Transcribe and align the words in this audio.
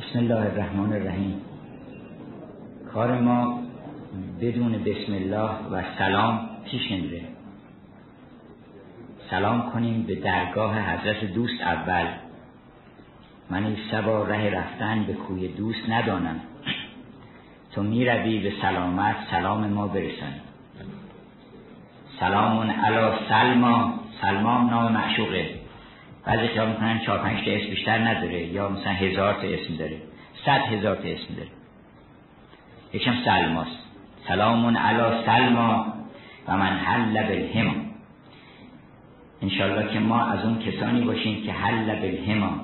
بسم 0.00 0.18
الله 0.18 0.40
الرحمن 0.40 0.92
الرحیم. 0.92 1.40
کار 2.92 3.20
ما 3.20 3.62
بدون 4.40 4.72
بسم 4.72 5.12
الله 5.12 5.50
و 5.72 5.82
سلام 5.98 6.48
پیش 6.64 6.92
نمیره 6.92 7.22
سلام 9.30 9.70
کنیم 9.70 10.02
به 10.02 10.14
درگاه 10.14 10.78
حضرت 10.78 11.24
دوست 11.24 11.62
اول. 11.62 12.06
من 13.50 13.64
این 13.64 13.76
سبا 13.90 14.24
ره 14.24 14.50
رفتن 14.50 15.04
به 15.04 15.12
کوی 15.12 15.48
دوست 15.48 15.90
ندانم. 15.90 16.40
تو 17.72 17.82
می‌روی 17.82 18.38
به 18.38 18.52
سلامت 18.62 19.16
سلام 19.30 19.66
ما 19.66 19.86
برسن 19.86 20.34
سلامون 22.20 22.70
علا 22.70 23.28
سلما. 23.28 24.00
سلمان 24.22 24.70
نام 24.70 24.92
معشوقه. 24.92 25.59
بعضی 26.24 26.48
که 26.48 26.60
می‌کنن 26.60 26.98
چهار 26.98 27.18
پنج 27.18 27.44
تا 27.44 27.50
اسم 27.50 27.70
بیشتر 27.70 27.98
نداره. 27.98 28.46
یا 28.46 28.68
مثلا 28.68 28.92
هزار 28.92 29.34
تا 29.34 29.40
اسم 29.40 29.76
داره. 29.76 29.96
صد 30.46 30.60
هزار 30.60 30.96
تا 30.96 31.08
اسم 31.08 31.34
داره. 31.34 31.48
یکم 32.92 33.14
سلماست. 33.24 33.78
سلامون 34.28 34.76
علا 34.76 35.24
سلما 35.26 35.94
و 36.48 36.56
من 36.56 36.76
حل 36.76 37.22
بالهما. 37.22 37.74
انشالله 39.42 39.92
که 39.92 39.98
ما 39.98 40.20
از 40.20 40.44
اون 40.44 40.58
کسانی 40.58 41.00
باشیم 41.00 41.42
که 41.42 41.52
حل 41.52 42.00
بالهما. 42.00 42.60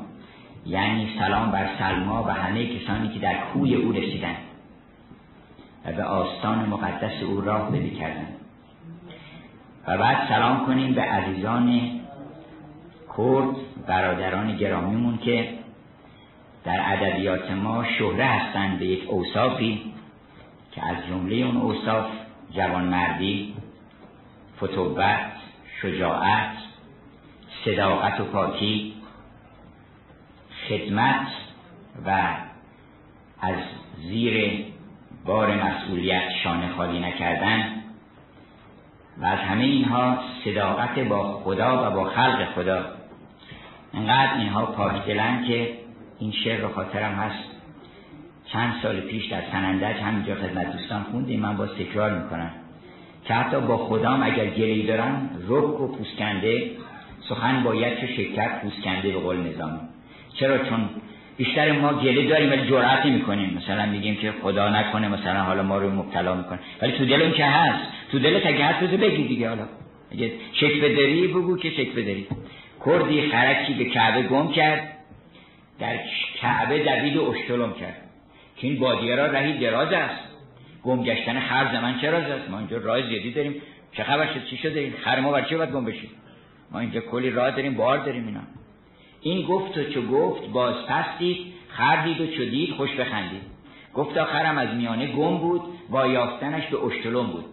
یعنی 0.67 1.09
سلام 1.19 1.51
بر 1.51 1.69
سلما 1.79 2.25
و 2.25 2.31
همه 2.31 2.67
کسانی 2.67 3.09
که 3.09 3.19
در 3.19 3.35
کوی 3.35 3.75
او 3.75 3.93
رسیدن 3.93 4.37
و 5.85 5.93
به 5.93 6.05
آستان 6.05 6.59
مقدس 6.69 7.23
او 7.23 7.41
راه 7.41 7.71
بدی 7.71 7.91
کردن. 7.91 8.29
و 9.87 9.99
بعد 9.99 10.29
سلام 10.29 10.67
کنیم 10.67 10.95
به 10.95 11.03
عزیزان 11.03 11.91
کرد 13.17 13.57
برادران 13.87 14.57
گرامیمون 14.57 15.19
که 15.19 15.59
در 16.65 16.81
ادبیات 16.85 17.51
ما 17.51 17.85
شهره 17.85 18.25
هستند 18.25 18.79
به 18.79 18.87
یک 18.87 19.09
اوصافی 19.09 19.93
که 20.73 20.87
از 20.87 20.97
جمله 21.09 21.37
اون 21.37 21.57
اوصاف 21.57 22.07
جوانمردی 22.51 23.55
فتوبت 24.57 25.33
شجاعت 25.83 26.51
صداقت 27.65 28.21
و 28.21 28.25
پاکی 28.25 28.95
خدمت 30.69 31.27
و 32.07 32.11
از 33.41 33.57
زیر 34.03 34.65
بار 35.25 35.65
مسئولیت 35.65 36.31
شانه 36.45 36.69
خالی 36.69 37.01
نکردن 37.01 37.83
و 39.19 39.25
از 39.25 39.39
همه 39.39 39.65
اینها 39.65 40.19
صداقت 40.45 40.99
با 40.99 41.41
خدا 41.45 41.87
و 41.87 41.95
با 41.95 42.05
خلق 42.05 42.45
خدا 42.55 42.96
انقدر 43.95 44.39
اینها 44.39 44.67
پاک 44.67 45.07
دلن 45.07 45.45
که 45.49 45.71
این 46.19 46.33
شعر 46.33 46.61
رو 46.61 46.69
خاطرم 46.69 47.13
هست. 47.13 47.45
چند 48.53 48.75
سال 48.83 49.01
پیش 49.01 49.27
در 49.27 49.43
سنندج 49.53 49.97
همینجا 49.97 50.35
خدمت 50.35 50.73
دوستان 50.73 51.03
خوندیم 51.03 51.41
من 51.41 51.57
با 51.57 51.67
تکرار 51.67 52.23
می‌کنم. 52.23 52.51
که 53.25 53.35
حتی 53.35 53.61
با 53.61 53.77
خدام 53.77 54.23
اگر 54.23 54.47
گلی 54.47 54.87
دارن 54.87 55.31
رک 55.49 55.81
و 55.81 55.97
پوسکنده 55.97 56.71
سخن 57.29 57.63
باید 57.63 58.01
چه 58.01 58.07
شکر 58.07 58.49
پوسکنده 58.63 59.09
به 59.09 59.19
قول 59.19 59.37
نظامی 59.37 59.79
چرا؟ 60.35 60.59
چون 60.59 60.89
بیشتر 61.37 61.73
ما 61.73 61.93
گله 61.93 62.29
داریم 62.29 62.51
ولی 62.51 62.71
جرأت 62.71 63.07
می‌کنیم. 63.07 63.55
مثلا 63.57 63.87
میگیم 63.87 64.17
که 64.17 64.33
خدا 64.43 64.69
نکنه 64.69 65.09
مثلا 65.09 65.43
حالا 65.43 65.63
ما 65.63 65.79
رو 65.79 65.91
مبتلا 65.91 66.35
می‌کنه. 66.35 66.59
ولی 66.83 66.93
تو 66.93 67.07
دل 67.07 67.31
که 67.31 67.45
هست. 67.45 67.85
تو 68.13 68.19
دلت 68.19 68.47
اگه 68.47 68.65
هست 68.65 68.95
بگی 68.95 69.29
دیگه 69.29 69.49
حالا. 69.49 69.65
اگه 70.13 70.33
شکوه 70.53 70.89
داری 70.89 71.27
بگو 71.27 71.57
که 71.57 71.71
شکوه 71.71 72.03
داری. 72.03 72.27
کردی 72.87 73.31
خرکی 73.31 73.75
به 73.75 73.85
کعبه 73.85 74.23
گم 74.23 74.53
کرد 74.53 74.93
در 75.79 75.99
کعبه 76.41 76.85
دوید 76.85 77.17
و 77.17 77.31
اشتلم 77.31 77.73
کرد. 77.73 78.03
که 78.57 78.67
این 78.67 78.79
بادیه 78.79 79.15
را 79.15 79.27
رهی 79.27 79.59
دراز 79.59 79.93
است. 79.93 80.23
گم 80.83 81.03
گشتن 81.03 81.37
هر 81.37 81.73
زمان 81.73 82.01
چراز 82.01 82.25
است؟ 82.25 82.51
ما 82.51 82.59
اینجا 82.59 82.77
راه 82.77 83.03
زیادی 83.03 83.33
داریم. 83.33 83.63
چه 83.93 84.05
خبر 84.05 84.35
شد؟ 84.35 84.45
چی 84.45 84.57
شده 84.57 84.81
این؟ 84.81 84.93
خر 84.93 85.21
ما 85.21 85.33
بر 85.33 85.43
چه 85.43 85.57
باید 85.57 85.73
گم 85.73 85.85
بشید 85.85 86.11
ما 86.73 86.79
اینجا 86.79 87.01
کلی 87.01 87.31
راه 87.31 87.51
داریم 87.51 87.75
بار 87.75 87.99
داریم 87.99 88.27
اینا. 88.27 88.41
این 89.21 89.47
گفت 89.47 89.79
و 89.79 89.85
چو 89.85 90.03
گفت 90.03 90.49
باز 90.49 90.75
پستید 90.89 91.37
خر 91.69 92.05
دید 92.05 92.21
و 92.21 92.27
چو 92.27 92.45
دید 92.45 92.75
خوش 92.75 92.95
بخندید. 92.95 93.43
گفت 93.95 94.17
آخرم 94.19 94.59
از 94.59 94.75
میانه 94.75 95.07
گم 95.07 95.39
بود 95.39 95.63
با 95.91 96.07
یافتنش 96.07 96.67
به 96.67 96.85
اشتلم 96.85 97.27
بود. 97.27 97.45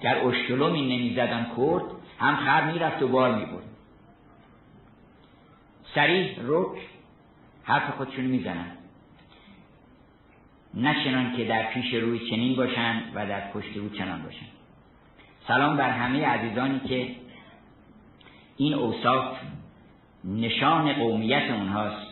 در 0.00 0.26
اشتلم 0.26 0.72
این 0.72 0.88
نمی‌زدن 0.88 1.46
کرد 1.56 1.82
هم 2.18 2.36
خر 2.36 2.72
می‌رفت 2.72 3.02
و 3.02 3.08
بار 3.08 3.34
می‌برد. 3.34 3.77
سریع 5.94 6.38
رک 6.42 6.78
حرف 7.64 7.90
خودشون 7.90 8.24
می‌زنن. 8.24 8.72
نه 10.74 11.36
که 11.36 11.44
در 11.44 11.62
پیش 11.62 11.94
روی 11.94 12.30
چنین 12.30 12.56
باشند 12.56 13.02
و 13.14 13.26
در 13.26 13.50
پشت 13.50 13.76
او 13.76 13.88
چنان 13.88 14.22
باشند 14.22 14.48
سلام 15.48 15.76
بر 15.76 15.90
همه 15.90 16.26
عزیزانی 16.26 16.80
که 16.80 17.14
این 18.56 18.74
اوصاف 18.74 19.38
نشان 20.24 20.92
قومیت 20.92 21.50
اونهاست. 21.50 22.08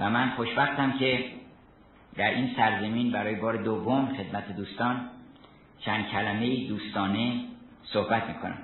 و 0.00 0.10
من 0.10 0.30
خوشبختم 0.30 0.92
که 0.98 1.24
در 2.16 2.30
این 2.30 2.50
سرزمین 2.56 3.10
برای 3.10 3.34
بار 3.34 3.56
دوم 3.56 4.14
خدمت 4.16 4.56
دوستان 4.56 5.08
چند 5.80 6.06
کلمه 6.06 6.68
دوستانه 6.68 7.40
صحبت 7.84 8.26
می‌کنم. 8.28 8.58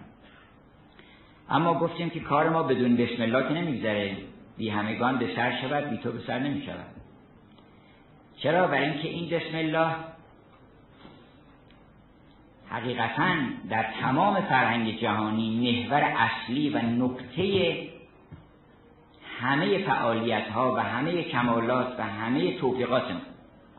اما 1.50 1.75
گفتیم 1.75 2.11
که 2.11 2.21
کار 2.21 2.49
ما 2.49 2.62
بدون 2.62 2.97
بسم 2.97 3.22
الله 3.22 3.49
که 3.49 3.55
نمیگذره. 3.55 4.16
بی 4.56 4.69
همگان 4.69 5.19
به 5.19 5.37
سر 5.37 5.61
شود 5.61 5.91
بی 5.91 5.97
تو 5.97 6.12
به 6.12 6.21
سر 6.27 6.38
نمی 6.38 6.62
شود 6.62 6.87
چرا؟ 8.37 8.66
برای 8.66 8.84
اینکه 8.91 9.09
این 9.09 9.28
بسم 9.28 9.56
الله 9.56 9.94
حقیقتا 12.71 13.34
در 13.71 13.87
تمام 14.00 14.41
فرهنگ 14.41 15.00
جهانی 15.00 15.50
محور 15.50 16.03
اصلی 16.03 16.71
و 16.71 16.78
نکته 16.78 17.77
همه 19.41 19.78
فعالیت 19.78 20.49
ها 20.49 20.75
و 20.75 20.78
همه 20.78 21.22
کمالات 21.22 21.94
و 21.99 22.03
همه 22.03 22.59
توفیقات 22.59 23.05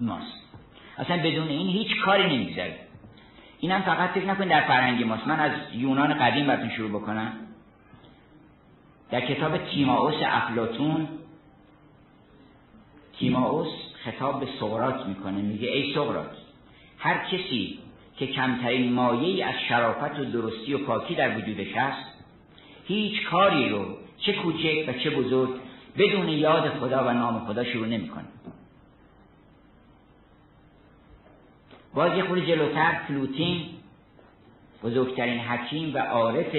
ماست. 0.01 0.41
اصلا 0.97 1.17
بدون 1.17 1.47
این 1.47 1.67
هیچ 1.67 2.01
کاری 2.05 2.35
نمیگذره. 2.35 2.75
اینم 3.59 3.81
فقط 3.81 4.09
فکر 4.09 4.25
نکنید 4.25 4.49
در 4.49 4.61
فرهنگ 4.61 5.03
ماست. 5.03 5.27
من 5.27 5.39
از 5.39 5.51
یونان 5.73 6.13
قدیم 6.13 6.47
براتون 6.47 6.69
شروع 6.69 6.89
بکنم. 6.89 7.33
در 9.11 9.22
کتاب 9.22 9.57
تیماوس 9.57 10.16
افلاتون 10.25 11.07
تیماوس 13.19 13.67
خطاب 14.03 14.39
به 14.39 14.47
سقراط 14.59 15.05
می‌کنه 15.05 15.41
میگه 15.41 15.67
ای 15.69 15.94
سقراط 15.94 16.31
هر 16.97 17.25
کسی 17.25 17.79
که 18.17 18.27
کمترین 18.27 18.94
مایه 18.94 19.45
از 19.45 19.55
شرافت 19.69 20.19
و 20.19 20.25
درستی 20.25 20.73
و 20.73 20.77
پاکی 20.77 21.16
در 21.16 21.38
وجودش 21.38 21.73
هست 21.75 22.05
هیچ 22.88 23.23
کاری 23.23 23.69
رو 23.69 23.85
چه 24.17 24.33
کوچک 24.33 24.85
و 24.88 24.94
چه 24.94 25.09
بزرگ 25.09 25.49
بدون 25.97 26.29
یاد 26.29 26.69
خدا 26.69 27.07
و 27.07 27.11
نام 27.11 27.45
خدا 27.45 27.63
شروع 27.63 27.88
نمی‌کنه. 27.88 28.25
باز 31.93 32.17
یه 32.17 32.23
خود 32.23 32.45
جلوتر 32.45 33.01
فلوتین 33.07 33.66
بزرگترین 34.83 35.39
حکیم 35.39 35.95
و 35.95 35.97
عارف 35.97 36.55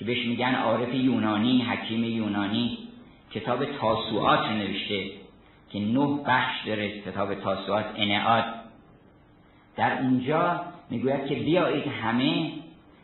که 0.00 0.06
بهش 0.06 0.26
میگن 0.26 0.54
عارف 0.54 0.94
یونانی 0.94 1.62
حکیم 1.62 2.04
یونانی. 2.04 2.78
کتاب 3.30 3.64
تاسوعات 3.64 4.50
نوشته 4.50 5.04
که 5.70 5.78
نه 5.80 6.20
بخش 6.26 6.66
داره 6.66 7.00
کتاب 7.00 7.34
تاسوعات 7.34 7.86
انعاد. 7.96 8.44
در 9.76 9.98
اونجا 10.02 10.60
می‌گوید 10.90 11.26
که 11.26 11.34
بیایید 11.34 11.86
همه 11.86 12.52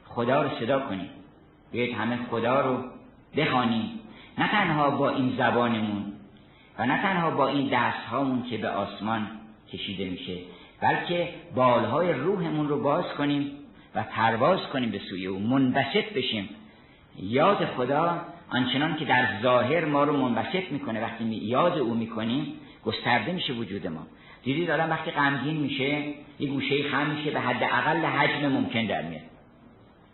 خدا 0.05 0.43
رو 0.43 0.49
صدا 0.61 0.81
کنیم. 0.81 1.09
بیایید 1.73 1.97
همه 1.97 2.19
خدا 2.31 2.61
رو 2.61 2.84
بخوانیم. 3.37 3.91
نه 4.39 4.49
تنها 4.49 4.91
با 4.91 5.11
این 5.11 5.34
زبانمون 5.39 6.13
و 6.78 6.87
نه 6.87 7.03
تنها 7.03 7.31
با 7.31 7.49
این 7.49 7.69
دستهامون 7.72 8.42
که 8.42 8.59
به 8.59 8.69
آسمان 8.69 9.28
کشیده 9.72 10.04
میشه 10.04 10.37
بلکه 10.81 11.28
بالهای 11.54 12.13
روحمون 12.13 12.69
رو 12.69 12.83
باز 12.83 13.04
کنیم 13.19 13.51
و 13.95 14.03
پرواز 14.03 14.60
کنیم 14.72 14.91
به 14.91 14.99
سوی 14.99 15.27
او 15.27 15.39
منبسط 15.39 16.13
بشیم. 16.15 16.49
یاد 17.18 17.65
خدا 17.65 18.21
آنچنان 18.51 18.97
که 18.97 19.04
در 19.04 19.28
ظاهر 19.42 19.84
ما 19.84 20.04
رو 20.04 20.16
منبسط 20.16 20.72
می‌کنه 20.72 21.01
وقتی 21.01 21.24
یاد 21.24 21.78
او 21.78 21.95
می‌کنیم 21.95 22.47
گسترده 22.84 23.33
میشه 23.33 23.53
وجود 23.53 23.86
ما. 23.86 24.07
دیدی 24.42 24.66
دارم 24.66 24.91
وقتی 24.91 25.10
غمگین 25.10 25.57
میشه 25.57 26.15
یه 26.41 26.48
گوشه 26.48 26.91
خم 26.91 27.07
میشه 27.07 27.30
به 27.30 27.41
حد 27.41 27.63
اقل 27.63 28.04
حجم 28.04 28.48
ممکن 28.48 28.86
در 28.86 29.03
میاد. 29.03 29.22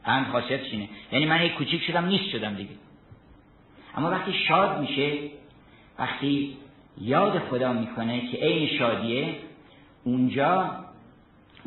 غم 0.06 0.26
خاصیتش 0.32 0.72
اینه. 0.72 0.88
یعنی 1.12 1.26
من 1.26 1.46
یک 1.46 1.54
کوچیک 1.54 1.82
شدم 1.82 2.04
نیست 2.04 2.24
شدم 2.24 2.54
دیگه. 2.54 2.70
اما 3.96 4.10
وقتی 4.10 4.32
شاد 4.32 4.80
میشه 4.80 5.18
وقتی 5.98 6.56
یاد 7.00 7.38
خدا 7.38 7.72
می‌کنه 7.72 8.28
که 8.28 8.36
عین 8.36 8.78
شادیه 8.78 9.34
اونجا 10.04 10.70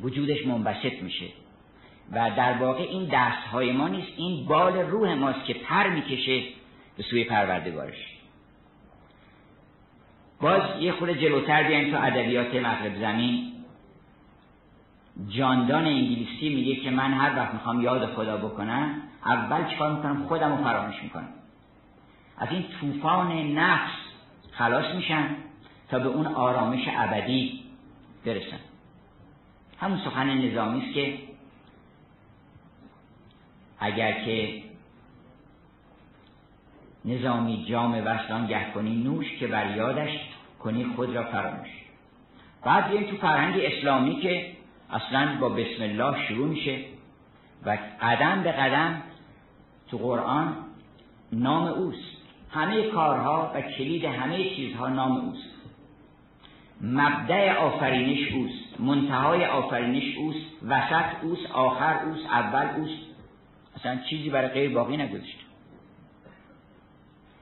وجودش 0.01 0.45
منبسط 0.45 1.03
میشه. 1.03 1.25
و 2.11 2.31
در 2.37 2.53
واقع 2.57 2.81
این 2.81 3.09
دست 3.11 3.47
های 3.47 3.71
ما 3.71 3.87
نیست. 3.87 4.11
این 4.17 4.45
بال 4.45 4.77
روح 4.77 5.13
ماست 5.13 5.45
که 5.45 5.53
پر 5.53 5.89
می‌کشه 5.89 6.43
به 6.97 7.03
سوی 7.03 7.23
پروردگارش. 7.23 8.15
باز 10.41 10.61
یه 10.79 10.91
خورده 10.91 11.13
جلوتر 11.13 11.63
بیایم 11.63 11.91
تو 11.91 12.03
ادبیات 12.03 12.55
مغرب 12.55 12.99
زمین. 12.99 13.51
جاندان 15.29 15.85
انگلیسی 15.85 16.49
میگه 16.49 16.75
که 16.75 16.91
من 16.91 17.13
هر 17.13 17.35
وقت 17.35 17.53
می‌خوام 17.53 17.81
یاد 17.81 18.13
خدا 18.13 18.37
بکنم 18.37 19.01
اول 19.25 19.69
چیکار 19.69 19.95
می‌کنم؟ 19.95 20.27
خودم 20.27 20.57
رو 20.57 20.63
فراموش 20.63 21.03
می‌کنم. 21.03 21.29
از 22.37 22.47
این 22.51 22.65
طوفان 22.81 23.31
نفس 23.31 23.91
خلاص 24.51 24.95
میشن 24.95 25.27
تا 25.89 25.99
به 25.99 26.07
اون 26.07 26.27
آرامش 26.27 26.87
ابدی 26.97 27.63
برسن 28.25 28.59
همون 29.79 29.99
سخن 30.05 30.29
نظامی 30.29 30.85
است 30.85 30.93
که 30.93 31.17
اگر 33.85 34.11
که 34.11 34.61
نظامی 37.05 37.65
جام 37.69 38.01
وصلان 38.05 38.47
گه 38.47 38.71
کنی 38.73 38.95
نوش 39.03 39.37
که 39.39 39.47
بر 39.47 39.75
یادش 39.75 40.19
کنی 40.59 40.85
خود 40.95 41.15
را 41.15 41.23
فراموش. 41.23 41.69
بعد 42.63 43.09
تو 43.09 43.17
فرهنگ 43.17 43.55
اسلامی 43.59 44.19
که 44.19 44.51
اصلا 44.89 45.37
با 45.39 45.49
بسم 45.49 45.83
الله 45.83 46.27
شروع 46.27 46.47
میشه 46.47 46.79
و 47.65 47.77
قدم 48.01 48.43
به 48.43 48.51
قدم 48.51 49.01
تو 49.87 49.97
قرآن 49.97 50.55
نام 51.31 51.67
اوست. 51.67 52.15
همه 52.51 52.87
کارها 52.87 53.51
و 53.55 53.61
کلید 53.61 54.05
همه 54.05 54.55
چیزها 54.55 54.89
نام 54.89 55.11
اوست. 55.11 55.49
مبدع 56.81 57.55
آفرینش 57.55 58.31
اوست. 58.31 58.79
منتهای 58.79 59.45
آفرینش 59.45 60.17
اوست. 60.17 60.45
وسط 60.67 61.05
اوست 61.21 61.51
آخر 61.51 62.03
اوست 62.05 62.25
اول 62.25 62.79
اوست. 62.79 63.04
اصلا 63.75 63.99
چیزی 64.09 64.29
برای 64.29 64.47
غیر 64.47 64.73
باقی 64.73 64.97
نگذاشته. 64.97 65.45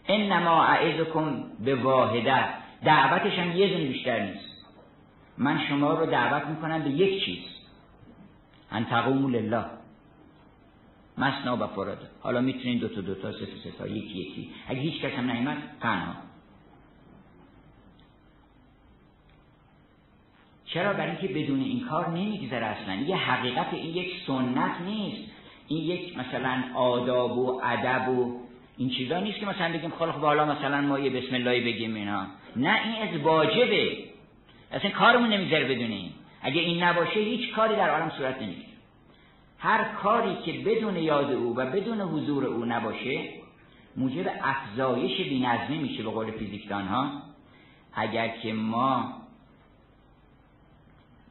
انما 0.07 0.63
اعزکم 0.63 1.43
به 1.59 1.75
واحده. 1.75 2.63
دعوتش 2.83 3.39
هم 3.39 3.51
یه 3.51 3.67
دونه 3.67 3.87
بیشتر 3.87 4.25
نیست. 4.25 4.65
من 5.37 5.67
شما 5.67 5.93
رو 5.93 6.05
دعوت 6.05 6.47
می‌کنم 6.47 6.83
به 6.83 6.89
یک 6.89 7.25
چیز. 7.25 7.43
ان 8.71 8.85
تقوموا 8.85 9.29
لله. 9.29 9.65
مسنا 11.17 11.57
و 11.57 11.67
فراده 11.67 12.07
حالا 12.19 12.41
می‌تونین 12.41 12.77
دو 12.77 12.87
تا 12.87 13.01
دو 13.01 13.15
تا 13.15 13.31
سه 13.31 13.45
سه 13.63 13.71
تا 13.71 13.87
یکی 13.87 14.19
یکی. 14.19 14.51
اگه 14.67 14.79
هیچ 14.79 15.01
کس 15.01 15.11
هم 15.11 15.31
نیومد 15.31 15.57
تنها. 15.81 16.13
چرا؟ 20.65 20.93
برای 20.93 21.09
اینکه 21.09 21.27
بدون 21.27 21.59
این 21.59 21.85
کار 21.85 22.09
نمیگذره 22.09 22.65
اصلا. 22.65 22.95
یه 22.95 23.15
حقیقت 23.15 23.73
این 23.73 23.95
یک 23.95 24.13
سنت 24.27 24.81
نیست. 24.81 25.32
این 25.67 25.83
یک 25.83 26.17
مثلا 26.17 26.63
آداب 26.75 27.37
و 27.37 27.61
ادب 27.63 28.09
و 28.09 28.39
این 28.77 28.89
چیزا 28.89 29.19
نیست 29.19 29.39
که 29.39 29.45
مثلا 29.45 29.73
بگیم 29.73 29.89
خب 29.89 30.05
حالا 30.05 30.45
مثلا 30.45 30.81
ما 30.81 30.99
یه 30.99 31.09
بسم 31.09 31.35
الله 31.35 31.61
بگیم 31.61 31.95
اینا. 31.95 32.27
نه 32.55 32.79
این 32.85 33.09
از 33.09 33.21
واجبه. 33.21 33.97
اصلا 34.71 34.91
کارمون 34.91 35.29
نمی‌ذاره 35.29 35.65
بدونیم. 35.65 36.13
اگه 36.41 36.61
این 36.61 36.83
نباشه 36.83 37.19
هیچ 37.19 37.53
کاری 37.55 37.75
در 37.75 37.89
عالم 37.89 38.11
صورت 38.17 38.41
نمی‌گیره. 38.41 38.67
هر 39.59 39.83
کاری 39.83 40.35
که 40.45 40.51
بدون 40.51 40.97
یاد 40.97 41.31
او 41.31 41.55
و 41.55 41.65
بدون 41.65 42.01
حضور 42.01 42.45
او 42.45 42.65
نباشه 42.65 43.29
موجب 43.97 44.31
افزایش 44.43 45.29
بینظمی 45.29 45.77
میشه 45.77 46.03
به 46.03 46.09
قول 46.09 46.31
فیزیکدان 46.31 46.87
ها 46.87 47.11
اگر 47.93 48.27
که 48.27 48.53
ما 48.53 49.22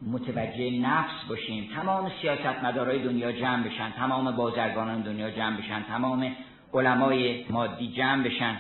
متوجه 0.07 0.71
نفس 0.71 1.25
باشیم 1.29 1.71
تمام 1.75 2.11
سیاست 2.21 2.65
مدارای 2.65 2.99
دنیا 3.03 3.33
جمع 3.33 3.69
بشن. 3.69 3.91
تمام 3.91 4.37
بازرگانان 4.37 5.01
دنیا 5.01 5.31
جمع 5.31 5.57
بشن. 5.57 5.83
تمام 5.83 6.33
علمای 6.75 7.45
مادی 7.51 7.93
جمع 7.93 8.23
بشن. 8.23 8.57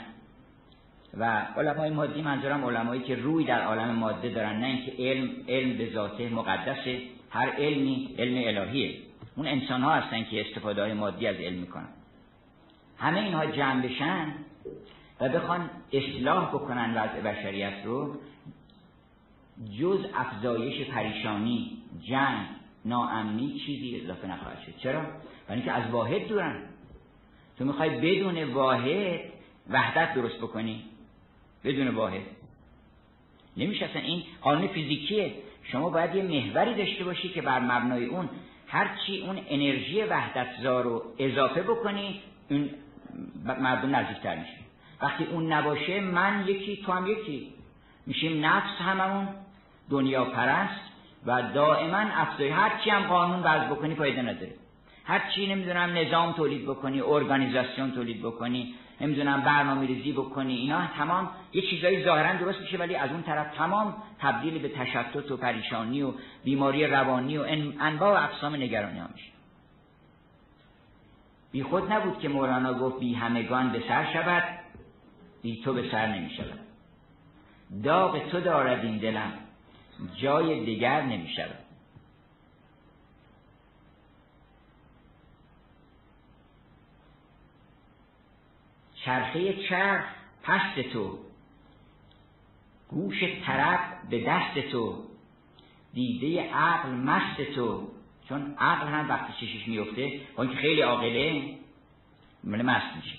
و 1.18 1.46
علمای 1.56 1.90
مادی 1.90 2.22
منظورم 2.22 2.64
علمایی 2.64 3.02
که 3.02 3.14
روی 3.14 3.44
در 3.44 3.62
عالم 3.62 3.90
ماده 3.90 4.28
دارن. 4.28 4.56
نه 4.56 4.66
اینکه 4.66 4.92
علم 4.98 5.30
علم 5.48 5.78
به 5.78 5.90
ذاته 5.94 6.28
مقدسه 6.28 7.00
هر 7.30 7.50
علمی 7.50 8.14
علم 8.18 8.58
الهیه. 8.58 8.94
اون 9.36 9.46
انسان 9.46 9.82
ها 9.82 9.94
هستن 9.94 10.24
که 10.24 10.40
استفاده 10.40 10.82
های 10.82 10.92
مادی 10.92 11.26
از 11.26 11.36
علم 11.36 11.58
می‌کنن. 11.58 11.88
همه 12.98 13.20
اینها 13.20 13.46
جمع 13.46 13.82
بشن 13.82 14.34
و 15.20 15.28
بخوان 15.28 15.70
اصلاح 15.92 16.48
بکنن 16.48 16.94
وضع 16.94 17.20
بشریت 17.20 17.74
رو. 17.84 18.16
جز 19.80 19.98
افزایش 20.14 20.90
پریشانی 20.90 21.78
جنگ 22.08 22.46
ناامنی 22.84 23.60
چیزی 23.66 24.00
اضافه 24.04 24.28
نخواهد 24.28 24.58
شد. 24.66 24.76
چرا؟ 24.78 25.00
برای 25.48 25.60
اینکه 25.60 25.72
از 25.72 25.90
واحد 25.90 26.28
دورن. 26.28 26.62
تو 27.58 27.64
می‌خوای 27.64 27.90
بدون 27.90 28.44
واحد 28.44 29.20
وحدت 29.70 30.14
درست 30.14 30.36
بکنی. 30.36 30.84
بدون 31.64 31.88
واحد. 31.88 32.22
نمیشه 33.56 33.84
اصلا 33.84 34.02
این 34.02 34.22
قانون 34.40 34.68
فیزیکیه. 34.68 35.34
شما 35.62 35.90
باید 35.90 36.14
یه 36.14 36.22
محوری 36.22 36.74
داشته 36.74 37.04
باشی 37.04 37.28
که 37.28 37.42
بر 37.42 37.60
مبنای 37.60 38.04
اون 38.04 38.28
هرچی 38.66 39.22
اون 39.22 39.40
انرژی 39.48 40.02
وحدتزار 40.02 40.84
رو 40.84 41.02
اضافه 41.18 41.62
بکنی 41.62 42.20
اون 42.50 42.70
مردم 43.44 43.96
نزدیکتر 43.96 44.38
میشه 44.38 44.58
وقتی 45.02 45.24
اون 45.24 45.52
نباشه 45.52 46.00
من 46.00 46.44
یکی 46.48 46.76
تو 46.76 46.92
هم 46.92 47.06
یکی. 47.06 47.52
میشیم 48.06 48.46
نفس 48.46 48.80
هممون. 48.80 49.28
دنیا 49.90 50.24
پرست 50.24 50.80
و 51.26 51.42
دائما 51.54 51.98
افزای 51.98 52.48
هرچی 52.48 52.90
هم 52.90 53.02
قانون 53.02 53.40
وضع 53.40 53.66
بکنی 53.68 53.94
فایده 53.94 54.22
نداره. 54.22 54.54
هرچی 55.04 55.46
نمی‌دونم 55.46 55.98
نظام 55.98 56.32
تولید 56.32 56.64
بکنی 56.64 57.00
ارگانیزاسیون 57.00 57.90
تولید 57.90 58.22
بکنی 58.22 58.74
نمی‌دونم 59.00 59.40
برنامه 59.40 59.86
ریزی 59.86 60.12
بکنی 60.12 60.56
اینا 60.56 60.86
تمام 60.86 61.30
یه 61.52 61.62
چیزایی 61.62 62.04
ظاهرا 62.04 62.38
درست 62.38 62.60
میشه 62.60 62.78
ولی 62.78 62.94
از 62.94 63.10
اون 63.10 63.22
طرف 63.22 63.56
تمام 63.56 63.94
تبدیل 64.18 64.58
به 64.58 64.68
تشتت 64.68 65.30
و 65.30 65.36
پریشانی 65.36 66.02
و 66.02 66.12
بیماری 66.44 66.86
روانی 66.86 67.38
و 67.38 67.42
انواع 67.80 68.20
و 68.20 68.24
اقسام 68.24 68.56
نگرانی 68.56 68.98
ها 68.98 69.06
میشه. 69.14 69.32
بی 71.52 71.62
خود 71.62 71.92
نبود 71.92 72.18
که 72.18 72.28
مولانا 72.28 72.74
گفت 72.74 73.00
بی 73.00 73.14
همگان 73.14 73.72
به 73.72 73.82
سر 73.88 74.12
شود 74.12 74.42
بی 75.42 75.62
تو 75.62 75.72
به 75.72 75.90
سر 75.90 76.06
نمی 76.06 76.30
شود 76.30 76.58
داغ 77.84 78.28
تو 78.28 78.40
دارد 78.40 78.84
این 78.84 78.98
دلم. 78.98 79.32
جای 80.16 80.64
دیگر 80.64 81.02
نمی 81.02 81.28
شود 81.28 81.58
چرخه 89.04 89.68
چرخ 89.68 90.04
پست 90.42 90.80
تو 90.92 91.18
گوش 92.88 93.24
طرف 93.46 93.80
به 94.10 94.24
دست 94.24 94.58
تو 94.58 95.04
دیده 95.94 96.50
عقل 96.50 96.90
مست 96.90 97.42
تو. 97.54 97.88
چون 98.28 98.54
عقل 98.58 98.88
هم 98.88 99.08
وقتی 99.08 99.32
چشش 99.32 99.68
میفته 99.68 100.20
با 100.36 100.42
اینکه 100.42 100.58
خیلی 100.58 100.80
عاقله 100.80 101.54
مله 102.44 102.62
مست 102.62 102.96
میشه. 102.96 103.18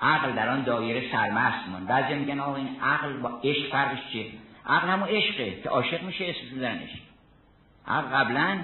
عقل 0.00 0.32
در 0.32 0.48
آن 0.48 0.62
دایره 0.62 1.12
سرمست 1.12 1.68
من 1.68 1.86
بعضی 1.86 2.14
میگن 2.14 2.40
آقا 2.40 2.56
این 2.56 2.80
عقل 2.80 3.16
با 3.16 3.28
عشق 3.44 3.70
فرقش 3.70 4.12
چیه؟ 4.12 4.32
عقل 4.66 4.88
همون 4.88 5.08
عشقه 5.08 5.62
که 5.62 5.68
عاشق 5.68 6.02
میشه 6.02 6.24
اسمش 6.24 6.52
میزنش 6.52 6.90
عقل 7.86 8.16
قبلا 8.16 8.60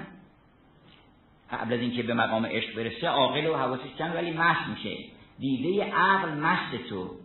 قبل 1.51 1.73
از 1.73 1.79
اینکه 1.79 2.03
به 2.03 2.13
مقام 2.13 2.45
عشق 2.45 2.75
برسه 2.75 3.07
عاقل 3.07 3.47
و 3.47 3.55
حواسش 3.57 3.95
کم 3.97 4.13
ولی 4.13 4.31
مست 4.31 4.67
میشه. 4.69 4.97
دیده 5.39 5.83
عقل 5.93 6.33
مست 6.33 6.89
تو. 6.89 7.15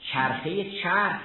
چرخه 0.00 0.70
چرخ 0.82 1.20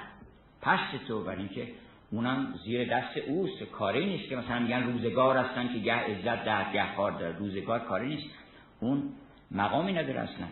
پست 0.62 1.08
تو. 1.08 1.24
برای 1.24 1.40
اینکه 1.40 1.68
اونم 2.12 2.54
زیر 2.64 2.98
دست 2.98 3.18
اوست. 3.18 3.64
کاری 3.64 4.06
نیست 4.06 4.30
که 4.30 4.36
مثلا 4.36 4.60
میگن 4.60 4.84
روزگار 4.84 5.38
هستن 5.38 5.74
که 5.74 5.80
گه 5.80 5.94
عزت 5.94 6.46
ده 6.46 6.74
گه 6.74 6.96
خار 6.96 7.12
داره 7.12 7.38
روزگار 7.38 7.80
کاری 7.80 8.08
نیست. 8.08 8.30
اون 8.80 9.10
مقامی 9.52 9.94
نداره 9.94 10.20
اصلا. 10.20 10.48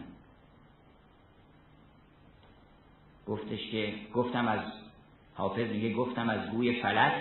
گفتش 3.27 3.71
که 3.71 3.93
گفتم 4.13 4.47
از 4.47 4.59
حافظ 5.33 5.67
میگه 5.71 5.93
گفتم 5.93 6.29
از 6.29 6.49
گوی 6.49 6.81
فلک 6.81 7.13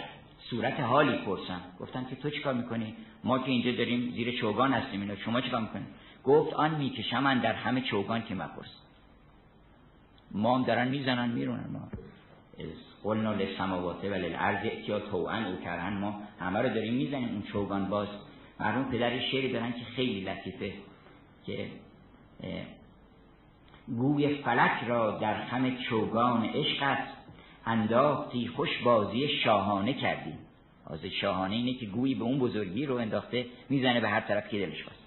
صورت 0.51 0.81
حالی 0.81 1.19
پرسم. 1.19 1.61
گفتم 1.81 2.05
که 2.05 2.17
تو 2.17 2.31
چیکار 2.31 2.55
می‌کنی؟ 2.55 2.95
ما 3.25 3.39
که 3.39 3.51
اینجا 3.51 3.73
داریم 3.73 4.11
زیر 4.11 4.41
چوگان 4.41 4.73
هستیم 4.73 5.01
اینا 5.01 5.17
شما 5.17 5.41
چیکار 5.41 5.61
می‌کنی؟ 5.61 5.85
گفت 6.25 6.55
آن 6.55 6.75
می‌کشم 6.75 7.23
من 7.23 7.39
در 7.39 7.53
همه 7.53 7.81
چوگان 7.81 8.23
که 8.25 8.35
مپرس. 8.35 8.81
ما 10.31 10.59
هم 10.59 10.65
دارن 10.65 10.89
می‌زنن 10.89 11.31
میرونن 11.31 11.71
ما. 11.73 11.89
قلنا 13.03 13.33
للسماوات 13.35 14.05
و 14.05 14.15
للارض 14.15 14.67
اتیا 14.67 15.01
توعن 15.01 15.45
او 15.45 15.57
کرن 15.65 15.93
ما. 15.93 16.23
همه 16.41 16.59
رو 16.59 16.69
داریم 16.69 16.95
می‌زنیم 16.95 17.29
اون 17.29 17.43
چوگان 17.43 17.89
باز. 17.89 18.09
مرحوم 18.61 18.85
پدر 18.85 19.21
شعری 19.21 19.53
دارن 19.53 19.73
که 19.73 19.85
خیلی 19.97 20.21
لطیفه 20.21 20.73
که 21.47 21.67
گوی 23.89 24.35
فلک 24.35 24.85
را 24.87 25.19
در 25.19 25.35
همه 25.35 25.77
چوگان 25.77 26.45
عشقت 26.45 26.99
انداختی 27.71 28.49
خوش 28.49 28.79
بازی 28.85 29.29
شاهانه 29.29 29.93
کردی 29.93 30.33
از 30.87 31.05
شاهانه 31.05 31.55
اینه 31.55 31.75
که 31.75 31.87
گویی 31.87 32.15
به 32.15 32.25
اون 32.25 32.39
بزرگی 32.39 32.87
رو 32.87 32.97
انداخته 32.97 33.47
می‌زنه 33.69 34.01
به 34.01 34.09
هر 34.09 34.21
طرف 34.21 34.49
که 34.49 34.67
دلش 34.67 34.85
خواست. 34.85 35.05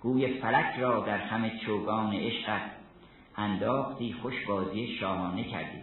گوی 0.00 0.28
فلک 0.28 0.78
را 0.78 1.00
در 1.00 1.18
همه 1.18 1.52
چوگان 1.66 2.14
عشقت 2.14 2.62
انداختی 3.36 4.12
خوش 4.22 4.46
بازی 4.46 4.96
شاهانه 5.00 5.44
کردی 5.44 5.78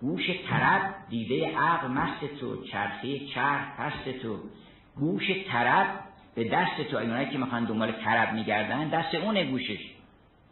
گوش 0.00 0.30
طرب 0.48 0.94
دیده 1.08 1.56
عقل 1.56 1.88
مست 1.88 2.24
تو 2.40 2.64
چرخه 2.64 3.26
چرخ 3.26 3.76
پست 3.78 4.18
تو. 4.22 4.38
گوش 4.96 5.30
طرب 5.48 5.86
به 6.34 6.44
دست 6.44 6.82
تو. 6.90 6.96
اینایی 6.96 7.30
که 7.30 7.38
می‌خوان 7.38 7.64
دنبال 7.64 7.92
طرب 7.92 8.34
میگردن 8.34 8.88
دست 8.88 9.14
اونه 9.14 9.44
گوشش. 9.44 9.97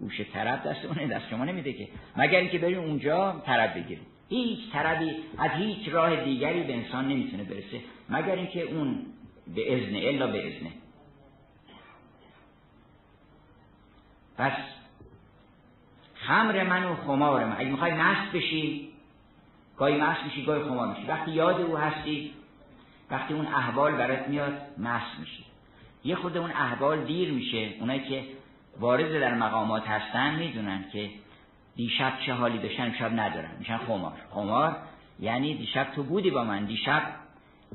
گوش 0.01 0.21
طرب 0.21 0.63
دست 0.63 0.85
اونه 0.85 1.07
دست 1.07 1.29
شما 1.29 1.45
نمیده 1.45 1.73
که. 1.73 1.89
مگر 2.17 2.39
اینکه 2.39 2.59
بریم 2.59 2.79
اونجا 2.79 3.43
طرب 3.47 3.75
بگیریم. 3.75 4.07
هیچ 4.29 4.73
طربی 4.73 5.11
از 5.39 5.51
هیچ 5.51 5.89
راه 5.89 6.25
دیگری 6.25 6.63
به 6.63 6.75
انسان 6.75 7.09
نمی‌تونه 7.09 7.45
برسه. 7.45 7.81
مگر 8.09 8.35
اینکه 8.35 8.63
اون 8.63 9.07
به 9.55 9.75
اذن 9.75 9.97
الا 9.97 10.27
به 10.27 10.47
اذنه 10.47 10.71
پس 14.39 14.53
خمر 16.15 16.65
من 16.65 16.85
و 16.85 16.95
خمار 16.95 17.45
من. 17.45 17.57
اگه 17.59 17.71
می‌خوای 17.71 17.93
مست 17.93 18.33
بشی 18.33 18.89
گاهی 19.77 19.97
مست 19.97 20.25
میشی 20.25 20.45
گاهی 20.45 20.63
خمار 20.63 20.89
میشی. 20.89 21.07
وقتی 21.07 21.31
یاد 21.31 21.61
او 21.61 21.77
هستی 21.77 22.33
وقتی 23.11 23.35
اون 23.35 23.47
احوال 23.47 23.93
برات 23.93 24.29
میاد 24.29 24.53
مست 24.79 25.19
میشی. 25.21 25.45
یه 26.05 26.15
خود 26.15 26.37
اون 26.37 26.51
احوال 26.51 27.05
دیر 27.05 27.33
میشه. 27.33 27.75
اونایی 27.81 28.01
که 28.01 28.25
وارد 28.81 29.21
در 29.21 29.35
مقامات 29.35 29.89
هستن 29.89 30.35
می‌دونن 30.35 30.85
که 30.93 31.11
دیشب 31.77 32.13
چه 32.27 32.33
حالی 32.33 32.59
داشتن 32.59 32.93
شب 32.93 33.21
ندارن. 33.21 33.51
میشن 33.59 33.77
خمار. 33.77 34.13
خمار 34.31 34.77
یعنی 35.21 35.55
دیشب 35.55 35.85
تو 35.95 36.03
بودی 36.03 36.31
با 36.31 36.45
من. 36.45 36.65
دیشب 36.65 37.03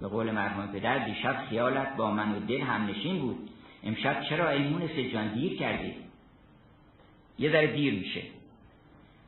به 0.01 0.07
قول 0.07 0.31
مرحوم 0.31 0.67
پدر 0.67 0.97
دیشب 0.97 1.45
خیالت 1.49 1.95
با 1.95 2.11
من 2.11 2.31
و 2.35 2.39
دل 2.39 2.61
هم 2.61 2.85
نشین 2.85 3.19
بود. 3.19 3.49
امشب 3.83 4.21
چرا 4.21 4.49
ایمون 4.49 4.87
سجان 4.87 5.27
دیر 5.27 5.59
کردی؟ 5.59 5.95
یه 7.39 7.51
ذره 7.51 7.67
دیر 7.67 7.93
میشه. 7.93 8.21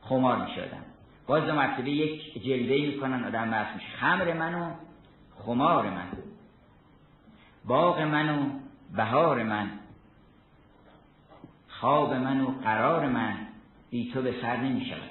خمار 0.00 0.44
میشه 0.44 0.62
آدم. 0.62 0.84
باز 1.26 1.44
دو 1.44 1.54
مرتبه 1.54 1.90
یک 1.90 2.42
جلوه 2.44 2.86
می‌کنن 2.86 3.24
آدم 3.24 3.48
مست 3.48 3.74
میشه. 3.74 3.88
خمر 3.96 4.32
من 4.32 4.54
و 4.54 4.70
خمار 5.38 5.90
من. 5.90 6.08
باغ 7.64 8.00
من 8.00 8.38
و 8.38 8.50
بهار 8.96 9.42
من. 9.42 9.70
خواب 11.84 12.14
من 12.14 12.40
و 12.40 12.46
قرار 12.46 13.08
من 13.08 13.34
بی 13.90 14.10
تو 14.12 14.22
به 14.22 14.34
سر 14.42 14.56
نمی 14.56 14.84
شود. 14.84 15.10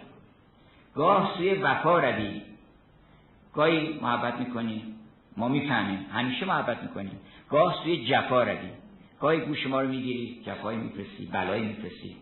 گاه 0.96 1.34
سوی 1.38 1.53
وفا 1.53 2.00
روی. 2.00 2.42
گاهی 3.53 4.00
محبت 4.01 4.39
می‌کنی 4.39 4.84
ما 5.38 5.48
می‌فهمیم 5.48 6.06
همیشه 6.13 6.46
محبت 6.46 6.84
می‌کنیم. 6.84 7.20
گاه 7.50 7.75
سوی 7.84 8.06
جفا 8.06 8.44
روی. 8.44 8.70
گاهی 9.20 9.39
گوش 9.39 9.68
ما 9.68 9.82
رو 9.82 9.88
می‌گیری 9.88 10.44
جفایی 10.46 10.77
میفرستی 10.77 11.25
بلایی 11.25 11.65
میفرستی. 11.65 12.18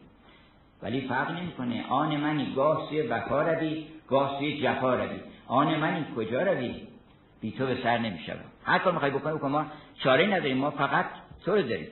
ولی 0.81 1.01
فرق 1.01 1.31
نمی‌کنه. 1.31 1.85
آن 1.89 2.15
منی 2.17 2.53
گاه 2.55 2.89
سوی 2.89 3.01
وفا 3.01 3.41
روی 3.41 3.85
گاه 4.07 4.39
سوی 4.39 4.61
جفا 4.61 4.95
روی. 4.95 5.19
آن 5.47 5.75
منی 5.79 6.05
کجا 6.15 6.43
روی؟ 6.43 6.87
بی 7.41 7.51
تو 7.51 7.65
به 7.65 7.77
سر 7.83 7.97
نمی‌شود 7.97 8.45
هر 8.65 8.79
کار 8.79 8.93
می‌خوای 8.93 9.11
بکنی 9.11 9.33
بکن 9.33 9.49
ما 9.49 9.65
چاره 10.03 10.25
نداریم. 10.25 10.57
ما 10.57 10.71
فقط 10.71 11.05
تو 11.45 11.55
رو 11.55 11.61
داریم. 11.61 11.87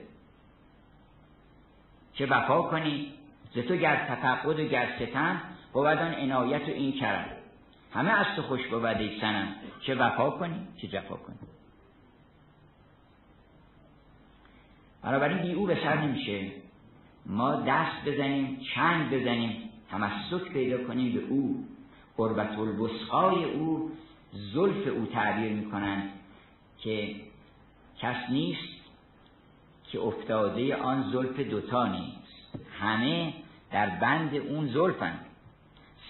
چه 2.20 2.26
وفا 2.26 2.62
کنی 2.62 3.12
ز 3.54 3.58
تو 3.58 3.76
گر 3.76 3.96
تفقد 3.96 4.60
و 4.60 4.64
گر 4.64 4.88
ستم 4.98 5.40
بود 5.72 5.86
آن 5.86 6.14
عنایت 6.14 6.68
و 6.68 6.70
این 6.70 6.92
کرم. 6.92 7.24
همه 7.92 8.10
از 8.10 8.26
تو 8.36 8.42
خوش 8.42 8.66
بود 8.66 8.84
ای 8.84 9.20
سنم 9.20 9.54
چه 9.80 9.94
وفا 9.94 10.30
کنی 10.30 10.66
چه 10.76 10.88
جفا 10.88 11.16
کنی. 11.16 11.36
بنابراین 15.02 15.38
بی 15.38 15.52
او 15.52 15.66
به 15.66 15.74
سر 15.74 15.96
نمیشه. 15.96 16.50
ما 17.26 17.54
دست 17.66 18.04
بزنیم 18.06 18.60
چند 18.74 19.10
بزنیم 19.10 19.70
تمسک 19.90 20.52
پیدا 20.52 20.84
کنیم 20.84 21.12
به 21.12 21.20
او. 21.20 21.64
قربت 22.16 22.58
الوسقای 22.58 23.44
او 23.44 23.90
زلف 24.32 24.86
او 24.86 25.06
تعبیر 25.06 25.52
می‌کنند 25.52 26.10
که 26.78 27.16
کس 27.98 28.16
نیست 28.30 28.79
که 29.92 30.00
افتاده 30.00 30.76
آن 30.76 31.10
زلف 31.12 31.40
دوتا 31.40 31.86
نیست. 31.86 32.58
همه 32.80 33.32
در 33.72 33.86
بند 33.86 34.34
اون 34.34 34.66
زلفن. 34.68 35.18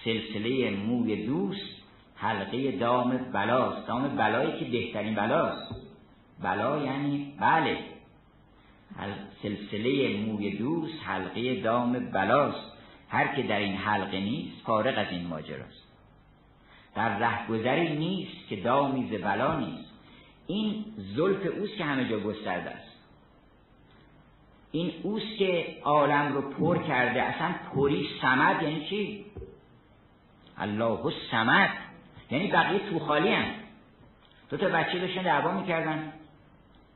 سلسله 0.03 0.69
موی 0.69 1.25
دوست 1.25 1.81
حلقه 2.15 2.71
دام 2.71 3.17
بلاست. 3.17 3.87
دام 3.87 4.15
بلایی 4.15 4.59
که 4.59 4.65
بهترین 4.65 5.15
بلاست. 5.15 5.75
بلا 6.43 6.83
یعنی 6.83 7.33
بله. 7.39 7.77
سلسله 9.43 10.17
موی 10.17 10.57
دوست 10.57 11.03
حلقه 11.03 11.61
دام 11.61 11.93
بلاست. 12.11 12.71
هر 13.09 13.35
که 13.35 13.43
در 13.43 13.59
این 13.59 13.75
حلقه 13.75 14.19
نیست 14.19 14.65
فارغ 14.65 14.97
از 14.97 15.07
این 15.11 15.27
ماجراست. 15.27 15.81
در 16.95 17.17
رهگذری 17.17 17.97
نیست 17.97 18.47
که 18.49 18.55
دامی 18.55 19.07
ز 19.07 19.21
بلا 19.21 19.59
نیست. 19.59 19.91
این 20.47 20.85
زلف 21.15 21.45
اوست 21.57 21.77
که 21.77 21.83
همه 21.83 22.09
جا 22.09 22.19
گسترده 22.19 22.69
است. 22.69 22.90
این 24.71 24.91
اوست 25.03 25.37
که 25.37 25.77
عالم 25.83 26.33
رو 26.33 26.41
پر 26.41 26.83
کرده. 26.83 27.21
اصلا 27.21 27.55
پری 27.75 28.09
سمد 28.21 28.63
یعنی 28.63 28.85
چی؟ 28.89 29.25
الله 30.57 30.99
سمد 31.31 31.69
یعنی 32.31 32.47
بقیه 32.47 32.79
تو 32.89 32.99
خالی 32.99 33.29
هم 33.29 33.45
دو 34.49 34.57
تا 34.57 34.69
بچه 34.69 34.99
داشتن 34.99 35.21
دعوا 35.21 35.51
می‌کردن. 35.51 36.13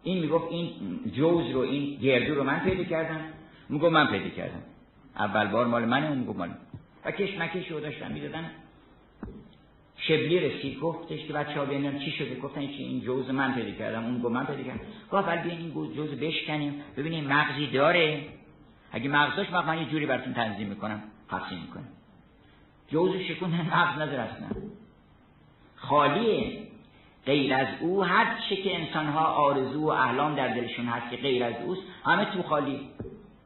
این 0.04 0.20
می‌گفت 0.20 0.52
این 0.52 0.72
جوز 1.14 1.52
رو 1.52 1.60
این 1.60 2.00
گردو 2.00 2.36
رو 2.36 2.44
من 2.44 2.60
پیدا 2.60 2.84
کردم. 2.84 3.22
می‌گفت 3.70 3.94
من 3.94 4.08
پیدا 4.08 4.30
کردم. 4.30 4.62
اول 5.16 5.48
بار 5.48 5.66
مال 5.66 5.86
منه 5.86 6.08
اون 6.08 6.18
می‌گفت 6.18 6.38
مال 6.38 6.50
و 7.06 7.12
کشمکش 7.12 7.72
رو 7.72 7.80
داشتن 7.80 8.12
می‌دادن. 8.12 8.52
شبلی 10.08 10.40
رسید 10.40 10.80
گفتش 10.80 11.26
که 11.26 11.34
بچه 11.34 11.60
ها 11.60 11.66
چی 12.00 12.12
شده. 12.12 12.36
گفتن 12.40 12.68
چی 12.68 12.84
این 12.84 13.02
جوز 13.02 13.30
من 13.30 13.54
پیدا 13.54 13.72
کردم 13.72 14.06
اون 14.06 14.22
گفت 14.22 14.32
من 14.34 14.46
پیدا 14.46 14.64
کردم. 14.64 14.80
گفت 15.12 15.30
بیاین 15.30 15.60
این 15.60 15.94
جوز 15.94 16.10
بشکنیم. 16.10 16.74
ببینیم 16.98 17.24
مغزی 17.24 17.68
داره. 17.68 18.26
اگه 18.92 19.10
مغز 19.10 19.36
داشت 19.36 19.54
من 19.54 19.78
یه 19.78 19.86
جوری 19.86 20.06
براتون 20.06 20.34
تنظیم 20.34 20.68
می‌کنم. 20.68 21.04
تقسیم 21.30 21.60
می‌کنم. 21.60 21.88
جوز 22.88 23.16
شکون 23.16 23.50
مغز 23.74 24.02
نداره 24.02 24.22
اصلا. 24.22 24.48
خالیه. 25.76 26.66
غیر 27.26 27.54
از 27.54 27.68
او 27.82 28.04
هر 28.04 28.40
چه 28.50 28.56
که 28.56 28.80
انسان 28.80 29.06
ها 29.06 29.26
آرزو 29.26 29.82
و 29.82 29.90
احلام 29.90 30.36
در 30.36 30.48
دلشون 30.48 30.86
هست 30.86 31.10
که 31.10 31.18
غیر 31.18 31.44
از 31.44 31.54
اوست 31.66 31.82
همه 32.04 32.26
تو 32.26 32.44
خالی. 32.44 32.80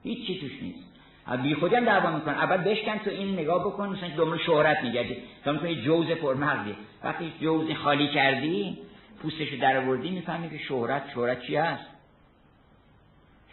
هیچ 0.03 0.27
چی 0.27 0.39
توش 0.39 0.61
نیست. 0.61 0.88
بی 1.37 1.55
خودی 1.55 1.75
هم 1.75 1.85
دعوا 1.85 2.11
میکن 2.11 2.31
اول 2.31 2.57
بشکن 2.57 2.97
تو 2.97 3.09
این 3.09 3.33
نگاه 3.33 3.65
بکن 3.65 3.89
مثلا 3.89 4.09
دنبال 4.17 4.37
شهرت 4.37 4.83
میگردی. 4.83 5.17
تا 5.45 5.51
می‌کنی 5.51 5.81
جوز 5.81 6.07
پرمغزی. 6.11 6.75
وقتی 7.03 7.33
جوز 7.41 7.71
خالی 7.71 8.07
کردی 8.07 8.77
پوستشو 9.21 9.57
در 9.57 9.77
آوردی 9.77 10.11
می‌فهمی 10.11 10.49
که 10.49 10.57
شهرت 10.57 11.03
شهرت 11.13 11.41
چی 11.41 11.55
هست؟ 11.55 11.85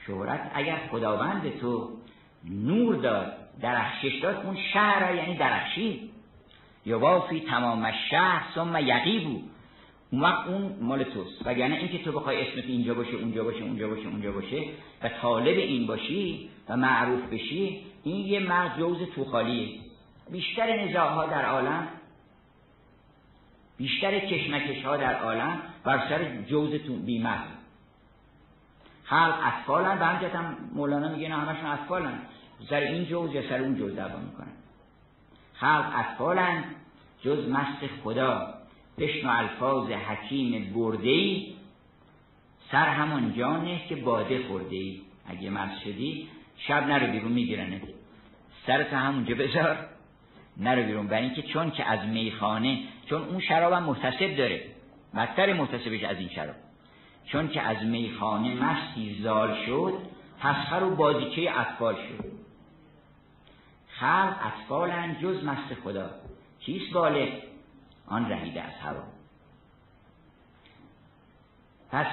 شهرت 0.07 0.51
اگر 0.55 0.77
خداوند 0.91 1.59
تو 1.61 1.91
نور 2.45 2.97
داد 2.97 3.33
درخشش 3.61 4.21
داد 4.23 4.47
اون 4.47 4.57
شهر 4.73 5.15
یعنی 5.15 5.37
درخشی. 5.37 6.11
یوافی 6.87 7.41
تمام 7.41 7.93
شهر 8.11 8.43
ثم 8.55 8.77
یقیبو. 8.77 9.41
اون 10.17 10.25
وقت 10.25 10.47
اون 10.47 10.77
مال 10.81 11.03
توست. 11.03 11.47
وگرنه 11.47 11.75
اینکه 11.75 12.05
تو 12.05 12.13
بخوای 12.13 12.49
اسمت 12.49 12.65
اینجا 12.65 12.95
باشه 12.95 13.17
اونجا 13.17 13.45
باشه 13.45 13.63
اونجا 13.63 13.89
باشه 13.89 14.09
اونجا 14.09 14.33
باشه 14.33 14.65
و 15.03 15.09
طالب 15.09 15.59
این 15.59 15.87
باشی 15.87 16.49
و 16.69 16.77
معروف 16.77 17.21
بشی 17.21 17.87
این 18.03 18.27
یه 18.27 18.41
مرد 18.41 18.79
جوز 18.79 18.99
تو 19.15 19.25
خالیه 19.25 19.81
بیشتر 20.31 20.85
نزاعها 20.85 21.27
در 21.27 21.45
عالم 21.45 21.89
بیشتر 23.77 24.19
کشمکش 24.19 24.85
ها 24.85 24.97
در 24.97 25.15
عالم 25.15 25.63
بر 25.85 26.09
سر 26.09 26.43
جوز 26.43 26.71
تو 26.71 26.97
بیمرد 26.97 27.49
خلق 29.05 29.39
اطفالن 29.45 29.99
به 29.99 30.07
همجت 30.07 30.35
هم 30.35 30.57
مولانا 30.75 31.09
میگه 31.09 31.29
نه 31.29 31.35
همشون 31.35 31.71
اطفالن 31.71 32.19
سر 32.71 32.81
این 32.81 33.05
جوز 33.05 33.35
یا 33.35 33.49
سر 33.49 33.61
اون 33.61 33.77
جوز 33.77 33.97
دعوا 33.97 34.19
می‌کنن. 34.19 34.53
خلق 35.55 35.93
اطفالن 35.97 36.65
جز 37.23 37.49
مست 37.49 37.87
خدا. 38.05 38.56
بشنو 38.99 39.31
الفاظ 39.31 39.91
حکیم 39.91 40.73
برده 40.75 41.09
ای 41.09 41.55
سر 42.73 42.89
همون 42.89 43.35
جانه 43.35 43.81
که 43.89 43.97
باده 43.97 44.47
خورده 44.49 44.77
ای 44.77 45.01
اگه 45.27 45.51
مست 45.51 45.81
شدی 45.85 46.29
شب 46.57 46.87
نرو 46.87 47.13
بیرون 47.13 47.33
میگیرنه 47.33 47.81
سرت 48.67 48.93
همونجا 48.93 49.35
بذار. 49.35 49.79
نرو 50.57 50.83
بیرون. 50.83 51.07
برای 51.07 51.25
اینکه 51.25 51.43
چون 51.43 51.71
که 51.71 51.85
از 51.85 52.09
میخانه 52.09 52.79
چون 53.11 53.23
اون 53.23 53.41
شراب 53.41 53.73
هم 53.73 53.83
محتسب 53.83 54.37
داره. 54.37 54.65
بدتر 55.15 55.53
محتسبش 55.53 56.05
از 56.05 56.19
این 56.19 56.29
شراب. 56.29 56.55
چون 57.25 57.49
که 57.49 57.63
از 57.63 57.85
میخانه 57.85 58.55
مستی 58.55 59.19
زال 59.23 59.65
شد 59.67 59.99
تسخر 60.41 60.83
و 60.83 60.97
بازیچه 60.97 61.53
اطفال 61.57 61.95
شد. 61.95 62.25
خلق 63.89 64.37
اطفالن 64.47 65.17
جز 65.23 65.45
مست 65.45 65.75
خدا. 65.85 66.11
چیست 66.61 66.93
بالغ؟ 66.93 67.29
آن 68.07 68.29
رهیده 68.29 68.63
از 68.63 68.73
هوا. 68.73 69.03
پس 71.91 72.07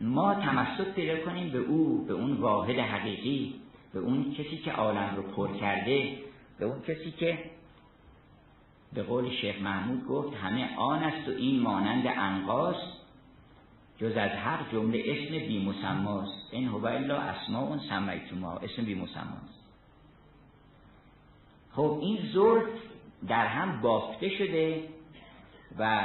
ما 0.00 0.34
تمسک 0.34 0.94
پیدا 0.94 1.24
کنیم 1.24 1.50
به 1.50 1.58
او 1.58 2.04
به 2.04 2.12
اون 2.12 2.32
واحد 2.32 2.78
حقیقی 2.78 3.60
به 3.92 3.98
اون 3.98 4.34
کسی 4.34 4.56
که 4.56 4.72
عالم 4.72 5.16
رو 5.16 5.22
پر 5.22 5.56
کرده 5.56 6.18
به 6.58 6.64
اون 6.64 6.80
کسی 6.82 7.10
که 7.10 7.38
به 8.92 9.02
قول 9.02 9.30
شیخ 9.30 9.62
محمود 9.62 10.06
گفت 10.06 10.36
همه 10.36 10.76
آن 10.76 11.02
است 11.02 11.28
و 11.28 11.30
این 11.30 11.60
مانند 11.60 12.06
انقاس 12.06 12.76
جز 13.98 14.16
از 14.16 14.30
حق 14.30 14.72
جمله 14.72 15.02
اسم 15.06 15.38
بی 15.38 15.64
مسماست 15.64 16.48
این 16.50 16.68
هو 16.68 16.86
الا 16.86 17.16
اسماء 17.16 17.78
سمیتوما 17.88 18.52
اسم 18.52 18.84
بی 18.84 18.94
مسماست 18.94 19.60
خب 21.72 21.98
این 22.02 22.18
زلف 22.34 22.68
در 23.28 23.46
هم 23.46 23.80
بافته 23.80 24.28
شده. 24.28 24.88
و 25.78 26.04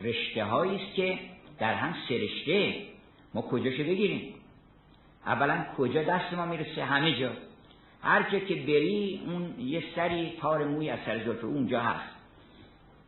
رشته 0.00 0.44
است 0.44 0.94
که 0.94 1.18
در 1.58 1.74
هم 1.74 1.94
سرشته 2.08 2.74
ما 3.34 3.42
کجاشو 3.42 3.84
بگیریم؟ 3.84 4.34
اولا 5.26 5.64
کجا 5.76 6.02
دست 6.02 6.34
ما 6.34 6.46
می‌رسه؟ 6.46 6.84
همه 6.84 7.18
جا. 7.20 7.30
هر 8.02 8.30
جا 8.30 8.38
که 8.38 8.54
بری 8.54 9.20
اون 9.26 9.54
یه 9.60 9.84
سری 9.96 10.32
تار 10.40 10.64
موی 10.64 10.90
از 10.90 10.98
سر 11.06 11.24
زلف 11.24 11.44
اونجا 11.44 11.80
هست. 11.80 12.14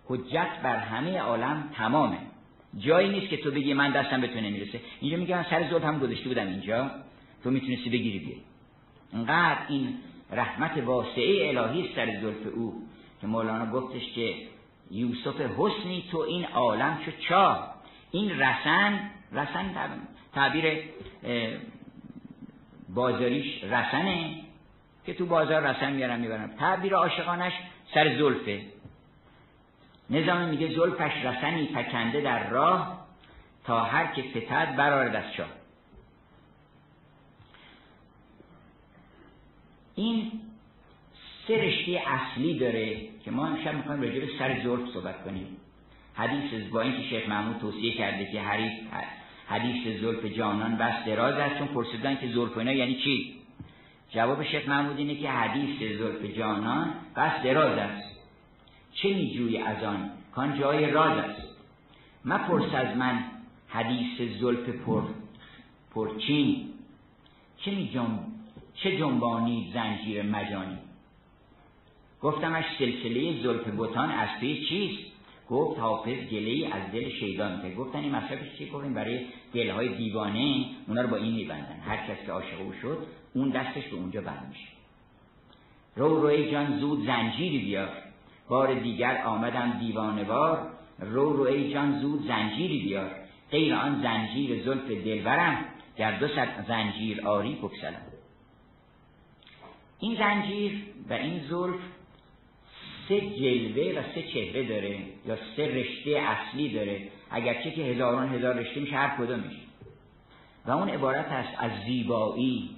حجت 0.07 0.49
بر 0.63 0.77
همه 0.77 1.19
عالم 1.19 1.71
تمامه. 1.75 2.19
جایی 2.79 3.09
نیست 3.09 3.29
که 3.29 3.37
تو 3.37 3.51
بگی 3.51 3.75
من 3.75 3.91
دستم 3.91 4.21
به 4.21 4.27
تو 4.27 4.41
نمی‌رسه. 4.41 4.81
اینجا 5.01 5.17
میگه 5.17 5.37
من 5.37 5.47
سر 5.51 5.71
زلف 5.71 5.85
هم 5.85 5.99
گذاشته 5.99 6.29
بودم 6.29 6.47
اینجا. 6.47 6.91
تو 7.45 7.51
می‌تونستی 7.51 7.91
بگیری 7.91 8.19
بیاری 8.19 8.43
انقدر 9.13 9.59
این 9.69 9.99
رحمت 10.31 10.79
واسعه 10.79 11.49
الهی 11.49 11.91
سر 11.95 12.21
زلف 12.21 12.55
او 12.55 12.83
که 13.21 13.27
مولانا 13.27 13.73
گفتش 13.73 14.13
که 14.13 14.35
یوسف 14.93 15.41
حسنی 15.41 16.05
تو 16.11 16.19
این 16.19 16.45
عالم 16.45 16.99
چو 17.05 17.11
چا 17.29 17.69
این 18.11 18.31
رسن 18.41 19.11
رسن 19.33 19.75
تعبیر 20.35 20.83
بازاریش 22.89 23.65
رسنه 23.65 24.43
که 25.07 25.15
تو 25.15 25.27
بازار 25.27 25.63
رسن 25.63 25.93
میارن 25.93 26.21
می‌برن. 26.21 26.57
تعبیر 26.57 26.95
عاشقانش 26.95 27.53
سر 27.95 28.19
زلفه. 28.19 28.63
نظام 30.11 30.49
میگه 30.49 30.69
زلفش 30.69 31.25
رسنی 31.25 31.67
پکنده 31.67 32.21
در 32.21 32.51
راه 32.51 33.07
تا 33.65 33.85
هر 33.85 34.07
که 34.07 34.23
فتد 34.23 34.77
برارد 34.77 35.15
از 35.15 35.33
شاه. 35.37 35.49
این 39.95 40.41
سه 41.49 41.57
رشته 41.57 42.03
اصلی 42.07 42.59
داره 42.59 43.01
که 43.25 43.31
ما 43.31 43.47
امشب 43.47 43.75
می‌خوایم 43.75 44.03
راجع 44.03 44.21
به 44.21 44.29
سر 44.39 44.63
زلف 44.63 44.89
صحبت 44.95 45.25
کنیم. 45.25 45.47
حدیث 46.15 46.71
با 46.73 46.81
اینکه 46.81 47.03
شیخ 47.03 47.29
محمود 47.29 47.59
توصیه 47.59 47.95
کرده 47.95 48.33
که 48.33 48.41
حدیث 48.41 48.73
حدیث 49.49 50.01
زلف 50.01 50.25
جانان 50.25 50.77
بس 50.77 51.05
دراز 51.07 51.35
است 51.35 51.59
چون 51.59 51.69
پرسیدن 51.69 52.17
که 52.17 52.29
زلف 52.29 52.59
اینا 52.59 52.73
یعنی 52.73 52.95
چی؟ 52.95 53.35
جواب 54.11 54.45
شیخ 54.45 54.69
محمود 54.69 54.99
اینه 54.99 55.15
که 55.15 55.31
حدیث 55.31 55.99
زلف 55.99 56.25
جانان 56.39 56.95
بس 57.17 57.43
دراز 57.45 57.79
است. 57.79 58.21
چه 58.95 59.09
میجوی 59.09 59.59
از 59.59 59.85
آن؟ 59.85 60.11
کان 60.35 60.59
جای 60.59 60.91
راز 60.91 61.19
است. 61.19 61.43
مپرس 62.25 62.75
از 62.75 62.97
من 62.97 63.25
حدیث 63.69 64.41
زلف 64.41 64.69
پر 64.69 65.03
پرچین. 65.95 66.69
چه 67.57 67.71
می 67.71 67.91
چه 68.75 68.99
جنبانی 68.99 69.71
زنجیر 69.75 70.23
مجانی؟ 70.23 70.79
گفتمش 72.23 72.64
سلسله 72.79 73.43
زلف 73.43 73.69
بوتان 73.69 74.11
از 74.11 74.29
پی 74.41 74.67
چیست؟ 74.69 75.12
گفت 75.50 75.81
حافظ 75.81 76.17
گله 76.31 76.75
از 76.75 76.93
دل 76.93 77.09
شیطان. 77.09 77.62
که 77.62 77.75
گفتن 77.75 77.99
این 77.99 78.14
مصرفش 78.14 78.59
چی 78.59 78.71
گفتیم 78.71 78.95
برای 78.95 79.26
دلهای 79.55 79.88
دیوانه 79.97 80.67
اونا 80.88 81.02
رو 81.02 81.09
با 81.09 81.17
این 81.17 81.35
میبندن. 81.35 81.81
هر 81.87 81.97
کس 81.97 82.26
که 82.26 82.33
عاشق 82.33 82.61
او 82.61 82.73
شد 82.83 82.99
اون 83.35 83.50
دستش 83.50 83.88
به 83.88 83.97
اونجا 83.97 84.21
بند 84.21 84.47
میشه 84.49 84.69
رو 85.97 86.21
روی 86.21 86.50
جان 86.50 86.79
زود 86.79 87.07
زنجیری 87.07 87.59
بیار. 87.59 87.88
بار 88.49 88.75
دیگر 88.75 89.23
آمدم 89.23 89.79
دیوانه 89.81 90.25
بار 90.25 90.71
رو 90.99 91.33
روی 91.33 91.73
جان 91.73 92.00
زود 92.00 92.26
زنجیری 92.26 92.78
بیار. 92.78 93.11
غیر 93.50 93.75
آن 93.75 94.02
زنجیر 94.02 94.63
زلف 94.63 94.91
دلبرم. 95.04 95.65
در 95.97 96.19
دو 96.19 96.28
صد 96.28 96.65
زنجیر 96.69 97.28
آری 97.28 97.54
بکسلم 97.63 98.02
این 99.99 100.17
زنجیر 100.19 100.82
و 101.11 101.13
این 101.13 101.41
زلف 101.49 101.80
سه 103.08 103.21
جلوه 103.21 103.99
و 103.99 104.02
سه 104.15 104.23
چهره 104.23 104.69
داره 104.69 104.99
یا 105.26 105.38
سه 105.56 105.67
رشته 105.67 106.10
اصلی 106.10 106.69
داره. 106.69 107.08
اگرچه 107.30 107.71
که 107.71 107.82
هزاران 107.82 108.34
هزار 108.34 108.54
رشته 108.54 108.80
میشه 108.80 108.97
هر 108.97 109.17
کدومش. 109.19 109.52
و 110.67 110.71
اون 110.71 110.88
عبارت 110.88 111.26
است 111.26 111.54
از 111.58 111.71
زیبایی. 111.86 112.71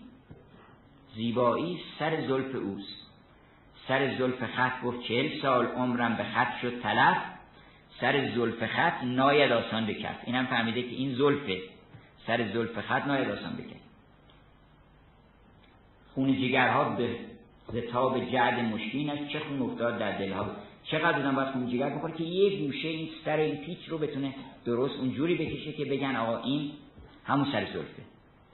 زیبایی 1.15 1.79
سر 1.99 2.27
زلف 2.27 2.55
اوست. 2.55 3.05
سر 3.89 4.19
زلف 4.19 4.45
خط 4.45 4.83
گفت 4.83 5.03
چهل 5.03 5.41
سال 5.43 5.67
عمرم 5.67 6.17
به 6.17 6.25
خط 6.25 6.61
شد 6.63 6.83
تلف. 6.83 7.17
سر 8.01 8.31
زلف 8.35 8.67
خط 8.67 9.05
ناید 9.05 9.53
آسان 9.53 9.87
بکرد. 9.87 10.23
اینم 10.27 10.47
فهمیده 10.47 10.83
که 10.83 10.97
این 10.97 11.15
زلفه. 11.15 11.63
سر 12.27 12.53
زلف 12.53 12.81
خط 12.81 13.07
ناید 13.07 13.31
آسان 13.31 13.57
بکرد. 13.57 13.81
خون 16.15 16.37
جگرها 16.37 16.85
به 16.85 17.17
زتاب 17.73 18.31
جعد 18.31 18.61
مشکینش 18.61 19.33
چه 19.33 19.39
خون 19.39 19.63
افتاد 19.63 19.99
در 19.99 20.19
دلها 20.19 20.47
چقدر 20.85 21.13
بودن 21.13 21.35
باید 21.35 21.49
خون 21.49 21.69
جگر 21.69 21.91
بخوره 21.91 22.15
که 22.15 22.25
یه 22.25 22.67
گوشه 22.67 22.89
این 22.89 23.09
سر 23.25 23.37
این 23.37 23.57
پیچ 23.57 23.89
رو 23.89 23.99
بتونه 23.99 24.35
درست 24.65 24.95
اونجوری 24.99 25.35
بکشه 25.35 25.73
که 25.73 25.85
بگن 25.85 26.17
آقا 26.17 26.43
این 26.43 26.71
همون 27.25 27.47
سر 27.53 27.65
زلفه 27.65 28.03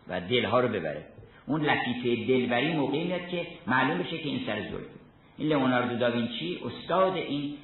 و 0.09 0.21
دلها 0.21 0.61
رو 0.61 0.69
ببره. 0.69 1.07
اون 1.47 1.61
لطیفه 1.61 2.27
دلبری 2.27 2.73
موقعی 2.73 3.05
میاد 3.05 3.29
که 3.29 3.47
معلوم 3.67 3.99
بشه 3.99 4.19
که 4.19 4.29
این 4.29 4.41
سر 4.47 4.63
زلفه. 4.63 5.01
این 5.39 5.49
لئوناردو 5.49 5.97
داوینچی 5.97 6.61
استاد 6.65 7.17
این 7.17 7.55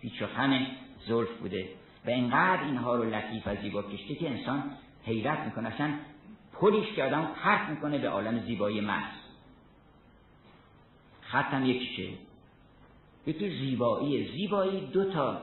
پیچ 0.00 0.22
و 0.22 0.26
خم 0.26 0.66
زلف 1.08 1.30
بوده 1.40 1.68
و 2.06 2.10
اینقدر 2.10 2.64
اینها 2.64 2.96
رو 2.96 3.04
لطیف 3.04 3.46
و 3.46 3.56
زیبا 3.62 3.82
کشته 3.82 4.14
که 4.14 4.30
انسان 4.30 4.62
حیرت 5.04 5.38
می‌کنه. 5.38 5.74
اصلا 5.74 5.92
پلیش 6.60 6.86
که 6.96 7.04
آدم 7.04 7.28
پرت 7.42 7.68
می‌کنه 7.68 7.98
به 7.98 8.08
عالم 8.08 8.38
زیبایی 8.38 8.80
محض. 8.80 9.21
ختم 11.32 11.66
یکیشه 11.66 12.08
یکی 13.26 13.50
زیبایی 13.50 14.32
زیبایی 14.32 14.80
دو 14.80 15.12
تا 15.12 15.38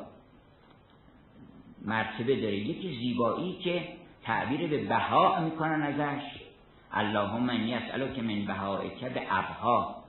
مرتبه 1.86 2.36
داره. 2.36 2.56
یکی 2.56 2.98
زیبایی 3.00 3.54
که 3.54 3.88
تعبیر 4.24 4.68
به 4.68 4.78
بها 4.78 5.40
می‌کنن 5.42 5.82
ازش. 5.82 6.24
اللهم 6.92 7.50
انی 7.50 7.74
که 8.16 8.22
من 8.22 8.90
که 9.00 9.10
به 9.10 9.22
ابها 9.30 10.04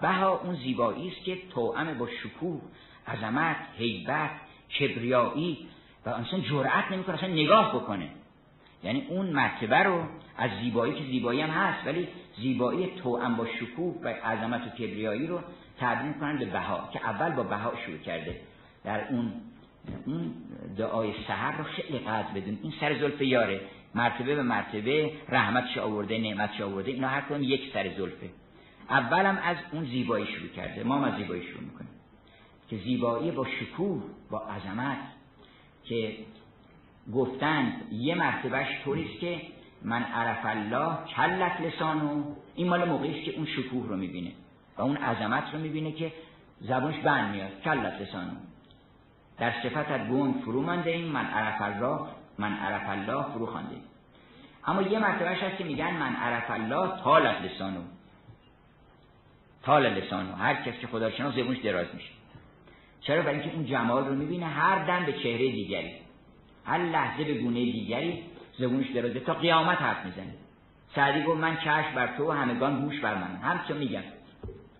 بها 0.00 0.40
اون 0.44 0.56
زیبایی 0.56 1.08
است 1.08 1.24
که 1.24 1.38
توأم 1.54 1.98
با 1.98 2.08
شکوه 2.22 2.60
عظمت 3.08 3.56
هیبت 3.78 4.30
کبریایی 4.78 5.68
و 6.06 6.10
انسان 6.10 6.42
جرأت 6.42 6.92
نمی‌کنه 6.92 7.14
اصلا 7.14 7.28
نگاه 7.28 7.74
بکنه. 7.74 8.10
یعنی 8.84 9.06
اون 9.08 9.26
مرتبه 9.26 9.76
رو 9.76 10.04
از 10.36 10.50
زیبایی 10.62 10.94
که 10.94 11.04
زیبایی 11.04 11.40
هم 11.40 11.50
هست 11.50 11.86
ولی 11.86 12.08
زیبایی 12.40 12.86
توأم 12.86 13.36
با 13.36 13.46
شکوه 13.46 13.94
و 14.02 14.08
عظمت 14.08 14.66
و 14.66 14.70
کبریایی 14.70 15.26
رو 15.26 15.40
تبدیل 15.78 16.12
کنن 16.12 16.38
به 16.38 16.44
بها 16.44 16.88
که 16.92 17.00
اول 17.04 17.30
با 17.30 17.42
بها 17.42 17.72
شروع 17.86 17.98
کرده. 17.98 18.40
در 18.84 19.08
اون 19.08 19.32
اون 20.06 20.34
دعای 20.78 21.12
سحر 21.28 21.58
رو 21.58 21.64
خیلی 21.64 21.98
قدر 21.98 22.28
بدون 22.34 22.58
این 22.62 22.72
سر 22.80 22.98
زلف 22.98 23.22
یاره. 23.22 23.60
مرتبه 23.94 24.34
به 24.34 24.42
مرتبه 24.42 25.12
رحمتش 25.28 25.78
آورده 25.78 26.18
نعمتش 26.18 26.60
آورده 26.60 26.90
اینا 26.90 27.08
هر 27.08 27.20
کدوم 27.20 27.42
یک 27.42 27.72
سر 27.72 27.88
زلفه. 27.96 28.30
اولم 28.90 29.38
از 29.44 29.56
اون 29.72 29.84
زیبایی 29.84 30.26
شروع 30.26 30.48
کرده. 30.48 30.84
ما 30.84 30.96
هم 30.96 31.04
از 31.04 31.16
زیبایی 31.16 31.42
شروع 31.42 31.62
می‌کنیم. 31.62 31.90
که 32.68 32.76
زیبایی 32.76 33.30
با 33.30 33.46
شکوه 33.60 34.02
با 34.30 34.38
عظمت. 34.38 34.98
که 35.84 36.14
گفتند 37.14 37.92
یه 37.92 38.14
مرتبهش 38.14 38.68
طوریست 38.84 39.20
که 39.20 39.40
من 39.82 40.02
عرف 40.02 40.46
الله 40.46 40.96
کلت 41.16 41.60
لسانو 41.60 42.24
این 42.54 42.68
مال 42.68 42.88
موقعی 42.88 43.22
که 43.22 43.36
اون 43.36 43.46
شکوه 43.46 43.88
رو 43.88 43.96
می‌بینه 43.96 44.32
و 44.78 44.82
اون 44.82 44.96
عظمت 44.96 45.44
رو 45.52 45.58
می‌بینه 45.58 45.92
که 45.92 46.12
زبانش 46.60 46.96
بند 46.96 47.34
میاد. 47.34 47.60
کلت 47.64 48.00
لسانو 48.00 48.32
در 49.38 49.52
صفتت 49.62 50.06
گون 50.08 50.32
فرو 50.44 50.62
منده 50.62 50.90
این 50.90 51.04
من 51.04 51.24
عرف 51.26 51.62
الله 51.62 52.00
من 52.38 52.52
عرف 52.52 52.88
الله 52.88 53.22
فرو 53.22 53.46
خانده 53.46 53.76
اما 54.66 54.82
یه 54.82 54.98
مرتبهش 54.98 55.42
هست 55.42 55.56
که 55.58 55.64
میگن 55.64 55.90
من 55.90 56.16
عرف 56.16 56.50
الله 56.50 57.02
تالت 57.04 57.42
لسانو 57.42 57.80
تال 59.62 59.86
لسانو 59.86 60.32
هر 60.32 60.54
کس 60.54 60.78
که 60.80 60.86
خدا 60.86 61.10
شناس 61.10 61.34
زبونش 61.34 61.58
دراز 61.58 61.86
میشه. 61.94 62.08
چرا؟ 63.00 63.22
برای 63.22 63.40
اینکه 63.40 63.56
اون 63.56 63.66
جمال 63.66 64.06
رو 64.06 64.14
می‌بینه 64.14 64.46
هر 64.46 64.84
دم 64.84 65.06
به 65.06 65.12
چهره 65.12 65.52
دیگری. 65.52 65.92
هر 66.64 66.78
لحظه 66.78 67.24
به 67.24 67.34
گونه 67.34 67.64
دیگری 67.64 68.22
زبونش 68.60 68.90
درازه 68.90 69.20
تا 69.20 69.34
قیامت 69.34 69.82
حرف 69.82 70.04
می‌زنه 70.04 70.34
سعدی 70.94 71.22
گفت 71.22 71.40
من 71.40 71.56
چشم 71.56 71.94
بر 71.94 72.16
تو 72.16 72.28
و 72.28 72.30
همگان 72.30 72.80
گوش 72.80 73.00
بر 73.00 73.14
من. 73.14 73.36
هم 73.36 73.60
چه 73.68 73.74
میگم. 73.74 74.02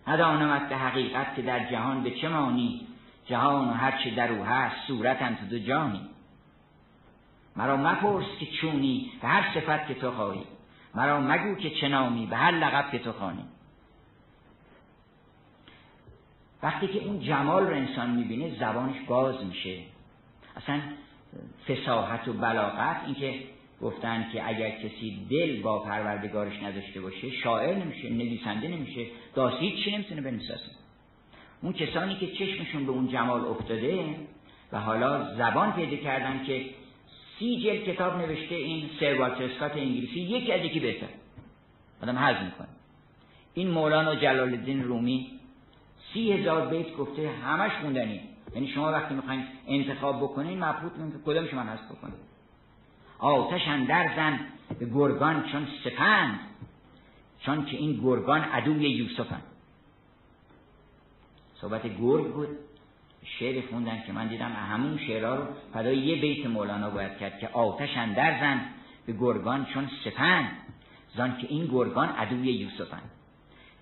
ندانمت 0.06 0.68
به 0.68 0.76
حقیقت 0.76 1.34
که 1.36 1.42
در 1.42 1.70
جهان 1.70 2.02
به 2.02 2.10
چه 2.10 2.28
مانی 2.28 2.86
جهان 3.26 3.68
و 3.68 3.72
هر 3.72 4.02
چه 4.04 4.10
در 4.10 4.32
او 4.32 4.44
هست 4.44 4.76
صورتم 4.86 5.34
تو 5.34 5.46
دو 5.46 5.58
جانی. 5.58 6.00
مرا 7.56 7.76
مپرس 7.76 8.26
که 8.40 8.46
چونی 8.46 9.12
به 9.22 9.28
هر 9.28 9.54
صفت 9.54 9.88
که 9.88 9.94
تو 9.94 10.10
خواهی. 10.10 10.44
مرا 10.94 11.20
مگو 11.20 11.54
که 11.54 11.70
چه 11.70 11.88
نامی 11.88 12.26
به 12.26 12.36
هر 12.36 12.50
لقب 12.50 12.90
که 12.90 12.98
تو 12.98 13.12
خوانی. 13.12 13.44
وقتی 16.62 16.86
که 16.88 17.04
اون 17.04 17.20
جمال 17.20 17.66
رو 17.66 17.74
انسان 17.74 18.10
می‌بینه 18.10 18.58
زبانش 18.58 18.96
باز 19.08 19.44
میشه. 19.44 19.78
اصلا 20.56 20.80
فساحت 21.68 22.28
و 22.28 22.32
بلاغت 22.32 22.96
اینکه 23.06 23.42
گفتن 23.82 24.26
که 24.32 24.48
اگر 24.48 24.70
کسی 24.70 25.26
دل 25.30 25.62
با 25.62 25.78
پروردگارش 25.78 26.62
نداشته 26.62 27.00
باشه 27.00 27.30
شاعر 27.30 27.76
نمیشه 27.76 28.10
نویسنده 28.10 28.68
نمیشه 28.68 29.06
داسی 29.34 29.82
چی 29.84 29.90
نمی‌تونه 29.90 30.20
بنویسه؟ 30.20 30.60
اون 31.62 31.72
کسانی 31.72 32.16
که 32.16 32.26
چشمشون 32.26 32.86
به 32.86 32.92
اون 32.92 33.08
جمال 33.08 33.44
افتاده 33.44 34.16
و 34.72 34.80
حالا 34.80 35.34
زبان 35.34 35.72
پیدا 35.72 35.96
کردن 35.96 36.44
که 36.44 36.64
سی 37.38 37.60
جلد 37.62 37.84
کتاب 37.84 38.16
نوشته 38.16 38.54
این 38.54 38.90
سرواترسکات 39.00 39.72
انگلیسی 39.76 40.20
یکی 40.20 40.52
از 40.52 40.64
یکی 40.64 40.80
بهتر. 40.80 41.06
آدم 42.02 42.18
حض 42.18 42.44
می‌کنه. 42.44 42.68
این 43.54 43.70
مولانا 43.70 44.14
جلال 44.14 44.54
الدین 44.54 44.84
رومی 44.84 45.30
سی 46.12 46.32
هزار 46.32 46.66
بیت 46.66 46.96
گفته 46.96 47.30
همش 47.30 47.72
خوندنی 47.80 48.20
یعنی 48.54 48.68
شما 48.68 48.92
وقتی 48.92 49.14
می‌خواین 49.14 49.44
انتخاب 49.68 50.16
بکنین 50.16 50.64
مبهوت 50.64 50.92
که 50.92 51.18
کدامش 51.26 51.54
من 51.54 51.66
هست 51.66 51.84
بکنید 51.84 52.29
آتش 53.20 53.68
اندر 53.68 54.16
زن 54.16 54.40
به 54.78 54.86
گرگان 54.86 55.44
چون 55.52 55.66
سپند 55.84 56.40
چون 57.40 57.64
که 57.64 57.76
این 57.76 58.00
گرگان 58.02 58.40
عدوی 58.40 58.90
یوسفن. 58.90 59.42
صحبت 61.54 61.82
گرگ 61.82 62.32
بود. 62.32 62.48
شعر 63.24 63.62
خوندن 63.70 64.02
که 64.06 64.12
من 64.12 64.26
دیدم 64.26 64.52
همون 64.52 64.98
شعرها 64.98 65.34
رو 65.34 65.44
فدای 65.74 65.96
یه 65.98 66.20
بیت 66.20 66.46
مولانا 66.46 66.90
باید 66.90 67.18
کرد 67.18 67.38
که 67.38 67.48
آتش 67.48 67.96
اندر 67.96 68.40
زن 68.40 68.60
به 69.06 69.12
گرگان 69.12 69.66
چون 69.74 69.90
سپند. 70.04 70.50
زان 71.16 71.36
که 71.36 71.46
این 71.50 71.66
گرگان 71.66 72.08
عدوی 72.08 72.52
یوسفن. 72.52 73.02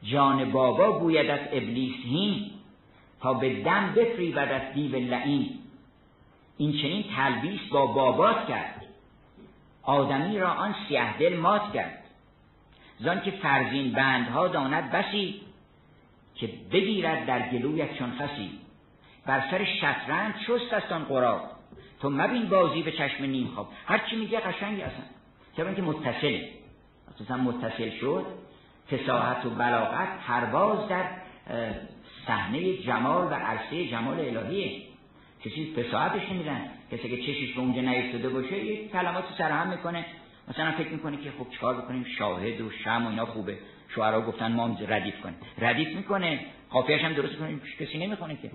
جان 0.03 0.53
بابا 0.53 0.99
گوید 0.99 1.31
از 1.31 1.41
ابلیس 1.53 1.95
هین 2.05 2.51
تا 3.21 3.35
به 3.35 3.63
دم 3.63 3.93
بفریبد 3.97 4.53
از 4.53 4.75
دیو 4.75 4.97
لعین. 4.97 5.51
این 6.57 6.73
چنین 6.73 7.05
تلبیس 7.17 7.61
با 7.73 7.87
بابات 7.87 8.49
کرد. 8.49 8.78
آدمی 9.89 10.39
را 10.39 10.49
آن 10.49 10.75
سیه 10.89 11.19
دل 11.19 11.37
مات 11.37 11.73
کرد. 11.73 12.05
زان 12.99 13.21
که 13.21 13.31
فرزین 13.31 13.93
بندها 13.93 14.49
داند 14.49 14.91
بسی 14.91 15.41
که 16.35 16.51
بگیرد 16.73 17.27
در 17.27 17.49
گلویت 17.49 17.99
چون 17.99 18.13
خسی. 18.19 18.51
بر 19.27 19.51
سر 19.51 19.65
شطرنج 19.65 20.35
چست 20.47 20.73
است 20.73 20.93
آن 20.93 21.05
قرار 21.05 21.41
تو 22.01 22.11
مبین 22.11 22.49
بازی 22.49 22.83
به 22.83 22.93
چشم 22.93 23.25
نیم 23.25 23.47
خواب. 23.47 23.69
هر 23.87 23.99
چی 23.99 24.17
میگه 24.17 24.41
قشنگی 24.41 24.83
اصلا. 24.83 25.05
چرا 25.57 25.75
که 25.75 25.83
متصله 25.83 26.49
اساسا 27.15 27.37
متصل 27.37 27.91
شد. 27.91 28.27
فساحت 28.91 29.47
و 29.47 29.51
بلاغت 29.51 30.09
پرواز 30.27 30.89
در 30.89 31.05
صحنه 32.27 32.77
جمال 32.77 33.27
و 33.27 33.35
عرصه 33.35 33.89
جمال 33.89 34.21
الهیه. 34.21 34.83
کسی 35.45 35.75
فساحتش 35.77 36.31
نمیدن. 36.31 36.78
کسی 36.93 37.09
که 37.09 37.17
چشش 37.17 37.55
به 37.55 37.61
اونجا 37.61 37.81
نیفتاده 37.81 38.29
باشه 38.29 38.65
یه 38.65 38.89
کلمات 38.89 39.25
سرهم 39.39 39.69
می‌کنه. 39.69 40.07
مثلا 40.49 40.73
فکر 40.73 40.89
می‌کنه 40.89 41.17
که 41.17 41.31
خب 41.39 41.51
چیکار 41.51 41.81
بکنیم؟ 41.81 42.05
شاهد 42.05 42.61
و 42.61 42.71
شم 42.71 43.07
و 43.07 43.09
اینا 43.09 43.27
خوبه. 43.27 43.59
شوهرها 43.89 44.21
گفتن 44.21 44.53
ما 44.53 44.79
ردیف 44.89 45.21
کنیم. 45.21 45.37
ردیف 45.59 45.97
می‌کنه. 45.97 46.41
خافیش 46.69 47.01
هم 47.01 47.13
درست 47.13 47.37
کنیم 47.37 47.63
کسی 47.81 47.99
نمی‌خونه 47.99 48.37
که. 48.37 48.51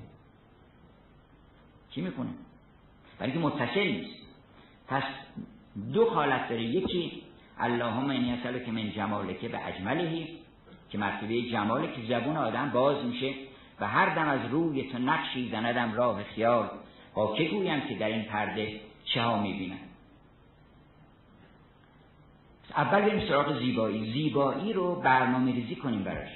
کی 1.91 2.01
می‌کنه 2.01 2.29
برای 3.19 3.31
که 3.31 3.39
متصل 3.39 3.87
نیست. 3.87 4.19
پس 4.87 5.03
دو 5.93 6.09
حالت 6.09 6.49
داره. 6.49 6.63
یکی 6.63 7.23
اللهم 7.59 8.09
انی 8.09 8.37
که 8.65 8.71
من 8.71 8.91
جمالک 8.91 9.45
به 9.45 9.67
اجملهی 9.67 10.27
که 10.89 10.97
مرتبه 10.97 11.41
جماله 11.41 11.87
که 11.87 12.01
زبون 12.09 12.37
آدم 12.37 12.69
باز 12.69 13.05
میشه 13.05 13.33
و 13.79 13.87
هر 13.87 14.15
دم 14.15 14.27
از 14.27 14.51
روی 14.51 14.83
تو 14.83 14.97
نقشی 14.97 15.49
زندم 15.51 15.93
راه 15.93 16.23
خیال. 16.23 16.69
با 17.13 17.35
که 17.35 17.43
گویم 17.43 17.81
که 17.81 17.95
در 17.95 18.07
این 18.07 18.23
پرده 18.23 18.79
چه 19.05 19.21
ها 19.21 19.41
می‌بینم؟ 19.41 19.77
اول 22.77 23.01
بریم 23.01 23.27
سراغ 23.27 23.59
زیبایی. 23.59 24.13
زیبایی 24.13 24.73
رو 24.73 24.95
برنامه 24.95 25.51
ریزی 25.51 25.75
کنیم 25.75 26.03
براش. 26.03 26.29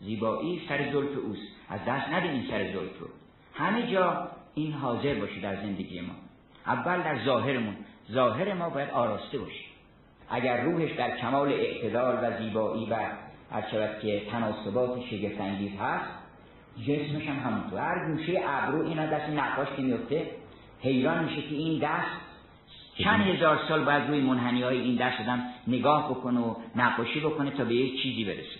زیبایی 0.00 0.62
سر 0.68 0.92
زلف 0.92 1.18
اوست. 1.24 1.42
از 1.68 1.80
دست 1.86 2.08
ندیم 2.08 2.30
این 2.30 2.46
سر 2.50 2.72
زلف 2.72 2.98
رو. 3.00 3.08
همه 3.54 3.92
جا 3.92 4.28
این 4.54 4.72
حاضر 4.72 5.14
باشه 5.14 5.40
در 5.40 5.56
زندگی 5.56 6.00
ما. 6.00 6.14
اول 6.66 7.02
در 7.02 7.24
ظاهرمون. 7.24 7.76
ظاهر 8.12 8.54
ما 8.54 8.70
باید 8.70 8.90
آراسته 8.90 9.38
باشه. 9.38 9.64
اگر 10.30 10.62
روحش 10.62 10.92
در 10.92 11.16
کمال 11.16 11.52
اعتدال 11.52 12.18
و 12.22 12.38
زیبایی 12.38 12.86
و 12.90 12.96
هر 13.52 14.00
که 14.02 14.22
تناسبات 14.30 15.00
شگفتانگیز 15.10 15.72
هست 15.80 16.17
جسمش 16.86 17.28
هم 17.28 17.38
همونطور 17.38 17.80
هر 17.80 18.12
گوشه 18.12 18.40
ابرو 18.46 18.86
اینا 18.86 19.06
دست 19.06 19.30
نقاش 19.30 19.68
که 19.76 19.82
میفته 19.82 20.30
حیران 20.80 21.24
میشه 21.24 21.42
که 21.42 21.54
این 21.54 21.78
دست 21.78 22.28
چند 22.98 23.20
هزار 23.20 23.60
سال 23.68 23.84
باید 23.84 24.08
روی 24.08 24.20
منحنی 24.20 24.62
های 24.62 24.80
این 24.80 24.96
دست 24.96 25.20
آدم 25.20 25.44
نگاه 25.66 26.10
بکنه 26.10 26.40
و 26.40 26.54
نقاشی 26.76 27.20
بکنه 27.20 27.50
تا 27.50 27.64
به 27.64 27.74
یک 27.74 28.02
چیزی 28.02 28.24
برسه. 28.24 28.58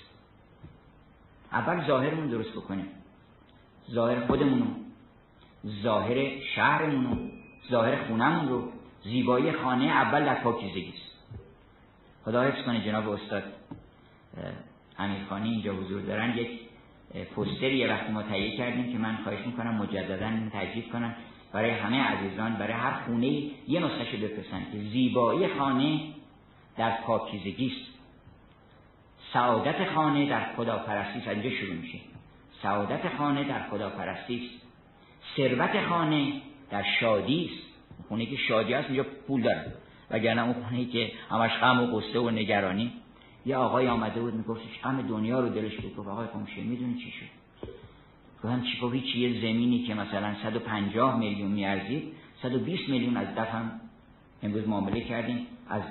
اول 1.53 1.87
ظاهرمون 1.87 2.27
درست 2.27 2.51
بکنیم. 2.51 2.87
ظاهر 3.91 4.27
خودمونو 4.27 4.67
ظاهر 5.83 6.41
شهرمونو 6.41 7.17
ظاهر 7.71 8.05
خونمون 8.05 8.49
رو. 8.49 8.73
زیبایی 9.05 9.53
خانه 9.53 9.85
اول 9.85 10.25
در 10.25 10.35
پاکیزگی 10.35 10.95
است. 10.97 11.39
خدا 12.25 12.43
حفظ 12.43 12.65
کنه 12.65 12.85
جناب 12.85 13.09
استاد. 13.09 13.43
امیرخانی 14.99 15.51
اینجا 15.51 15.73
حضور 15.73 16.01
دارن. 16.01 16.39
یک 16.39 16.68
پوستری 17.35 17.77
یه 17.77 17.89
وقتی 17.89 18.13
ما 18.13 18.23
تهیه 18.23 18.57
کردیم 18.57 18.93
که 18.93 18.99
من 18.99 19.17
خواهش 19.25 19.47
می‌کنم 19.47 19.75
مجددا 19.75 20.31
تجدید 20.53 20.93
کنم 20.93 21.15
برای 21.53 21.71
همه 21.71 22.03
عزیزان 22.03 22.55
برای 22.55 22.73
هر 22.73 22.93
خونه 22.93 23.27
یه 23.69 23.81
نسخه 23.81 24.17
بفرستن 24.17 24.67
که 24.73 24.79
زیبایی 24.79 25.49
خانه 25.49 26.01
در 26.77 26.91
پاکیزگی 26.91 27.67
است 27.67 27.99
سعادت 29.33 29.85
خانه 29.95 30.29
در 30.29 30.55
خدا 30.57 30.79
پرستی 30.79 31.19
است 31.19 31.29
اینجا 31.29 31.51
شروع 31.51 31.75
میشه. 31.75 31.99
سعادت 32.63 33.17
خانه 33.19 33.45
در 33.45 33.69
خدا 33.71 33.91
پرستی 33.91 34.37
است 34.47 34.67
ثروت 35.37 35.87
خانه 35.89 36.33
در 36.71 36.85
شادی 37.01 37.45
است 37.45 37.69
خونه 38.09 38.27
که 38.27 38.37
شادی 38.37 38.75
است 38.75 38.91
اینجا 38.91 39.07
پول 39.27 39.43
داره 39.43 39.73
وگرنه 40.11 40.43
اون 40.43 40.65
خونه 40.65 40.85
که 40.85 41.13
همش 41.31 41.51
غم 41.51 41.81
و 41.81 41.99
قصه 42.01 42.19
و 42.19 42.31
نگرانی. 42.31 42.93
یه 43.49 43.57
آقای 43.57 43.89
آمده 43.89 44.21
بود 44.21 44.35
میگفتش 44.35 44.81
غم 44.85 45.03
دنیا 45.03 45.41
رو 45.41 45.49
دلش 45.49 45.77
بود 45.77 45.97
گفت 45.97 46.09
آقای 46.09 46.27
قمشه 46.27 46.61
می‌دونی 46.61 46.95
چی 46.95 47.11
شد؟ 47.11 47.27
گفتم 48.37 48.63
چی؟ 48.63 48.81
گفت 48.81 48.95
یه 48.95 49.41
زمینی 49.41 49.83
که 49.83 49.95
مثلا 49.95 50.35
150 50.43 51.19
میلیون 51.19 51.51
میارزید 51.51 52.13
120 52.43 52.89
میلیون 52.89 53.17
از 53.17 53.27
دفعه 53.37 53.61
امروز 54.43 54.69
معامله 54.69 55.01
کردیم 55.01 55.47
از 55.69 55.83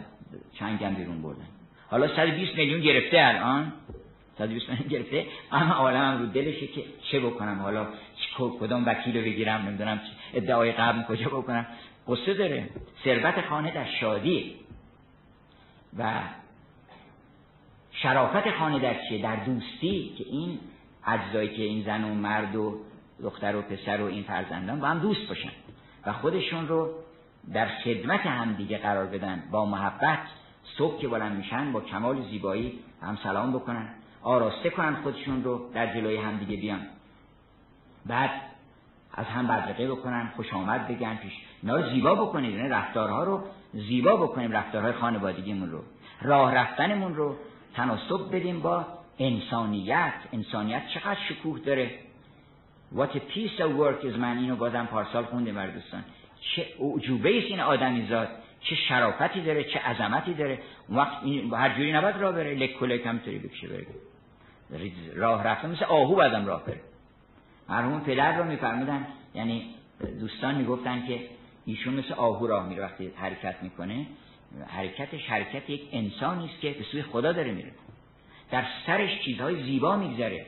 چنگم 0.54 0.94
بیرون 0.94 1.22
بردن. 1.22 1.48
حالا 1.90 2.16
120 2.16 2.58
میلیون 2.58 2.82
گرفته 2.82 3.18
الان. 3.20 3.74
120 4.38 4.70
میلیون 4.70 4.88
گرفته 4.88 5.26
اما 5.52 5.74
عالم 5.74 6.20
رو 6.20 6.26
دلشه 6.26 6.68
که 6.68 6.84
چه 7.12 7.20
بکنم؟ 7.20 7.60
حالا 7.60 7.88
کدام 8.38 8.86
وکیل 8.86 9.18
رو 9.18 9.24
بگیرم؟ 9.24 9.62
نمی‌دونم 9.62 10.02
ادعای 10.34 10.72
قبل 10.72 11.04
کجا 11.04 11.30
بکنم؟ 11.30 11.66
قصه 12.08 12.34
داره. 12.34 12.70
ثروت 13.04 13.42
خانه 13.42 13.72
در 13.72 13.86
شادی. 14.00 14.56
و 15.98 16.22
شرافت 18.02 18.52
خانه 18.60 18.80
در 18.80 18.96
چیه 19.10 19.22
در 19.22 19.36
دوستی 19.36 20.14
که 20.18 20.26
این 20.28 20.60
اجزایی 21.08 21.50
که 21.50 21.64
این 21.64 21.84
زن 21.84 22.04
و 22.04 22.14
مرد 22.14 22.56
و 22.56 22.78
دختر 23.24 23.56
و 23.56 23.62
پسر 23.62 24.02
و 24.02 24.06
این 24.06 24.24
فرزندان 24.24 24.80
با 24.80 24.88
هم 24.88 25.00
دوست 25.00 25.28
باشن 25.30 25.52
و 26.06 26.14
خودشون 26.14 26.68
رو 26.68 26.90
در 27.54 27.68
خدمت 27.68 28.20
هم 28.20 28.54
دیگه 28.54 28.78
قرار 28.78 29.06
بدن 29.06 29.44
با 29.52 29.66
محبت 29.66 30.20
صبح 30.78 31.00
که 31.02 31.08
بلند 31.08 31.38
میشن 31.38 31.72
با 31.72 31.82
کمال 31.82 32.22
زیبایی 32.30 32.80
هم 33.02 33.18
سلام 33.24 33.54
بکنن 33.54 33.90
آراسته 34.24 34.70
کنن 34.70 34.96
خودشون 34.96 35.44
رو 35.44 35.70
در 35.74 35.94
جلوی 35.94 36.18
هم 36.18 36.38
دیگه 36.38 36.62
بیان. 36.62 36.82
بعد 38.06 38.30
از 39.14 39.26
هم 39.26 39.48
بدرقه 39.48 39.88
بکنن 39.88 40.32
خوش 40.36 40.54
آمد 40.54 40.88
بگن 40.88 41.16
پیش 41.16 41.34
اینا 41.64 41.90
زیبا 41.90 42.16
بکنید 42.16 42.56
یعنی 42.56 42.70
رفتارها 42.70 43.24
رو 43.24 43.44
زیبا 43.74 44.16
بکنیم 44.16 44.52
رفتارهای 44.52 44.94
خانوادگیمون 44.94 45.72
رو 45.72 45.84
راه 46.22 46.56
رفتنمون 46.56 47.16
رو 47.16 47.36
تناسب 47.78 48.36
بدیم 48.36 48.60
با 48.60 48.86
انسانیت. 49.20 50.14
انسانیت 50.34 50.82
چقدر 50.94 51.20
شکوه 51.30 51.60
داره. 51.60 51.92
What 52.96 53.10
a 53.10 53.20
piece 53.20 53.60
of 53.60 53.70
work 53.82 54.04
is 54.04 54.18
من 54.18 54.38
اینو 54.38 54.56
بازم 54.56 54.86
پارسال 54.86 55.26
خونده 55.26 55.54
بر 55.54 55.68
دوستان. 55.68 56.04
چه 56.42 56.66
اعجوبه 56.82 57.38
است 57.38 57.46
این 57.48 57.60
آدمی 57.60 58.08
زاد 58.10 58.28
چه 58.62 58.76
شرافتی 58.76 59.42
داره 59.42 59.64
چه 59.64 59.80
عظمتی 59.80 60.34
داره. 60.34 60.60
وقت 60.90 61.24
این 61.24 61.54
هر 61.54 61.78
جوری 61.78 61.94
نباید 61.94 62.16
راه 62.16 62.32
بره 62.32 62.56
لک 62.56 62.74
کلک 62.80 63.06
همطوری 63.06 63.40
بکشه 63.40 63.68
بره. 63.68 63.86
راه 65.16 65.44
رفته 65.44 65.68
مثل 65.68 65.86
آهو 65.86 66.16
بعدم 66.16 66.46
راه 66.46 66.66
بره. 66.66 66.82
مرحوم 67.70 68.00
پدر 68.00 68.38
رو 68.38 68.44
میفرمودن 68.44 69.08
یعنی 69.36 69.76
دوستان 70.20 70.56
می‌گفتن 70.56 71.08
که 71.08 71.20
ایشون 71.66 71.94
مثل 71.94 72.14
آهو 72.14 72.48
راه 72.48 72.70
میره 72.70 72.84
وقتی 72.84 73.12
حرکت 73.16 73.56
می‌کنه. 73.62 74.06
حرکتش 74.68 75.26
حرکت 75.26 75.70
یک 75.70 75.82
انسانی 75.92 76.46
است 76.46 76.62
که 76.62 76.72
به 76.72 76.84
سوی 76.84 77.02
خدا 77.02 77.32
داره 77.32 77.52
میره. 77.52 77.72
در 78.52 78.64
سرش 78.86 79.22
چیزهای 79.22 79.64
زیبا 79.64 79.96
میگذره. 79.96 80.46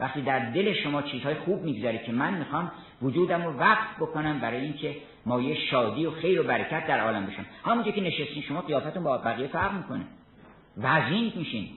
وقتی 0.00 0.22
در 0.22 0.38
دل 0.38 0.72
شما 0.72 1.02
چیزهای 1.02 1.34
خوب 1.34 1.62
میگذره 1.62 1.98
که 1.98 2.12
من 2.12 2.34
می‌خوام 2.34 2.72
وجودم 3.02 3.42
رو 3.42 3.52
وقف 3.52 3.96
بکنم 4.00 4.38
برای 4.38 4.60
اینکه 4.60 4.96
مایه 5.26 5.54
شادی 5.54 6.06
و 6.06 6.10
خیر 6.10 6.40
و 6.40 6.44
برکت 6.44 6.86
در 6.86 7.00
عالم 7.00 7.26
بشم. 7.26 7.46
همونجا 7.64 7.90
که 7.90 8.00
نشستین 8.00 8.42
شما 8.42 8.60
قیافتون 8.60 9.02
با 9.02 9.18
بقیه 9.18 9.46
فرق 9.46 9.72
می‌کنه. 9.72 10.04
وزین 10.76 11.32
میشین. 11.36 11.68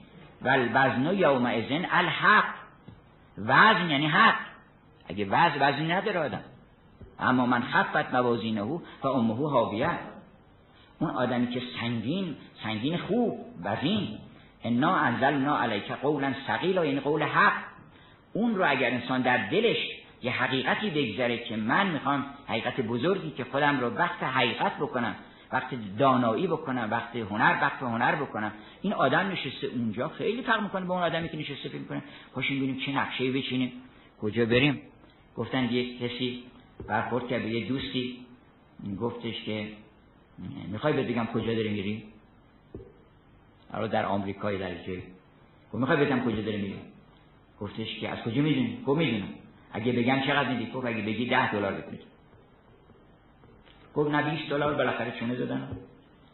و 0.42 0.48
الوزن 0.48 1.14
یومئذ 1.14 1.86
الحق. 1.90 2.54
وزن 3.38 3.90
یعنی 3.90 4.06
حق. 4.06 4.38
اگه 5.08 5.24
وزن 5.24 5.56
وزنی 5.60 5.88
نداره 5.88 6.20
آدم. 6.20 6.42
اما 7.18 7.46
من 7.46 7.62
خفت 7.62 8.14
موازینه 8.14 8.62
و 8.62 8.78
امه 9.04 9.50
حاویه. 9.50 9.90
اون 10.98 11.10
آدمی 11.10 11.46
که 11.46 11.62
سنگین 11.80 12.36
سنگین 12.62 12.96
خوب 12.96 13.40
وزین 13.64 14.08
انا 14.64 14.96
انزلنا 14.96 15.58
علیک 15.58 15.92
قولا 15.92 16.34
ثقیلا 16.46 16.84
یعنی 16.84 17.00
قول 17.00 17.22
حق. 17.22 17.52
اون 18.32 18.54
رو 18.54 18.70
اگر 18.70 18.90
انسان 18.90 19.22
در 19.22 19.50
دلش 19.50 19.76
یه 20.22 20.30
حقیقتی 20.30 20.90
بگذره 20.90 21.38
که 21.38 21.56
من 21.56 21.86
می‌خوام 21.86 22.26
حقیقت 22.48 22.80
بزرگی 22.80 23.30
که 23.30 23.44
خودم 23.44 23.80
رو 23.80 23.90
وقت 23.90 24.22
حقیقت 24.22 24.76
بکنم 24.76 25.14
وقت 25.52 25.68
دانایی 25.98 26.46
بکنم 26.46 26.88
وقت 26.90 27.16
هنر 27.16 27.58
وقت 27.62 27.82
هنر 27.82 28.14
بکنم 28.14 28.52
این 28.82 28.92
آدم 28.92 29.28
نشسته 29.28 29.66
اونجا. 29.66 30.08
خیلی 30.08 30.42
فرق 30.42 30.62
می‌کنه 30.62 30.86
با 30.86 30.94
اون 30.94 31.02
آدمی 31.02 31.28
که 31.28 31.36
نشسته 31.36 31.68
فکر 31.68 31.78
می‌کنه 31.78 32.02
پاشیم 32.34 32.56
ببینیم 32.56 32.80
چه 32.86 32.92
نقشه 32.92 33.32
بچینیم. 33.32 33.72
کجا 34.20 34.46
بریم؟ 34.46 34.82
گفتن 35.36 35.72
یه 35.72 35.98
کسی 35.98 36.42
برخورد 36.88 37.28
کرد 37.28 37.44
یه 37.44 37.68
دوستی. 37.68 38.18
گفتش 39.00 39.42
که 39.42 39.68
می‌خوای 40.68 40.92
بگم 40.92 41.26
کجا 41.26 41.54
داری 41.54 41.68
میری؟ 41.68 42.04
الان 43.72 43.90
در 43.90 44.06
آمریکای 44.06 44.58
در 44.58 44.74
جای 44.74 45.02
گفت 45.72 45.80
می‌خوای 45.80 46.04
بگم 46.04 46.24
کجا 46.24 46.42
داری 46.42 46.56
میری؟ 46.56 46.78
گفتش 47.60 47.98
که 48.00 48.08
از 48.08 48.18
کجا 48.18 48.42
می‌دونی؟ 48.42 48.78
گفت 48.86 48.98
می‌دونم. 48.98 49.28
اگه 49.72 49.92
بگم 49.92 50.20
چقدر 50.20 50.48
میدی؟ 50.48 50.70
گفت 50.72 50.86
اگه 50.86 51.02
بگی 51.02 51.26
ده 51.26 51.52
دلار 51.52 51.72
بهت 51.72 51.88
میدم. 51.88 52.04
گفت 53.94 54.10
نه 54.10 54.30
20 54.30 54.50
دلار 54.50 54.74
بالاخره 54.74 55.20
چونه 55.20 55.34
دادن 55.34 55.68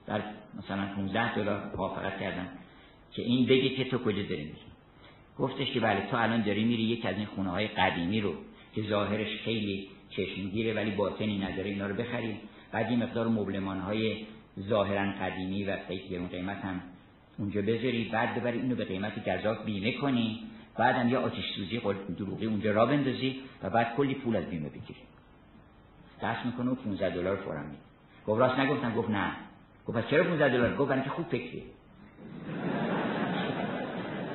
در 0.06 0.22
مثلا 0.58 0.94
15 0.96 1.34
دلار 1.34 1.72
موافقت 1.76 2.20
کردن 2.20 2.48
که 3.12 3.22
این 3.22 3.46
بگی 3.46 3.76
که 3.76 3.84
تو 3.84 3.98
کجا 3.98 4.22
داری 4.22 4.44
میری. 4.44 4.70
گفتش 5.38 5.72
که 5.72 5.80
بله 5.80 6.06
تو 6.10 6.16
الان 6.16 6.42
داری 6.42 6.64
میری 6.64 6.82
یک 6.82 7.06
از 7.06 7.16
این 7.16 7.26
خونه 7.26 7.50
های 7.50 7.68
قدیمی 7.68 8.20
رو 8.20 8.34
که 8.74 8.82
ظاهرش 8.82 9.42
خیلی 9.44 9.88
چشمگیره 10.10 10.74
ولی 10.74 10.90
باطنی 10.90 11.38
نداره 11.38 11.70
اینا 11.70 11.86
رو 11.86 11.94
بخریم 11.94 12.36
بعد 12.72 12.86
این 12.86 13.02
مقدار 13.02 13.28
مبلمان 13.28 13.80
های 13.80 14.26
ظاهرا 14.60 15.12
قدیمی 15.12 15.64
و 15.64 15.76
خیلی 15.88 16.16
اون 16.16 16.28
قیمت 16.28 16.64
هم 16.64 16.80
اونجا 17.38 17.62
بذاری 17.62 18.10
بعد 18.12 18.34
ببری 18.34 18.58
اینو 18.58 18.74
به 18.74 18.84
قیمت 18.84 19.28
گذاف 19.28 19.64
بیمه 19.64 19.92
کنی 19.92 20.40
بعدم 20.78 21.08
یه 21.08 21.18
آتش 21.18 21.52
سوزی 21.56 21.80
دروغی 22.18 22.46
اونجا 22.46 22.72
را 22.72 22.86
بندازی 22.86 23.40
و 23.62 23.70
بعد 23.70 23.94
کلی 23.96 24.14
پول 24.14 24.36
از 24.36 24.44
بیمه 24.44 24.68
بگیری 24.68 25.00
دست 26.22 26.46
می‌کنه 26.46 26.70
و 26.70 26.74
15 26.74 27.10
دلار 27.10 27.36
فورا 27.36 27.62
میده. 27.62 27.78
گفت 28.26 28.40
راست 28.40 28.58
نگفتم. 28.58 28.94
گفت 28.94 29.10
نه. 29.10 29.30
گفت 29.86 29.98
پس 29.98 30.10
چرا 30.10 30.24
15 30.24 30.48
دلار؟ 30.48 30.76
گفت 30.76 30.90
برای 30.90 31.02
خوب 31.02 31.26
فکریه. 31.26 31.62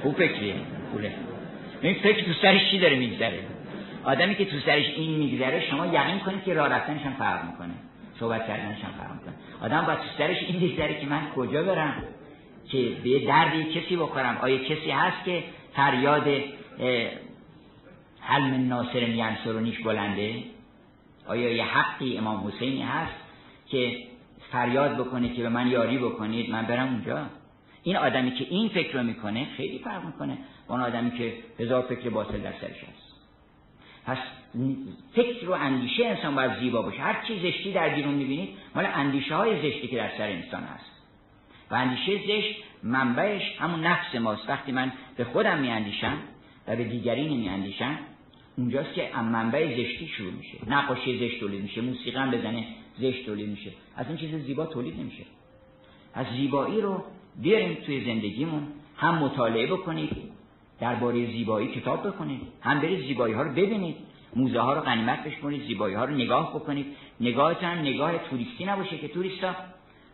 خوب 0.03 0.13
فکریه. 0.13 0.55
پوله. 0.91 1.13
این 1.81 1.93
فکر 1.93 2.25
تو 2.25 2.33
سرش 2.41 2.71
چی 2.71 2.79
داره 2.79 2.99
میگذره؟ 2.99 3.39
آدمی 4.03 4.35
که 4.35 4.45
تو 4.45 4.59
سرش 4.59 4.85
این 4.85 5.19
میگذره 5.19 5.69
شما 5.69 5.85
یقین 5.85 6.19
کنید 6.19 6.43
که 6.43 6.53
راه 6.53 6.67
رفتنش 6.67 7.01
هم 7.01 7.13
فرق 7.13 7.45
می‌کنه. 7.51 7.73
صحبت 8.19 8.47
کردنش 8.47 8.83
هم 8.83 8.91
فرق 8.91 9.11
می‌کنه 9.11 9.33
آدم 9.61 9.85
با 9.85 9.97
سرش 10.17 10.43
این 10.43 10.59
میگذره 10.59 10.99
که 10.99 11.07
من 11.07 11.21
کجا 11.35 11.63
برم؟ 11.63 12.03
که 12.67 12.97
به 13.03 13.19
دردی 13.19 13.63
کسی 13.63 13.95
بخورم؟ 13.95 14.37
آیا 14.41 14.57
کسی 14.57 14.91
هست 14.91 15.25
که 15.25 15.43
فریاد 15.73 16.27
حلم 18.19 18.67
ناصر 18.67 19.09
ینصرونیش 19.09 19.79
بلنده؟ 19.79 20.43
آیا 21.27 21.49
یه 21.49 21.63
حقی 21.63 22.17
امام 22.17 22.47
حسینی 22.47 22.81
هست 22.81 23.13
که 23.67 23.97
فریاد 24.51 24.97
بکنه 24.97 25.33
که 25.33 25.41
به 25.41 25.49
من 25.49 25.67
یاری 25.67 25.97
بکنید؟ 25.97 26.51
من 26.51 26.65
برم 26.65 26.87
اونجا. 26.87 27.25
این 27.83 27.97
آدمی 27.97 28.31
که 28.31 28.45
این 28.49 28.69
فکر 28.69 28.97
رو 28.97 29.03
می‌کنه 29.03 29.47
خیلی 29.57 29.79
فرق 29.79 30.05
می‌کنه 30.05 30.37
اون 30.67 30.81
آدمی 30.81 31.11
که 31.11 31.33
هزار 31.59 31.81
فکر 31.81 32.09
باطل 32.09 32.37
در 32.37 32.53
سرش 32.61 32.83
پس 34.05 34.17
فکر 35.13 35.49
و 35.49 35.53
اندیشه 35.53 36.05
انسان 36.05 36.35
باید 36.35 36.59
زیبا 36.59 36.81
باشه. 36.81 37.01
هر 37.01 37.23
چی 37.27 37.39
زشتی 37.39 37.71
در 37.71 37.89
بیرون 37.89 38.13
می‌بینید 38.13 38.49
مال 38.75 38.85
اندیشه 38.85 39.35
های 39.35 39.57
زشتی 39.57 39.87
که 39.87 39.97
در 39.97 40.09
سر 40.17 40.27
انسان 40.27 40.63
هست. 40.63 40.91
و 41.71 41.75
اندیشه 41.75 42.17
زشت 42.27 42.55
منبعش 42.83 43.41
همون 43.59 43.85
نفس 43.85 44.15
ماست. 44.15 44.49
وقتی 44.49 44.71
من 44.71 44.91
به 45.17 45.23
خودم 45.23 45.57
میاندیشم 45.57 46.17
و 46.67 46.75
به 46.75 46.83
دیگری 46.83 47.35
نمیاندیشم 47.35 47.99
اونجاست 48.57 48.93
که 48.93 49.09
منبع 49.15 49.77
زشتی 49.77 50.07
شروع 50.07 50.33
میشه. 50.33 50.57
نقاشی 50.67 51.19
زشت 51.19 51.39
تولید 51.39 51.61
میشه. 51.61 51.81
موسیقی 51.81 52.17
هم 52.17 52.31
بزنه 52.31 52.65
زشت 52.97 53.25
تولید 53.25 53.49
میشه. 53.49 53.71
از 53.95 54.07
این 54.07 54.17
چیز 54.17 54.35
زیبا 54.35 54.65
تولید 54.65 54.99
نمیشه. 54.99 55.23
از 56.13 56.25
زیبایی 56.37 56.81
رو 56.81 57.03
بیاریم 57.41 57.73
توی 57.85 58.05
زندگیمون 58.05 58.67
هم 58.97 59.17
مطالعه 59.17 59.67
بکنید 59.67 60.34
درباره 60.79 61.25
زیبایی 61.25 61.67
کتاب 61.67 62.07
بکنید 62.07 62.41
هم 62.61 62.79
برید 62.79 63.07
زیبایی 63.07 63.33
ها 63.33 63.41
رو 63.41 63.51
ببینید. 63.51 63.95
موزه 64.35 64.59
ها 64.59 64.73
رو 64.73 64.81
غنیمت 64.81 65.23
بشمونید 65.23 65.63
زیبایی 65.67 65.95
ها 65.95 66.05
رو 66.05 66.13
نگاه 66.13 66.55
بکنید. 66.55 66.85
نگاهتون 67.19 67.69
نگاه 67.69 68.17
توریستی 68.17 68.65
نباشه 68.65 68.97
که 68.97 69.07
توریستا. 69.07 69.55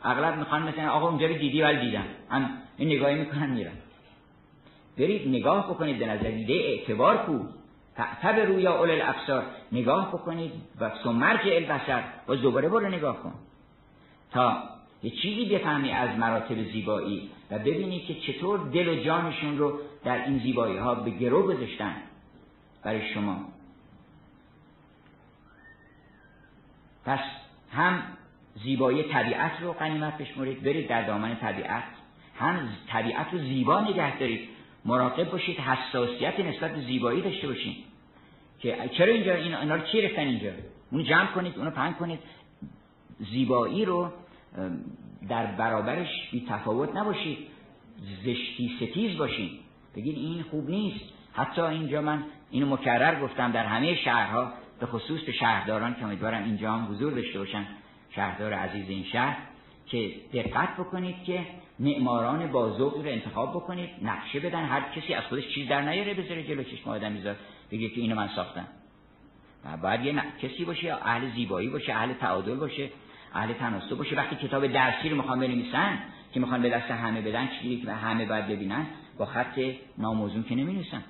اغلب 0.04 0.38
می‌خوان 0.38 0.64
مثلا 0.64 0.90
آقا 0.90 1.10
اونجا 1.10 1.28
رو 1.28 1.34
دیدی؟ 1.34 1.62
ولی 1.62 1.80
دیدم. 1.80 2.06
هم 2.30 2.50
این 2.78 2.90
نگاهی 2.90 3.16
می‌کنن 3.16 3.50
میرن. 3.50 3.74
برید 4.98 5.28
نگاه 5.28 5.70
بکنید. 5.70 6.00
به 6.00 6.06
نظر 6.06 6.30
دیده 6.30 6.54
اعتبار 6.54 7.18
کو. 7.18 7.40
تعتب 7.96 8.40
روی 8.40 8.68
اول 8.68 8.92
الابصار. 8.92 9.44
نگاه 9.72 10.08
بکنید 10.08 10.52
و 10.82 10.92
سمرج 11.04 11.40
البصر 11.48 12.04
و 12.28 12.36
دوباره 12.36 12.70
برو 12.70 12.90
نگاه 12.90 13.24
کن. 13.24 13.34
تا 14.32 14.64
یه 15.04 15.12
چیزی 15.12 15.46
بفهمی 15.46 15.92
از 15.92 16.20
مراتب 16.20 16.72
زیبایی 16.72 17.30
و 17.52 17.60
ببینی 17.60 18.00
که 18.00 18.14
چطور 18.14 18.60
دل 18.60 18.90
و 18.90 19.04
جانشون 19.04 19.58
رو 19.58 19.80
در 20.04 20.26
این 20.26 20.40
زیبایی 20.40 20.78
ها 20.78 20.96
به 20.96 21.12
گرو 21.12 21.44
گذاشتن. 21.44 21.96
برای 22.84 23.14
شما. 23.14 23.46
پس 27.06 27.20
هم 27.72 28.04
زیبایی 28.64 29.04
طبیعت 29.04 29.52
رو 29.62 29.74
قنیمت 29.74 30.18
بشمرید 30.18 30.64
برید 30.64 30.88
در 30.88 31.08
دامن 31.08 31.36
طبیعت. 31.36 31.84
هم 32.40 32.70
طبیعت 32.88 33.28
رو 33.34 33.40
زیبا 33.40 33.82
نگه 33.82 34.20
دارید. 34.20 34.50
مراقب 34.86 35.32
باشید 35.32 35.60
حساسیت 35.60 36.40
نسبت 36.40 36.76
به 36.76 36.82
زیبایی 36.82 37.22
داشته 37.22 37.48
باشید 37.48 37.78
که 38.60 38.90
چرا 38.98 39.14
اینجا؟ 39.14 39.34
این 39.34 39.56
اینا 39.56 39.76
رو 39.76 39.82
چی 39.82 40.02
رفتن 40.02 40.22
اینجا؟ 40.22 40.52
اون 40.92 41.04
جمع 41.04 41.26
کنید 41.26 41.58
اونو 41.58 41.72
پنگ 41.72 41.98
کنید. 41.98 42.20
زیبایی 43.32 43.86
رو 43.86 44.12
در 45.30 45.46
برابرش 45.46 46.30
بی 46.32 46.46
تفاوت 46.50 46.96
نباشید. 46.96 47.38
زشتی 48.26 48.78
ستیز 48.82 49.18
باشید. 49.18 49.60
بگید 49.96 50.18
این 50.18 50.44
خوب 50.44 50.70
نیست. 50.70 51.06
حتی 51.34 51.62
اینجا 51.62 52.02
من 52.02 52.24
اینو 52.52 52.74
مکرر 52.74 53.22
گفتم 53.22 53.52
در 53.52 53.66
همه 53.66 53.96
شهرها 53.96 54.54
به 54.80 54.86
خصوص 54.86 55.22
به 55.22 55.32
شهرداران 55.32 55.96
که 55.96 56.04
امیدوارم 56.04 56.44
اینجا 56.44 56.72
هم 56.72 56.92
حضور 56.92 57.14
داشته 57.14 57.40
باشن. 57.40 57.66
شهردار 58.10 58.54
عزیز 58.54 58.90
این 58.90 59.04
شهر 59.04 59.38
که 59.86 60.12
دقت 60.34 60.78
بکنید 60.78 61.24
که 61.24 61.46
معماران 61.80 62.52
بازوق 62.52 62.94
رو 62.94 63.12
انتخاب 63.12 63.50
بکنید. 63.50 63.90
نقشه 64.02 64.40
بدن. 64.40 64.66
هر 64.66 64.82
کسی 64.82 65.14
از 65.14 65.24
خودش 65.24 65.48
چیز 65.48 65.70
در 65.70 65.82
نیاره 65.82 66.14
بذاره 66.14 66.44
جلو 66.44 66.64
چشم 66.64 66.90
آدم 66.90 67.12
میذار 67.12 67.36
بگه 67.72 67.90
که 67.90 68.02
اینو 68.02 68.16
من 68.16 68.30
ساختم. 68.36 68.68
و 69.66 69.78
باید 69.78 70.06
یه 70.06 70.24
کسی 70.42 70.66
باشه 70.66 70.94
اهل 70.94 71.32
زیبایی 71.36 71.70
باشه 71.70 71.94
اهل 71.94 72.14
تعادل 72.14 72.56
باشه. 72.56 72.90
اهل 73.34 73.54
تناسب 73.54 73.96
باشه. 73.96 74.16
وقتی 74.16 74.36
کتاب 74.36 74.68
درسی 74.68 75.10
رو 75.10 75.16
می‌خوان 75.16 75.40
بنویسن 75.40 76.00
که 76.34 76.40
می‌خوان 76.40 76.62
به 76.62 76.70
دست 76.70 76.92
همه 76.92 77.22
بدن 77.22 77.50
چیزی 77.62 77.82
که 77.82 77.92
همه 77.92 78.26
باید 78.26 78.48
ببینن 78.48 78.86
با 79.18 79.26
خط 79.26 79.60
ناموزون 79.98 80.44
که 80.44 80.56
نمی‌نویسن. 80.56 81.04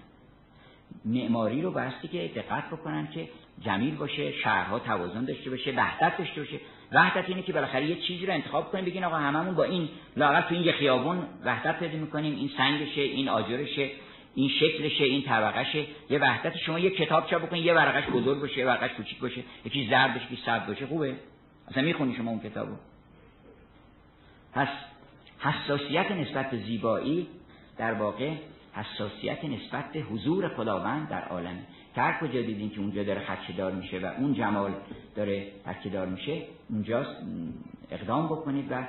معماری 1.05 1.61
رو 1.61 1.71
باستی 1.71 2.07
که 2.07 2.31
دقت 2.35 2.69
بکنن 2.71 3.07
که 3.07 3.29
جمیل 3.61 3.95
باشه 3.95 4.31
شهرها 4.31 4.79
توازن 4.79 5.25
داشته 5.25 5.49
باشه 5.49 5.71
وحدت 5.71 6.17
داشته 6.17 6.41
باشه. 6.41 6.59
وحدت 6.91 7.29
اینه 7.29 7.41
که 7.41 7.53
بالاخره 7.53 7.85
یه 7.85 7.95
چیزی 7.95 8.25
رو 8.25 8.33
انتخاب 8.33 8.71
کنیم 8.71 8.85
بگین 8.85 9.03
آقا 9.03 9.15
هممون 9.15 9.55
با 9.55 9.63
این 9.63 9.89
لاغت 10.17 10.47
تو 10.47 10.55
این 10.55 10.63
یه 10.63 10.71
خیابون 10.71 11.23
وحدت 11.45 11.79
پیدا 11.79 11.97
می‌کنیم 11.97 12.35
این 12.35 12.49
سنگشه 12.57 13.01
این 13.01 13.29
آجرشه 13.29 13.89
این 14.35 14.49
شکلشه 14.49 15.03
این 15.03 15.23
طبقشه 15.23 15.85
یه 16.09 16.19
وحدت 16.19 16.57
شما 16.57 16.79
یه 16.79 16.89
کتاب 16.89 17.27
چاپ 17.27 17.41
بکنید 17.41 17.65
یه 17.65 17.73
ورقش 17.73 18.09
بزرگ 18.09 18.39
باشه 18.39 18.57
یه 18.57 18.65
ورقش 18.65 18.91
کوچیک 18.91 19.19
باشه. 19.19 19.43
یکی 19.65 19.87
زرد 19.89 20.13
باشه 20.13 20.25
یکی 20.25 20.41
سبز 20.45 20.67
باشه 20.67 20.87
خوبه؟ 20.87 21.15
اصلا 21.67 21.83
می‌خونی 21.83 22.15
شما 22.15 22.31
اون 22.31 22.39
کتابو. 22.39 22.75
پس 24.53 24.67
حساسیت 25.39 26.11
نسبت 26.11 26.51
به 26.51 26.57
زیبایی 26.57 27.27
در 27.77 27.93
واقع 27.93 28.35
حساسیت 28.73 29.45
نسبت 29.45 29.91
به 29.91 29.99
حضور 29.99 30.47
خداوند 30.47 31.09
در 31.09 31.23
عالم. 31.23 31.59
هر 31.95 32.19
کجا 32.21 32.41
دیدین 32.41 32.69
که 32.69 32.79
اونجا 32.79 33.03
داره 33.03 33.21
دار 33.57 33.71
میشه 33.71 33.99
و 33.99 34.05
اون 34.05 34.33
جمال 34.33 34.73
داره 35.15 35.51
دار 35.93 36.07
میشه 36.07 36.41
اونجا 36.69 37.05
اقدام 37.91 38.25
بکنید 38.25 38.71
و 38.71 38.87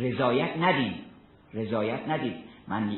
رضایت 0.00 0.56
ندید. 0.56 0.94
رضایت 1.54 2.08
ندید. 2.08 2.34
من 2.68 2.96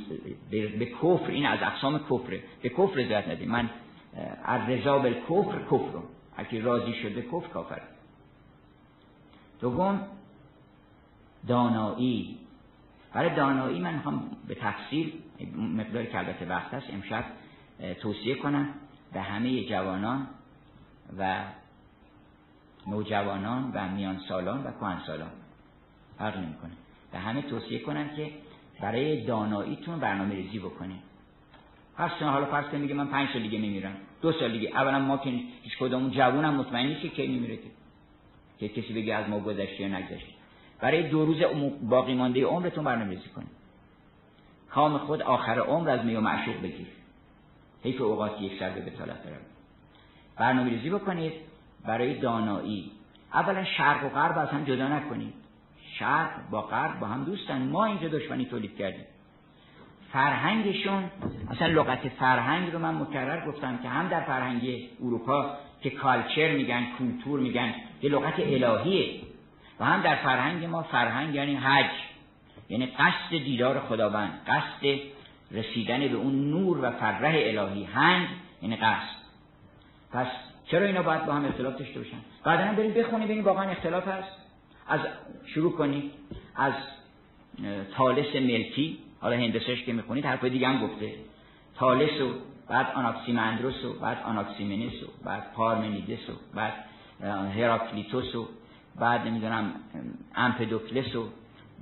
به 0.51 0.87
کفر 0.87 1.31
این 1.31 1.47
از 1.47 1.59
اقسام 1.63 1.99
کفره. 1.99 2.43
به 2.63 2.69
کفر 2.69 2.95
رضایت 2.95 3.29
ندیم 3.29 3.51
من 3.51 3.71
از 4.45 4.69
رضا 4.69 4.99
کفر 5.11 5.59
کفر 5.71 5.99
اگه 6.37 6.63
راضی 6.63 6.95
شده 6.95 7.23
کفر 7.23 7.49
کافر 7.49 7.81
دوم 9.61 10.07
دانایی. 11.49 12.39
برای 13.13 13.35
دانایی 13.35 13.81
من 13.81 13.95
می‌خوام 13.95 14.37
به 14.49 14.55
تفصیل 14.55 15.13
مقداری 15.57 16.07
که 16.07 16.19
البته 16.19 16.47
وقت 16.47 16.75
است 16.75 16.87
امشب 16.91 17.25
توصیه 18.03 18.35
کنم 18.35 18.69
به 19.13 19.21
همه 19.21 19.65
جوانان 19.65 20.27
و 21.19 21.45
نوجوانان 22.87 23.71
و 23.75 23.89
میان 23.89 24.19
سالان 24.29 24.65
و 24.65 24.71
کهن 24.81 25.03
سالان 25.07 25.31
فرق 26.19 26.37
نمی‌کنه. 26.37 26.71
به 27.13 27.19
همه 27.19 27.43
توصیه 27.43 27.79
کنم 27.79 28.09
که 28.17 28.31
برای 28.81 29.25
داناییتون 29.25 30.01
برنامه 30.01 30.35
ریزی 30.35 30.59
بکنید 30.59 31.01
پس 31.97 32.11
حالا 32.11 32.47
فرض 32.47 32.65
کنید 32.65 32.83
میگه 32.83 32.95
من 32.95 33.07
پنج 33.07 33.29
سال 33.33 33.43
دیگه 33.43 33.59
میمیرم 33.59 33.97
دو 34.23 34.33
سال 34.33 34.53
دیگه. 34.53 34.69
اولا 34.69 34.99
ما 34.99 35.17
که 35.17 35.31
هیچ 35.63 35.79
کدوم 35.81 36.11
جوونم 36.11 36.55
مطمئن 36.55 36.87
نیست 36.87 37.01
که 37.01 37.09
کی 37.09 37.27
میمیره 37.27 37.57
که. 37.57 37.80
که 38.61 38.69
کسی 38.69 38.93
بگه 38.93 39.15
از 39.15 39.29
ما 39.29 39.41
گذشته 39.41 39.83
یا 39.83 39.89
نگذشته 39.89 40.33
برای 40.81 41.09
دو 41.09 41.25
روز 41.25 41.43
باقی 41.83 42.15
مانده 42.15 42.45
عمرتون 42.45 42.85
برنامه 42.85 43.11
ریزی 43.11 43.29
کنید. 43.29 43.61
کام 44.71 44.99
خود 44.99 45.23
آخر 45.23 45.59
عمر 45.59 45.91
از 45.91 46.05
می 46.05 46.15
و 46.15 46.21
معشوق 46.21 46.63
بگیر. 46.63 46.87
حیف 47.83 48.01
اوقات 48.01 48.41
یک 48.41 48.59
سر 48.59 48.71
به 48.71 48.81
بتالت 48.81 49.25
دارم 49.25 49.41
برنامه 50.37 50.71
ریزی 50.71 50.91
بکنید. 50.91 51.33
برای 51.85 52.15
دانایی. 52.15 52.93
اولا 53.35 53.65
شرق 53.65 54.05
و 54.05 54.09
غرب 54.09 54.39
از 54.39 54.49
هم 54.49 54.65
جدا 54.65 54.89
نکنید. 54.89 55.35
شرق 55.99 56.51
با 56.51 56.63
غرب 56.63 57.01
با 57.01 57.07
هم 57.07 57.25
دوستن. 57.25 57.63
ما 57.63 57.85
اینجا 57.85 58.09
دشمنی 58.09 58.45
تولید 58.45 58.77
کردیم. 58.77 59.05
فرهنگشون 60.13 61.11
اصلا 61.51 61.67
لغت 61.67 62.09
فرهنگ 62.09 62.73
رو 62.73 62.79
من 62.79 62.95
مکرر 62.95 63.47
گفتم 63.47 63.79
که 63.83 63.89
هم 63.89 64.09
در 64.09 64.21
فرهنگ 64.21 64.89
اروپا 65.01 65.57
که 65.81 65.91
کالچر 65.91 66.53
میگن 66.53 66.87
کولتور 66.99 67.41
میگن 67.41 67.75
یه 68.03 68.11
لغت 68.11 68.35
الهیه 68.39 69.21
و 69.81 69.85
هم 69.85 70.03
در 70.03 70.17
فرهنگ 70.17 70.65
ما 70.65 70.83
فرهنگ 70.83 71.35
یعنی 71.35 71.55
حج. 71.55 71.91
یعنی 72.69 72.87
قصد 72.87 73.31
دیدار 73.31 73.81
خداوند 73.81 74.41
قصد 74.47 75.01
رسیدن 75.51 76.09
به 76.09 76.17
اون 76.17 76.51
نور 76.51 76.79
و 76.79 76.91
فرح 76.91 77.35
الهی. 77.35 77.85
هنگ 77.85 78.29
یعنی 78.63 78.77
قصد. 78.77 79.21
پس 80.13 80.27
چرا 80.67 80.87
اینا 80.87 81.03
باید 81.03 81.27
با 81.27 81.33
هم 81.33 81.45
اختلاف 81.45 81.77
داشته 81.77 82.01
باشن؟ 82.01 82.17
بعدا 82.45 82.73
بریم 82.73 82.95
بخونیم 82.95 83.25
ببینیم 83.25 83.45
واقعا 83.45 83.71
اختلاف 83.71 84.09
هست. 84.09 84.37
از 84.89 85.01
شروع 85.47 85.73
کنید 85.73 86.13
از 86.57 86.73
تالس 87.97 88.35
ملطی 88.35 88.99
حالا 89.21 89.37
هندسش 89.37 89.83
که 89.83 89.93
می‌خونید 89.93 90.27
حرف 90.27 90.45
دیگه 90.45 90.69
هم 90.69 90.87
گفته. 90.87 91.15
تالس 91.77 92.21
و 92.21 92.35
بعد 92.69 92.87
آناکسیمندروس 92.95 93.85
و 93.85 93.93
بعد 93.93 94.23
آناکسیمنس 94.25 95.03
و 95.03 95.25
بعد 95.25 95.53
پارمنیدس 95.53 96.31
و 96.31 96.33
بعد 96.55 96.73
هراکلیتوس 97.29 98.35
و 98.35 98.49
بعد 99.01 99.27
نمی‌دونم 99.27 99.73
امپدوکلس 100.35 101.17
و 101.17 101.29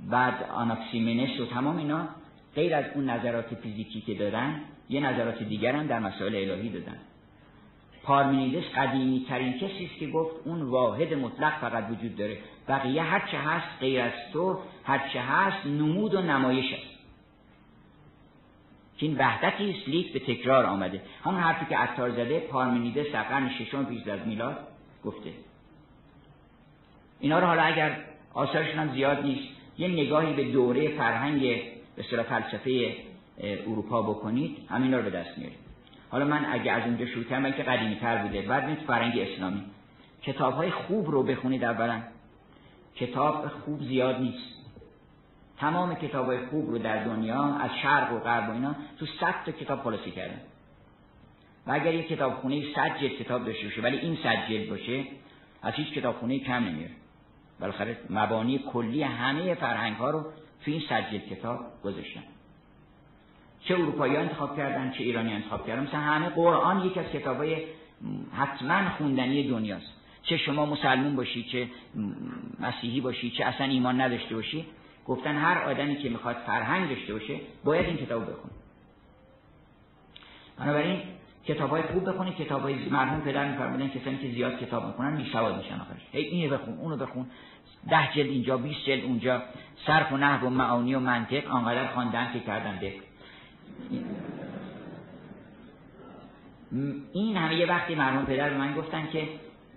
بعد 0.09 0.43
آناکسیمنس 0.43 1.39
و 1.39 1.45
تمام 1.45 1.77
اینا 1.77 2.07
غیر 2.55 2.75
از 2.75 2.85
اون 2.95 3.09
نظرات 3.09 3.55
فیزیکی 3.55 4.01
که 4.01 4.13
دادن 4.13 4.61
یه 4.89 4.99
نظرات 4.99 5.43
دیگر 5.43 5.75
هم 5.75 5.87
در 5.87 5.99
مسائل 5.99 6.35
الهی 6.35 6.69
دادن. 6.69 6.97
پارمنیدس 8.03 8.63
قدیمی 8.75 9.25
ترین 9.29 9.53
کسی 9.53 9.85
است 9.85 9.99
که 9.99 10.07
گفت 10.07 10.35
اون 10.45 10.61
واحد 10.61 11.13
مطلق 11.13 11.53
فقط 11.61 11.91
وجود 11.91 12.15
داره. 12.15 12.37
بقیه 12.67 13.03
هرچه 13.03 13.37
هست 13.37 13.67
غیر 13.79 14.01
از 14.01 14.11
تو 14.33 14.59
هرچه 14.83 15.21
هست 15.21 15.65
نمود 15.65 16.13
و 16.13 16.21
نمایش 16.21 16.73
است. 16.73 16.99
که 18.97 19.05
این 19.05 19.17
وحدتی 19.17 19.71
است 19.71 19.89
لیک 19.89 20.13
به 20.13 20.19
تکرار 20.19 20.65
آمده. 20.65 21.01
همون 21.25 21.41
حرفی 21.41 21.65
که 21.65 21.77
عطار 21.77 22.11
زده 22.11 22.39
پارمنیدس 22.39 23.11
در 23.13 23.23
قرن 23.23 23.49
ششم 23.49 23.85
پیش 23.85 24.07
از 24.07 24.27
میلاد 24.27 24.57
گفته. 25.05 25.29
اینا 27.19 27.39
رو 27.39 27.47
حالا 27.47 27.61
اگر 27.61 27.97
آثارشون 28.33 28.79
هم 28.79 28.93
زیاد 28.93 29.23
نیست 29.23 29.47
یه 29.77 29.87
نگاهی 29.87 30.33
به 30.33 30.43
دوره 30.51 30.97
فرهنگ 30.97 31.61
به 31.95 32.03
فلسفه 32.03 32.95
اروپا 33.39 34.01
بکنید 34.01 34.57
همین 34.69 34.93
رو 34.93 35.01
به 35.01 35.09
دست 35.09 35.37
میارید. 35.37 35.59
حالا 36.09 36.25
من 36.25 36.45
اگه 36.51 36.71
از 36.71 36.83
اونجا 36.83 37.05
شروع 37.05 37.23
کردم 37.23 37.51
که 37.51 37.63
قدیمی 37.63 37.95
تر 37.95 38.17
بوده 38.17 38.41
بعد 38.41 38.63
نیست 38.63 38.81
فرنگ 38.81 39.19
اسلامی. 39.19 39.63
کتاب 40.23 40.53
های 40.53 40.71
خوب 40.71 41.11
رو 41.11 41.23
بخونید 41.23 41.63
اولا. 41.63 42.01
کتاب 42.95 43.47
خوب 43.47 43.83
زیاد 43.83 44.21
نیست. 44.21 44.59
تمام 45.57 45.95
کتاب 45.95 46.25
های 46.25 46.45
خوب 46.45 46.69
رو 46.69 46.77
در 46.77 47.03
دنیا 47.03 47.43
از 47.43 47.69
شرق 47.81 48.13
و 48.13 48.19
غرب 48.19 48.49
و 48.49 48.51
اینا 48.51 48.75
تو 48.99 49.05
صد 49.05 49.35
تا 49.45 49.51
کتاب 49.51 49.83
خلاصی 49.83 50.11
کردن. 50.11 50.41
و 51.69 51.71
اگر 51.71 51.93
یک 51.93 52.07
کتاب 52.07 52.33
خونه 52.33 52.73
صد 52.75 52.97
جلد 53.01 53.11
کتاب 53.11 53.45
داشته 53.45 53.63
باشه 53.63 53.81
ولی 53.81 53.97
این 53.97 54.17
صد 54.23 54.49
جلد 54.49 54.69
باشه 54.69 55.03
از 55.61 55.73
هیچ 55.73 55.93
کتاب 55.93 56.15
خونه 56.15 56.39
کم 56.39 56.53
نمیاره 56.53 56.91
بالاخره 57.59 57.97
مبانی 58.09 58.59
کلی 58.73 59.03
همه 59.03 59.53
فرهنگ 59.53 59.95
ها 59.95 60.09
رو 60.09 60.21
تو 60.65 60.71
این 60.71 60.81
صد 60.89 61.11
جلد 61.11 61.25
کتاب 61.25 61.59
گذاشتن. 61.83 62.23
چه 63.63 63.73
اروپایی 63.73 64.15
انتخاب 64.15 64.57
کردن 64.57 64.91
چه 64.91 65.03
ایرانی 65.03 65.33
انتخاب 65.33 65.67
کردن. 65.67 65.83
مثلا 65.83 65.99
همه 65.99 66.29
قرآن 66.29 66.85
یکی 66.85 66.99
از 66.99 67.05
کتابای 67.05 67.63
حتما 68.33 68.89
خوندنی 68.89 69.47
دنیاست. 69.47 69.93
چه 70.23 70.37
شما 70.37 70.65
مسلمون 70.65 71.15
باشی 71.15 71.43
چه 71.43 71.67
مسیحی 72.59 73.01
باشی 73.01 73.31
چه 73.31 73.45
اصلا 73.45 73.67
ایمان 73.67 74.01
نداشته 74.01 74.35
باشی 74.35 74.65
گفتن 75.05 75.35
هر 75.35 75.57
آدمی 75.57 75.95
که 75.95 76.09
می‌خواد 76.09 76.35
فرهنگ 76.35 76.89
داشته 76.89 77.13
باشه 77.13 77.39
باید 77.63 77.85
این 77.85 77.97
کتاب 77.97 78.21
بخونه. 78.21 78.53
بنابراین 80.57 81.18
کتاب 81.45 81.69
های 81.69 81.81
خوب 81.81 82.09
بخونید 82.09 82.35
کتاب 82.35 82.61
های 82.61 82.89
مرحوم 82.89 83.21
پدر 83.21 83.51
میفرمودن 83.51 83.87
کسانی 83.87 84.17
که 84.17 84.27
زیاد 84.27 84.59
کتاب 84.59 84.85
می‌خونن 84.85 85.13
میشواد 85.13 85.57
میشن 85.57 85.75
آخرش. 85.75 86.01
هی 86.11 86.21
اینو 86.21 86.57
بخون 86.57 86.77
اونو 86.77 86.97
بخون. 86.97 87.25
ده 87.89 88.09
جلد 88.15 88.27
اینجا 88.27 88.57
20 88.57 88.85
جلد 88.85 89.03
اونجا. 89.03 89.43
صرف 89.87 90.11
و 90.11 90.17
نحو 90.17 90.47
و 90.47 90.49
معانی 90.49 90.95
و 90.95 90.99
منطق 90.99 91.47
آنقدر 91.51 91.87
خواندن 91.87 92.33
که 92.33 92.39
کردن 92.39 92.79
ده. 92.79 92.93
این 97.13 97.37
همه 97.37 97.55
یه 97.55 97.65
وقتی 97.65 97.95
مرحوم 97.95 98.25
پدر 98.25 98.49
به 98.49 98.57
من 98.57 98.73
گفتن 98.73 99.07
که 99.13 99.27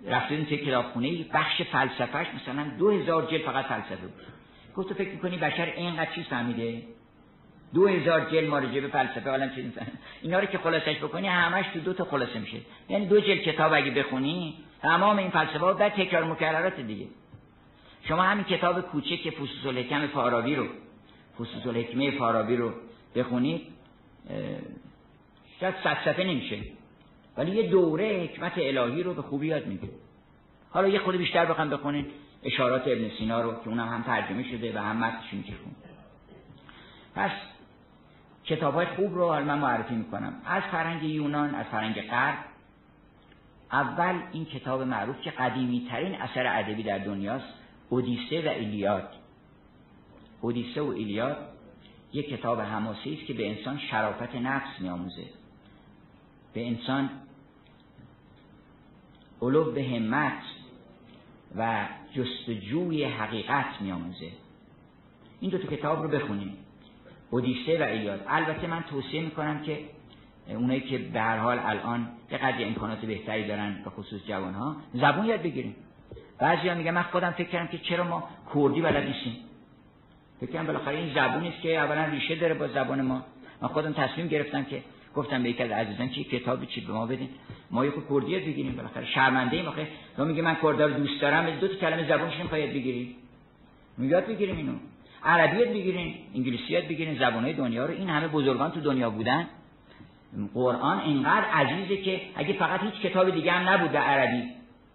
رفتیم 0.07 0.43
توی 0.43 0.57
کتابخونه 0.57 1.25
بخش 1.33 1.61
فلسفهش 1.61 2.27
مثلا 2.41 2.63
دو 2.79 2.91
هزار 2.91 3.25
جلد 3.25 3.41
فقط 3.41 3.65
فلسفه 3.65 3.95
بود. 3.95 4.21
گفت 4.75 4.93
فکر 4.93 5.11
می‌کنی 5.11 5.37
بشر 5.37 5.65
اینقدر 5.65 6.11
چیز 6.15 6.25
فهمیده؟ 6.25 6.83
دو 7.73 7.87
هزار 7.87 8.29
جلد 8.29 8.49
مارجه 8.49 8.81
به 8.81 8.87
فلسفه 8.87 9.29
حالا 9.29 9.47
چیز 9.47 9.65
اینا 10.21 10.39
رو 10.39 10.45
که 10.45 10.57
خلاصش 10.57 10.97
بکنی 10.97 11.27
همش 11.27 11.65
تو 11.73 11.79
دو 11.79 11.93
تا 11.93 12.05
خلاصه 12.05 12.39
میشه. 12.39 12.57
یعنی 12.89 13.05
دو 13.05 13.19
جلد 13.19 13.41
کتاب 13.41 13.73
اگه 13.73 13.91
بخونی 13.91 14.53
تمام 14.81 15.17
این 15.17 15.29
فلسفه 15.29 15.59
ها 15.59 15.73
در 15.73 15.89
تکرار 15.89 16.23
مکررات 16.23 16.79
دیگه. 16.79 17.07
شما 18.07 18.23
همین 18.23 18.43
کتاب 18.43 18.81
کوچک 18.81 19.29
فصوص 19.29 19.65
الحکم 19.65 20.07
فارابی 20.07 20.55
رو 20.55 20.67
فصوص 21.35 21.67
الحکمه 21.67 22.11
فارابی 22.11 22.55
رو 22.55 22.71
بخونید 23.15 23.61
شاید 25.59 25.75
صد 25.83 25.97
صفحه 26.05 26.23
نمیشه. 26.23 26.57
ولی 27.37 27.51
یه 27.51 27.69
دوره 27.69 28.23
حکمت 28.23 28.53
الهی 28.57 29.03
رو 29.03 29.13
به 29.13 29.21
خوبی 29.21 29.47
یاد 29.47 29.67
میگه 29.67 29.89
حالا 30.69 30.87
یه 30.87 30.99
خود 30.99 31.15
بیشتر 31.15 31.45
بخوام 31.45 31.69
بخونید 31.69 32.05
اشارات 32.43 32.87
ابن 32.87 33.09
سینا 33.17 33.41
رو 33.41 33.51
که 33.51 33.69
اونم 33.69 33.87
هم 33.87 34.03
ترجمه 34.03 34.43
شده 34.51 34.75
و 34.75 34.77
هم 34.77 34.97
متنش 34.97 35.33
میشه 35.33 35.53
پس 37.15 37.31
کتاب 38.45 38.73
های 38.73 38.85
خوب 38.85 39.15
رو 39.15 39.27
حالا 39.27 39.45
من 39.45 39.59
معرفی 39.59 39.95
می‌کنم. 39.95 40.33
از 40.45 40.63
فرنگ 40.63 41.03
یونان 41.03 41.55
از 41.55 41.65
فرنگ 41.65 42.01
غرب. 42.01 42.37
اول 43.71 44.21
این 44.31 44.45
کتاب 44.45 44.81
معروف 44.81 45.21
که 45.21 45.31
قدیمی 45.31 45.87
ترین 45.89 46.21
اثر 46.21 46.59
ادبی 46.59 46.83
در 46.83 46.97
دنیاست 46.97 47.45
اودیسه 47.89 48.41
و 48.41 48.49
ایلیاد. 48.49 49.09
اودیسه 50.41 50.81
و 50.81 50.87
ایلیاد 50.87 51.37
یک 52.13 52.29
کتاب 52.29 52.61
حماسی 52.61 53.13
است 53.13 53.25
که 53.25 53.33
به 53.33 53.49
انسان 53.49 53.79
شرافت 53.79 54.35
نفس 54.35 54.79
میآموزه. 54.79 55.25
به 56.53 56.67
انسان 56.67 57.09
علو 59.41 59.71
به 59.71 59.83
همت 59.83 60.43
و 61.55 61.87
جستجوی 62.13 63.03
حقیقت 63.03 63.81
میآموزه. 63.81 64.31
این 65.39 65.51
دو 65.51 65.57
تا 65.57 65.67
کتاب 65.67 66.03
رو 66.03 66.09
بخونیم. 66.09 66.57
اودیسه 67.33 67.79
و 67.79 67.83
ایلیاد. 67.83 68.25
البته 68.27 68.67
من 68.67 68.83
توصیه 68.89 69.21
می‌کنم 69.21 69.61
که 69.61 69.79
اونایی 70.49 70.81
که 70.81 70.97
به 70.97 71.21
هر 71.21 71.37
حال 71.37 71.59
الان 71.59 72.07
یه 72.31 72.37
قدر 72.37 72.65
امکانات 72.65 73.05
بهتری 73.05 73.47
دارن 73.47 73.81
به 73.83 73.89
خصوص 73.89 74.21
جوان 74.27 74.53
ها 74.53 74.75
زبون 74.93 75.25
یاد 75.25 75.41
بگیریم. 75.41 75.75
ها 76.39 76.77
میگن 76.77 76.91
من 76.91 77.01
خودم 77.03 77.31
فکر 77.31 77.49
کردم 77.49 77.67
که 77.67 77.77
چرا 77.77 78.03
ما 78.03 78.29
کردی 78.53 78.81
بلد 78.81 79.03
نیستیم. 79.07 79.35
فکر 80.39 80.51
کنم 80.51 80.67
بالاخره 80.67 80.97
این 80.97 81.13
زبونی 81.13 81.49
است 81.49 81.61
که 81.61 81.79
اولا 81.79 82.05
ریشه 82.05 82.35
داره 82.35 82.53
با 82.53 82.67
زبان 82.67 83.01
ما. 83.01 83.25
من 83.61 83.67
خودم 83.67 83.93
تصمیم 83.93 84.27
گرفتم 84.27 84.63
که 84.63 84.83
گفتم 85.15 85.43
به 85.43 85.49
یک 85.49 85.61
از 85.61 85.71
عزیزان 85.71 86.09
چی 86.09 86.23
کتابی 86.23 86.65
چی 86.65 86.81
به 86.81 86.93
ما 86.93 87.05
بدین. 87.05 87.29
ما 87.71 87.85
یک 87.85 87.93
کردی 88.09 88.39
بگیریم 88.39 88.75
بالاخره. 88.75 89.05
شرمنده 89.05 89.57
ایم 89.57 89.65
آخه. 89.65 89.87
میگه 90.25 90.41
من 90.41 90.57
کردار 90.63 90.89
دوست 90.89 91.21
دارم 91.21 91.49
دو 91.59 91.67
تا 91.67 91.75
کلمه 91.75 92.07
زبونش 92.07 92.39
نمی‌خواد 92.39 92.61
بگیری. 92.61 93.15
میگه 93.97 94.21
بگیریم 94.21 94.57
اینو. 94.57 94.73
عربیت 95.25 95.67
بگیرین 95.67 96.15
انگلیسیت 96.35 96.87
بگیرین 96.87 97.19
زبانهای 97.19 97.53
دنیا 97.53 97.85
رو. 97.85 97.93
این 97.93 98.09
همه 98.09 98.27
بزرگان 98.27 98.71
تو 98.71 98.79
دنیا 98.79 99.09
بودن. 99.09 99.47
قرآن 100.53 100.99
اینقدر 100.99 101.45
عزیزه 101.45 102.01
که 102.01 102.21
اگه 102.35 102.53
فقط 102.53 102.81
هیچ 102.81 102.93
کتاب 102.93 103.29
دیگه 103.29 103.51
هم 103.51 103.69
نبود 103.69 103.91
به 103.91 103.99
عربی. 103.99 104.43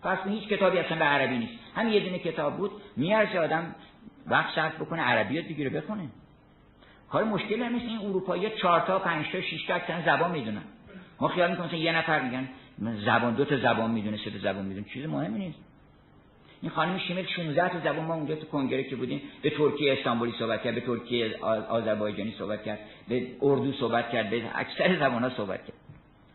پس 0.02 0.18
هیچ 0.28 0.48
کتابی 0.48 0.78
اصلا 0.78 0.98
به 0.98 1.04
عربی 1.04 1.38
نیست. 1.38 1.52
هم 1.74 1.88
یه 1.88 2.00
دونه 2.00 2.18
کتاب 2.18 2.56
بود 2.56 2.70
میارزه 2.96 3.38
آدم 3.38 3.74
وقت 4.26 4.54
صرف 4.54 4.74
بکنه 4.74 5.02
عربیات 5.02 5.44
بگیره 5.44 5.70
بخونه. 5.70 6.08
کار 7.10 7.24
مشکل 7.24 7.62
هم 7.62 7.72
نیست. 7.72 7.86
این 7.86 7.98
اروپایی 7.98 8.50
چهار 8.62 8.80
تا 8.80 8.98
پنج 8.98 9.26
تا 9.32 9.40
شش 9.40 9.66
تا 9.66 9.80
زبان 10.06 10.30
می‌دونن. 10.30 10.62
ما 11.20 11.28
خیال 11.28 11.50
می‌کنیم 11.50 11.82
یه 11.82 11.96
نفر 11.96 12.20
میگن 12.20 12.48
زبان 13.04 13.34
دو 13.34 13.44
تا 13.44 13.56
زبان 13.56 13.90
می‌دونه 13.90 14.16
سه 14.16 14.30
تا 14.30 14.38
زبان 14.38 14.64
می‌دونه. 14.64 14.86
چیز 14.94 15.06
مهمی 15.06 15.38
نیست. 15.38 15.58
این 16.62 16.70
خانم 16.70 16.98
شیمل 16.98 17.26
16 17.26 17.68
تا 17.68 17.78
زبان 17.80 18.04
ما 18.04 18.14
اونجا 18.14 18.34
تو 18.34 18.46
کنگره 18.46 18.84
که 18.84 18.96
بودیم 18.96 19.20
به 19.42 19.50
ترکیه 19.50 19.92
استانبولی 19.92 20.32
صحبت 20.38 20.62
کرد 20.62 20.74
به 20.74 20.80
ترکیه 20.80 21.36
آذربایجانی 21.68 22.34
صحبت 22.38 22.64
کرد 22.64 22.78
به 23.08 23.26
اردو 23.42 23.72
صحبت 23.72 24.10
کرد 24.10 24.30
به 24.30 24.42
اکثر 24.54 24.98
زبان 24.98 25.22
ها 25.22 25.30
صحبت 25.30 25.66
کرد. 25.66 25.76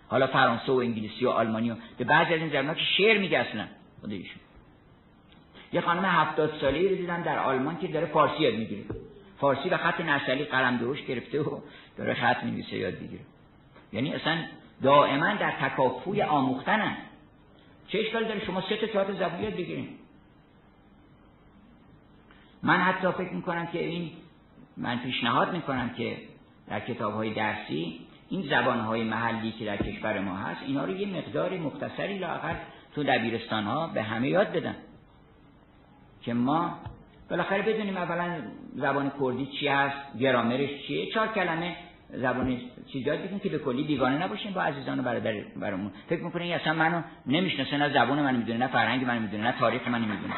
حالا 0.07 0.27
فرانسه 0.27 0.71
و 0.71 0.75
انگلیسی 0.75 1.25
و 1.25 1.29
آلمانی 1.29 1.71
و 1.71 1.75
به 1.97 2.03
بعضی 2.03 2.33
از 2.33 2.39
این 2.39 2.49
زبان 2.49 2.75
که 2.75 2.81
شعر 2.97 3.17
میگه 3.17 3.39
اصلا 3.39 3.67
خودشون 4.01 4.41
یه 5.73 5.81
خانم 5.81 6.05
هفتاد 6.05 6.53
ساله 6.61 6.89
رو 6.89 6.95
دیدم 6.95 7.23
در 7.23 7.39
آلمان 7.39 7.77
که 7.77 7.87
داره 7.87 8.05
فارسی 8.05 8.43
یاد 8.43 8.53
می‌گیره. 8.53 8.83
فارسی 9.39 9.69
و 9.69 9.77
خط 9.77 10.01
نسلی 10.01 10.43
قلم 10.43 10.77
دروش 10.77 11.05
گرفته 11.05 11.41
و 11.41 11.59
داره 11.97 12.13
خط 12.13 12.43
میگیسه 12.43 12.77
یاد 12.77 12.93
بگیره 12.93 13.21
یعنی 13.93 14.13
اصلا 14.13 14.37
دائما 14.83 15.33
در 15.33 15.51
تکاپوی 15.51 16.21
آموختنن. 16.21 16.97
چه 17.87 17.99
اشکال 17.99 18.23
داره؟ 18.23 18.45
شما 18.45 18.61
سه 18.61 18.77
تا 18.77 18.87
چهار 18.87 19.13
زبان 19.13 19.43
یاد 19.43 19.53
بگیرید 19.53 20.02
من 22.63 22.77
حتی 22.77 23.11
فکر 23.11 23.33
می‌کنم 23.33 23.65
که 23.65 23.79
این 23.85 24.11
من 24.77 24.97
پیشنهاد 24.97 25.53
می‌کنم 25.53 25.89
که 25.89 26.17
در 26.67 26.79
کتاب 26.79 27.13
های 27.13 27.33
درسی 27.33 27.99
این 28.29 28.41
زبان 28.49 28.79
های 28.79 29.03
محلی 29.03 29.51
که 29.51 29.65
در 29.65 29.77
کشور 29.77 30.19
ما 30.19 30.35
هست 30.35 30.61
اینا 30.67 30.85
رو 30.85 30.91
یه 30.91 31.17
مقدار 31.17 31.57
مختصری 31.57 32.17
لاقل 32.17 32.53
تو 32.95 33.03
دبیرستان 33.03 33.63
ها 33.63 33.87
به 33.87 34.03
همه 34.03 34.29
یاد 34.29 34.51
بدن. 34.51 34.75
که 36.21 36.33
ما 36.33 36.79
بالاخره 37.29 37.61
بدونیم 37.61 37.97
اولا 37.97 38.41
زبان 38.75 39.11
کردی 39.19 39.45
چی 39.45 39.67
هست 39.67 40.17
گرامرش 40.19 40.69
چیه 40.87 41.11
چهار 41.11 41.27
کلمه 41.27 41.75
زبان 42.09 42.61
چیزات 42.93 43.19
بگیم 43.19 43.39
که 43.39 43.49
به 43.49 43.57
کلی 43.59 43.83
بیگانه 43.83 44.23
نباشیم 44.23 44.53
با 44.53 44.61
عزیزان 44.61 44.99
و 44.99 45.03
برادر 45.03 45.33
برامون. 45.55 45.91
فکر 46.09 46.23
می‌کنه 46.23 46.45
اصلا 46.45 46.73
منو 46.73 47.01
نمی‌شناسه 47.25 47.77
نه 47.77 47.89
زبان 47.93 48.21
من 48.21 48.35
می‌دونه 48.35 48.59
نه 48.59 48.67
فرهنگ 48.67 49.05
من 49.05 49.21
می‌دونه 49.21 49.43
نه 49.43 49.51
تاریخ 49.59 49.87
من 49.87 50.01
می‌دونه. 50.01 50.35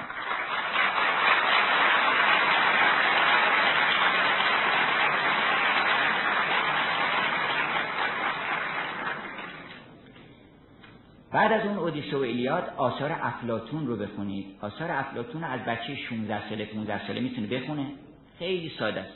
بعد 11.35 11.51
از 11.51 11.65
اون 11.65 11.77
اودیسه 11.77 12.17
و 12.17 12.19
ایلیاد 12.19 12.73
آثار 12.77 13.11
افلاتون 13.21 13.87
رو 13.87 13.95
بخونید. 13.95 14.45
آثار 14.61 14.91
افلاتون 14.91 15.43
از 15.43 15.59
بچه 15.59 15.95
16 15.95 16.49
ساله 16.49 16.65
15 16.65 17.07
ساله 17.07 17.19
می‌تونه 17.19 17.47
بخونه. 17.47 17.85
خیلی 18.39 18.71
ساده 18.79 19.01
است. 19.01 19.13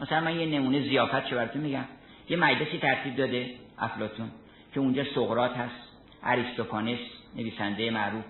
مثلا 0.00 0.20
من 0.20 0.40
یه 0.40 0.46
نمونه 0.46 0.82
زیافت 0.82 1.26
چه 1.26 1.36
براتون 1.36 1.62
میگم؟ 1.62 1.84
یه 2.28 2.36
مجلسی 2.36 2.78
ترتیب 2.78 3.16
داده 3.16 3.50
افلاتون 3.78 4.30
که 4.74 4.80
اونجا 4.80 5.04
سقراط 5.14 5.56
هست 5.56 5.74
اریستوفانس 6.22 6.98
نویسنده 7.36 7.90
معروف 7.90 8.24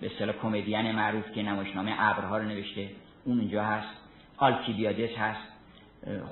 به 0.00 0.06
اصطلاح 0.06 0.34
کمدین 0.42 0.92
معروف 0.92 1.32
که 1.32 1.42
نمایشنامه 1.42 1.94
ابرها 1.98 2.38
رو 2.38 2.44
نوشته 2.44 2.88
اون 3.24 3.40
اونجا 3.40 3.64
هست. 3.64 3.88
آلکیبیادس 4.36 5.16
هست 5.18 5.48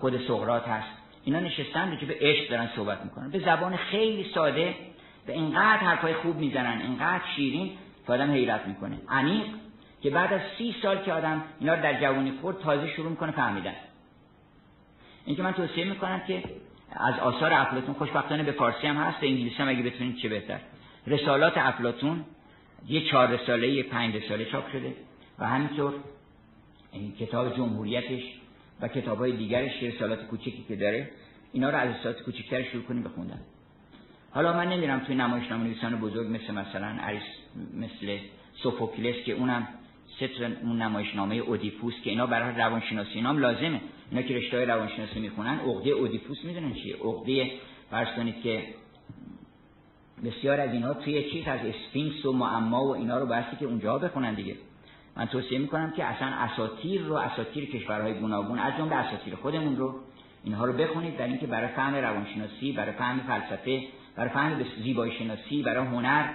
خود 0.01 0.27
سقراط 0.27 0.69
هست. 0.69 0.89
اینا 1.25 1.41
نشستن 1.41 1.97
که 1.97 2.07
به 2.07 2.17
عشق 2.21 2.51
دارن 2.51 2.69
صحبت 2.77 3.05
می‌کنن. 3.05 3.31
به 3.31 3.39
زبان 3.39 3.77
خیلی 3.77 4.31
ساده 4.35 4.75
به 5.29 5.35
اینقدر 5.35 5.79
حرفای 5.79 6.15
خوب 6.15 6.37
می‌زنن 6.37 6.81
اینقدر 6.81 7.25
شیرین 7.37 7.71
که 8.07 8.13
آدم 8.13 8.31
حیرت 8.31 8.67
می‌کنه. 8.67 8.99
عمیق 9.09 9.45
که 10.03 10.11
بعد 10.11 10.33
از 10.33 10.41
سی 10.59 10.75
سال 10.83 11.05
که 11.05 11.13
آدم 11.13 11.45
اینا 11.61 11.77
در 11.77 12.01
جوانی 12.01 12.33
خورد 12.41 12.59
تازه 12.59 12.89
شروع 12.89 13.11
می‌کنه 13.11 13.33
فهمیدن. 13.33 13.75
اینکه 15.25 15.43
من 15.43 15.53
توصیه 15.53 15.85
می‌کنم 15.85 16.21
که 16.27 16.43
از 16.91 17.19
آثار 17.19 17.53
افلاتون 17.53 17.95
خوشبختانه 17.95 18.43
به 18.43 18.53
فارسی 18.53 18.87
هم 18.87 18.97
هست 18.97 19.21
به 19.21 19.27
انگلیسی 19.27 19.57
هم 19.57 19.69
اگه 19.69 19.83
بتونید 19.83 20.17
چه 20.17 20.29
بهتر. 20.29 20.61
رسالات 21.07 21.59
افلاتون 21.59 22.25
یه 22.87 23.11
چهار 23.11 23.29
رساله 23.29 23.69
یه 23.69 23.83
پنج 23.83 24.17
رساله 24.17 24.45
چاپ 24.45 24.73
شده. 24.73 24.95
و 25.39 25.47
همینطور 25.47 25.95
این 26.93 27.13
کتاب 27.13 27.57
جمهوریتش 27.57 28.23
و 28.81 28.89
کتاب 28.89 29.19
های 29.19 29.33
دیگرش 29.33 29.83
رسالات 29.83 30.27
کوچکی 30.27 30.65
که 30.69 30.77
داره 30.77 31.11
اینا 31.53 31.71
رو 31.71 31.77
از 31.77 31.97
رسالات 31.97 32.23
کوچکتر 32.23 32.63
شروع 32.63 32.83
کنیم 32.83 33.03
به 33.03 33.11
خوندن. 33.11 33.41
حالا 34.39 34.53
من 34.53 34.69
نمیرم 34.69 34.99
توی 34.99 35.15
نمایشنامه 35.15 35.65
نویسان 35.65 35.97
بزرگ 35.97 36.27
مثل 36.27 36.55
مثلا 36.55 36.97
اریس 37.01 37.23
مثل 37.75 38.19
سوفوکلس 38.63 39.25
که 39.25 39.33
اونم 39.33 39.69
ستر 40.17 40.45
اون 40.63 40.83
نمایشنامه 40.83 41.35
اودیپوس 41.35 41.95
که 42.05 42.11
اینا 42.11 42.27
برای 42.27 42.57
روانشناسی 42.57 43.11
اینا 43.15 43.29
هم 43.29 43.39
لازمه. 43.39 43.81
اینا 44.11 44.23
که 44.23 44.35
رشته 44.35 44.65
روانشناسی 44.65 45.21
می‌خونن 45.21 45.59
عقده 45.59 45.91
اودیپوس 45.91 46.45
می‌دونن 46.45 46.75
چیه؟ 46.75 46.97
عقده 46.97 47.51
فرض 47.91 48.09
کنید 48.17 48.43
که 48.43 48.63
بسیار 50.25 50.61
از 50.61 50.73
اینا 50.73 50.95
توی 50.95 51.31
چیز 51.31 51.49
از 51.49 51.61
اسفینکس 51.61 52.25
و 52.25 52.33
معما 52.33 52.85
و 52.85 52.97
اینا 52.97 53.19
رو 53.19 53.27
بایستی 53.27 53.57
که 53.57 53.67
اونجا 53.67 53.99
بخونن 53.99 54.35
دیگه. 54.35 54.57
من 55.17 55.27
توصیه 55.27 55.59
می‌کنم 55.59 55.91
که 55.97 56.05
اصلا 56.05 56.29
اساطیر 56.29 57.03
رو 57.03 57.15
اساطیر 57.15 57.65
کشورهای 57.71 58.15
گوناگون 58.15 58.59
از 58.59 58.73
جمله 58.79 58.95
اساطیر 58.95 59.35
خودمون 59.35 59.77
رو 59.77 59.95
اینها 60.45 60.65
رو 60.65 60.73
بخونید 60.73 61.17
در 61.17 61.27
اینکه 61.27 61.47
برای 61.47 61.69
فهم 61.69 61.95
روانشناسی 61.95 62.73
برای 62.73 62.93
فهم 62.93 63.21
فلسفه 63.21 63.83
برای 64.19 64.31
فهم 64.31 64.65
زیبایی 64.83 65.19
شناسی 65.19 65.63
برای 65.63 65.87
هنر 65.87 66.29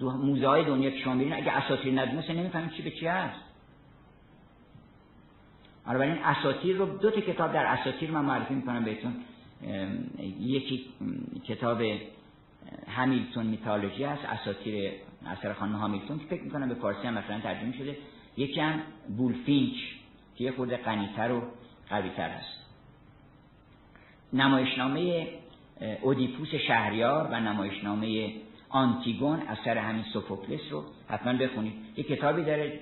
موزه 0.00 0.48
های 0.48 0.64
دنیا 0.64 0.90
که 0.90 0.98
شما 0.98 1.14
میرین 1.14 1.32
اگه 1.32 1.52
اساطیر 1.52 2.00
ندونسته 2.00 2.32
نمی‌فهمید 2.32 2.70
چی 2.70 2.82
به 2.82 2.90
چی 2.90 3.06
هست. 3.06 3.40
بنابراین 5.86 6.18
اساطیر 6.24 6.76
رو 6.76 6.98
دو 6.98 7.10
تا 7.10 7.20
کتاب 7.20 7.52
در 7.52 7.66
اساطیر 7.66 8.10
من 8.10 8.24
معرفی 8.24 8.54
می‌کنم 8.54 8.84
بهتون. 8.84 9.14
یکی 10.40 10.84
کتاب 11.48 11.82
همیلتون 12.88 13.46
میتالوژی 13.46 14.04
هست 14.04 14.24
اساطیر 14.24 14.92
اثر 15.26 15.52
خانم 15.52 15.72
هامیلتون 15.72 16.18
که 16.18 16.24
فکر 16.24 16.42
می‌کنم 16.42 16.68
به 16.68 16.74
فارسی 16.74 17.06
هم 17.06 17.14
مثلا 17.14 17.40
ترجمه 17.40 17.72
شده. 17.72 17.96
یکی 18.36 18.60
هم 18.60 18.80
بولفینچ 19.16 19.74
که 20.36 20.44
یه 20.44 20.52
خورده 20.52 20.76
غنیتر 20.76 21.32
و 21.32 21.42
قویتر 21.90 22.30
هست. 22.30 22.60
نمایشنامه 24.32 25.28
اودیپوس 26.02 26.54
شهریار 26.54 27.28
و 27.30 27.40
نمایشنامه 27.40 28.32
آنتیگون 28.68 29.40
اثر 29.40 29.78
همین 29.78 30.04
سوفوکلس 30.12 30.60
رو 30.70 30.84
حتما 31.08 31.32
بخونید. 31.32 31.72
یه 31.96 32.04
کتابی 32.04 32.44
داره 32.44 32.80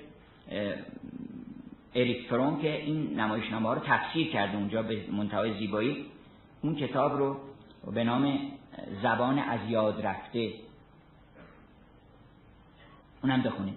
اریک 1.95 2.27
فرون 2.27 2.61
که 2.61 2.81
این 2.81 3.19
نمایشنامه 3.19 3.67
ها 3.67 3.73
رو 3.73 3.81
تفسیر 3.85 4.27
کرده 4.27 4.57
اونجا 4.57 4.83
به 4.83 5.05
منتهای 5.11 5.59
زیبایی. 5.59 6.05
اون 6.61 6.75
کتاب 6.75 7.17
رو 7.17 7.37
به 7.93 8.03
نام 8.03 8.39
زبان 9.03 9.39
از 9.39 9.59
یاد 9.69 10.05
رفته. 10.05 10.53
اونم 13.23 13.41
بخونید. 13.41 13.75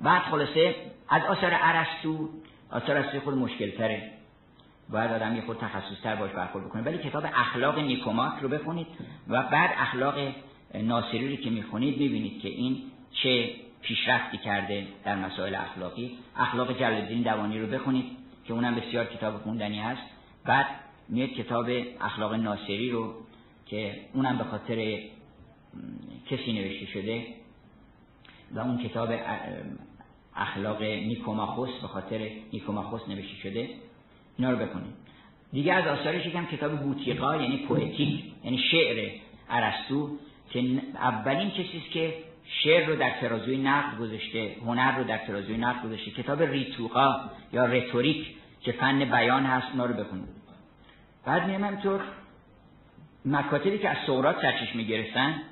بعد 0.00 0.22
خلاصه 0.22 0.74
از 1.08 1.22
آثار 1.22 1.50
عرستو 1.50 2.28
آثار 2.70 2.96
ارسطو 2.96 3.20
خود 3.20 3.34
مشکل 3.34 3.70
تره 3.70 4.15
باید 4.90 5.10
آدم 5.10 5.36
یه 5.36 5.42
خود 5.42 5.56
تخصص 5.58 6.02
تر 6.02 6.16
باش 6.16 6.30
برخورد 6.30 6.64
بکنه. 6.64 6.82
ولی 6.82 6.98
کتاب 6.98 7.24
اخلاق 7.34 7.78
نیکوماک 7.78 8.32
رو 8.42 8.48
بخونید 8.48 8.86
و 9.28 9.42
بعد 9.42 9.70
اخلاق 9.78 10.14
ناصری 10.74 11.36
رو 11.36 11.42
که 11.42 11.50
می‌خونید 11.50 12.00
می‌بینید 12.00 12.40
که 12.40 12.48
این 12.48 12.82
چه 13.12 13.50
پیشرفتی 13.82 14.38
کرده 14.38 14.86
در 15.04 15.16
مسائل 15.16 15.54
اخلاقی. 15.54 16.18
اخلاق 16.36 16.78
جلالدین 16.78 17.22
دوانی 17.22 17.60
رو 17.60 17.66
بخونید 17.66 18.04
که 18.44 18.52
اونم 18.52 18.74
بسیار 18.74 19.04
کتاب 19.04 19.42
خوندنی 19.42 19.78
هست. 19.78 20.02
بعد 20.44 20.66
میاد 21.08 21.28
کتاب 21.28 21.66
اخلاق 22.00 22.34
ناصری 22.34 22.90
رو 22.90 23.14
که 23.66 24.00
اونم 24.12 24.38
به 24.38 24.44
خاطر 24.44 24.98
کسی 26.30 26.52
نوشته 26.52 26.86
شده 26.86 27.26
و 28.50 28.58
اون 28.58 28.78
کتاب 28.78 29.08
اخلاق 30.36 30.82
نیکوماخوس 30.82 31.70
به 31.82 31.88
خاطر 31.88 32.30
نیکوماخوس 32.52 33.08
نوشته 33.08 33.36
شده. 33.36 33.68
اینا 34.38 34.50
رو 34.50 34.56
بکنید 34.56 34.94
دیگه 35.52 35.72
از 35.72 35.86
آثارش 35.86 36.26
یکم 36.26 36.46
کتاب 36.46 36.72
بوتیقا 36.80 37.36
یعنی 37.36 37.56
پوئتیک 37.56 38.24
یعنی 38.44 38.58
شعر 38.58 39.10
ارسطو 39.50 40.18
که 40.50 40.60
اولین 40.94 41.50
کسی 41.50 41.82
که 41.92 42.14
شعر 42.48 42.86
رو 42.86 42.96
در 42.96 43.10
ترازوی 43.20 43.56
نقد 43.56 43.98
گذاشته 43.98 44.56
هنر 44.66 44.98
رو 44.98 45.04
در 45.04 45.18
ترازوی 45.18 45.56
نقد 45.56 45.82
گذاشته. 45.86 46.10
کتاب 46.10 46.42
ریتوقا 46.42 47.30
یا 47.52 47.66
رتوریک 47.66 48.36
که 48.60 48.72
فن 48.72 49.04
بیان 49.04 49.46
هست 49.46 49.66
اونا 49.70 49.86
رو 49.86 49.94
بخونید 49.94 50.28
بعد 51.24 51.46
میام 51.46 51.64
همینطور. 51.64 52.00
مکاتبی 53.24 53.78
که 53.78 53.88
از 53.88 53.96
سقراط 54.06 54.42
سرچشمه 54.42 54.82
گرفتن 54.82 55.42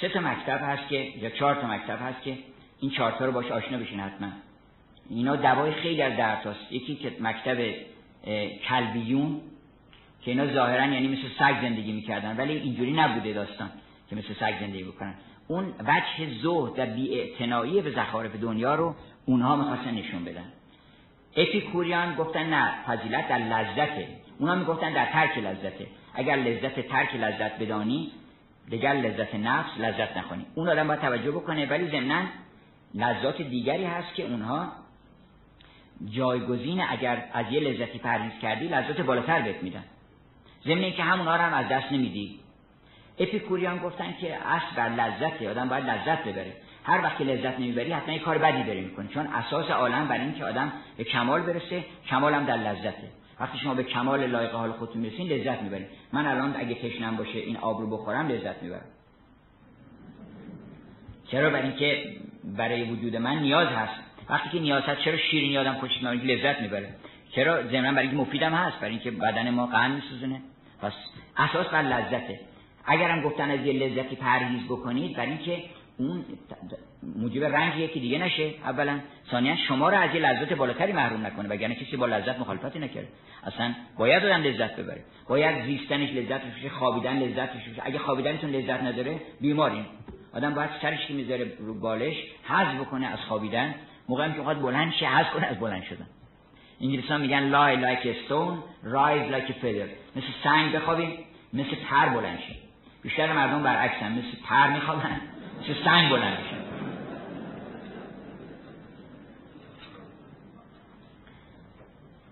سه 0.00 0.08
تا 0.08 0.20
مکتب 0.20 0.60
هست 0.62 0.88
که 0.88 0.96
یا 0.96 1.30
چهار 1.30 1.54
تا 1.54 1.66
مکتب 1.66 1.98
هست 2.02 2.22
که 2.22 2.38
این 2.80 2.90
چهار 2.90 3.12
تا 3.12 3.24
رو 3.24 3.32
باش 3.32 3.50
آشنا 3.50 3.78
بشین 3.78 4.00
حتما. 4.00 4.28
اینا 5.10 5.36
دوای 5.36 5.72
خیلی 5.72 6.02
از 6.02 6.16
دردهاست 6.16 6.72
یکی 6.72 6.94
که 6.94 7.12
مکتب 7.20 7.74
کلبیون 8.68 9.40
که 10.22 10.30
اینا 10.30 10.46
ظاهرا 10.46 10.86
یعنی 10.86 11.08
مثل 11.08 11.28
سگ 11.38 11.62
زندگی 11.62 11.92
می‌کردن 11.92 12.36
ولی 12.36 12.52
اینجوری 12.52 12.92
نبوده 12.92 13.32
داستان 13.32 13.70
که 14.10 14.16
مثل 14.16 14.34
سگ 14.40 14.54
زندگی 14.60 14.84
بکنن. 14.84 15.14
اون 15.48 15.64
وجه 15.64 16.34
زهد 16.42 16.78
و 16.78 16.86
بیاعتنایی 16.86 17.80
به 17.80 17.90
زخارف 17.90 18.36
دنیا 18.36 18.74
رو 18.74 18.94
اونها 19.26 19.56
می‌خواستن 19.56 19.94
نشون 19.94 20.24
بدن. 20.24 20.52
اپیکوریان 21.36 22.14
گفتن 22.14 22.46
نه 22.46 22.84
فضیلت 22.86 23.28
در 23.28 23.38
لذته. 23.38 24.08
اونا 24.38 24.54
می‌گفتن 24.54 24.92
در 24.92 25.06
ترک 25.06 25.38
لذته. 25.38 25.86
اگر 26.14 26.36
لذت 26.36 26.80
ترک 26.80 27.14
لذت 27.14 27.58
بدانی 27.58 28.12
دیگر 28.70 28.92
لذت 28.92 29.34
نفس 29.34 29.70
لذت 29.78 30.16
نخونی 30.16 30.46
اون 30.54 30.68
آدم 30.68 30.88
باید 30.88 31.00
توجه 31.00 31.30
بکنه 31.30 31.66
ولی 31.66 31.90
ضمنا 31.90 32.22
لذات 32.94 33.42
دیگری 33.42 33.84
هست 33.84 34.14
که 34.14 34.22
اونها 34.22 34.72
جایگزین 36.10 36.82
اگر 36.88 37.24
از 37.32 37.46
یه 37.50 37.60
لذتی 37.60 37.98
پرهیز 37.98 38.32
کردی 38.42 38.68
لذت 38.68 39.00
بالاتر 39.00 39.42
بهت 39.42 39.62
میدن. 39.62 39.84
ضمن 40.64 40.90
که 40.90 41.02
همونها 41.02 41.36
رو 41.36 41.42
هم 41.42 41.54
از 41.54 41.68
دست 41.68 41.92
نمیدی. 41.92 42.38
اپیکوریان 43.18 43.78
گفتن 43.78 44.14
که 44.20 44.34
اصل 44.34 44.76
بر 44.76 44.88
لذته 44.88 45.50
آدم 45.50 45.68
باید 45.68 45.84
لذت 45.84 46.24
ببره. 46.24 46.52
هر 46.84 47.04
وقت 47.04 47.18
که 47.18 47.24
لذت 47.24 47.60
نمی‌بری 47.60 47.92
حتما 47.92 48.14
یه 48.14 48.20
کار 48.20 48.38
بدی 48.38 48.62
داری 48.62 48.80
می‌کنی 48.80 49.08
چون 49.08 49.26
اساس 49.26 49.70
عالم 49.70 50.08
بر 50.08 50.18
این 50.18 50.34
که 50.34 50.44
آدم 50.44 50.72
به 50.96 51.04
کمال 51.04 51.42
برسه 51.42 51.84
کمال 52.06 52.34
هم 52.34 52.44
در 52.44 52.56
لذته. 52.56 53.08
وقتی 53.40 53.58
شما 53.58 53.74
به 53.74 53.82
کمال 53.82 54.26
لایق 54.26 54.50
حال 54.50 54.72
خودتون 54.72 55.02
می‌رسین 55.02 55.28
لذت 55.28 55.62
می‌برین. 55.62 55.86
من 56.12 56.26
الان 56.26 56.54
اگه 56.58 56.74
تشنم 56.74 57.16
باشه 57.16 57.38
این 57.38 57.56
آب 57.56 57.80
رو 57.80 57.86
بخورم 57.86 58.28
لذت 58.28 58.62
می‌برم. 58.62 58.86
چرا؟ 61.28 61.50
برای 61.50 61.62
اینکه 61.62 62.16
برای 62.44 62.90
وجود 62.90 63.16
من 63.16 63.38
نیاز 63.38 63.68
هست. 63.68 64.11
وقتی 64.32 64.48
که 64.48 64.60
نیاز 64.60 64.82
هست 64.82 65.00
چرا 65.00 65.16
شیرینی 65.16 65.58
آدم 65.58 65.74
خوشش 65.74 66.02
میاد 66.02 66.24
لذت 66.24 66.60
می‌بره 66.60 66.88
چرا؟ 67.30 67.62
ضمن 67.62 67.94
برای 67.94 68.08
اینکه 68.08 68.22
مفیدم 68.22 68.54
هست 68.54 68.76
برای 68.76 68.90
اینکه 68.90 69.10
بدن 69.10 69.50
ما 69.50 69.66
قند 69.66 69.94
میسوزونه. 69.94 70.40
پس 70.82 70.92
اساس 71.36 71.66
بر 71.66 71.82
لذته. 71.82 72.40
اگرم 72.84 73.22
گفتن 73.22 73.50
از 73.50 73.60
یه 73.60 73.72
لذتی 73.72 74.16
پرهیز 74.16 74.64
بکنید 74.64 75.16
برای 75.16 75.28
اینکه 75.28 75.62
اون 75.98 76.24
موجب 77.16 77.44
رنج 77.44 77.76
یکی 77.76 78.00
دیگه 78.00 78.18
نشه. 78.18 78.50
اولا 78.64 79.00
ثانیا 79.30 79.56
شما 79.56 79.88
رو 79.88 79.98
از 79.98 80.14
یه 80.14 80.20
لذت 80.20 80.52
بالاتری 80.52 80.92
محروم 80.92 81.26
نکنه 81.26 81.48
وگرنه 81.48 81.74
کسی 81.74 81.96
با 81.96 82.06
لذت 82.06 82.40
مخالفتی 82.40 82.78
نکرده. 82.78 83.08
اصلا 83.44 83.74
باید 83.98 84.24
آدم 84.24 84.42
لذت 84.42 84.76
ببره. 84.76 85.04
باید 85.28 85.64
زیستنش 85.64 86.10
لذت 86.10 86.40
بشه 86.44 86.68
خوابیدن 86.68 87.18
لذت 87.18 87.52
بشه. 87.52 87.82
اگه 87.82 87.98
خوابیدنتون 87.98 88.50
لذت 88.50 88.82
نداره 88.82 89.20
بیمارین 89.40 89.84
آدم 90.34 90.54
باید 90.54 90.70
سرش 90.82 91.06
که 91.06 91.14
می‌ذاره 91.14 91.52
رو 91.58 91.80
بالش 91.80 92.16
حذف 92.44 92.80
بکنه 92.80 93.06
از 93.06 93.18
خوابیدن. 93.18 93.74
موقعی 94.08 94.32
که 94.32 94.40
وقت 94.40 94.56
بلند 94.56 94.92
شه 94.92 95.06
حذف 95.06 95.30
کنه 95.30 95.46
از 95.46 95.58
بلند 95.58 95.82
شدن. 95.82 96.06
انگلیسان 96.80 97.20
میگن 97.20 97.52
a 97.94 98.26
stone 98.26 98.56
rise 98.84 99.32
like 99.32 99.50
a 99.50 99.54
feather. 99.62 99.88
مثل 100.16 100.26
سنگ 100.44 100.76
بخوابیم 100.76 101.18
مثل 101.52 101.74
پر 101.90 102.08
بلند 102.08 102.38
شه 102.38 102.54
بیشتر 103.02 103.32
مردم 103.32 103.62
برعکسن 103.62 104.12
مثل 104.12 104.36
پر 104.44 104.70
میخوابن 104.70 105.20
چه 105.66 105.74
سنگ 105.84 106.10
بلند 106.10 106.38
میشه 106.38 106.56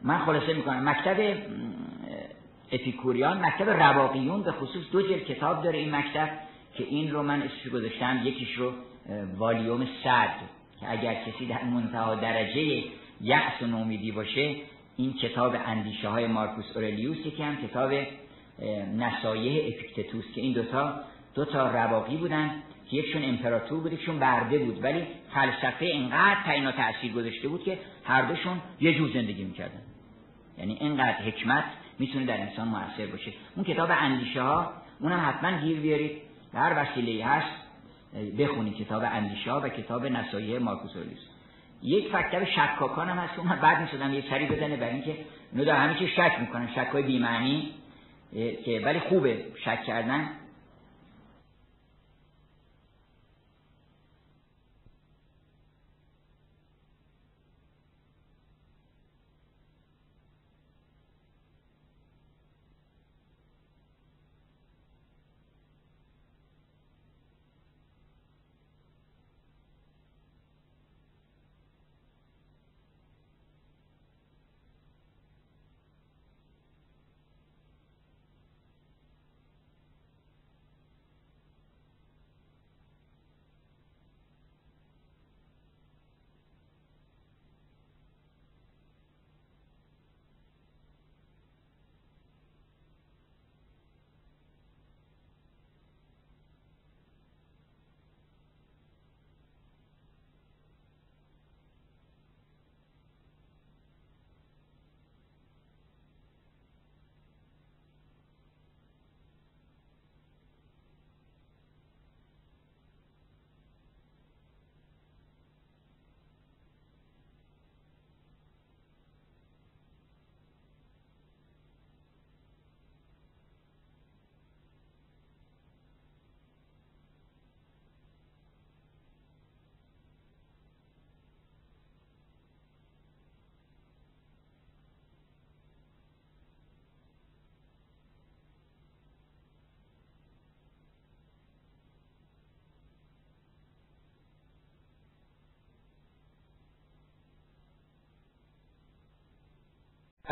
من 0.03 0.18
خلاصه 0.18 0.55
می‌کنم 0.55 0.89
مکتب 0.89 1.37
اپیکوریان 2.73 3.45
مکتب 3.45 3.71
رواقیون 3.71 4.43
به 4.43 4.53
خصوص 4.53 4.85
دو 4.93 5.03
جلد 5.03 5.25
کتاب 5.25 5.62
داره 5.64 5.79
این 5.79 5.95
مکتب 5.95 6.29
که 6.75 6.85
این 6.85 7.11
رو 7.11 7.23
من 7.23 7.43
اسمش 7.43 7.73
گذاشتم 7.73 8.21
یکیش 8.25 8.55
رو 8.55 8.73
والیوم 9.39 9.87
صد. 10.05 10.60
که 10.81 10.91
اگر 10.91 11.14
کسی 11.14 11.47
در 11.47 11.64
منتها 11.64 12.14
درجه 12.14 12.85
یأس 13.20 13.62
و 13.62 13.66
نومیدی 13.66 14.12
باشه 14.12 14.57
این 14.97 15.12
کتاب 15.12 15.57
اندیشه 15.66 16.09
های 16.09 16.26
مارکوس 16.26 16.76
اورلیوس 16.76 17.16
یکی 17.26 17.43
هم 17.43 17.57
کتاب 17.57 17.93
نصایح 18.97 19.74
اپیکتتوس 19.74 20.24
که 20.35 20.41
این 20.41 20.53
دوتا 20.53 20.95
دوتا 21.35 21.70
رواقی 21.70 22.16
بودن. 22.16 22.51
که 22.91 22.97
یکشون 22.97 23.24
امپراتور 23.24 23.81
بود 23.81 23.93
یکشون 23.93 24.18
برده 24.18 24.59
بود 24.59 24.85
ولی 24.85 25.07
فلسفه 25.35 25.85
اینقدر 25.85 26.43
تعیین 26.47 26.70
تاثیر 26.70 27.12
گذاشته 27.12 27.49
بود 27.49 27.64
که 27.64 27.78
هر 28.05 28.22
دوشون 28.22 28.61
یه 28.81 28.95
جور 28.95 29.11
زندگی 29.14 29.45
می‌کردن. 29.45 29.83
یعنی 30.59 30.76
اینقدر 30.81 31.22
حکمت 31.22 31.64
می‌تونه 31.99 32.26
در 32.26 32.41
انسان 32.41 32.68
موثر 32.68 33.07
باشه. 33.07 33.33
اون 33.57 33.64
کتاب 33.64 33.91
اندیشه 33.93 34.43
ها 34.43 34.72
اونم 35.01 35.28
حتما 35.28 35.61
گیر 35.61 35.81
بیارید. 35.81 36.12
هر 36.55 36.72
وسیله 36.76 37.24
هست 37.24 37.70
بخونید 38.39 38.77
کتاب 38.77 39.03
اندیشه 39.07 39.53
ها 39.53 39.61
و 39.61 39.69
کتاب 39.69 40.07
نصایح 40.07 40.59
مارکوس 40.59 40.97
اولیوس 40.97 41.19
یک 41.83 42.09
فکتر 42.13 42.45
شکاکان 42.45 43.09
هم 43.09 43.19
هست 43.19 43.39
اون 43.39 43.57
بعد 43.57 43.81
می‌شدم 43.81 44.15
یه 44.15 44.25
سری 44.31 44.47
بزنه 44.47 44.77
برای 44.77 44.93
اینکه 44.93 45.17
اینو 45.53 45.65
در 45.65 45.77
همه 45.77 45.99
چیز 45.99 46.09
شک 46.09 46.37
می‌کنن. 46.41 46.69
شک 46.75 46.89
های 46.93 47.03
بی‌معنی 47.03 47.71
که 48.65 48.81
ولی 48.85 48.99
خوبه 48.99 49.45
شک 49.65 49.85
کردن. 49.85 50.29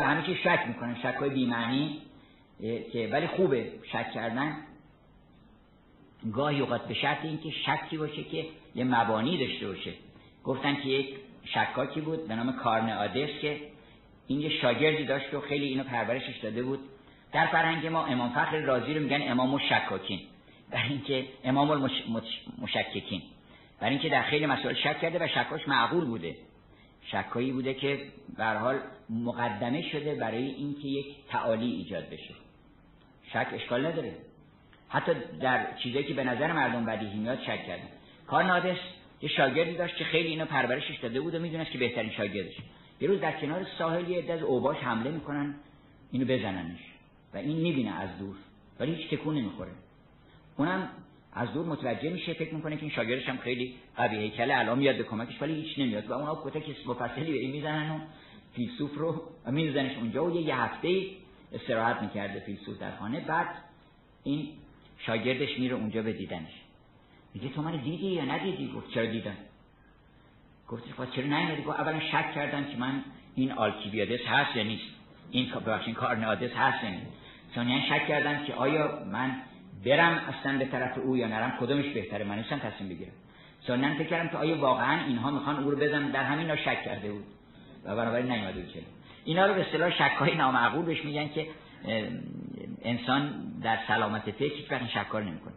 همه 0.03 0.21
چی 0.25 0.35
شک 0.35 0.63
می‌کنن. 0.67 0.95
شک 0.95 1.15
های 1.19 1.29
بیمعنی 1.29 2.01
که 2.93 3.09
ولی 3.11 3.27
خوبه 3.27 3.71
شک 3.91 4.11
کردن. 4.11 4.57
گاهی 6.33 6.59
اوقات 6.59 6.87
به 6.87 6.93
شرط 6.93 7.25
اینکه 7.25 7.49
شکی 7.51 7.97
باشه 7.97 8.23
که 8.23 8.45
یه 8.75 8.83
مبانی 8.83 9.47
داشته 9.47 9.67
باشه. 9.67 9.93
گفتن 10.43 10.75
که 10.75 10.89
یک 10.89 11.15
شکاکی 11.45 12.01
بود؟ 12.01 12.27
به 12.27 12.35
نام 12.35 12.53
کارن 12.53 12.89
آدس 12.89 13.29
که 13.41 13.61
این 14.27 14.41
یه 14.41 14.49
شاگردی 14.49 15.05
داشت 15.05 15.33
و 15.33 15.41
خیلی 15.41 15.65
اینو 15.65 15.83
پرورشش 15.83 16.37
داده 16.37 16.63
بود. 16.63 16.79
در 17.31 17.47
فرهنگ 17.47 17.87
ما 17.87 18.05
امام 18.05 18.29
فخر 18.29 18.57
رازی 18.57 18.93
رو 18.93 19.01
میگن 19.01 19.31
امام 19.31 19.57
شکاکین 19.57 20.19
برای 20.71 20.89
اینکه 20.89 21.25
امام 21.43 21.71
المشککین 21.71 23.21
برای 23.79 23.93
اینکه 23.93 24.09
در 24.09 24.21
خیلی 24.21 24.45
مسائل 24.45 24.75
شک 24.75 24.99
کرده 24.99 25.25
و 25.25 25.27
شکاش 25.27 25.67
معقول 25.67 26.05
بوده. 26.05 26.35
شکایی 27.11 27.51
بوده 27.51 27.73
که 27.73 27.99
به 28.37 28.45
حال 28.45 28.79
مقدمه 29.09 29.81
شده 29.81 30.15
برای 30.15 30.45
اینکه 30.45 30.87
یک 30.87 31.05
تعالی 31.29 31.71
ایجاد 31.71 32.09
بشه. 32.09 32.33
شک 33.33 33.47
اشکال 33.53 33.85
نداره. 33.85 34.15
حتی 34.89 35.11
در 35.41 35.77
چیزایی 35.77 36.05
که 36.05 36.13
به 36.13 36.23
نظر 36.23 36.53
مردم 36.53 36.85
بدیهی 36.85 37.17
میاد 37.17 37.39
شک 37.41 37.67
کردن 37.67 37.87
کار 38.27 38.43
نادس 38.43 38.77
یه 39.21 39.29
شاگردی 39.29 39.73
داشت 39.73 39.95
که 39.95 40.03
خیلی 40.03 40.29
اینو 40.29 40.45
پرورشش 40.45 40.99
داده 41.01 41.21
بود 41.21 41.35
و 41.35 41.39
می‌دونست 41.39 41.71
که 41.71 41.77
بهترین 41.77 42.11
شاگردش. 42.11 42.57
یه 43.01 43.07
روز 43.07 43.19
در 43.19 43.39
کنار 43.41 43.67
ساحل 43.77 44.09
یه 44.09 44.33
از 44.33 44.41
اوباش 44.41 44.77
حمله 44.77 45.11
می‌کنن 45.11 45.55
اینو 46.11 46.25
بزننش. 46.25 46.79
و 47.33 47.37
این 47.37 47.57
می‌بینه 47.57 47.91
از 47.91 48.09
دور. 48.19 48.35
ولی 48.79 48.93
هیچ 48.93 49.09
تکون 49.09 49.35
نمی‌خوره. 49.35 49.71
اونم 50.57 50.89
از 51.33 51.53
دور 51.53 51.65
متوجه 51.65 52.09
میشه 52.09 52.33
فکر 52.33 52.53
می‌کنه 52.53 52.75
که 52.75 52.81
این 52.81 52.91
شاگردش 52.91 53.29
هم 53.29 53.37
خیلی 53.37 53.75
قوی 53.95 54.17
هیکله 54.17 54.57
الان 54.57 54.79
میاد 54.79 54.97
به 54.97 55.03
کمکش 55.03 55.41
ولی 55.41 55.53
هیچ 55.53 55.79
نمیاد 55.79 56.09
و 56.09 56.13
اونا 56.13 56.41
کتک 56.43 56.87
مفصلی 56.87 57.31
به 57.31 57.37
این 57.37 57.51
می‌زنن 57.51 57.91
و 57.91 57.99
فیلسوف 58.53 58.95
رو 58.95 59.23
میزنش 59.47 59.97
اونجا 59.97 60.25
و 60.25 60.41
یه 60.41 60.61
هفته 60.61 61.05
استراحت 61.53 62.01
می‌کرده 62.01 62.39
فیلسوف 62.39 62.79
در 62.79 62.95
خانه. 62.95 63.19
بعد 63.19 63.47
این 64.23 64.49
شاگردش 64.97 65.59
میره 65.59 65.75
اونجا 65.75 66.01
به 66.01 66.13
دیدنش. 66.13 66.51
میگه 67.33 67.49
تو 67.49 67.61
من 67.61 67.77
دیدی 67.77 68.07
یا 68.07 68.25
ندیدی؟ 68.25 68.73
گفت 68.75 68.91
چرا 68.91 69.05
دیدم؟ 69.05 69.37
گفت 70.67 70.83
خب 70.97 71.11
چرا 71.11 71.25
نیومدی؟ 71.25 71.61
گفت 71.61 71.79
اولا 71.79 71.99
شک 71.99 72.33
کردم 72.35 72.63
که 72.63 72.77
من 72.77 73.03
این 73.35 73.51
آلکیبیادس 73.51 74.25
هست 74.27 74.55
یا 74.55 74.63
نیست. 74.63 74.83
این 75.31 75.49
ببخشید 75.65 75.95
کارنادس 75.95 76.51
هست 76.51 76.83
یا 76.83 77.63
نیست. 77.63 77.87
شک 77.87 78.07
کردم 78.07 78.45
که 78.45 78.53
آیا 78.53 79.03
من 79.11 79.41
برم 79.85 80.21
اصلا 80.29 80.57
به 80.57 80.65
طرف 80.65 80.97
او 80.97 81.17
یا 81.17 81.27
نرم 81.27 81.57
کدومش 81.59 81.85
بهتره؟ 81.85 82.25
من 82.25 82.37
نیستم 82.37 82.59
تصمیم 82.59 82.89
بگیرم. 82.89 83.11
ثانیا 83.67 83.93
فکر 83.93 84.07
کردم 84.07 84.29
که 84.29 84.37
آیا 84.37 84.57
واقعا 84.57 85.05
اینها 85.05 85.31
می‌خوان 85.31 85.63
او 85.63 85.71
رو 85.71 85.77
بزنن؟ 85.77 86.11
در 86.11 86.23
همین 86.23 86.55
شک 86.55 86.83
کرده 86.85 87.11
بود. 87.11 87.23
و 87.85 87.95
بنابراین 87.95 88.31
نیومده 88.31 88.61
بود 88.61 88.85
اینا 89.25 89.45
رو 89.45 89.53
به 89.53 89.61
اصطلاح 89.61 89.89
شک‌های 89.89 90.35
نامعقول 90.35 90.85
بهش 90.85 91.05
میگن 91.05 91.27
که 91.27 91.47
انسان 92.81 93.51
در 93.63 93.77
سلامت 93.87 94.31
فکر 94.31 94.55
هیچ 94.55 94.71
وقت 94.71 94.89
شکار 94.89 95.23
نمی‌کنه. 95.23 95.53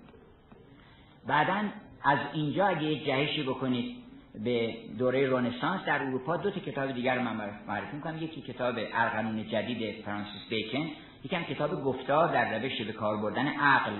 بعدا 1.27 1.62
از 2.05 2.18
اینجا 2.33 2.66
اگه 2.66 2.85
یک 2.85 3.05
جهشی 3.07 3.43
بکنید 3.43 3.97
به 4.45 4.75
دوره 4.99 5.31
رنسانس 5.31 5.85
در 5.85 6.03
اروپا 6.03 6.37
دو 6.37 6.51
تا 6.51 6.61
کتاب 6.61 6.93
دیگر 6.93 7.14
رو 7.14 7.23
من 7.23 7.51
معرفی 7.68 7.97
می‌کنم. 7.97 8.23
یکی 8.23 8.41
کتاب 8.41 8.75
ارقنون 8.79 9.49
جدید 9.49 10.05
فرانسیس 10.05 10.49
بیکن 10.51 10.87
یکم 11.25 11.43
کتاب 11.43 11.85
گفتار 11.85 12.33
در 12.33 12.59
روش 12.59 12.83
به 12.83 12.93
کار 12.93 13.16
بردن 13.16 13.49
عقل. 13.49 13.93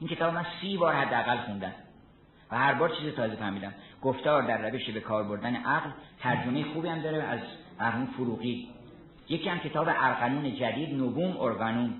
این 0.00 0.08
کتاب 0.08 0.34
من 0.34 0.46
سی 0.60 0.76
بار 0.76 0.94
حداقل 0.94 1.36
خوندم. 1.36 1.72
و 2.50 2.58
هر 2.58 2.74
بار 2.74 2.88
چیز 2.88 3.14
تازه 3.14 3.36
فهمیدم. 3.36 3.74
گفتار 4.02 4.42
در 4.42 4.70
روش 4.70 4.90
به 4.90 5.00
کار 5.00 5.24
بردن 5.24 5.56
عقل 5.56 5.90
ترجمه 6.20 6.64
خوبی 6.64 6.88
هم 6.88 7.02
داره 7.02 7.22
از 7.22 7.40
مرحوم 7.80 8.06
فروغی. 8.06 8.68
یکی 9.28 9.48
هم 9.48 9.58
کتاب 9.58 9.88
ارقنون 9.88 10.56
جدید 10.56 10.94
نوبوم 10.94 11.36
ارگانون 11.40 11.94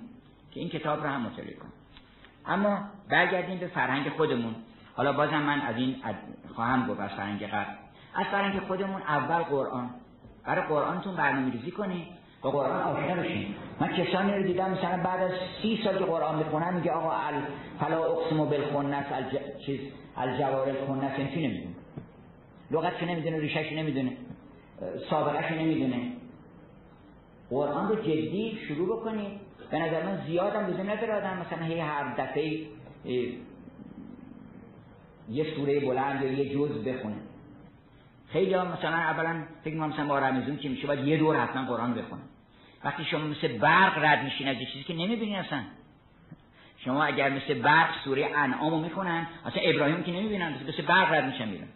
که 0.50 0.60
این 0.60 0.68
کتاب 0.68 1.02
رو 1.02 1.10
هم 1.10 1.20
مطالعه 1.20 1.54
کنم. 1.54 1.72
اما 2.46 2.78
برگردیم 3.08 3.58
به 3.58 3.66
فرهنگ 3.66 4.08
خودمون. 4.08 4.54
حالا 4.96 5.12
بازم 5.12 5.42
من 5.42 5.60
از 5.60 5.76
این 5.76 5.96
خواهم 6.54 6.86
گفت 6.86 7.00
از 7.00 7.10
فرهنگ 7.10 7.42
قبل 7.42 7.72
از 8.14 8.26
فرهنگ 8.26 8.60
خودمون 8.60 9.02
اول 9.02 9.42
قرآن. 9.42 9.90
برای 10.46 10.66
قرآنتون 10.66 11.16
برنامه 11.16 11.52
ریزی 11.52 11.70
کنید. 11.70 12.23
با 12.44 12.50
قرآن 12.50 12.82
آشنا 12.82 13.22
بشین. 13.22 13.54
من 13.80 13.88
کسانی 13.88 14.32
رو 14.32 14.42
دیدم 14.42 14.70
مثلا 14.70 15.02
بعد 15.02 15.22
از 15.22 15.30
سی 15.62 15.80
سال 15.84 15.98
که 15.98 16.04
قرآن 16.04 16.38
بخونن 16.38 16.74
میگه 16.74 16.90
آقا 16.90 17.12
ال 17.12 17.34
فلا 17.80 18.04
اقسم 18.04 18.36
بالخنس 18.36 19.06
الج... 19.12 19.38
چیز 19.66 19.80
الجوار 20.16 20.68
الخنس 20.68 21.12
این 21.16 21.28
چی 21.28 21.48
نمی‌دونه؟ 21.48 21.74
لغتش 22.70 23.02
نمی‌دونه؟ 23.02 23.38
ریشش 23.38 23.72
نمی‌دونه. 23.72 24.12
سابقش 25.10 25.52
نمی‌دونه. 25.52 26.12
قرآن 27.50 27.88
رو 27.88 27.94
جدی 27.94 28.58
شروع 28.68 29.00
بکنید 29.00 29.40
به 29.70 29.78
نظر 29.78 30.02
من 30.02 30.22
زیاد 30.26 30.54
هم 30.54 30.66
لزوم 30.66 30.90
نداره 30.90 31.14
آدم 31.14 31.36
مثلا 31.46 31.64
هی 31.64 31.80
هر 31.80 32.14
دفعه 32.14 32.60
یه 35.28 35.54
سوره 35.56 35.80
بلند 35.80 36.22
یا 36.22 36.32
یه 36.32 36.54
جز 36.54 36.84
بخونه. 36.84 37.16
خیلی 38.28 38.54
ها 38.54 38.64
مثلا 38.64 38.96
اولا 38.96 39.42
فکر 39.64 39.74
می‌کنم 39.74 39.88
مثلا 39.88 40.06
با 40.06 40.18
رمزون 40.18 40.56
که 40.56 40.68
میشه؟ 40.68 40.86
باید 40.86 41.06
یه 41.06 41.16
دور 41.16 41.36
حتما 41.36 41.64
قرآن 41.64 41.94
بخونه. 41.94 42.22
وقتی 42.84 43.04
شما 43.04 43.26
مثل 43.26 43.58
برق 43.58 43.98
رد 43.98 44.24
میشین 44.24 44.48
از 44.48 44.56
چیزی 44.72 44.84
که 44.84 44.94
نمی‌بینین 44.94 45.36
اصلا. 45.36 45.62
شما 46.78 47.04
اگر 47.04 47.30
مثل 47.30 47.54
برق 47.54 47.90
سوره 48.04 48.30
انعامو 48.36 48.80
می‌خونن 48.80 49.26
اصلا 49.46 49.62
ابراهیم 49.62 50.02
که 50.02 50.12
نمی‌بینن 50.12 50.54
مثل 50.68 50.82
برق 50.82 51.12
رد 51.12 51.24
میشن 51.24 51.48
میرن 51.48 51.68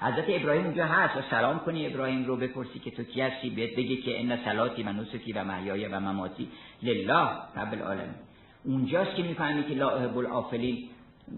حضرت 0.00 0.24
ابراهیم 0.28 0.64
اونجا 0.64 0.86
هست. 0.86 1.16
و 1.16 1.20
سلام 1.30 1.58
کنی 1.58 1.86
ابراهیم 1.86 2.24
رو 2.24 2.36
بپرسی 2.36 2.78
که 2.78 2.90
تو 2.90 3.02
کی 3.04 3.20
هستی 3.20 3.50
بهت 3.50 3.70
بگه 3.70 3.96
که 3.96 4.20
ان 4.20 4.44
صلاتی 4.44 4.82
و 4.82 4.92
نسکی 4.92 5.32
و 5.32 5.44
محیای 5.44 5.86
و 5.86 6.00
مماتی 6.00 6.48
لله 6.82 7.28
رب 7.56 7.72
العالمین. 7.72 8.14
اونجاست 8.64 9.14
که 9.14 9.22
می‌فهمی 9.22 9.64
که 9.64 9.74
لا 9.74 9.90
احب 9.90 10.18
الافلین 10.18 10.88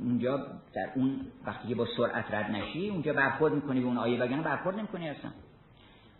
اونجا 0.05 0.37
در 0.75 0.91
اون 0.95 1.21
وقتی 1.47 1.69
که 1.69 1.75
با 1.75 1.87
سرعت 1.97 2.35
رد 2.35 2.51
نشی 2.51 2.89
اونجا 2.89 3.13
برخورد 3.13 3.53
می‌کنی 3.53 3.81
به 3.81 3.87
اون 3.87 3.99
آیه 3.99 4.19
وگرنه 4.21 4.43
برخورد 4.43 4.79
نمی‌کنی 4.79 5.09
اصلا. 5.09 5.31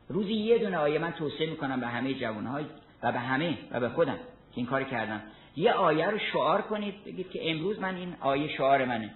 روزی 0.09 0.33
یه 0.33 0.59
دونه 0.59 0.77
آیه 0.77 0.99
من 0.99 1.13
توصیه 1.13 1.51
می‌کنم 1.51 1.81
به 1.81 1.87
همه 1.87 2.15
جوانهای 2.15 2.65
و 3.03 3.13
به 3.13 3.19
همه 3.19 3.59
و 3.71 3.81
به 3.81 3.89
خودم 3.89 4.15
که 4.15 4.55
این 4.55 4.67
کار 4.67 4.85
کردم 4.85 5.23
یه 5.57 5.73
آیه 5.73 6.07
رو 6.07 6.19
شعار 6.19 6.63
کنید 6.63 7.05
بگید 7.05 7.31
که 7.31 7.51
امروز 7.51 7.81
من 7.81 7.95
این 7.95 8.15
آیه 8.21 8.57
شعار 8.57 8.85
منه. 8.85 9.11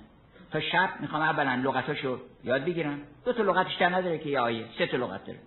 تا 0.51 0.61
شب 0.61 0.91
می‌خوام 1.01 1.23
اولا 1.23 1.55
لغتاشو 1.55 2.19
یاد 2.45 2.65
بگیرم. 2.65 3.01
دو 3.25 3.33
تا 3.33 3.43
لغتش 3.43 3.75
در 3.75 3.89
نداره 3.89 4.19
که 4.19 4.29
یه 4.29 4.41
آیه 4.41 4.65
سه 4.79 4.87
تا 4.87 4.97
لغت 4.97 5.25
داره. 5.25 5.39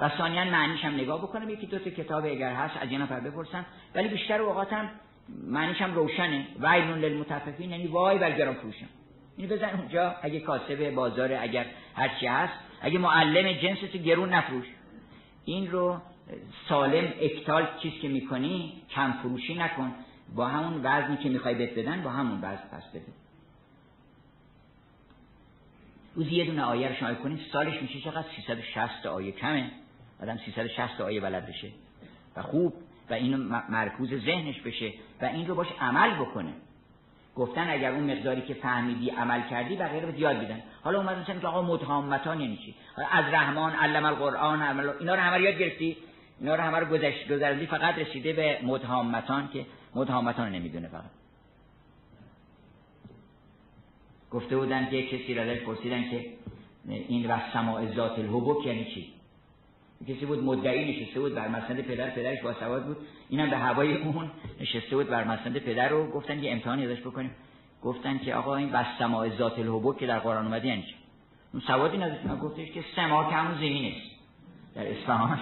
و 0.00 0.10
ثانیا 0.18 0.44
معنیش 0.44 0.84
هم 0.84 0.94
نگاه 0.94 1.22
بکنم. 1.22 1.50
یکی 1.50 1.66
دو 1.66 1.78
تا 1.78 1.90
کتاب 1.90 2.24
اگر 2.24 2.52
هست 2.52 2.74
از 2.80 2.92
یه 2.92 2.98
نفر 2.98 3.20
بپرسم 3.20 3.66
ولی 3.94 4.08
بیشتر 4.08 4.40
اوقاتم 4.42 4.90
معنیش 5.46 5.82
هم 5.82 5.94
روشنه. 5.94 6.46
ویلون 6.60 6.98
للمتففین 6.98 7.70
یعنی 7.70 7.86
وای 7.86 8.18
بر 8.18 8.32
گران 8.32 8.54
فروشم 8.54 8.88
اینو 9.36 9.54
بزن 9.54 9.70
اونجا. 9.78 10.14
اگه 10.22 10.40
کاسب 10.40 10.90
بازار 10.90 11.32
اگر 11.32 11.66
هرچی 11.94 12.26
هست. 12.26 12.52
اگه 12.82 12.98
معلم 12.98 13.52
جنس 13.52 13.78
تو 13.78 13.98
گرون 13.98 14.34
نفروش. 14.34 14.66
این 15.48 15.70
رو 15.70 16.00
سالم 16.68 17.12
اکتال 17.20 17.68
چیز 17.82 17.92
که 18.02 18.08
می‌کنی 18.08 18.72
کم 18.90 19.12
فروشی 19.12 19.54
نکن. 19.54 19.94
با 20.34 20.46
همون 20.46 20.80
وزنی 20.84 21.16
که 21.16 21.28
می‌خوای 21.28 21.54
بهت 21.54 21.78
بدن 21.78 22.02
با 22.02 22.10
همون 22.10 22.38
وزن 22.38 22.68
پس 22.72 22.90
بده. 22.90 23.12
روزی 26.14 26.30
یه 26.30 26.44
دونه 26.44 26.62
آیه 26.62 26.88
رو 26.88 26.94
شما 26.94 27.14
کنید. 27.14 27.40
سالش 27.52 27.82
میشه 27.82 28.00
چقدر؟ 28.00 28.24
360 28.36 29.06
آیه. 29.06 29.32
کمه. 29.32 29.70
آدم 30.22 30.36
360 30.36 31.00
آیه 31.00 31.20
بلد 31.20 31.46
بشه. 31.46 31.70
و 32.36 32.42
خوب. 32.42 32.74
و 33.10 33.14
اینو 33.14 33.60
مرکوز 33.68 34.08
ذهنش 34.08 34.60
بشه. 34.60 34.92
و 35.20 35.24
این 35.24 35.46
رو 35.46 35.54
باش 35.54 35.68
عمل 35.80 36.14
بکنه. 36.14 36.52
گفتن 37.38 37.70
اگر 37.70 37.92
اون 37.92 38.12
مقداری 38.12 38.42
که 38.42 38.54
فهمیدی 38.54 39.10
عمل 39.10 39.42
کردی 39.50 39.76
بقیه 39.76 40.00
رو 40.00 40.18
یاد 40.18 40.36
بدن 40.36 40.62
حالا 40.84 40.98
اومدن 40.98 41.20
مثلا 41.20 41.38
که 41.38 41.46
آقا 41.46 41.62
متهامتان 41.62 42.40
یعنی 42.40 42.56
چی 42.56 42.74
از 43.12 43.24
رحمان 43.24 43.72
علم 43.72 44.04
القرآن 44.04 44.62
عمل 44.62 44.88
اینا 45.00 45.14
رو 45.14 45.20
همه 45.20 45.42
یاد 45.42 45.54
گرفتی؟ 45.54 45.96
اینا 46.40 46.54
رو 46.54 46.62
همه 46.62 46.78
رو 46.78 46.86
گذشت 46.86 47.32
گذردی 47.32 47.66
فقط 47.66 47.98
رسیده 47.98 48.32
به 48.32 48.58
متهامتان 48.62 49.48
که 49.52 49.66
متهامتان 49.94 50.52
نمی‌دونه 50.52 50.88
فقط. 50.88 51.10
گفته 54.30 54.56
بودن 54.56 54.90
که 54.90 55.06
کسی 55.06 55.34
را 55.34 55.54
پرسیدن 55.66 56.10
که 56.10 56.26
این 56.88 57.30
و 57.30 57.38
سماع 57.52 57.94
ذات 57.94 58.18
الحبوک 58.18 58.66
یعنی 58.66 58.84
چی؟ 58.84 59.12
کسی 60.06 60.26
بود 60.26 60.44
مدعی 60.44 61.02
نشسته 61.02 61.20
بود 61.20 61.34
بر 61.34 61.48
مسند 61.48 61.80
پدر 61.80 62.10
پدرش 62.10 62.42
با 62.42 62.52
سواد 62.52 62.86
بود. 62.86 62.96
اینم 63.28 63.50
به 63.50 63.56
هوای 63.56 63.96
اون 63.96 64.30
نشسته 64.60 64.96
بود 64.96 65.08
بر 65.08 65.24
مسند 65.24 65.58
پدر 65.58 65.88
رو 65.88 66.10
گفتن 66.10 66.40
که 66.40 66.52
امتحانی 66.52 66.86
ازش 66.86 67.00
بکنیم. 67.00 67.30
گفتن 67.82 68.18
که 68.18 68.34
آقا 68.34 68.56
این 68.56 68.70
بس 68.70 68.86
سماع 68.98 69.36
ذات 69.36 69.58
الحبوک 69.58 69.98
که 69.98 70.06
در 70.06 70.18
قرآن 70.18 70.46
اومده 70.46 70.68
یعنی 70.68 70.84
اون 71.52 71.62
سوادی 71.66 71.98
نداشت. 71.98 72.26
گفتش 72.26 72.70
که 72.70 72.84
سما 72.96 73.24
که 73.24 73.34
همون 73.34 73.54
زمین 73.54 73.92
است. 73.92 74.10
در 74.74 74.92
اصفهان. 74.92 75.38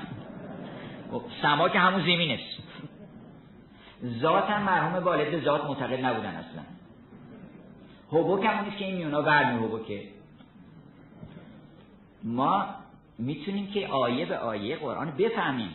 خب، 1.10 1.22
سما 1.42 1.68
که 1.68 1.78
همون 1.78 2.00
زمین 2.00 2.30
است. 2.30 2.62
ذات 4.20 4.50
هم 4.50 4.62
مرحوم 4.62 5.04
والد 5.04 5.44
ذات 5.44 5.64
معتقد 5.64 6.04
نبودن 6.04 6.28
اصلا. 6.28 6.62
حبوک 8.08 8.44
همونیست 8.44 8.76
که 8.76 8.84
این 8.84 8.96
میونا 8.96 9.22
ورمی 9.22 9.64
حبوکه 9.64 10.02
ما 12.24 12.66
می‌تونیم 13.18 13.66
که 13.66 13.86
آیه 13.86 14.26
به 14.26 14.38
آیه 14.38 14.76
قرآن 14.76 15.10
بفهمیم 15.10 15.70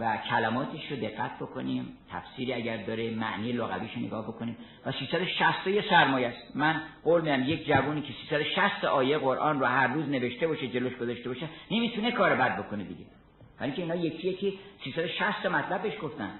و 0.00 0.18
کلماتش 0.30 0.90
رو 0.90 0.96
دقت 0.96 1.38
بکنیم 1.40 1.88
تفسیری 2.10 2.52
اگر 2.52 2.76
داره 2.76 3.10
معنی 3.10 3.52
لغویش 3.52 3.92
رو 3.94 4.02
نگاه 4.02 4.28
بکنیم 4.28 4.56
و 4.86 4.92
360 4.92 5.66
یه 5.66 5.84
سرمایه 5.90 6.28
است. 6.28 6.56
من 6.56 6.80
قول 7.04 7.20
میدم 7.20 7.42
یک 7.46 7.66
جوونی 7.66 8.02
که 8.02 8.12
360 8.22 8.84
آیه 8.84 9.18
قرآن 9.18 9.60
رو 9.60 9.66
هر 9.66 9.86
روز 9.86 10.08
نوشته 10.08 10.46
باشه 10.46 10.68
جلوش 10.68 10.96
گذاشته 10.96 11.28
باشه 11.28 11.48
نمی‌تونه 11.70 12.12
کار 12.12 12.34
بد 12.34 12.56
بکنه 12.58 12.84
دیگه. 12.84 13.04
ولی 13.60 13.72
که 13.72 13.82
اینا 13.82 13.94
یکی 13.94 14.28
یکی 14.28 14.58
360 14.84 15.46
مطلب 15.46 15.82
بهش 15.82 15.94
گفتن. 16.02 16.30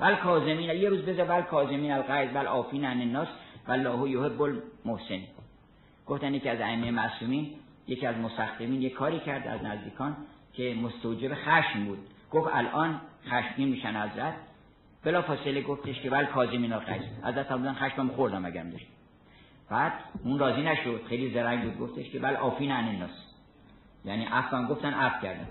ول 0.00 0.14
کاظمین 0.14 0.70
یه 0.70 0.88
روز 0.88 1.02
بذار 1.02 1.26
ول 1.26 1.42
کاظمین 1.42 1.92
الغیظ 1.92 2.30
ول 2.34 2.46
عافین 2.46 2.84
عن 2.84 3.00
الناس 3.00 3.28
والله 3.68 4.10
یحب 4.10 4.42
المحسن 4.42 5.20
گفتن 6.06 6.38
که 6.38 6.50
از 6.50 6.60
ائمه 6.60 6.90
معصومین 6.90 7.54
یکی 7.88 8.06
از 8.06 8.16
مستخدمین 8.16 8.82
یک 8.82 8.92
کاری 8.92 9.20
کرد 9.20 9.46
از 9.46 9.64
نزدیکان 9.64 10.16
که 10.52 10.76
مستوجب 10.82 11.34
خشم 11.34 11.84
بود. 11.84 11.98
گفت 12.30 12.48
الان 12.52 13.00
خشمگین 13.28 13.68
میشن 13.68 14.02
حضرت. 14.02 14.34
بلا 15.04 15.22
فاصله 15.22 15.62
گفتش 15.62 16.00
که 16.00 16.10
ول 16.10 16.24
کاظمین 16.24 16.72
الغیظ 16.72 17.02
حضرت 17.24 17.46
فرمودن 17.46 17.74
خشمم 17.74 18.08
خوردم 18.08 18.44
اگرم 18.44 18.70
داشت. 18.70 18.86
بعد 19.70 19.92
اون 20.24 20.38
راضی 20.38 20.62
نشد. 20.62 21.00
خیلی 21.08 21.34
زرنگ 21.34 21.62
بود. 21.62 21.88
گفتش 21.88 22.10
که 22.10 22.18
بل 22.18 22.36
آفین 22.36 22.70
عن 22.70 22.88
الناس. 22.88 23.10
یعنی 24.04 24.24
عفوا 24.24 24.66
گفتن 24.66 24.94
عفو 24.94 25.22
کردن. 25.22 25.48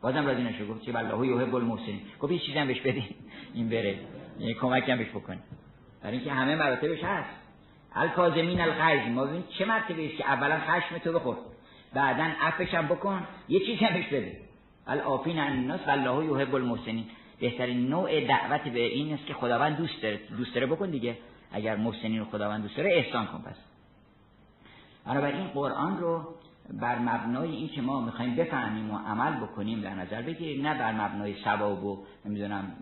بازم 0.00 0.26
راضی 0.26 0.42
نشد. 0.42 0.68
گفت 0.68 0.82
که 0.82 0.92
والله 0.92 1.26
یحب 1.26 1.54
المحسنین. 1.54 2.00
گفت 2.20 2.32
یه 2.32 2.38
چیزی 2.38 2.58
هم 2.58 2.66
بهش 2.66 2.80
بدین. 2.80 3.04
این 3.54 3.68
بره. 3.68 3.98
یعنی 4.38 4.54
کمک 4.54 4.88
هم 4.88 4.98
بهش 4.98 5.08
بکنی 5.08 5.38
برای 6.02 6.16
اینکه 6.16 6.32
همه 6.32 6.56
مراتبش 6.56 7.04
هست. 7.04 7.30
الکاظمین 7.94 8.60
الغیظ 8.60 9.12
ما 9.12 9.24
ببین 9.24 9.44
چه 9.58 9.64
مرتبه 9.64 10.08
که 10.08 10.26
اولا 10.26 10.58
خشم 10.60 10.98
تو 10.98 11.12
بخور. 11.12 11.36
بعدا 11.94 12.30
عفوش 12.40 12.74
هم 12.74 12.86
بکن 12.86 13.26
یه 13.48 13.60
چیزی 13.60 13.84
هم 13.84 13.94
بهش 13.94 14.06
بده. 14.06 14.36
الافین 14.86 15.38
عن 15.38 15.52
الناس 15.52 15.80
والله 15.86 16.24
یحب 16.24 16.54
المحسنین. 16.54 17.04
بهترین 17.40 17.88
نوع 17.88 18.26
دعوت 18.26 18.60
به 18.60 18.80
این 18.80 19.14
است 19.14 19.26
که 19.26 19.34
خداوند 19.34 19.76
دوست 19.76 20.02
داره. 20.02 20.20
دوست 20.38 20.54
داره 20.54 20.66
بکن 20.66 20.90
دیگه. 20.90 21.16
اگر 21.52 21.76
محسنین 21.76 22.18
رو 22.18 22.24
خداوند 22.24 22.62
دوست 22.62 22.76
داره 22.76 22.90
احسان 22.92 23.26
کن 23.26 23.38
پس. 23.38 23.56
بنابراین 25.06 25.46
قرآن 25.46 25.98
رو 25.98 26.34
بر 26.80 26.98
مبنای 26.98 27.50
این 27.50 27.68
که 27.68 27.82
ما 27.82 28.00
می‌خوایم 28.00 28.36
بفهمیم 28.36 28.90
و 28.90 28.98
عمل 28.98 29.32
بکنیم 29.32 29.80
در 29.80 29.94
نظر 29.94 30.22
بگیریم 30.22 30.66
نه 30.66 30.78
بر 30.78 30.92
مبنای 30.92 31.34
ثواب 31.44 31.84
و 31.84 32.04
نمی‌دونم 32.24 32.72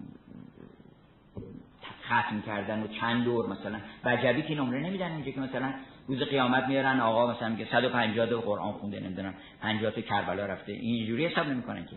ختم 2.06 2.42
کردن 2.46 2.82
و 2.82 2.86
چند 2.86 3.24
دور 3.24 3.48
مثلا. 3.48 3.78
وجبی 4.04 4.42
که 4.42 4.54
نمره 4.54 4.80
نمیدن 4.80 5.12
اونجا 5.12 5.30
که 5.30 5.40
مثلا 5.40 5.74
روز 6.06 6.22
قیامت 6.22 6.68
میارن 6.68 7.00
آقا 7.00 7.32
مثلا 7.32 7.48
میگه 7.48 7.66
150 7.72 8.26
تا 8.26 8.40
قرآن 8.40 8.72
خونده 8.72 9.00
نمی‌دونم 9.00 9.34
50 9.60 9.90
تا 9.90 10.00
کربلا 10.00 10.46
رفته. 10.46 10.72
اینجوری 10.72 11.26
حساب 11.26 11.46
نمی‌کنن 11.46 11.84
که. 11.84 11.96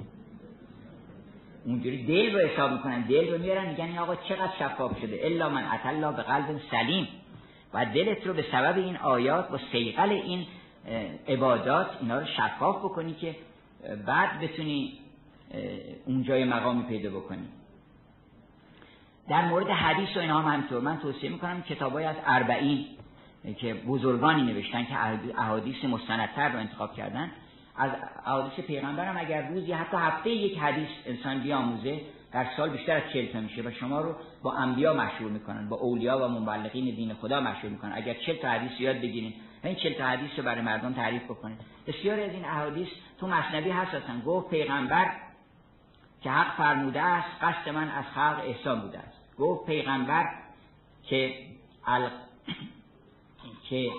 اونجوری 1.65 2.05
دل 2.05 2.35
رو 2.35 2.47
حساب 2.47 2.71
می‌کنن 2.71 3.01
دل 3.01 3.31
رو 3.33 3.37
میارن 3.37 3.69
میگن 3.69 3.97
آقا 3.97 4.15
چقدر 4.15 4.51
شفاف 4.59 4.99
شده. 5.01 5.19
الا 5.23 5.49
من 5.49 5.63
اتلا 5.73 6.11
به 6.11 6.21
قلب 6.21 6.61
سلیم. 6.71 7.07
و 7.73 7.85
دلت 7.85 8.27
رو 8.27 8.33
به 8.33 8.45
سبب 8.51 8.77
این 8.77 8.97
آیات 8.97 9.51
و 9.51 9.57
سیقل 9.71 10.09
این 10.09 10.45
عبادات 11.27 11.87
اینا 12.01 12.19
رو 12.19 12.25
شفاف 12.25 12.75
بکنی 12.75 13.13
که 13.13 13.35
بعد 14.05 14.39
بتونی 14.39 14.99
اونجای 16.05 16.43
مقامی 16.43 16.83
پیدا 16.83 17.09
بکنی. 17.09 17.47
در 19.29 19.45
مورد 19.45 19.69
حدیث 19.69 20.17
و 20.17 20.19
اینها 20.19 20.41
هم 20.41 20.53
همینطور. 20.53 20.81
من 20.81 20.97
توصیه 20.97 21.29
می‌کنم 21.29 21.61
کتابای 21.61 22.03
از 22.03 22.15
اربعین. 22.25 22.85
که 23.53 23.73
بزرگانی 23.73 24.41
نوشتن 24.41 24.85
که 24.85 24.95
احادیث 25.37 25.85
مستندتر 25.85 26.49
رو 26.49 26.59
انتخاب 26.59 26.95
کردن. 26.95 27.31
از 27.75 27.91
احادیث 28.25 28.65
پیغمبرم 28.65 29.17
اگر 29.17 29.47
روزی 29.47 29.71
حتی 29.71 29.97
هفته 29.97 30.29
یک 30.29 30.57
حدیث 30.57 30.89
انسان 31.05 31.39
بیاموزه 31.39 32.01
در 32.31 32.47
سال 32.57 32.69
بیشتر 32.69 32.95
از 32.95 33.03
چل 33.13 33.39
میشه 33.39 33.61
و 33.61 33.71
شما 33.71 34.01
رو 34.01 34.15
با 34.43 34.53
انبیا 34.53 34.93
مشهور 34.93 35.31
می‌کنن 35.31 35.69
با 35.69 35.75
اولیا 35.75 36.25
و 36.25 36.27
مبلغین 36.27 36.95
دین 36.95 37.13
خدا 37.13 37.41
مشهور 37.41 37.71
می‌کنن. 37.71 37.91
اگر 37.95 38.13
چل 38.13 38.35
تا 38.35 38.49
حدیث 38.49 38.79
یاد 38.79 38.95
بگیرین 38.95 39.33
و 39.63 39.67
این 39.67 39.75
چل 39.75 39.93
تا 39.93 40.05
حدیث 40.05 40.29
رو 40.37 40.43
برای 40.43 40.61
مردم 40.61 40.93
تعریف 40.93 41.23
بکنید 41.23 41.57
بسیاری 41.87 42.23
از 42.23 42.31
این 42.31 42.45
احادیث 42.45 42.87
تو 43.19 43.27
مصنبی 43.27 43.69
هستن 43.69 44.21
گفت 44.25 44.49
پیغمبر 44.49 45.11
که 46.21 46.29
حق 46.29 46.57
فرموده 46.57 47.01
است 47.01 47.27
قصد 47.41 47.69
من 47.69 47.89
از 47.89 48.05
خلق 48.05 48.41
احسان 48.45 48.81
بوده 48.81 48.99
است. 48.99 49.37
گفت 49.37 49.65
پیغمبر 49.65 50.25
که. 51.03 51.33
که 53.69 53.91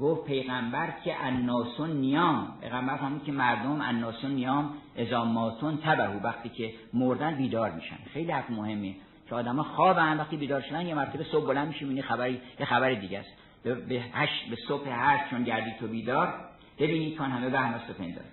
گفت 0.00 0.24
پیغمبر 0.24 0.94
که 1.04 1.26
الناسون 1.26 1.90
نیام. 1.90 2.58
پیغمبر 2.60 2.96
فهمید 2.96 3.24
که 3.24 3.32
مردم 3.32 3.80
الناسون 3.80 4.30
نیام 4.30 4.74
ازاماتون 4.98 5.76
تبهو 5.76 6.20
وقتی 6.22 6.48
که 6.48 6.72
مردن 6.94 7.34
بیدار 7.34 7.70
میشن. 7.70 7.96
خیلی 8.12 8.32
حرف 8.32 8.50
مهمه. 8.50 8.94
که 9.28 9.34
آدم 9.34 9.62
خواب 9.62 9.98
هم 9.98 10.18
وقتی 10.18 10.36
بیدار 10.36 10.60
شدن 10.60 10.86
یه 10.86 10.94
مرتبه 10.94 11.24
صبح 11.24 11.46
بلند 11.46 11.68
میشه 11.68 11.86
این 11.86 12.02
خبری 12.02 12.40
یه 12.60 12.66
خبر 12.66 12.94
دیگه 12.94 13.18
است. 13.18 13.30
به 13.64 14.02
هشت 14.12 14.50
به 14.50 14.56
صبح 14.68 14.88
هشت 14.88 15.30
چون 15.30 15.44
گردی 15.44 15.70
تو 15.80 15.86
بیدار 15.86 16.34
ببینید 16.78 17.18
کان 17.18 17.30
همه 17.30 17.48
وهم 17.48 17.74
است 17.74 17.90
پندار 17.90 18.24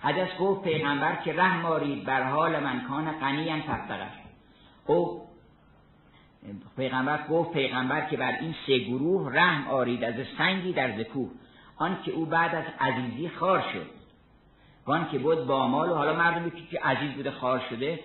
حدث 0.00 0.28
گفت 0.40 0.62
پیغمبر 0.64 1.16
که 1.16 1.32
رحم 1.32 1.60
مارید 1.60 2.04
بر 2.04 2.22
حال 2.22 2.60
من 2.60 2.80
کان 2.88 3.12
قنیم 3.12 3.60
تفتقش 3.60 4.12
او 4.86 5.23
پیغمبر 6.76 7.26
گفت 7.30 7.52
پیغمبر 7.52 8.08
که 8.10 8.16
بر 8.16 8.32
این 8.40 8.54
سه 8.66 8.78
گروه 8.78 9.34
رحم 9.34 9.68
آرید 9.68 10.04
از 10.04 10.14
سنگی 10.38 10.72
در 10.72 10.98
زکوه 10.98 11.30
آن 11.76 11.98
که 12.04 12.12
او 12.12 12.26
بعد 12.26 12.54
از 12.54 12.64
عزیزی 12.80 13.28
خار 13.28 13.60
شد. 13.72 13.86
وان 14.86 15.08
که 15.10 15.18
بود 15.18 15.46
با 15.46 15.68
مال 15.68 15.90
و 15.90 15.94
حالا 15.94 16.16
مردمی 16.16 16.50
که 16.70 16.80
عزیز 16.80 17.10
بوده 17.12 17.30
خار 17.30 17.62
شده 17.70 18.00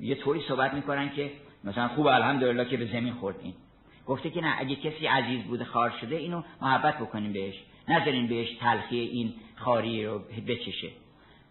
یه 0.00 0.14
طوری 0.14 0.40
صحبت 0.48 0.74
می‌کنن 0.74 1.10
که 1.10 1.30
مثلا 1.64 1.88
خوب 1.88 2.06
الحمدلله 2.06 2.64
که 2.64 2.76
به 2.76 2.86
زمین 2.86 3.12
خوردین. 3.12 3.54
گفته 4.06 4.30
که 4.30 4.40
نه 4.40 4.54
اگه 4.58 4.76
کسی 4.76 5.06
عزیز 5.06 5.44
بوده 5.44 5.64
خار 5.64 5.90
شده 6.00 6.16
اینو 6.16 6.42
محبت 6.62 6.98
بکنیم 6.98 7.32
بهش. 7.32 7.54
نذارین 7.88 8.26
بهش 8.26 8.48
تلخی 8.60 8.98
این 9.00 9.34
خاری 9.56 10.06
رو 10.06 10.18
بچشه. 10.48 10.88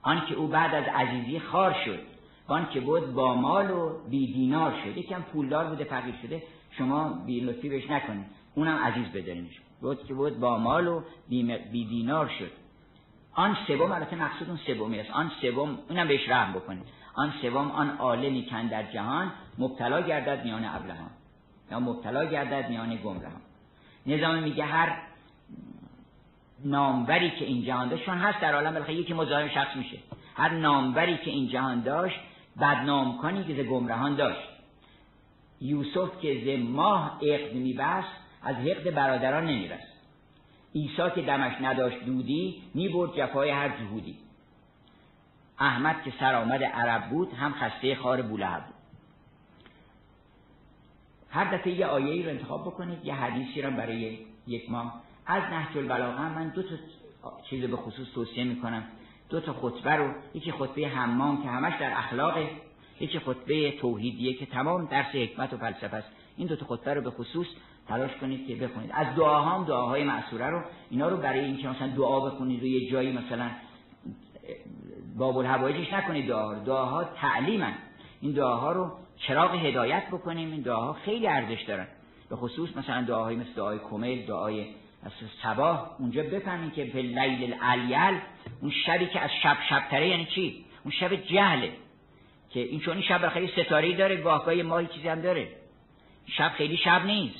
آن 0.01 0.25
که 0.25 0.35
او 0.35 0.47
بعد 0.47 0.75
از 0.75 0.85
عزیزی 0.95 1.39
خار 1.39 1.75
شد. 1.85 1.99
وان 2.47 2.69
که 2.69 2.79
بود 2.79 3.13
با 3.13 3.35
مال 3.35 3.71
و 3.71 3.89
بی 4.09 4.33
دینار 4.33 4.73
شد. 4.83 4.97
یکم 4.97 5.21
پولدار 5.21 5.65
بوده 5.65 5.83
فقیر 5.83 6.15
شده. 6.21 6.43
شما 6.71 7.09
بی 7.25 7.39
لطفی 7.39 7.69
بهش 7.69 7.89
نکنید. 7.89 8.25
اونم 8.55 8.77
عزیز 8.77 9.07
بدارینش 9.07 9.59
بود 9.81 10.05
که 10.07 10.13
بود 10.13 10.39
با 10.39 10.57
مال 10.57 10.87
و 10.87 11.01
بی, 11.29 11.85
دینار 11.85 12.31
شد. 12.39 12.51
آن 13.33 13.57
سوم 13.67 13.91
البته 13.91 14.15
مقصود 14.15 14.47
اون 14.47 14.57
سومی 14.57 14.99
است. 14.99 15.11
آن 15.11 15.31
سوم 15.41 15.79
اونم 15.89 16.07
بهش 16.07 16.29
رحم 16.29 16.53
بکنید. 16.53 16.87
آن 17.15 17.33
سوم 17.41 17.71
آن 17.71 17.97
عالمی 17.97 18.45
کن 18.45 18.67
در 18.67 18.91
جهان 18.91 19.31
مبتلا 19.57 20.01
گردد 20.01 20.45
میان 20.45 20.65
ابلهان 20.65 21.09
یا 21.71 21.79
مبتلا 21.79 22.25
گردد 22.25 22.69
میان 22.69 22.95
گمراهان 22.95 23.41
نظام 24.05 24.43
میگه 24.43 24.65
هر 24.65 24.97
ناموری 26.65 27.29
که 27.29 27.45
این 27.45 27.65
جهان 27.65 27.89
داشت 27.89 28.05
چون 28.05 28.17
هست 28.17 28.41
در 28.41 28.55
عالم 28.55 28.73
بالاخره 28.73 28.95
یکی 28.95 29.13
مزاحم 29.13 29.49
شخص 29.49 29.75
میشه. 29.75 29.97
هر 30.35 30.49
ناموری 30.49 31.17
که 31.17 31.31
این 31.31 31.47
جهان 31.47 31.81
داشت 31.81 32.19
بدنام 32.61 33.17
کنی 33.17 33.43
که 33.43 33.63
ز 33.63 33.67
گمراهان 33.67 34.15
داشت. 34.15 34.49
یوسف 35.61 36.21
که 36.21 36.41
ز 36.45 36.69
ماه 36.69 37.19
عقد 37.21 37.53
میبست 37.53 38.07
از 38.43 38.55
حقد 38.55 38.93
برادران 38.93 39.45
نمیرست 39.45 39.95
عیسی 40.75 41.09
که 41.15 41.21
دمش 41.21 41.53
نداشت 41.61 42.05
دودی 42.05 42.63
می‌برد 42.73 43.17
جفای 43.17 43.49
هر 43.49 43.69
جهودی. 43.69 44.17
احمد 45.59 46.03
که 46.03 46.13
سرآمد 46.19 46.63
عرب 46.63 47.09
بود 47.09 47.33
هم 47.33 47.53
خسته 47.53 47.95
خار 47.95 48.21
بولهب 48.21 48.65
بود. 48.65 48.75
هر 51.29 51.57
دفعه 51.57 51.73
یه 51.73 51.85
آیه 51.85 52.23
رو 52.23 52.29
انتخاب 52.29 52.61
بکنید 52.61 53.05
یه 53.05 53.13
حدیثی 53.13 53.61
رو 53.61 53.71
برای 53.71 54.19
یک 54.47 54.71
ماه. 54.71 55.01
از 55.25 55.43
نهج 55.43 55.77
البلاغه 55.77 56.21
من 56.21 56.49
دو 56.49 56.63
تا 56.63 56.75
چیز 57.49 57.65
به 57.65 57.77
خصوص 57.77 58.07
توصیه 58.15 58.43
می‌کنم. 58.43 58.83
دو 59.29 59.39
تا 59.39 59.53
خطبه 59.53 59.91
رو 59.91 60.13
یکی 60.33 60.51
خطبه 60.51 60.87
حمام 60.87 61.43
که 61.43 61.49
همش 61.49 61.73
در 61.79 61.91
اخلاق 61.97 62.37
یکی 62.99 63.19
خطبه 63.19 63.71
توحیدیه 63.71 64.33
که 64.33 64.45
تمام 64.45 64.85
درس 64.85 65.15
حکمت 65.15 65.53
و 65.53 65.57
فلسفه 65.57 65.97
است. 65.97 66.07
این 66.37 66.47
دو 66.47 66.55
تا 66.55 66.65
خطبه 66.65 66.93
رو 66.93 67.01
به 67.01 67.09
خصوص 67.09 67.47
تلاش 67.87 68.11
کنید 68.21 68.47
که 68.47 68.55
بخونید. 68.55 68.91
از 68.93 69.15
دعاهام 69.15 69.65
دعاهای 69.65 70.03
معصوره 70.03 70.49
رو 70.49 70.61
اینا 70.89 71.09
رو 71.09 71.17
برای 71.17 71.39
اینکه 71.39 71.67
مثلا 71.67 71.87
دعا 71.87 72.19
بخونید 72.19 72.63
یه 72.63 72.91
جایی 72.91 73.11
مثلا 73.11 73.49
باب 75.17 75.37
الحوایجش 75.37 75.93
نکنید 75.93 76.27
دعا 76.27 76.53
رو. 76.53 76.63
دعاها 76.63 77.05
این 78.21 78.31
دعاها 78.31 78.71
رو 78.71 78.91
چراغ 79.17 79.55
هدایت 79.55 80.07
بکنیم. 80.07 80.51
این 80.51 80.61
دعاها 80.61 80.93
خیلی 80.93 81.27
ارزش 81.27 81.61
دارن. 81.61 81.87
به 82.29 82.35
خصوص 82.35 82.69
مثلا 82.77 83.01
دعاهای 83.01 83.35
مثل 83.35 83.53
دعای 83.55 83.79
کمیل 83.79 84.25
دعای 84.25 84.65
صباح 85.43 85.89
اونجا 85.99 86.23
بفهمین 86.23 86.71
که 86.71 86.85
به 86.85 87.01
لیل 87.01 87.53
الالیل 87.53 88.19
اون 88.61 88.71
شبی 88.85 89.05
که 89.05 89.19
از 89.19 89.29
شب 89.43 89.57
شب 89.69 89.83
تره 89.91 90.07
یعنی 90.07 90.25
چی؟ 90.25 90.65
اون 90.83 90.91
شب 90.91 91.15
جهله. 91.15 91.71
که 92.49 92.59
این 92.59 92.79
چون 92.79 92.93
این 92.93 93.03
شب 93.03 93.29
خیلی 93.29 93.47
ستاره 93.47 93.93
داره 93.93 94.15
گاهگاه 94.15 94.55
ماهی 94.55 94.87
چیزی 94.87 95.07
هم 95.07 95.21
داره. 95.21 95.47
شب 96.27 96.51
خیلی 96.57 96.77
شب 96.77 97.05
نیست. 97.05 97.35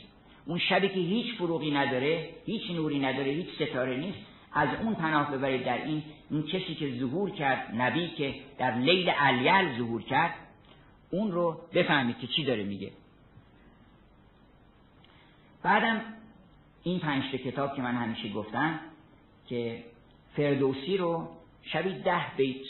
اون 0.46 0.60
شبی 0.60 0.90
که 0.90 1.00
هیچ 1.00 1.36
فروغی 1.36 1.72
نداره 1.72 2.30
هیچ 2.46 2.72
نوری 2.72 3.00
نداره 3.00 3.32
هیچ 3.32 3.48
ستاره 3.56 3.98
نیست 3.98 4.18
از 4.54 4.70
اون 4.82 4.96
پناه 4.96 5.32
ببرید 5.32 5.64
در 5.64 5.86
این 5.86 6.04
اون 6.32 6.44
کسی 6.44 6.76
که 6.76 7.00
ظهور 7.00 7.30
کرد 7.30 7.76
نبی 7.76 8.08
که 8.08 8.36
در 8.58 8.76
لیل 8.76 9.12
الیل 9.20 9.78
ظهور 9.78 10.02
کرد 10.02 10.34
اون 11.12 11.32
رو 11.32 11.62
بفهمید 11.74 12.20
که 12.20 12.28
چی 12.28 12.44
داره 12.44 12.64
میگه. 12.64 12.92
بعدم 15.64 16.02
این 16.86 17.00
پنج 17.00 17.24
کتاب 17.24 17.76
که 17.76 17.82
من 17.82 17.96
همیشه 17.96 18.30
گفتم 18.30 18.80
که 19.48 19.84
فردوسی 20.36 20.98
رو 20.98 21.28
شبی 21.62 21.94
ده 21.94 22.22
بیت 22.38 22.66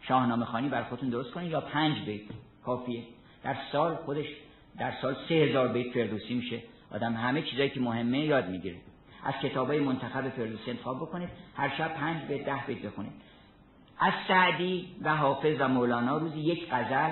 شاهنامه 0.00 0.44
خانی 0.44 0.68
بر 0.68 0.82
خودتون 0.82 1.08
درست 1.08 1.30
کنید 1.30 1.50
یا 1.50 1.60
پنج 1.60 1.98
بیت 1.98 2.22
کافیه. 2.64 3.02
در 3.44 3.56
سال 3.72 3.94
خودش 3.94 4.26
در 4.78 4.92
سال 5.02 5.16
سه 5.28 5.34
هزار 5.34 5.68
بیت 5.68 5.92
فردوسی 5.92 6.34
میشه. 6.34 6.62
آدم 6.90 7.14
همه 7.14 7.42
چیزایی 7.42 7.70
که 7.70 7.80
مهمه 7.80 8.18
یاد 8.18 8.48
می‌گیره. 8.48 8.76
از 9.24 9.34
کتابای 9.42 9.80
منتخب 9.80 10.28
فردوسی 10.28 10.70
انتخاب 10.70 10.96
بکنید. 10.96 11.28
هر 11.54 11.76
شب 11.78 11.94
پنج 11.94 12.22
بیت 12.22 12.44
ده 12.44 12.64
بیت 12.66 12.82
بخونید. 12.82 13.12
از 13.98 14.12
سعدی 14.28 14.88
و 15.02 15.16
حافظ 15.16 15.56
و 15.60 15.68
مولانا 15.68 16.16
روزی 16.16 16.40
یک 16.40 16.70
غزل 16.70 17.10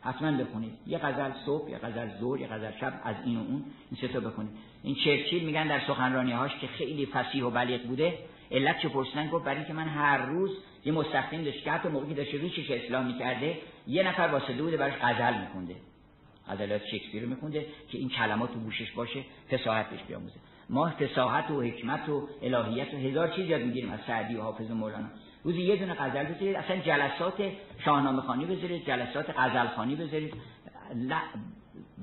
حتما 0.00 0.32
بخونید. 0.32 0.72
یه 0.86 0.98
غزل 0.98 1.30
صبح 1.46 1.70
یه 1.70 1.78
غزل 1.78 2.08
ظهر 2.20 2.40
یه 2.40 2.46
غزل 2.46 2.70
شب 2.80 3.00
از 3.04 3.16
این 3.24 3.36
و 3.36 3.40
اون. 3.40 3.64
این 3.90 4.00
سه 4.00 4.08
تا 4.08 4.20
بخونید. 4.20 4.52
این 4.86 4.94
چرچیل 4.94 5.44
میگن 5.44 5.68
در 5.68 5.80
سخنرانی 5.86 6.32
هاش 6.32 6.56
که 6.60 6.66
خیلی 6.66 7.06
فصیح 7.06 7.44
و 7.44 7.50
بلیغ 7.50 7.82
بوده. 7.82 8.18
علت 8.50 8.78
چه 8.78 8.88
پرسیدن؟ 8.88 9.28
گفت 9.28 9.44
برای 9.44 9.56
اینکه 9.56 9.72
من 9.72 9.88
هر 9.88 10.26
روز 10.26 10.50
یه 10.84 10.92
مستخدم 10.92 11.44
داشت 11.44 11.64
که 11.64 11.70
حتی 11.70 11.88
موقعی 11.88 12.08
که 12.08 12.14
داشته 12.14 12.38
ریشش 12.38 12.70
اصلاح 12.70 13.06
می‌کرده 13.06 13.58
یه 13.86 14.02
نفر 14.02 14.22
واسطه 14.22 14.62
بوده 14.62 14.76
براش 14.76 14.94
غزل 15.02 15.40
میخونده. 15.40 15.76
غزلات 16.48 16.86
شکسپیر 16.86 17.22
رو 17.22 17.28
میخونده 17.28 17.66
که 17.88 17.98
این 17.98 18.08
کلمات 18.08 18.52
تو 18.52 18.58
گوشش 18.58 18.92
باشه 18.92 19.20
فصاحت 19.50 19.90
بهش 19.90 20.00
بیاموزه. 20.08 20.36
ما 20.70 20.90
فصاحت 20.90 21.50
و 21.50 21.62
حکمت 21.62 22.08
و 22.08 22.28
الهیت 22.42 22.94
و 22.94 22.96
هزار 22.96 23.28
چیز 23.28 23.50
یاد 23.50 23.60
می‌گیریم 23.60 23.90
از 23.90 24.00
سعدی 24.06 24.34
و 24.34 24.42
حافظ 24.42 24.70
و 24.70 24.74
مولانا. 24.74 25.08
روزی 25.44 25.62
یه 25.62 25.76
دونه 25.76 25.94
غزل 25.94 26.24
بذارید 26.24 26.56
اصلا 26.56 26.76
جلسات 26.76 27.42
شاهنامه 27.84 28.22
خانی 28.22 28.44
بذارید 28.44 28.86
جلسات 28.86 29.30
غزل 29.38 29.66
خانی 29.66 29.94
بذارید 29.94 30.34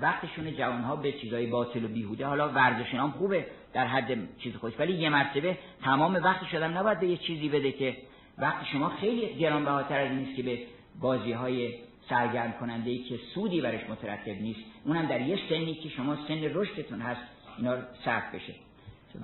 وقتشون 0.02 0.56
جوانها 0.56 0.96
به 0.96 1.12
چیزای 1.12 1.48
باطل 1.48 1.86
و 1.86 1.88
بیهوده 1.88 2.26
حالا 2.26 2.50
ورزش 2.50 2.94
هم 2.94 3.12
خوبه 3.12 3.46
در 3.74 3.88
حد 3.88 4.38
چیز 4.38 4.56
خوش 4.56 4.74
ولی 4.80 4.94
یه 4.94 5.10
مرتبه 5.10 5.58
تمام 5.84 6.16
وقت 6.16 6.48
شدم 6.48 6.78
نباید 6.78 7.00
به 7.00 7.08
یه 7.08 7.18
چیزی 7.18 7.50
بده 7.50 7.72
که 7.72 7.98
وقت 8.38 8.66
شما 8.66 8.90
خیلی 8.90 9.36
گرانبهاتر 9.36 10.00
از 10.00 10.12
نیست 10.12 10.36
که 10.36 10.44
به 10.44 10.60
بازی 11.02 11.32
های 11.32 11.74
سرگرم 12.10 12.52
کننده 12.52 12.90
ای 12.90 12.98
که 12.98 13.20
سودی 13.36 13.62
برش 13.62 13.90
مترتب 13.90 14.42
نیست. 14.42 14.60
اونم 14.86 15.06
در 15.06 15.22
یه 15.22 15.40
سنی 15.50 15.74
که 15.74 15.90
شما 15.90 16.16
سن 16.28 16.42
رشدتون 16.54 17.02
هست 17.02 17.22
اینا 17.58 17.78
صرف 18.06 18.36
بشه. 18.36 18.54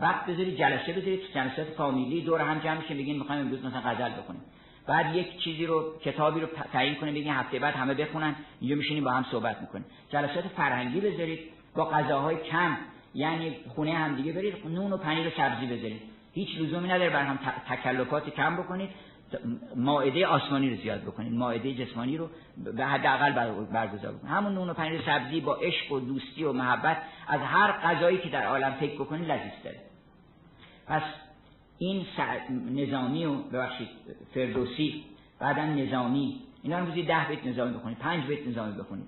وقت 0.02 0.26
بذارید 0.26 0.58
جلسه 0.58 0.94
بذارید 0.94 1.20
تو 1.20 1.28
جلسات 1.34 1.68
فامیلی 1.68 2.22
دور 2.22 2.42
هم 2.42 2.60
جمع 2.60 2.78
میشه 2.78 2.94
بگین 2.94 3.20
می‌خوایم 3.20 3.42
امروز 3.42 3.66
مثلا 3.66 3.82
غزل 3.82 4.10
بخونیم. 4.10 4.42
بعد 4.90 5.16
یک 5.16 5.40
چیزی 5.40 5.66
رو 5.66 6.00
کتابی 6.04 6.40
رو 6.40 6.48
تعیین 6.74 6.96
کنیم 6.96 7.14
بگین 7.14 7.34
هفته 7.34 7.60
بعد 7.60 7.76
همه 7.76 7.94
بخونن 7.94 8.36
اینجا 8.60 8.76
میشینیم 8.76 9.04
با 9.04 9.12
هم 9.12 9.26
صحبت 9.32 9.62
می‌کنیم. 9.62 9.86
جلسات 10.10 10.48
فرهنگی 10.48 11.00
بذارید 11.00 11.40
با 11.76 11.86
غذاهای 11.86 12.36
کم 12.36 12.78
یعنی 13.14 13.56
خونه 13.68 13.94
هم 13.94 14.16
دیگه 14.16 14.34
برید 14.34 14.56
نون 14.66 14.94
و 14.94 14.98
پنیر 14.98 15.28
و 15.28 15.30
سبزی 15.38 15.66
بذارید. 15.66 16.02
هیچ 16.34 16.50
لزومی 16.60 16.88
نداره 16.88 17.10
بر 17.10 17.24
هم 17.24 17.40
تکلفات 17.70 18.30
کم 18.30 18.58
بکنید 18.58 18.90
ماعده 19.76 20.28
آسمانی 20.28 20.70
رو 20.70 20.76
زیاد 20.76 21.02
بکنید. 21.02 21.34
ماعده 21.34 21.74
جسمانی 21.74 22.18
رو 22.18 22.30
به 22.58 22.86
حداقل 22.86 23.32
برگزار 23.72 24.12
بکنید. 24.12 24.32
همون 24.32 24.54
نون 24.54 24.70
و 24.70 24.74
پنیر 24.74 25.02
سبزی 25.06 25.42
با 25.42 25.56
عشق 25.56 25.92
و 25.92 26.00
دوستی 26.00 26.44
و 26.44 26.54
محبت 26.54 26.98
از 27.28 27.42
هر 27.42 27.72
غذایی 27.72 28.18
که 28.18 28.30
در 28.30 28.46
عالم 28.46 28.72
فکر 28.72 28.96
بکنید 28.96 29.32
لذیذ 29.32 29.64
داره. 29.64 29.80
پس 30.88 31.02
این 31.80 32.06
نظامی 32.72 33.26
و 33.26 33.36
ببخشید 33.36 33.88
فردوسی 34.34 35.04
بعدا 35.40 35.66
نظامی. 35.66 36.42
اینا 36.64 36.80
رو 36.80 36.86
روزی 36.86 37.04
ده 37.04 37.26
بیت 37.30 37.46
نظامی 37.46 37.78
بخونید 37.78 37.98
پنج 37.98 38.26
بیت 38.26 38.48
نظامی 38.48 38.80
بخونید 38.80 39.06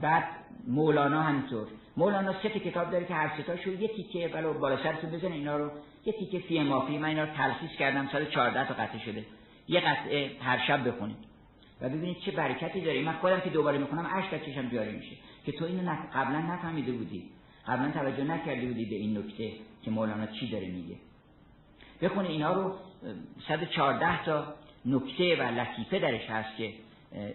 بعد 0.00 0.24
مولانا 0.68 1.22
همینطور. 1.22 1.66
مولانا 1.96 2.42
سه 2.42 2.48
کتاب 2.48 2.90
داره 2.90 3.04
که 3.04 3.14
هر 3.14 3.42
سه 3.46 3.80
یه 3.80 3.88
تیکه 3.88 4.28
بلا 4.28 4.52
بالا 4.52 4.82
سرتون 4.82 5.10
بزنه 5.10 5.34
اینا 5.34 5.56
رو 5.56 5.70
یه 6.04 6.12
تیکه 6.12 6.38
فی 6.38 6.62
مافی. 6.62 6.98
من 6.98 7.08
اینا 7.08 7.24
رو 7.24 7.30
تلخیص 7.30 7.70
کردم 7.78 8.08
سال 8.12 8.24
14 8.24 8.68
تا 8.68 8.74
قطعه 8.74 8.98
شده. 9.04 9.24
یه 9.68 9.80
قطعه 9.80 10.30
هر 10.40 10.58
شب 10.66 10.88
بخونید. 10.88 11.16
و 11.80 11.88
ببینید 11.88 12.18
چه 12.18 12.30
برکتی 12.30 12.80
داره. 12.80 13.02
من 13.02 13.12
خودم 13.12 13.40
که 13.40 13.50
دوباره 13.50 13.78
می‌خونم 13.78 14.06
اشک 14.14 14.34
از 14.34 14.40
چشم 14.46 14.68
جاری 14.68 14.92
میشه. 14.92 15.16
که 15.46 15.52
تو 15.52 15.64
اینو 15.64 15.96
قبلا 16.14 16.38
نفهمیده 16.38 16.92
بودی. 16.92 17.24
قبلا 17.66 17.90
توجه 17.90 18.24
نکرده 18.24 18.66
بودی 18.66 18.84
به 18.84 18.96
این 18.96 19.18
نکته 19.18 19.52
که 19.82 19.90
مولانا 19.90 20.26
چی 20.26 20.50
داره 20.50 20.66
میگه. 20.66 20.96
بخونید 22.02 22.30
اینا 22.30 22.52
رو 22.52 22.74
114 23.48 24.24
تا 24.24 24.54
نکته 24.86 25.36
و 25.36 25.42
لطیفه 25.42 25.98
درش 25.98 26.30
هست 26.30 26.56
که 26.56 26.74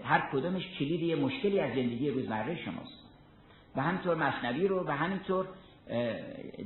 هر 0.03 0.30
کدومش 0.34 0.68
کلید 0.80 1.01
یه 1.01 1.16
مشکلی 1.16 1.59
از 1.59 1.70
زندگی 1.76 2.09
روزمره 2.09 2.55
شماست. 2.55 3.05
و 3.76 3.82
همینطور 3.82 4.16
مصنوی 4.16 4.68
رو 4.68 4.88
و 4.88 4.91
همینطور 4.91 5.47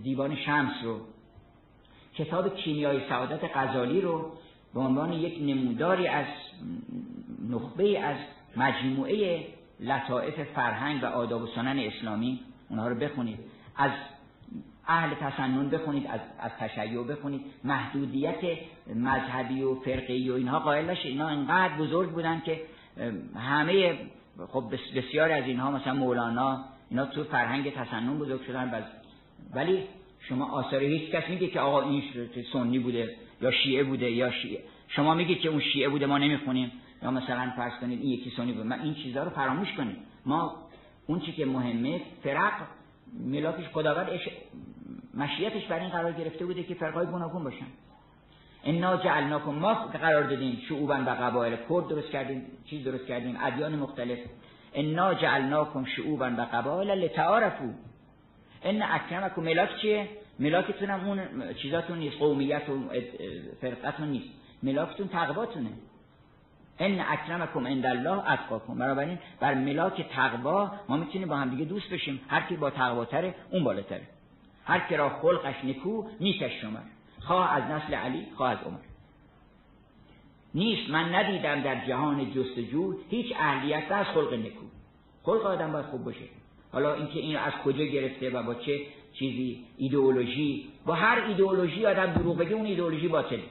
دیوان 0.03 0.35
شمس 0.35 0.73
رو. 0.83 0.99
کتاب 2.15 2.55
کیمیای 2.55 3.09
سعادت 3.09 3.57
غزالی 3.57 4.01
رو 4.01 4.31
به 4.73 4.79
عنوان 4.79 5.13
یک 5.13 5.37
نموداری 5.41 6.07
از 6.07 6.25
نخبه 7.49 7.99
از 7.99 8.17
مجموعه 8.57 9.47
لطائف 9.79 10.43
فرهنگ 10.43 11.03
و 11.03 11.05
آداب 11.05 11.41
و 11.41 11.47
سنن 11.47 11.79
اسلامی 11.79 12.39
اونها 12.69 12.87
رو 12.87 12.95
بخونید. 12.95 13.39
از 13.75 13.91
اهل 14.89 15.13
تسنن 15.13 15.69
بخونید 15.69 16.07
از, 16.07 16.19
از 16.39 16.51
تشیع 16.59 17.03
بخونید. 17.03 17.41
محدودیت 17.63 18.57
مذهبی 18.95 19.61
و 19.61 19.75
فرقی 19.75 20.29
و 20.29 20.33
اینها 20.33 20.59
قائل 20.59 20.89
نشه 20.89 21.09
اینا 21.09 21.27
انقدر 21.27 21.77
بزرگ 21.77 22.11
بودن 22.11 22.41
که 22.45 22.61
همه 23.35 23.99
خب 24.47 24.73
بسیار 24.95 25.31
از 25.31 25.43
اینها 25.43 25.71
مثلا 25.71 25.93
مولانا 25.93 26.65
اینا 26.89 27.05
تو 27.05 27.23
فرهنگ 27.23 27.73
تسنن 27.73 28.17
بزرگ 28.17 28.41
شدن. 28.41 28.83
ولی 29.53 29.83
شما 30.19 30.51
آثار 30.51 30.83
هیچ 30.83 31.11
کس 31.11 31.29
میگه 31.29 31.47
که 31.47 31.59
آقا 31.59 31.81
این 31.81 32.03
سنی 32.53 32.79
بوده 32.79 33.15
یا 33.41 33.51
شیعه 33.51 33.83
بوده 33.83 34.11
یا 34.11 34.31
شیعه. 34.31 34.63
شما 34.87 35.13
میگید 35.13 35.39
که 35.39 35.49
اون 35.49 35.59
شیعه 35.59 35.89
بوده 35.89 36.05
ما 36.05 36.17
نمی‌خونیم. 36.17 36.71
یا 37.03 37.11
مثلا 37.11 37.53
فرض 37.55 37.73
کنید 37.81 38.01
این 38.01 38.09
یکی 38.09 38.33
سنی 38.37 38.51
بوده. 38.51 38.63
من 38.63 38.81
این 38.81 38.93
چیزها 38.93 39.23
رو 39.23 39.29
فراموش 39.29 39.73
کنید. 39.73 39.97
ما 40.25 40.55
اون 41.07 41.19
چی 41.19 41.31
که 41.31 41.45
مهمه 41.45 42.01
فرق 42.23 42.53
ملاکش 43.13 43.67
خداوند 43.73 44.07
مشیتش 45.13 45.65
بر 45.65 45.79
این 45.79 45.89
قرار 45.89 46.11
گرفته 46.11 46.45
بوده 46.45 46.63
که 46.63 46.73
فرقای 46.73 47.05
گوناگون 47.05 47.43
باشن. 47.43 47.65
انا 48.63 48.97
جعلناکم 48.97 49.51
ما 49.51 49.73
قرار 49.73 50.23
دادیم 50.23 50.61
شعوبا 50.69 50.95
و 50.95 51.09
قبایل 51.09 51.55
کرد 51.55 51.87
درست 51.87 52.09
کردیم 52.09 52.45
چیز 52.65 52.83
درست 52.83 53.05
کردیم 53.05 53.37
ادیان 53.41 53.75
مختلف. 53.75 54.19
انا 54.73 55.13
جعلناکم 55.13 55.85
شعوبا 55.85 56.31
و 56.37 56.47
قبایل 56.53 56.91
لتعارفوا. 56.91 57.69
ان 58.63 58.81
اکرمکم 58.81 59.41
ملاک 59.41 59.69
چیه؟ 59.81 60.09
ملاکتون 60.39 60.89
هم 60.89 61.07
اون 61.07 61.53
چیزاتون 61.53 61.97
نیست 61.97 62.17
قومیت 62.17 62.69
و 62.69 62.89
فرقتون 63.61 64.07
نیست. 64.07 64.29
ملاکتون 64.63 65.07
تقواتونه. 65.07 65.69
ان 66.79 66.99
اکرمکم 66.99 67.67
عند 67.67 67.85
الله 67.85 68.31
اتقاکم. 68.31 68.73
بنابراین 68.73 69.17
بر 69.39 69.53
ملاک 69.53 70.09
تقوا 70.09 70.71
ما 70.89 70.97
می‌تونیم 70.97 71.27
با 71.27 71.35
هم 71.35 71.49
دیگه 71.49 71.65
دوست 71.65 71.89
بشیم. 71.89 72.21
هر 72.27 72.41
کی 72.41 72.55
با 72.55 72.69
تقواتره 72.69 73.35
اون 73.51 73.63
بالاتره. 73.63 74.01
هر 74.65 74.79
کی 74.79 74.95
را 74.95 75.09
خلقش 75.09 75.65
نکو 75.65 76.03
نیکش 76.19 76.61
شما 76.61 76.79
خواه 77.19 77.53
از 77.53 77.63
نسل 77.63 77.93
علی 77.93 78.25
خواه 78.35 78.51
از 78.51 78.57
عمر. 78.65 78.77
نیست 80.53 80.89
من 80.89 81.15
ندیدم 81.15 81.61
در 81.61 81.87
جهان 81.87 82.31
جستجو 82.31 82.93
هیچ 83.09 83.33
اهلیت 83.39 83.91
از 83.91 84.05
خلق 84.05 84.33
نکو. 84.33 84.65
خلق 85.23 85.45
آدم 85.45 85.71
باید 85.71 85.85
خوب 85.85 86.03
باشه. 86.03 86.25
حالا 86.71 86.93
اینکه 86.93 87.19
این 87.19 87.37
از 87.37 87.53
کجا 87.53 87.83
گرفته 87.83 88.29
و 88.29 88.43
با 88.43 88.53
چه 88.55 88.79
چیزی 89.13 89.63
ایدئولوژی 89.77 90.69
با 90.85 90.93
هر 90.93 91.19
ایدئولوژی 91.27 91.85
آدم 91.85 92.05
دروغ 92.05 92.37
بگه 92.37 92.55
اون 92.55 92.65
ایدئولوژی 92.65 93.07
باطله. 93.07 93.43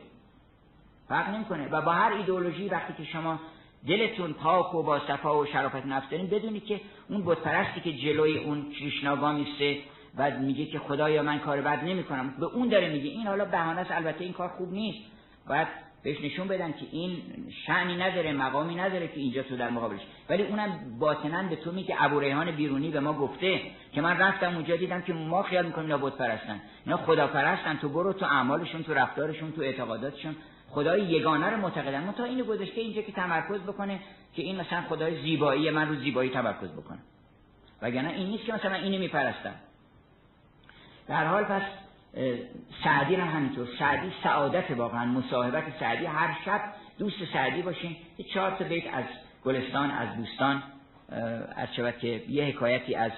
فرق 1.08 1.28
نمی‌کنه. 1.28 1.68
و 1.68 1.80
با 1.80 1.92
هر 1.92 2.12
ایدئولوژی 2.12 2.68
وقتی 2.68 2.92
که 2.92 3.04
شما 3.04 3.40
دلتون 3.88 4.32
پاک 4.32 4.74
و 4.74 4.82
با 4.82 4.98
صفا 4.98 5.38
و 5.38 5.46
شرافت 5.46 5.86
نفس 5.86 6.10
دارین 6.10 6.26
بدونید 6.26 6.64
که 6.64 6.80
اون 7.08 7.22
بت 7.24 7.38
پرستی 7.38 7.80
که 7.80 7.92
جلوی 7.92 8.38
اون 8.38 8.70
کریشناگا 8.70 9.32
میسته 9.32 9.78
و 10.16 10.30
میگه 10.30 10.66
که 10.66 10.78
خدایا 10.78 11.22
من 11.22 11.38
کار 11.38 11.60
بد 11.60 11.84
نمی‌کنم 11.84 12.34
به 12.38 12.46
اون 12.46 12.68
داره 12.68 12.88
میگه. 12.88 13.10
این 13.10 13.26
حالا 13.26 13.44
بهانه 13.44 13.80
است. 13.80 13.90
البته 13.90 14.24
این 14.24 14.32
کار 14.32 14.48
خوب 14.48 14.72
نیست. 14.72 14.98
باید 15.48 15.68
بهش 16.02 16.20
نشون 16.20 16.48
بدن 16.48 16.72
که 16.72 16.86
این 16.92 17.22
شعنی 17.66 17.96
نداره 17.96 18.32
مقامی 18.32 18.74
نداره 18.74 19.08
که 19.08 19.20
اینجا 19.20 19.42
تو 19.42 19.56
در 19.56 19.70
مقابلش. 19.70 20.00
ولی 20.28 20.42
اونم 20.42 20.98
باطنا 21.00 21.42
به 21.42 21.56
تو 21.56 21.72
میگه 21.72 22.04
ابو 22.04 22.20
ریحان 22.20 22.50
بیرونی 22.50 22.90
به 22.90 23.00
ما 23.00 23.12
گفته 23.12 23.60
که 23.92 24.00
من 24.00 24.18
رفتم 24.18 24.54
اونجا 24.54 24.76
دیدم 24.76 25.00
که 25.00 25.12
ما 25.12 25.42
خیال 25.42 25.66
می‌کنیم 25.66 25.86
اینا 25.86 26.06
بت 26.06 26.16
پرستن 26.16 26.60
اینا 26.86 26.96
خدا 26.96 27.26
پرستن 27.26 27.76
تو 27.76 27.88
برو 27.88 28.12
تو 28.12 28.26
اعمالشون 28.26 28.82
تو 28.82 28.94
رفتارشون 28.94 29.52
تو 29.52 29.62
اعتقاداتشون. 29.62 30.36
خدای 30.70 31.02
یگانه 31.02 31.46
رو 31.46 31.56
معتقدن 31.56 32.12
تا 32.12 32.24
اینو 32.24 32.44
گذاشته 32.44 32.80
اینجا 32.80 33.02
که 33.02 33.12
تمرکز 33.12 33.60
بکنه 33.60 34.00
که 34.34 34.42
این 34.42 34.60
مثلا 34.60 34.82
خدای 34.82 35.22
زیبایی 35.22 35.70
من 35.70 35.88
رو 35.88 35.94
زیبایی 35.94 36.30
تمرکز 36.30 36.72
بکنه. 36.72 36.98
وگرنه 37.82 38.08
این 38.08 38.26
نیست 38.26 38.44
که 38.44 38.52
مثلا 38.52 38.74
اینو 38.74 38.98
میپرستن 38.98 39.54
در 41.08 41.26
حال 41.26 41.44
پس 41.44 41.62
سعدی 42.84 43.14
هم 43.14 43.28
همینطور. 43.28 43.68
سعدی 43.78 44.12
سعادت 44.22 44.70
واقعا. 44.70 45.04
مصاحبت 45.04 45.64
سعدی. 45.80 46.06
هر 46.06 46.38
شب 46.44 46.60
دوست 46.98 47.16
سعدی 47.32 47.62
باشین. 47.62 47.96
چهار 48.34 48.50
تا 48.50 48.64
بیت 48.64 48.94
از 48.94 49.04
گلستان 49.44 49.90
از 49.90 50.16
دوستان 50.16 50.62
از 51.56 51.74
شود 51.76 51.98
که 51.98 52.24
یه 52.28 52.44
حکایتی 52.44 52.94
از 52.94 53.12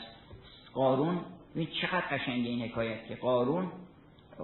قارون. 0.75 1.21
این 1.55 1.69
چقدر 1.83 2.05
قشنگه 2.11 2.49
این 2.49 2.63
حکایت 2.63 3.07
که 3.07 3.15
قارون 3.15 3.73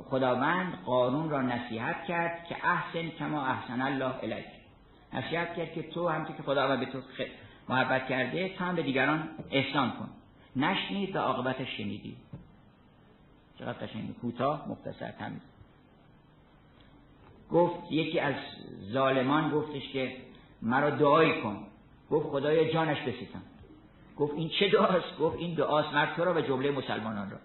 خداوند 0.03 0.79
قارون 0.87 1.31
را 1.31 1.43
نصیحت 1.43 2.05
کرد 2.05 2.45
که 2.45 2.57
احسن 2.69 3.09
کما 3.09 3.47
احسن 3.47 3.81
الله 3.81 4.15
الیک. 4.23 4.47
نصیحت 5.13 5.57
کرد 5.57 5.73
که 5.73 5.83
تو 5.83 6.09
هم 6.09 6.25
که 6.25 6.43
خداوند 6.43 6.81
به 6.81 6.87
تو 6.87 6.99
محبت 7.69 8.09
کرده 8.09 8.49
تو 8.49 8.65
هم 8.65 8.77
به 8.77 8.83
دیگران 8.83 9.29
احسان 9.51 9.91
کن. 9.91 10.09
نشنید 10.57 11.17
و 11.17 11.19
عاقبتش 11.19 11.77
شنیدی. 11.77 12.17
چقدر 13.59 13.87
قشنگه. 13.87 14.13
کوتاه 14.13 14.69
مختصر 14.69 15.11
تمیز. 15.11 15.41
گفت 17.51 17.93
یکی 17.93 18.21
از 18.21 18.35
ظالمان 18.93 19.51
گفتش 19.51 19.89
که 19.93 20.17
مرا 20.63 20.91
دعایی 20.91 21.43
کن. 21.43 21.67
گفت 22.11 22.27
خدایا 22.27 22.73
جانش 22.73 23.01
بسیتم 23.01 23.43
گفت 24.17 24.35
این 24.35 24.49
چه 24.49 24.69
دعاست؟ 24.69 25.19
گفت 25.19 25.37
این 25.39 25.55
دعاست 25.55 25.95
مرد 25.95 26.17
تو 26.17 26.25
را 26.25 26.35
و 26.35 26.41
جمله 26.41 26.71
مسلمانان 26.71 27.31
را. 27.31 27.39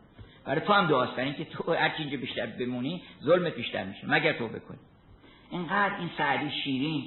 برای 0.45 0.61
تو 0.61 0.73
هم 0.73 0.87
دعاست. 0.87 1.11
برای 1.11 1.25
اینکه 1.25 1.45
تو 1.45 1.73
هر 1.73 1.91
اینجا 1.97 2.17
بیشتر 2.17 2.45
بمونی 2.45 3.01
ظلمت 3.23 3.55
بیشتر 3.55 3.83
میشه. 3.83 4.09
مگر 4.09 4.33
تو 4.33 4.47
بکنی. 4.47 4.77
اینقدر 5.51 5.97
این 5.99 6.09
سعدی 6.17 6.51
شیرین 6.63 7.03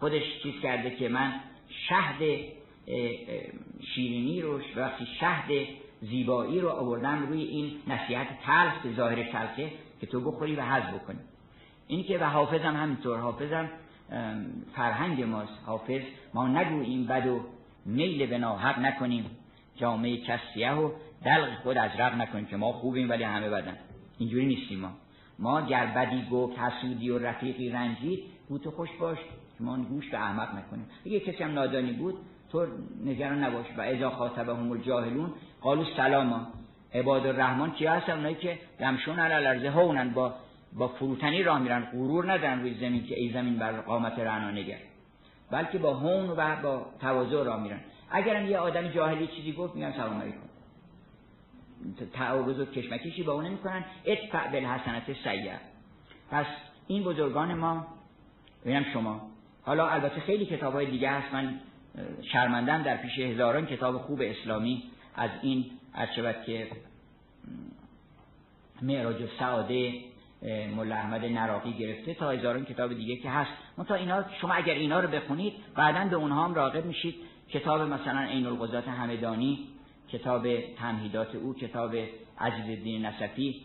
خودش 0.00 0.22
چیز 0.42 0.60
کرده 0.62 0.90
که 0.90 1.08
من 1.08 1.32
شهد 1.68 2.22
شیرینی 3.94 4.40
رو 4.40 4.60
وقتی 4.76 5.06
شهد 5.20 5.66
زیبایی 6.00 6.60
رو 6.60 6.68
آوردم 6.68 7.26
روی 7.26 7.42
این 7.42 7.72
نصیحت 7.86 8.26
تلخ 8.46 8.82
که 8.82 8.92
ظاهر 8.92 9.22
تلخه 9.22 9.72
که 10.00 10.06
تو 10.06 10.20
بخوری 10.20 10.54
و 10.56 10.62
حذف 10.62 10.94
بکنی. 10.94 11.18
این 11.86 12.04
که 12.04 12.18
و 12.18 12.24
حافظم 12.24 12.76
همینطور. 12.76 13.18
حافظم 13.18 13.70
فرهنگ 14.76 15.22
ماست. 15.22 15.52
حافظ 15.66 16.02
ما 16.34 16.48
نگوییم 16.48 17.06
بد 17.06 17.26
و 17.26 17.40
میل 17.86 18.26
به 18.26 18.38
ناحق 18.38 18.78
نکنیم. 18.78 19.30
جامعه 19.76 20.16
کسیه 20.16 20.72
و 20.72 20.90
دلق 21.24 21.54
خود 21.62 21.78
رق 21.78 22.14
نکنیم 22.14 22.46
که 22.46 22.56
ما 22.56 22.72
خوبیم 22.72 23.10
ولی 23.10 23.22
همه 23.22 23.50
بدن. 23.50 23.76
اینجوری 24.18 24.46
نیستیم 24.46 24.80
ما. 24.80 24.90
ما 25.38 25.60
گر 25.60 25.86
بدی 25.86 26.26
گفت 26.30 26.58
حسودی 26.58 27.10
و 27.10 27.18
رفیقی 27.18 27.70
رنجید 27.70 28.20
بود 28.48 28.62
تو 28.62 28.70
خوش 28.70 28.88
باش. 29.00 29.18
که 29.58 29.64
ما 29.64 29.76
گوش 29.76 30.10
به 30.10 30.18
احمق 30.18 30.48
نکنیم. 30.54 30.86
اگه 31.06 31.20
کسی 31.20 31.44
هم 31.44 31.52
نادانی 31.52 31.92
بود 31.92 32.14
تو 32.52 32.66
نگران 33.04 33.44
نباش 33.44 33.66
و 33.78 33.80
اذا 33.80 34.10
خاطبهم 34.10 34.70
الجاهلون 34.70 35.32
قالوا 35.60 35.84
سلاما. 35.96 36.46
عباد 36.94 37.26
الرحمن 37.26 37.70
کیا 37.70 37.92
هستن 37.92 38.12
اونایی 38.12 38.34
که 38.34 38.58
یمشون 38.80 39.18
علی 39.18 39.34
الارض 39.34 39.64
هونن 39.64 40.10
با 40.10 40.34
با 40.72 40.88
فروتنی 40.88 41.42
راه 41.42 41.58
میرن 41.58 41.80
غرور 41.80 42.32
ندارن 42.32 42.60
روی 42.60 42.74
زمین 42.74 43.06
که 43.06 43.20
ای 43.20 43.32
زمین 43.32 43.56
بر 43.56 43.80
قامت 43.80 44.18
رعنا 44.18 44.50
نگر. 44.50 44.78
بلکه 45.50 45.78
با 45.78 45.94
هون 45.94 46.30
و 46.30 46.56
با 46.62 46.86
تواضع 47.00 47.42
راه 47.44 47.62
میرن. 47.62 47.80
اگرم 48.10 48.46
یه 48.46 48.58
آدم 48.58 48.88
جاهلی 48.88 49.26
چیزی 49.26 49.52
گفت 49.52 49.74
میگن 49.74 49.92
سلام 49.92 50.20
علیکم. 50.20 50.47
تعاوض 52.12 52.60
و 52.60 52.64
کشمکشی 52.64 53.22
با 53.22 53.32
اون 53.32 53.46
نمی‌کنن 53.46 53.84
ادفع 54.04 54.50
بالحسنت 54.52 55.12
سیئه. 55.24 55.60
پس 56.30 56.46
این 56.86 57.04
بزرگان 57.04 57.54
ما 57.54 57.86
ببینم 58.64 58.84
شما 58.92 59.30
حالا 59.62 59.88
البته 59.88 60.20
خیلی 60.20 60.46
کتاب 60.46 60.72
های 60.72 60.86
دیگه 60.86 61.10
هست. 61.10 61.34
من 61.34 61.60
شرمندم 62.32 62.82
در 62.82 62.96
پیش 62.96 63.18
هزاران 63.18 63.66
کتاب 63.66 63.98
خوب 63.98 64.20
اسلامی 64.22 64.82
از 65.14 65.30
این 65.42 65.64
شود 66.16 66.36
که 66.46 66.68
معراج 68.82 69.16
سعاده 69.38 69.94
مولا 70.76 70.94
احمد 70.94 71.24
نراقی 71.24 71.72
گرفته 71.72 72.14
تا 72.14 72.30
هزاران 72.30 72.64
کتاب 72.64 72.94
دیگه 72.94 73.16
که 73.16 73.30
هست. 73.30 73.50
تا 73.88 73.94
اینا 73.94 74.24
شما 74.40 74.54
اگر 74.54 74.74
اینا 74.74 75.00
رو 75.00 75.08
بخونید 75.08 75.52
بعدا 75.74 76.04
به 76.04 76.16
اونها 76.16 76.44
هم 76.44 76.54
راغب 76.54 76.84
میشید. 76.84 77.14
کتاب 77.50 77.80
مثلا 77.80 78.20
عین 78.20 78.46
القضات 78.46 78.88
همدانی 78.88 79.68
کتاب 80.12 80.60
تمهیدات 80.60 81.34
او 81.34 81.54
کتاب 81.54 81.94
عزیز 82.38 82.78
الدین 82.78 83.06
نصفی 83.06 83.62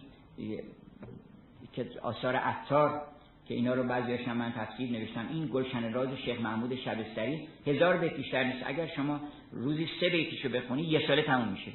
آثار 2.02 2.36
عطار 2.36 3.02
که 3.48 3.54
اینا 3.54 3.74
رو 3.74 3.84
بعضیش 3.84 4.28
من 4.28 4.52
تفسیر 4.52 4.92
نوشتم. 4.92 5.28
این 5.30 5.50
گلشن 5.54 5.94
راز 5.94 6.10
شیخ 6.26 6.42
محمود 6.42 6.76
شبستری 6.76 7.48
هزار 7.68 7.98
بیت 7.98 8.14
بیشتر 8.14 8.44
نیست. 8.44 8.60
اگر 8.66 8.88
شما 8.88 9.20
روزی 9.52 9.90
سه 10.00 10.10
بیتیشو 10.10 10.50
بخونی 10.50 10.82
یه 10.82 11.08
ساله 11.08 11.22
تموم 11.22 11.48
میشه. 11.48 11.72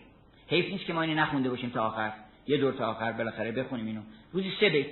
حیف 0.47 0.73
نیست 0.73 0.85
که 0.85 0.93
ما 0.93 1.03
اینو 1.03 1.21
نخونده 1.21 1.51
باشیم 1.51 1.71
تا 1.71 1.87
آخر. 1.87 2.13
یه 2.47 2.57
دور 2.57 2.73
تا 2.73 2.91
آخر 2.91 3.13
بالاخره 3.13 3.53
بخونیم 3.53 3.87
اینو. 3.87 4.01
روزی 4.33 4.53
سه 4.61 4.69
بیت 4.69 4.87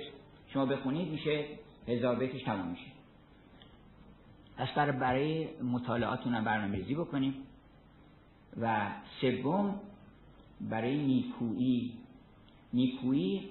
شما 0.53 0.65
بخونید 0.65 1.07
میشه 1.07 1.45
هزار 1.87 2.15
بیتش 2.15 2.43
تموم 2.43 2.67
میشه. 2.67 2.85
پس 4.57 4.69
برای, 4.73 5.47
مطالعاتون 5.63 6.33
هم 6.33 6.43
برنامه 6.43 6.75
ریزی 6.75 6.95
بکنیم. 6.95 7.33
و 8.61 8.87
سوم 9.21 9.79
برای 10.61 10.97
نیکویی. 10.97 11.93
نیکویی 12.73 13.49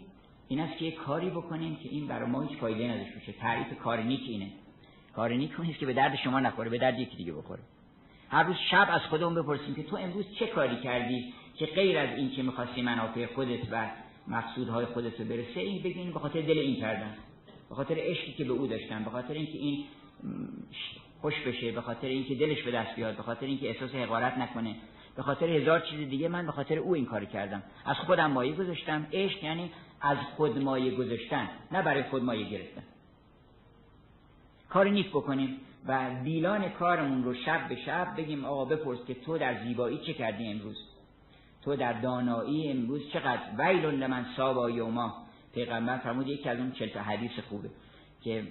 این 0.48 0.60
است 0.60 0.78
که 0.78 0.84
یه 0.84 0.90
کاری 0.90 1.30
بکنیم 1.30 1.76
که 1.76 1.88
این 1.88 2.06
برای 2.06 2.30
ما 2.30 2.42
هیچ 2.42 2.58
فایده 2.58 2.88
نداشته 2.88 3.14
باشه. 3.14 3.32
تعریف 3.32 3.78
کار 3.78 4.02
نیک 4.02 4.20
اینه. 4.28 4.50
کار 5.12 5.32
نیک 5.32 5.60
اون 5.60 5.72
که 5.72 5.86
به 5.86 5.92
درد 5.92 6.16
شما 6.16 6.40
نخوره 6.40 6.70
به 6.70 6.78
درد 6.78 6.98
یکی 6.98 7.16
دیگه 7.16 7.32
بخوره. 7.32 7.60
هر 8.28 8.42
روز 8.42 8.56
شب 8.70 8.88
از 8.90 9.00
خودمون 9.00 9.34
بپرسیم 9.34 9.74
که 9.74 9.82
تو 9.82 9.96
امروز 9.96 10.24
چه 10.38 10.46
کاری 10.46 10.80
کردی 10.82 11.34
که 11.54 11.66
غیر 11.66 11.98
از 11.98 12.18
این 12.18 12.30
که 12.30 12.42
می‌خواستی 12.42 12.82
منافع 12.82 13.26
خودت 13.26 13.60
و 13.70 13.90
مقصودهای 14.28 14.86
خودت 14.86 15.20
رو 15.20 15.26
برسه 15.26 15.60
این 15.60 15.82
بگین 15.82 16.12
به 16.12 16.18
خاطر 16.18 16.40
دل 16.40 16.58
این 16.58 16.76
کردن 16.80 17.14
به 17.68 17.74
خاطر 17.74 17.94
عشقی 17.98 18.32
که 18.32 18.44
به 18.44 18.52
او 18.52 18.66
داشتن 18.66 19.04
به 19.04 19.10
خاطر 19.10 19.34
اینکه 19.34 19.58
این 19.58 19.84
خوش 21.26 21.40
بشه 21.46 21.72
به 21.72 21.80
خاطر 21.80 22.06
اینکه 22.06 22.34
دلش 22.34 22.62
به 22.62 22.70
دست 22.70 22.96
بیاد 22.96 23.16
به 23.16 23.22
خاطر 23.22 23.46
اینکه 23.46 23.68
احساس 23.68 23.90
حقارت 23.90 24.38
نکنه. 24.38 24.76
به 25.16 25.22
خاطر 25.22 25.46
هزار 25.46 25.80
چیز 25.80 26.08
دیگه 26.08 26.28
من 26.28 26.46
به 26.46 26.52
خاطر 26.52 26.78
او 26.78 26.94
این 26.94 27.06
کار 27.06 27.24
کردم. 27.24 27.62
از 27.84 27.96
خودم 27.96 28.30
مایه 28.30 28.52
گذاشتم. 28.52 29.06
عشق 29.12 29.44
یعنی 29.44 29.70
از 30.00 30.18
خود 30.36 30.58
مایه 30.58 30.94
گذاشتن 30.94 31.48
نه 31.72 31.82
برای 31.82 32.02
خود 32.02 32.22
مایه 32.22 32.48
گرفتن. 32.48 32.82
کاری 34.68 34.90
نیست 34.90 35.08
بکنیم 35.08 35.56
و 35.86 36.10
بیلان 36.24 36.68
کارمون 36.68 37.24
رو 37.24 37.34
شب 37.34 37.68
به 37.68 37.76
شب 37.76 38.16
بگیم 38.16 38.44
آقا 38.44 38.64
بپرس 38.64 38.98
که 39.06 39.14
تو 39.14 39.38
در 39.38 39.64
زیبایی 39.64 39.98
چه 39.98 40.12
کردی 40.12 40.48
امروز؟ 40.48 40.76
تو 41.64 41.76
در 41.76 41.92
دانایی 41.92 42.70
امروز 42.70 43.10
چقدر؟ 43.12 43.42
ویل 43.58 43.84
لمن 43.84 44.26
سابا 44.36 44.70
یوما 44.70 45.14
پیغمبر 45.54 45.98
فرمود 45.98 46.28
یکی 46.28 46.48
از 46.48 46.58
اون 46.58 46.72
چلتا 46.72 47.02
حدیث 47.02 47.38
خوبه 47.48 47.70
که 48.22 48.42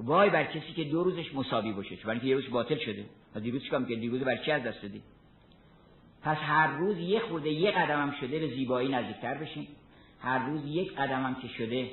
وای 0.00 0.30
بر 0.30 0.44
کسی 0.44 0.72
که 0.76 0.84
دو 0.84 1.04
روزش 1.04 1.34
مساوی 1.34 1.72
باشه 1.72 1.96
چون 1.96 2.20
که 2.20 2.26
یه 2.26 2.34
روز 2.34 2.50
باطل 2.50 2.78
شده. 2.78 3.04
و 3.34 3.40
دیروز 3.40 3.62
چیکار 3.62 3.84
که 3.84 3.96
دیروز 3.96 4.20
بر 4.20 4.36
چی 4.36 4.50
از 4.50 4.62
دست 4.62 4.82
دادی؟ 4.82 5.02
پس 6.22 6.36
هر 6.36 6.76
روز 6.76 6.98
یه 6.98 7.20
خورده 7.20 7.50
یه 7.50 7.70
قدمم 7.70 8.14
شده 8.20 8.38
به 8.38 8.48
زیبایی 8.48 8.88
نزدیکتر 8.88 9.34
بشیم. 9.34 9.68
هر 10.20 10.46
روز 10.46 10.60
یک 10.66 10.94
قدمم 10.94 11.34
که 11.34 11.48
شده 11.48 11.90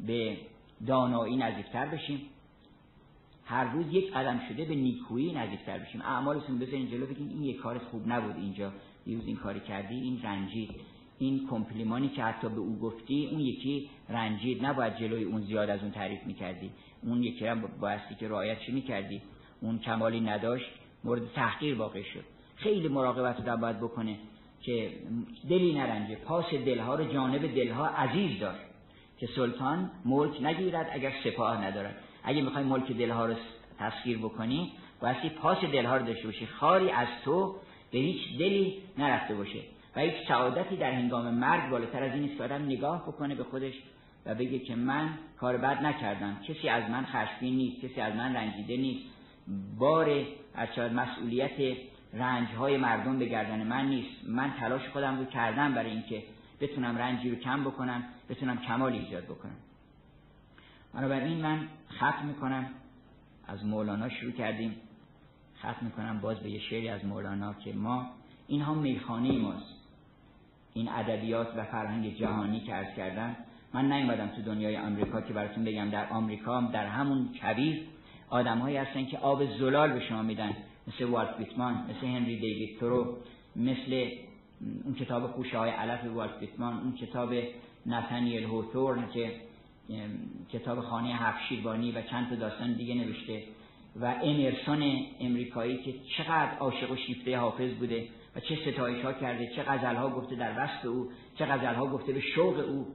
به 0.00 0.36
دانایی 0.86 1.36
نزدیکتر 1.36 1.86
بشیم. 1.86 2.20
هر 3.44 3.72
روز 3.72 3.86
یک 3.92 4.12
قدم 4.12 4.40
شده 4.48 4.64
به 4.64 4.74
نیکویی 4.74 5.32
نزدیکتر 5.32 5.78
بشیم. 5.78 6.00
اعمالتون 6.02 6.58
بزنین 6.58 6.90
جلو 6.90 7.06
بگین 7.06 7.28
این 7.28 7.44
یک 7.44 7.56
کار 7.56 7.78
خوب 7.78 8.08
نبود 8.08 8.36
اینجا. 8.36 8.72
دیروز 9.04 9.26
این 9.26 9.36
کاری 9.36 9.60
کردی 9.60 9.94
این 9.94 10.22
رنجید 10.22 10.70
این 11.18 11.46
کمپلیمانی 11.50 12.08
که 12.08 12.24
حتی 12.24 12.48
به 12.48 12.60
او 12.60 12.78
گفتی 12.78 13.28
اون 13.30 13.40
یکی 13.40 13.88
رنجید. 14.08 14.66
نباید 14.66 14.96
جلوی 14.96 15.24
اون 15.24 15.40
زیاد 15.40 15.70
از 15.70 15.82
اون 15.82 15.90
تعریف 15.90 16.22
می‌کردی. 16.26 16.70
اون 17.06 17.22
یکی 17.22 17.46
هم 17.46 17.64
بایستی 17.80 18.14
که 18.14 18.28
رعایتش 18.28 18.68
می‌کردی؟ 18.68 19.22
اون 19.60 19.78
کمالی 19.78 20.20
نداشت 20.20 20.70
مورد 21.04 21.22
تحقیر 21.34 21.74
واقع 21.74 22.02
شد. 22.02 22.24
خیلی 22.56 22.88
مراقبت 22.88 23.48
رو 23.48 23.56
باید 23.56 23.80
بکنه 23.80 24.18
که 24.62 24.90
دلی 25.48 25.72
نرنجه. 25.72 26.16
پاس 26.16 26.50
دلها 26.50 26.94
رو 26.94 27.12
جانب 27.12 27.54
دلها 27.54 27.86
عزیز 27.86 28.40
داشت 28.40 28.60
که 29.18 29.26
سلطان 29.26 29.90
ملک 30.04 30.42
نگیرد 30.42 30.90
اگر 30.92 31.12
سپاه 31.24 31.64
ندارد. 31.64 31.96
اگه 32.24 32.42
می‌خوای 32.42 32.64
ملک 32.64 32.92
دلها 32.92 33.26
رو 33.26 33.34
تسخیر 33.78 34.18
بکنی 34.18 34.72
بایستی 35.00 35.28
پاس 35.28 35.58
دلها 35.58 35.96
رو 35.96 36.06
داشته 36.06 36.26
باشی. 36.26 36.46
خاری 36.46 36.90
از 36.90 37.08
تو 37.24 37.56
به 37.92 37.98
هیچ 37.98 38.38
دلی 38.38 38.82
نرفته 38.98 39.34
باشه 39.34 39.58
و 39.96 40.00
هیچ 40.00 40.14
سعادتی 40.28 40.76
در 40.76 40.90
هنگام 40.90 41.34
مرگ 41.34 41.70
بالاتر 41.70 42.02
از 42.02 42.12
این 42.12 42.24
است 42.24 42.38
که 42.38 42.44
آدم 42.44 42.64
نگاه 42.64 43.02
بکنه 43.08 43.34
به 43.34 43.44
خودش 43.44 43.74
و 44.26 44.34
بگه 44.34 44.58
که 44.58 44.76
من 44.76 45.08
کار 45.38 45.56
بد 45.56 45.82
نکردم. 45.82 46.36
کسی 46.48 46.68
از 46.68 46.90
من 46.90 47.04
خشمگین 47.04 47.56
نیست 47.56 47.80
کسی 47.80 48.00
از 48.00 48.14
من 48.14 48.36
رنجیده 48.36 48.76
نیست. 48.76 49.04
بار 49.78 50.24
از 50.54 50.78
مسئولیت 50.78 51.76
رنج 52.12 52.48
های 52.48 52.76
مردم 52.76 53.18
به 53.18 53.26
گردن 53.26 53.66
من 53.66 53.88
نیست. 53.88 54.28
من 54.28 54.52
تلاش 54.60 54.88
خودم 54.88 55.18
رو 55.18 55.24
کردم 55.24 55.74
برای 55.74 55.90
اینکه 55.90 56.22
بتونم 56.60 56.98
رنجی 56.98 57.30
رو 57.30 57.36
کم 57.36 57.64
بکنم 57.64 58.04
بتونم 58.28 58.58
کمال 58.58 58.92
ایجاد 58.92 59.24
بکنم. 59.24 59.56
بنابراین 60.94 61.40
من 61.40 61.68
ختم 61.96 62.26
می‌کنم. 62.26 62.70
از 63.46 63.64
مولانا 63.64 64.08
شروع 64.08 64.32
کردیم. 64.32 64.76
ختم 65.58 65.86
می‌کنم 65.86 66.20
باز 66.20 66.40
به 66.40 66.50
یه 66.50 66.60
شعری 66.60 66.88
از 66.88 67.04
مولانا 67.04 67.54
که 67.54 67.72
ما 67.72 68.10
اینها 68.46 68.74
میخانه 68.74 69.32
ماست. 69.32 69.74
این 70.74 70.88
ادبیات 70.88 71.56
و 71.56 71.64
فرهنگ 71.64 72.16
جهانی 72.16 72.60
که 72.60 72.74
عرض 72.74 72.96
کردم 72.96 73.36
من 73.76 73.92
نیومدم 73.92 74.26
تو 74.26 74.42
دنیای 74.42 74.76
آمریکا 74.76 75.20
که 75.20 75.32
براتون 75.32 75.64
بگم. 75.64 75.90
در 75.90 76.08
آمریکا 76.08 76.60
در 76.60 76.86
همون 76.86 77.28
کویر 77.40 77.82
آدمهایی 78.30 78.76
هستن 78.76 79.06
که 79.06 79.18
آب 79.18 79.58
زلال 79.58 79.92
به 79.92 80.00
شما 80.00 80.22
میدن. 80.22 80.56
مثل 80.88 81.04
والت 81.04 81.38
بیتمان 81.38 81.74
مثل 81.74 82.06
هنری 82.06 82.40
دیوید 82.40 82.78
ترو 82.80 83.16
مثل 83.56 84.08
اون 84.84 84.94
کتاب 84.94 85.26
خوشه 85.26 85.58
های 85.58 85.70
علف 85.70 86.04
والت 86.14 86.40
بیتمان 86.40 86.74
اون 86.74 86.92
کتاب 86.92 87.34
نتانیل 87.86 88.44
هوتورن 88.44 89.08
که 89.14 89.32
کتاب 90.52 90.80
خانه 90.80 91.14
هفت 91.14 91.66
و 91.66 92.02
چند 92.02 92.28
تا 92.28 92.34
داستان 92.34 92.72
دیگه 92.72 92.94
نوشته 92.94 93.42
و 94.00 94.14
امرسون 94.22 95.06
امریکایی 95.20 95.76
که 95.76 95.94
چقدر 96.16 96.58
عاشق 96.58 96.90
و 96.90 96.96
شیفته 96.96 97.38
حافظ 97.38 97.70
بوده 97.74 98.08
و 98.36 98.40
چه 98.40 98.56
ستایش 98.56 99.04
ها 99.04 99.12
کرده 99.12 99.50
چه 99.56 99.62
غزل 99.62 99.96
ها 99.96 100.10
گفته 100.10 100.36
در 100.36 100.52
وصف 100.58 100.84
او 100.84 101.10
چه 101.38 101.46
غزل 101.46 101.74
ها 101.74 101.86
گفته 101.86 102.12
به 102.12 102.20
شوق 102.20 102.58
او. 102.68 102.86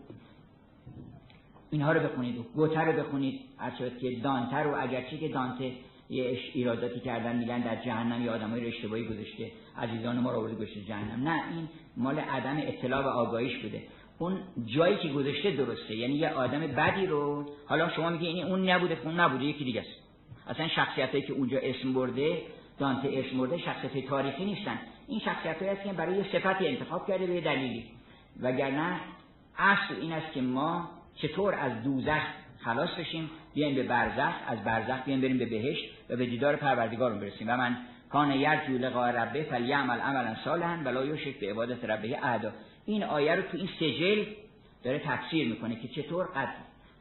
اینها 1.72 1.92
رو 1.92 2.00
بخونید. 2.00 2.36
گوته 2.56 2.80
رو 2.80 3.04
بخونید. 3.04 3.42
از 3.60 3.74
که 4.02 4.20
دانته 4.24 4.58
رو 4.58 4.84
اگرچه 4.84 5.18
که 5.18 5.28
دانته 5.28 5.72
یه 6.10 6.40
ایراداتی 6.54 7.00
کردن 7.00 7.36
میگن 7.36 7.60
در 7.60 7.76
جهنم 7.76 8.26
یه 8.26 8.32
آدمای 8.32 8.68
اشتباهی 8.68 9.04
گذاشته. 9.04 9.52
عزیزان 9.78 10.20
ما 10.20 10.32
رو 10.32 10.38
آورده 10.38 10.56
گذاشته 10.56 10.82
جهنم. 10.82 11.28
نه 11.28 11.42
این 11.56 11.68
مال 11.98 12.20
عدم 12.20 12.58
اطلاع 12.58 13.06
و 13.06 13.08
آگاهیش 13.08 13.58
بوده. 13.58 13.84
اون 14.20 14.40
جایی 14.66 14.98
که 14.98 15.08
گذاشته 15.08 15.52
درسته. 15.52 15.96
یعنی 15.96 16.14
یه 16.14 16.30
آدم 16.30 16.60
بدی 16.60 17.06
رو 17.06 17.46
حالا 17.66 17.90
شما 17.90 18.10
میگی 18.10 18.28
این 18.28 18.44
اون 18.44 18.70
نبوده 18.70 18.98
اون 19.04 19.20
نبوده 19.20 19.44
یکی 19.44 19.64
دیگه 19.64 19.82
است. 19.82 20.02
اصلا 20.48 20.68
شخصیتایی 20.68 21.24
که 21.24 21.34
اونجا 21.34 21.58
اسم 21.58 21.94
برده 21.94 22.42
دانته 22.80 23.10
اسم 23.14 23.38
برده 23.38 23.58
شخصیت 23.58 24.08
تاریخی 24.08 24.46
نیستن. 24.46 24.80
این 25.08 25.20
شخصیت 25.20 25.64
هست 25.64 25.84
که 25.84 25.94
برای 25.94 26.18
یه 26.18 26.26
صفتی 26.32 26.68
انتخاب 26.68 27.08
کرده 27.08 27.28
به 27.28 27.42
دلیلی. 27.42 27.84
وگرنه 28.42 29.00
اصل 29.58 29.96
این 30.02 30.12
است 30.12 30.34
که 30.34 30.42
ما 30.42 30.90
چطور 31.22 31.56
از 31.56 31.84
دوزخ 31.84 32.22
خلاص 32.60 32.90
بشیم 32.90 33.30
بیایم 33.54 33.76
به 33.76 33.84
برزخ 33.84 34.34
از 34.48 34.64
برزخ 34.64 35.04
بیایم 35.06 35.22
بریم 35.22 35.38
به 35.38 35.46
بهشت 35.46 35.84
و 36.10 36.16
به 36.16 36.26
دیدار 36.26 36.56
پروردگارمون 36.56 37.20
برسیم. 37.20 37.48
و 37.50 37.58
من 37.58 37.78
کان 38.10 38.32
یرجو 38.32 38.78
لقاء 38.78 39.12
ربه 39.12 39.44
فلیعمل 39.44 40.00
عملا 40.00 40.36
صالحا 40.44 40.82
ولا 40.86 41.06
یشرک 41.06 41.40
به 41.40 41.52
عبادت 41.52 41.86
ربه 41.86 42.18
احدا. 42.26 42.52
این 42.86 43.04
آیه 43.04 43.36
رو 43.36 43.42
تو 43.42 43.58
این 43.58 43.70
سجل 43.80 44.26
داره 44.84 45.00
تفسیر 45.00 45.48
می‌کنه 45.48 45.76
که 45.76 45.88
چطور 45.88 46.26
قد 46.26 46.54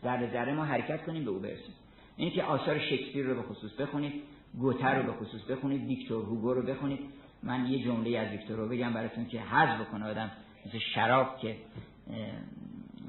ذره 0.03 0.33
ذره 0.33 0.53
ما 0.53 0.65
حرکت 0.65 1.05
کنیم 1.07 1.25
به 1.25 1.31
او 1.31 1.39
برسیم. 1.39 1.75
این 2.17 2.31
که 2.31 2.43
آثار 2.43 2.79
شکسپیر 2.79 3.27
رو 3.27 3.35
به 3.35 3.43
خصوص 3.43 3.81
بخونید 3.81 4.13
گوتر 4.59 4.99
رو 4.99 5.13
به 5.13 5.13
خصوص 5.13 5.43
بخونید 5.51 5.87
ویکتور 5.87 6.25
هوگو 6.25 6.55
رو 6.55 6.63
بخونید. 6.63 7.01
من 7.43 7.67
یه 7.67 7.85
جمله 7.85 8.19
از 8.19 8.29
ویکتور 8.29 8.57
رو 8.57 8.69
بگم 8.69 8.93
براتون 8.93 9.27
که 9.27 9.41
حذف 9.41 9.81
بکنه 9.81 10.11
آدم 10.11 10.31
مثل 10.67 10.79
شراب 10.79 11.39
که 11.39 11.57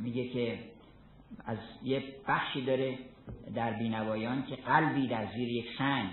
میگه 0.02 0.28
که 0.28 0.60
از 1.46 1.58
یه 1.84 2.04
بخشی 2.28 2.62
داره 2.62 2.98
در 3.56 3.74
بینوایان 3.74 4.46
که 4.46 4.56
قلبی 4.56 5.08
در 5.08 5.26
زیر 5.36 5.50
یک 5.50 5.66
سنگ. 5.78 6.10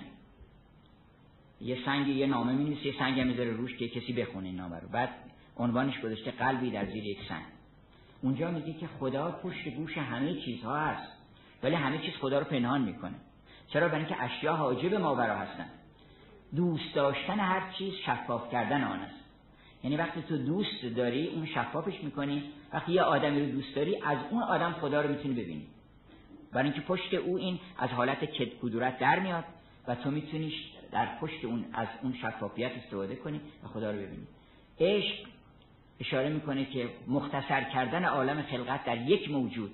یه 1.60 1.78
سنگ 1.84 2.08
یه 2.08 2.26
نامه 2.26 2.52
می 2.52 2.78
یه 2.84 2.94
سنگ 2.98 3.20
هم 3.20 3.26
می‌ذاره 3.26 3.50
روش 3.50 3.76
که 3.76 3.88
کسی 3.88 4.12
بخونه 4.12 4.46
این 4.46 4.56
نامه 4.56 4.76
رو. 4.76 4.88
بعد 4.88 5.10
عنوانش 5.56 6.00
گذاشته 6.00 6.30
قلبی 6.30 6.70
در 6.70 6.86
زیر 6.86 7.04
یک 7.04 7.18
سنگ. 7.28 7.44
اونجا 8.22 8.50
میگه 8.50 8.72
که 8.72 8.86
خدا 8.86 9.30
پشت 9.30 9.68
گوش 9.68 9.98
همه 9.98 10.34
چیزها 10.34 10.76
هست 10.76 11.12
ولی 11.62 11.74
همه 11.74 11.98
چیز 11.98 12.14
خدا 12.14 12.38
رو 12.38 12.44
پنهان 12.44 12.82
می‌کنه. 12.82 13.14
چرا؟ 13.68 13.88
برای 13.88 14.00
اینکه 14.00 14.22
اشیا 14.22 14.56
حاجب 14.56 14.94
ما 14.94 15.14
برا 15.14 15.38
هستن. 15.38 15.70
دوست 16.56 16.94
داشتن 16.94 17.40
هر 17.40 17.72
چیز 17.78 17.94
شفاف 17.94 18.52
کردن 18.52 18.84
آن 18.84 18.98
است. 18.98 19.17
یعنی 19.84 19.96
وقتی 19.96 20.22
تو 20.22 20.36
دوست 20.36 20.84
داری 20.96 21.28
اون 21.28 21.46
شفافش 21.46 22.02
می‌کنی. 22.02 22.42
وقتی 22.72 22.92
یه 22.92 23.02
آدمی 23.02 23.40
رو 23.40 23.46
دوست 23.46 23.74
داری 23.74 23.96
از 23.96 24.18
اون 24.30 24.42
آدم 24.42 24.72
خدا 24.72 25.00
رو 25.00 25.10
می‌تونی 25.10 25.34
ببینی. 25.34 25.66
برای 26.52 26.64
اینکه 26.64 26.80
پشت 26.80 27.14
او 27.14 27.36
این 27.36 27.58
از 27.78 27.90
حالت 27.90 28.24
کدورت 28.62 28.98
در 28.98 29.18
میاد 29.18 29.44
و 29.88 29.94
تو 29.94 30.10
می‌تونی 30.10 30.52
در 30.92 31.18
پشت 31.20 31.44
اون 31.44 31.64
از 31.72 31.88
اون 32.02 32.14
شفافیت 32.14 32.72
استفاده 32.72 33.16
کنی 33.16 33.40
و 33.64 33.68
خدا 33.68 33.90
رو 33.90 33.96
ببینی. 33.96 34.26
عشق 34.80 35.14
اشاره 36.00 36.28
می‌کنه 36.28 36.64
که 36.64 36.88
مختصر 37.08 37.64
کردن 37.64 38.04
عالم 38.04 38.42
خلقت 38.42 38.84
در 38.84 38.96
یک 38.96 39.30
موجود 39.30 39.70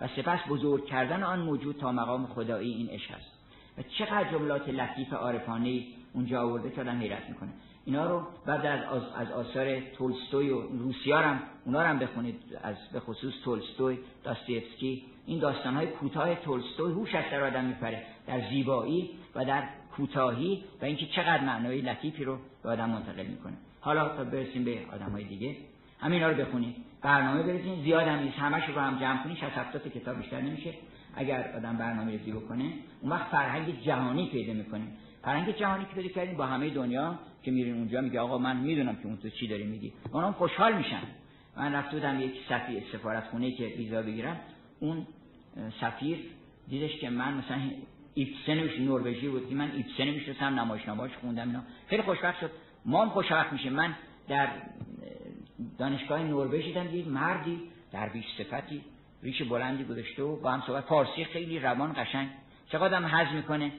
و 0.00 0.08
سپس 0.08 0.38
بزرگ 0.48 0.86
کردن 0.86 1.22
آن 1.22 1.40
موجود 1.40 1.76
تا 1.76 1.92
مقام 1.92 2.26
خدایی 2.26 2.72
این 2.72 2.88
عشق 2.90 3.14
است. 3.14 3.32
و 3.78 3.82
چقدر 3.82 4.30
جملات 4.32 4.68
لطیف 4.68 5.12
عارفانه 5.12 5.82
اونجا 6.12 6.42
آورده 6.42 6.70
که 6.70 6.80
آدم 6.80 6.98
حیرت 6.98 7.28
می‌کنه. 7.28 7.50
اینا 7.88 8.06
رو 8.06 8.22
بعد 8.46 8.66
از 8.66 9.02
از 9.16 9.32
آثار 9.32 9.80
تولستوی 9.80 10.50
و 10.50 10.60
روسیا 10.60 11.18
هم 11.18 11.40
اونا 11.64 11.82
رو 11.82 11.88
هم 11.88 11.98
بخونید 11.98 12.34
از 12.62 12.76
به 12.92 13.00
خصوص 13.00 13.32
تولستوی 13.44 13.98
داستیفسکی 14.24 15.04
این 15.26 15.38
داستان 15.38 15.74
های 15.74 15.86
کوتاه 15.86 16.34
تولستوی 16.34 16.92
هوش 16.92 17.14
از 17.14 17.24
در 17.30 17.44
آدم 17.44 17.64
میپره. 17.64 18.02
در 18.26 18.50
زیبایی 18.50 19.10
و 19.34 19.44
در 19.44 19.62
کوتاهی 19.96 20.64
و 20.82 20.84
اینکه 20.84 21.06
چقدر 21.06 21.44
معنای 21.44 21.80
لطیفی 21.80 22.24
رو 22.24 22.38
به 22.62 22.70
آدم 22.70 22.90
منتقل 22.90 23.26
می‌کنه. 23.26 23.54
حالا 23.80 24.08
تا 24.08 24.24
برسیم 24.24 24.64
به 24.64 24.78
آدم 24.92 25.10
های 25.12 25.24
دیگه 25.24 25.56
همینا 26.00 26.28
رو 26.28 26.44
بخونید. 26.44 26.76
برنامه 27.02 27.42
بریزین. 27.42 27.82
زیاد 27.82 28.08
هم 28.08 28.18
نیست. 28.18 28.38
همش 28.38 28.68
رو 28.68 28.80
هم 28.80 28.98
جمع 28.98 29.22
کنید 29.22 29.36
60 29.36 29.44
70 29.44 29.88
کتاب 29.88 30.16
بیشتر 30.16 30.40
نمیشه. 30.40 30.74
اگر 31.14 31.52
آدم 31.56 31.76
برنامه 31.76 32.10
ریزی 32.10 32.32
بکنه 32.32 32.72
اون 33.00 33.12
وقت 33.12 33.26
فرهنگ 33.26 33.80
جهانی 33.82 34.28
پیدا 34.28 34.52
می‌کنه. 34.52 34.84
فرهنگ 35.22 35.56
جهانی 35.56 35.84
که 35.84 35.94
پیدا 35.94 36.14
کردین 36.14 36.36
با 36.36 36.46
همه 36.46 36.70
دنیا 36.70 37.18
که 37.42 37.50
میرین 37.50 37.74
اونجا 37.74 38.00
میگه 38.00 38.20
آقا 38.20 38.38
من 38.38 38.56
می‌دونم 38.56 38.96
که 38.96 39.06
اون 39.06 39.16
تو 39.16 39.30
چی 39.30 39.48
داری 39.48 39.64
میگی. 39.64 39.92
اونم 40.12 40.32
خوشحال 40.32 40.76
میشن. 40.76 41.02
من 41.56 41.74
رفته 41.74 41.96
بودم 41.96 42.20
یک 42.20 42.34
سفیر 42.48 42.82
سفارت 42.92 43.24
خونه 43.24 43.52
که 43.52 43.64
ویزا 43.66 44.02
بگیرم. 44.02 44.40
اون 44.80 45.06
سفیر 45.80 46.18
دیدش 46.68 46.96
که 46.96 47.10
من 47.10 47.34
مثلا 47.34 47.58
ایپسن 48.14 48.82
نروژی 48.84 49.28
بود 49.28 49.48
که 49.48 49.54
من 49.54 49.70
ایپسن 49.70 50.04
می‌شناسم 50.04 50.60
نمایشنامه‌اش 50.60 51.10
خوندم 51.20 51.48
اینا. 51.48 51.62
خیلی 51.88 52.02
خوشبخت 52.02 52.40
شد. 52.40 52.50
ما 52.84 53.02
هم 53.02 53.10
خوشبخت 53.10 53.52
میشه 53.52 53.70
من 53.70 53.94
در 54.28 54.48
دانشگاه 55.78 56.22
نروژ 56.22 56.64
دیدم 56.64 56.96
یک 56.96 57.08
مردی 57.08 57.60
درویش 57.92 58.26
صفتی 58.38 58.80
ریش 59.22 59.42
بلندی 59.42 59.84
گذاشته 59.84 60.22
و 60.22 60.40
با 60.40 60.50
هم 60.50 60.62
صحبت. 60.66 60.84
فارسی 60.84 61.24
خیلی 61.24 61.58
روان 61.58 61.92
قشنگ. 61.96 62.28
چقدر 62.68 62.94
هم 62.94 63.06
حز 63.06 63.34
می‌کنه. 63.34 63.72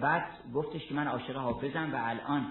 بعد 0.00 0.24
گفتش 0.54 0.86
که 0.86 0.94
من 0.94 1.06
عاشق 1.06 1.36
حافظم 1.36 1.92
و 1.92 1.96
الان 2.04 2.46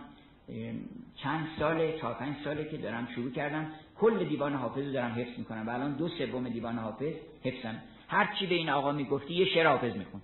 چند 1.16 1.48
ساله 1.60 1.98
چهار 2.00 2.14
پنج 2.14 2.36
ساله 2.44 2.70
که 2.70 2.78
دارم 2.78 3.08
شروع 3.16 3.32
کردم 3.32 3.68
کل 4.00 4.24
دیوان 4.24 4.54
حافظ 4.54 4.86
رو 4.86 4.92
دارم 4.92 5.12
حفظ 5.12 5.40
می‌کنم 5.40 5.68
و 5.68 5.70
الان 5.70 5.94
دو 5.94 6.10
سوم 6.10 6.50
دیوان 6.50 6.78
حافظ 6.78 7.14
حفظم. 7.44 7.82
هر 8.08 8.36
چی 8.40 8.48
به 8.48 8.56
این 8.56 8.70
آقا 8.70 8.92
می‌گفتی 8.92 9.34
یه 9.34 9.46
شعر 9.46 9.68
حافظ 9.68 9.96
میخون. 9.96 10.22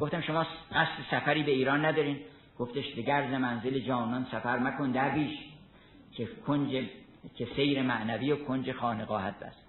گفتم 0.00 0.20
شما 0.20 0.46
قصد 0.72 0.88
سفری 1.10 1.42
به 1.42 1.50
ایران 1.50 1.84
ندارین؟ 1.84 2.20
گفتش 2.58 2.94
به 2.94 3.02
گرز 3.02 3.32
منزل 3.32 3.78
جانان 3.78 4.26
سفر 4.32 4.58
مکن 4.58 4.90
درویش 4.90 5.38
که 6.12 6.26
کنج 6.46 6.84
که 7.36 7.48
سیر 7.56 7.82
معنوی 7.82 8.32
و 8.32 8.44
کنج 8.44 8.72
خانقاهت 8.72 9.38
بست 9.38 9.64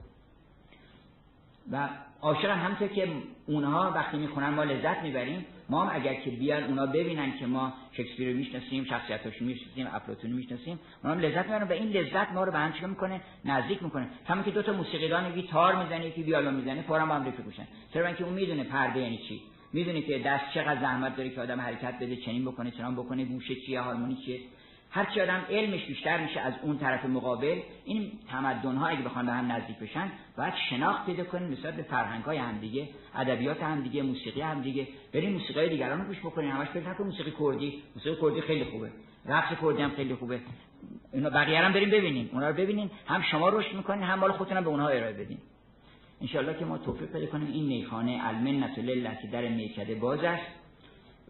و 1.71 1.89
عاشقم 2.21 2.59
همطور 2.59 2.87
که 2.87 3.09
اونها 3.45 3.91
وقتی 3.91 4.17
می‌خونن 4.17 4.49
ما 4.49 4.63
لذت 4.63 5.03
می‌بریم. 5.03 5.45
ما 5.69 5.85
هم 5.85 5.95
اگر 5.95 6.13
که 6.13 6.29
بیان 6.31 6.63
اونا 6.63 6.85
ببینن 6.85 7.37
که 7.39 7.45
ما 7.45 7.73
شکسپیر 7.91 8.31
رو 8.31 8.37
می‌شناسیم 8.37 8.85
شخصیتاشو 8.85 9.45
می‌شناسیم 9.45 9.87
افلاطون 9.93 10.31
رو 10.31 10.37
می‌شناسیم 10.37 10.79
اونا 11.03 11.15
هم 11.15 11.21
لذت 11.21 11.45
می‌برن 11.45 11.67
و 11.67 11.71
این 11.71 11.89
لذت 11.89 12.31
ما 12.31 12.43
رو 12.43 12.51
به 12.51 12.57
هم 12.57 12.73
چیکار 12.73 12.89
می‌کنه؟ 12.89 13.21
نزدیک 13.45 13.83
می‌کنه. 13.83 14.07
همون 14.25 14.43
که 14.43 14.51
دو 14.51 14.61
تا 14.61 14.73
موسیقیدان 14.73 15.31
گیتار 15.31 15.83
می‌زنه 15.83 16.05
یکی 16.07 16.23
ویولن 16.23 16.53
می‌زنه 16.53 16.81
فورا 16.81 17.05
با 17.05 17.15
هم 17.15 17.27
رفیق 17.27 17.45
میشن. 17.45 17.67
چرا 17.93 18.07
اینکه 18.07 18.23
اون 18.23 18.33
می‌دونه 18.33 18.63
پرده 18.63 18.99
یعنی 18.99 19.17
چی؟ 19.17 19.41
می‌دونه 19.73 20.01
که 20.01 20.19
دست 20.19 20.43
چقدر 20.53 20.81
زحمت 20.81 21.15
داره 21.15 21.29
که 21.29 21.41
آدم 21.41 21.61
حرکت 21.61 21.95
بده 21.95 22.15
چنین 22.15 22.45
بکنه 22.45 22.71
چنان 22.71 22.95
بکنه 22.95 23.25
گوشه 23.25 23.55
چیه 23.55 23.81
هارمونی 23.81 24.15
چیه 24.25 24.39
هر 24.95 25.21
آدم 25.21 25.41
علمش 25.49 25.85
بیشتر 25.85 26.23
میشه 26.23 26.39
از 26.39 26.53
اون 26.61 26.77
طرف 26.77 27.05
مقابل 27.05 27.59
این 27.85 28.11
تمدن 28.31 28.75
ها 28.75 28.87
اگه 28.87 29.01
بخوان 29.01 29.25
به 29.25 29.31
هم 29.31 29.51
نزدیک 29.51 29.79
بشن 29.79 30.11
باید 30.37 30.53
شناخت 30.69 31.05
پیدا 31.05 31.23
کنیم 31.23 31.51
نسبت 31.51 31.73
به 31.73 31.83
فرهنگ 31.83 32.23
های 32.23 32.37
هم 32.37 32.57
دیگه 32.57 32.89
ادبیات 33.15 33.63
هم 33.63 33.81
دیگه 33.81 34.01
موسیقی 34.03 34.41
هم 34.41 34.61
دیگه. 34.61 34.87
بریم 35.13 35.31
موسیقی 35.33 35.69
دیگران 35.69 35.99
رو 35.99 36.07
گوش 36.07 36.19
بکنیم. 36.19 36.51
همش 36.51 36.67
فکر 36.67 36.89
نکن 36.89 37.03
موسیقی 37.03 37.33
کردی. 37.39 37.83
موسیقی 37.95 38.21
کردی 38.21 38.41
خیلی 38.41 38.63
خوبه. 38.63 38.91
رقص 39.25 39.59
کردی 39.61 39.81
هم 39.81 39.89
خیلی 39.89 40.15
خوبه. 40.15 40.39
اینا 41.13 41.29
بقیه 41.29 41.59
هم 41.59 41.73
بریم 41.73 41.89
ببینیم. 41.89 42.29
اونا 42.33 42.49
رو 42.49 42.55
ببینیم. 42.55 42.91
هم 43.07 43.21
شما 43.21 43.49
رشد 43.49 43.75
می‌کنین 43.75 44.03
هم 44.03 44.19
مال 44.19 44.31
خودتون 44.31 44.61
به 44.61 44.69
اونها 44.69 44.87
ارائه 44.87 45.13
بدین. 45.13 45.37
ان 46.21 46.57
که 46.59 46.65
ما 46.65 46.77
توفیق 46.77 47.11
پیدا 47.11 47.25
کنیم. 47.25 47.47
این 47.51 47.65
میخانه 47.65 48.19
المنت 48.23 48.79
لله 48.79 49.17
که 49.21 49.27
در 49.27 49.47
میکده 49.47 49.95
باز 49.95 50.23
است 50.23 50.51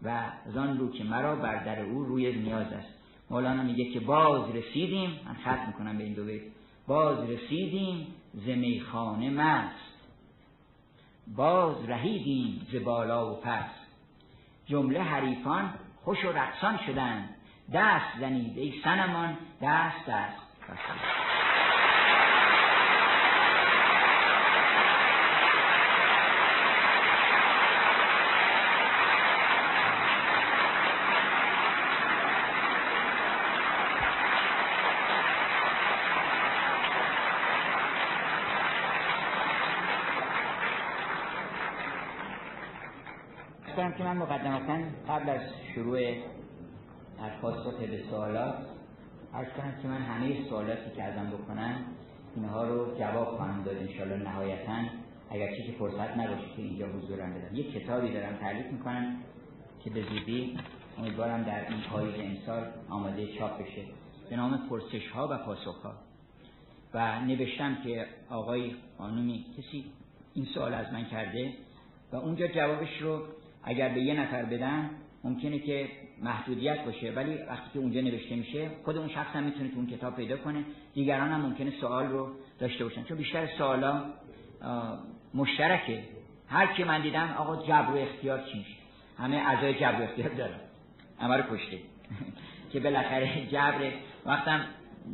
و 0.02 0.22
زان 0.46 0.78
رو 0.78 0.92
که 0.92 1.04
مرا 1.04 1.36
بر 1.36 1.64
در 1.64 1.80
او 1.80 2.04
روی 2.04 2.32
نیاز 2.32 2.72
است. 2.72 2.95
مولانا 3.30 3.62
میگه 3.62 3.92
که 3.92 4.00
باز 4.00 4.50
رسیدیم 4.50 5.20
من 5.26 5.34
ختم 5.34 5.66
می‌کنم 5.66 5.98
به 5.98 6.04
این 6.04 6.12
دو 6.12 6.24
بیت. 6.24 6.42
باز 6.86 7.30
رسیدیم 7.30 8.06
ز 8.34 8.48
میخانه 8.48 9.30
مست. 9.30 9.96
باز 11.36 11.84
رهیدیم 11.88 12.66
ز 12.72 12.84
بالا 12.84 13.32
و 13.32 13.40
پس. 13.40 13.70
جمله 14.66 15.00
حریفان 15.00 15.74
خوش 16.04 16.24
و 16.24 16.32
رقصان 16.32 16.78
شدند 16.86 17.34
دست 17.72 18.20
زنید 18.20 18.58
ای 18.58 18.74
سنمان 18.84 19.36
دست 19.62 20.06
دست 20.08 20.46
که 43.96 44.04
من 44.04 44.16
مقدمتا 44.16 44.78
قبل 45.26 45.38
از 45.38 45.50
شروع 45.74 45.98
از 47.18 47.40
پاسخ 47.42 47.74
به 47.80 48.02
سوالات 48.10 48.54
عرض 49.34 49.48
کنم 49.48 49.74
که 49.82 49.88
من 49.88 50.02
همه 50.02 50.48
سوالاتی 50.48 50.90
که 50.96 51.02
ازم 51.02 51.30
بکنم 51.30 51.84
اینها 52.36 52.64
رو 52.64 52.98
جواب 52.98 53.36
خواهم 53.36 53.62
داد 53.62 53.76
انشاءالله 53.76 54.16
نهایتا. 54.16 54.72
اگر 55.30 55.56
چیزی 55.56 55.72
فرصت 55.72 56.16
نباشه 56.16 56.46
که 56.56 56.62
اینجا 56.62 56.86
حضورم 56.86 57.34
بدم. 57.34 57.56
یک 57.56 57.72
کتابی 57.72 58.12
دارم 58.12 58.36
تعلیف 58.36 58.66
می‌کنم 58.66 59.16
که 59.84 59.90
به 59.90 60.02
زودی 60.02 60.58
امیدوارم 60.98 61.42
در 61.42 61.68
این 61.68 61.80
پاییز 61.90 62.14
امسال 62.20 62.66
آماده 62.88 63.38
چاپ 63.38 63.62
بشه. 63.62 63.82
به 64.30 64.36
نام 64.36 64.68
پرسش 64.68 65.08
ها 65.08 65.28
و 65.30 65.38
پاسخ 65.38 65.82
ها 65.82 65.94
و 66.94 67.20
نوشتم 67.20 67.76
که 67.84 68.06
آقای 68.30 68.74
خانومی 68.98 69.44
کسی 69.58 69.84
این 70.34 70.44
سوال 70.44 70.74
از 70.74 70.92
من 70.92 71.04
کرده 71.04 71.52
و 72.12 72.16
اونجا 72.16 72.46
جوابش 72.46 73.02
رو 73.02 73.22
اگر 73.64 73.88
به 73.88 74.00
یه 74.00 74.20
نفر 74.20 74.44
بدم 74.44 74.90
ممکنه 75.26 75.58
که 75.58 75.88
محدودیت 76.22 76.84
باشه 76.84 77.12
ولی 77.12 77.34
وقتی 77.34 77.70
که 77.72 77.78
اونجا 77.78 78.00
نوشته 78.00 78.36
میشه 78.36 78.70
خود 78.84 78.96
اون 78.96 79.08
شخص 79.08 79.36
هم 79.36 79.42
می‌تونه 79.42 79.68
تو 79.68 79.76
اون 79.76 79.86
کتاب 79.86 80.16
پیدا 80.16 80.36
کنه. 80.36 80.64
دیگران 80.94 81.28
هم 81.28 81.40
ممکنه 81.40 81.72
سوال 81.80 82.06
رو 82.06 82.28
داشته 82.58 82.84
باشن. 82.84 83.04
چون 83.04 83.16
بیشتر 83.16 83.48
سوالا 83.58 84.04
مشترکه. 85.34 86.02
هر 86.48 86.66
کی 86.66 86.84
من 86.84 87.02
دیدم 87.02 87.34
آقا 87.38 87.66
جبر 87.66 87.90
و 87.90 87.96
اختیار 87.96 88.38
چی 88.38 88.58
میشه 88.58 88.74
همه 89.18 89.36
اعضای 89.36 89.74
جبر 89.74 90.00
و 90.00 90.02
اختیار 90.02 90.28
دارن. 90.28 90.60
همه 91.20 91.36
رو 91.36 91.56
کشته. 91.56 91.78
که 92.72 92.80
بالاخره 92.80 93.46
جبر 93.46 93.92
وقتم 94.26 94.64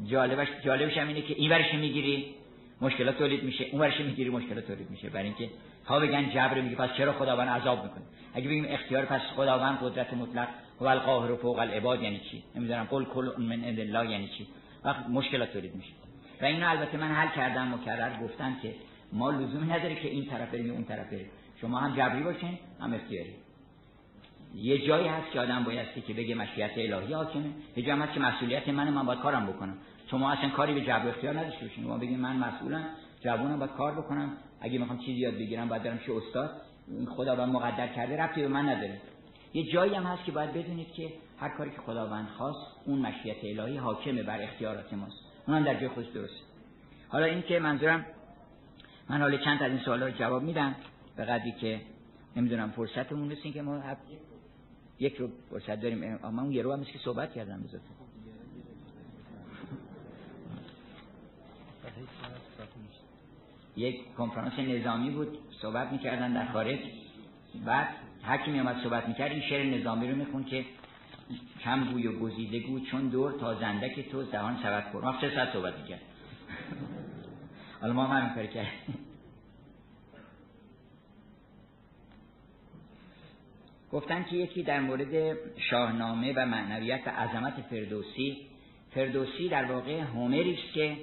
جالبش 0.05 0.49
جالبش 0.65 0.99
هم 0.99 1.09
اینه 1.09 1.23
که 1.23 1.35
این 1.35 1.51
ورش 1.51 1.75
می‌گیری 1.75 2.35
مشکلات 2.81 3.19
تولید 3.19 3.43
میشه. 3.43 3.65
اون 3.73 3.81
ورش 3.81 4.01
می‌گیری 4.01 4.31
مشکلات 4.31 4.67
تولید 4.67 4.91
میشه. 4.91 5.11
برای 5.11 5.25
اینکه 5.25 5.49
ها 5.87 6.01
بگن 6.01 6.31
جبر 6.31 6.61
میگه 6.61 6.77
پس 6.77 6.91
چرا 6.97 7.13
خداوند 7.13 7.49
عذاب 7.49 7.85
می‌کنه؟ 7.85 8.03
اگه 8.35 8.49
بگیم 8.49 8.67
اختیار 8.69 9.05
پس 9.05 9.21
خداوند 9.37 9.79
قدرت 9.83 10.15
مطلق 10.15 10.49
و 10.81 10.85
القاهر 10.87 11.35
فوق 11.35 11.59
العباد 11.59 12.03
یعنی 12.03 12.21
چی؟ 12.31 12.43
نمی‌دونم. 12.55 12.85
قل 12.85 13.05
کل 13.05 13.31
من 13.39 13.65
عند 13.65 13.81
الله 13.81 14.11
یعنی 14.11 14.29
چی؟ 14.29 14.47
وقت 14.85 15.09
مشکلات 15.09 15.53
تولید 15.53 15.75
میشه. 15.75 15.93
و 16.43 16.45
اینو 16.45 16.69
البته 16.69 16.99
من 16.99 17.09
حل 17.09 17.29
کردم 17.37 17.75
مکرر 17.75 18.23
گفتم 18.23 18.57
که 18.63 18.75
ما 19.13 19.31
لزومی 19.31 19.67
نداره 19.67 19.95
که 19.95 20.09
این 20.09 20.27
طرف 20.27 20.51
بریم 20.51 20.71
اون 20.71 20.85
طرف 20.85 21.07
بریم. 21.13 21.31
شما 21.61 21.79
هم 21.79 21.97
جبری 21.97 22.23
باشین 22.23 22.59
هم 22.81 22.95
اختیاری. 22.95 23.35
یه 24.55 24.87
جایی 24.87 25.09
هست 25.09 25.31
که 25.33 25.41
آدم 25.41 25.65
بایستی 25.65 26.01
که 26.01 26.15
بگه 26.15 26.35
مشیت 26.35 26.71
الهی 26.77 27.13
حاکمه. 27.13 27.51
یه 27.77 27.83
جایی 27.83 28.03
هست 28.03 28.13
که 28.13 28.21
مسئولیت 28.21 28.69
منه 28.69 28.91
من 28.91 29.07
باید 29.07 29.21
کارم 29.21 29.47
بکنم. 29.47 29.75
شما 30.11 30.33
اصلا 30.33 30.51
کاری 30.51 30.75
به 30.75 30.81
جبر 30.81 31.09
اختیار 31.09 31.39
نداشته 31.39 31.67
باشین. 31.67 31.85
ما 31.85 31.99
بگیم 31.99 32.21
من 32.21 32.37
مسئولم 32.37 32.85
جوونم 33.21 33.59
باید 33.59 33.71
کار 33.71 33.93
بکنم. 33.95 34.37
اگه 34.61 34.79
می‌خوام 34.79 34.99
چیزی 34.99 35.21
یاد 35.21 35.35
بگیرم 35.35 35.69
باید 35.69 35.83
برم 35.83 35.99
چه 35.99 36.13
استاد؟ 36.13 36.61
خداوند 37.17 37.53
مقدر 37.53 37.89
کرده 37.89 38.23
ربطی 38.23 38.41
به 38.41 38.49
من 38.49 38.69
نداره. 38.69 39.01
یه 39.55 39.73
جایی 39.73 39.95
هم 39.95 40.03
هست 40.03 40.25
که 40.25 40.33
باید 40.33 40.53
بدونید 40.53 40.93
که 40.93 41.13
هر 41.41 41.49
کاری 41.49 41.71
که 41.71 41.81
خداوند 41.87 42.29
خواست 42.29 42.67
اون 42.87 42.99
مشیت 42.99 43.37
الهی 43.45 43.77
حاکمه 43.77 44.23
بر 44.23 44.43
اختیارات 44.43 44.93
ماست. 44.93 45.17
اونم 45.47 45.65
در 45.65 45.81
جای 45.81 45.89
خودش 45.89 46.09
درسته. 46.09 46.41
حالا 47.09 47.27
این 47.27 47.43
که 47.43 47.59
منظورم 47.59 48.07
من 49.09 49.21
حالا 49.21 49.37
چند 49.37 49.63
از 49.63 49.71
این 49.71 49.81
سوالا 49.81 50.07
رو 50.07 50.13
جواب 50.13 50.43
میدم 50.43 50.75
به 51.17 51.25
قدری 51.25 51.53
که 51.53 51.81
نمی‌دونم 52.37 52.71
فرصتمون 52.71 53.29
نیست 53.29 53.43
که 53.43 53.63
ما 53.63 53.83
یک 54.99 55.17
رو 55.17 55.29
فرصت 55.51 55.81
داریم. 55.81 56.19
اما 56.25 56.43
اون 56.43 56.53
یه 56.53 56.63
رو 56.63 56.73
هم 56.73 56.85
که 56.85 56.99
صحبت 56.99 57.33
کردم 57.33 57.63
بذار. 57.63 57.81
یک 63.77 64.15
کنفرانس 64.15 64.59
نظامی 64.59 65.11
بود. 65.11 65.39
صحبت 65.63 65.93
می‌کردن 65.93 66.33
در 66.33 66.53
خارج. 66.53 66.79
بعد 67.67 67.89
هر 68.23 68.39
کی 68.39 68.51
میامد 68.51 68.83
صحبت 68.83 69.09
می‌کرد 69.09 69.33
این 69.33 69.41
شعر 69.41 69.65
نظامی 69.67 70.11
رو 70.11 70.17
میخون 70.17 70.45
که 70.45 70.65
کم 71.65 71.93
گوی 71.93 72.07
و 72.07 72.19
گزیده 72.19 72.59
گو 72.59 72.81
چون 72.81 73.09
دور 73.09 73.33
تا 73.33 73.55
زندک 73.55 74.11
تو 74.11 74.23
دهان 74.23 74.59
سبت 74.63 74.93
پر. 74.93 75.05
ما 75.05 75.21
سه 75.21 75.35
ساعت 75.35 75.53
صحبت 75.53 75.79
می‌کرد. 75.79 76.01
حالا 77.81 77.93
ما 77.93 78.07
هم 78.07 78.35
کار 78.35 78.47
کرد 78.47 78.67
گفتن 83.93 84.25
که 84.25 84.37
یکی 84.37 84.63
در 84.63 84.81
مورد 84.81 85.37
شاهنامه 85.59 86.33
و 86.37 86.47
معنویت 86.47 87.01
و 87.07 87.11
عظمت 87.11 87.61
فردوسی. 87.71 88.37
فردوسی 88.95 89.49
در 89.49 89.65
واقع 89.65 90.01
هومری 90.01 90.55
است 90.55 90.73
که 90.75 90.97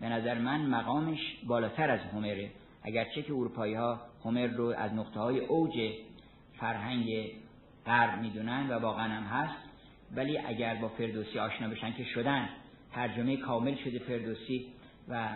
به 0.00 0.08
نظر 0.08 0.38
من 0.38 0.60
مقامش 0.60 1.36
بالاتر 1.46 1.90
از 1.90 2.00
هومره. 2.00 2.50
اگرچه 2.84 3.22
که 3.22 3.32
اروپایی 3.32 3.74
ها 3.74 4.00
هومر 4.24 4.46
رو 4.46 4.64
از 4.64 4.94
نقطه 4.94 5.20
های 5.20 5.38
اوج 5.38 5.92
فرهنگ 6.60 7.30
غرب 7.86 8.20
می‌دونن 8.20 8.70
و 8.70 8.78
واقعا 8.78 9.08
هم 9.08 9.22
هست 9.22 9.58
ولی 10.16 10.38
اگر 10.38 10.74
با 10.74 10.88
فردوسی 10.88 11.38
آشنا 11.38 11.68
بشن 11.68 11.92
که 11.92 12.04
شدن 12.04 12.48
ترجمه 12.92 13.36
کامل 13.36 13.74
شده 13.74 13.98
فردوسی 13.98 14.66
و 15.08 15.28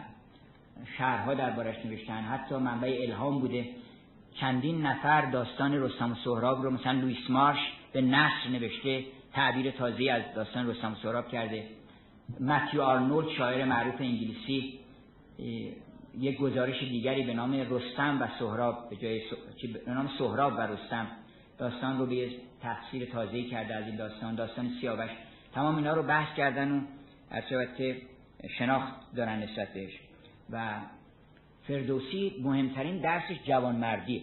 شهرها 0.99 1.35
دربارش 1.35 1.87
نوشتن. 1.87 2.21
حتی 2.23 2.57
منبع 2.57 2.99
الهام 3.03 3.39
بوده 3.39 3.67
چندین 4.41 4.87
نفر 4.87 5.31
داستان 5.31 5.83
رستم 5.83 6.13
و 6.13 6.15
سهراب 6.15 6.63
رو 6.63 6.71
مثلا 6.71 6.93
لویس 6.93 7.31
مارش 7.31 7.73
به 7.93 8.01
نصر 8.01 8.49
نوشته 8.53 9.05
تعبیر 9.33 9.71
تازه 9.71 10.11
از 10.11 10.23
داستان 10.35 10.71
رستم 10.71 10.93
و 10.93 10.95
سهراب 10.95 11.29
کرده. 11.29 11.69
متیو 12.41 12.83
آرنولد 12.83 13.29
شاعر 13.29 13.65
معروف 13.65 14.01
انگلیسی 14.01 14.79
یک 16.19 16.39
گزارش 16.39 16.81
دیگری 16.81 17.23
به 17.23 17.35
نام 17.35 17.67
رستم 17.71 18.23
و 18.23 18.29
سهراب 18.39 18.91
به 18.91 18.97
جای 18.97 19.23
به 19.85 19.93
نام 19.93 20.11
سهراب 20.19 20.53
و 20.53 20.61
رستم 20.61 21.07
داستان 21.59 21.99
رو 21.99 22.07
به 22.07 22.31
تفسیر 22.63 23.05
تازه 23.05 23.43
کرده 23.43 23.75
از 23.75 23.87
این 23.87 23.97
داستان 23.97 24.35
داستان 24.35 24.71
سیاوش. 24.81 25.11
تمام 25.55 25.77
اینا 25.77 25.95
رو 25.95 26.03
بحث 26.03 26.37
کردن 26.37 26.73
و 26.73 26.81
البته 27.31 27.97
شناخت 28.59 29.15
دارن 29.17 29.39
نسبت 29.43 29.69
و 30.51 30.81
فردوسی 31.69 32.35
مهمترین 32.43 32.99
درسش 32.99 33.39
جوانمردی 33.45 34.23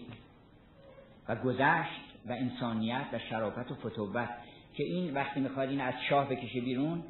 و 1.30 1.36
گذشت 1.36 2.02
و 2.26 2.32
انسانیت 2.32 3.06
و 3.14 3.20
شرافت 3.20 3.72
و 3.72 3.76
فتوت 3.76 4.30
که 4.74 4.84
این 4.84 5.14
وقتی 5.14 5.40
می‌خواد 5.40 5.70
این 5.70 5.82
از 5.82 5.94
شاه 6.10 6.30
بکشه 6.30 6.62
بیرون 6.62 7.04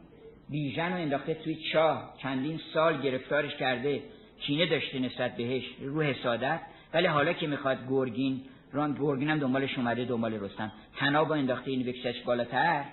بیژن 0.49 0.89
رو 0.89 0.95
انداخته 0.95 1.33
توی 1.33 1.55
چاه 1.73 2.13
چندین 2.17 2.59
سال 2.73 3.01
گرفتارش 3.01 3.55
کرده. 3.55 4.01
کینه 4.39 4.65
داشته 4.65 4.99
نسبت 4.99 5.37
بهش 5.37 5.63
رو 5.81 6.01
حسادت 6.01 6.59
ولی 6.93 7.07
حالا 7.07 7.33
که 7.33 7.47
می‌خواد 7.47 7.77
گرگین 7.89 8.41
ران 8.71 8.97
گرگین 8.99 9.29
هم 9.29 9.39
دنبالش 9.39 9.77
اومده 9.77 10.05
دنبال 10.05 10.33
رستم. 10.33 10.71
تناب 10.95 11.31
انداخته 11.31 11.71
این 11.71 11.83
بکشش 11.83 12.21
بالاتر. 12.21 12.83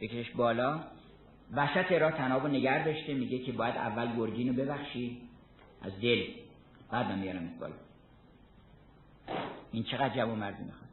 بکشش 0.00 0.30
بالا. 0.30 0.80
وسط 1.52 1.92
راه 1.92 2.12
تناب 2.12 2.46
نگر 2.46 2.84
داشته 2.84 3.14
میگه 3.14 3.38
که 3.38 3.52
باید 3.52 3.76
اول 3.76 4.16
گرگین 4.16 4.48
رو 4.48 4.64
ببخشی. 4.64 5.20
از 5.82 6.00
دل. 6.00 6.22
بعدم 6.90 7.18
میارم 7.18 7.50
بالا. 7.60 7.72
این 9.72 9.82
چقدر 9.82 10.16
جواب 10.16 10.38
مردی 10.38 10.64
می‌خواد. 10.64 10.88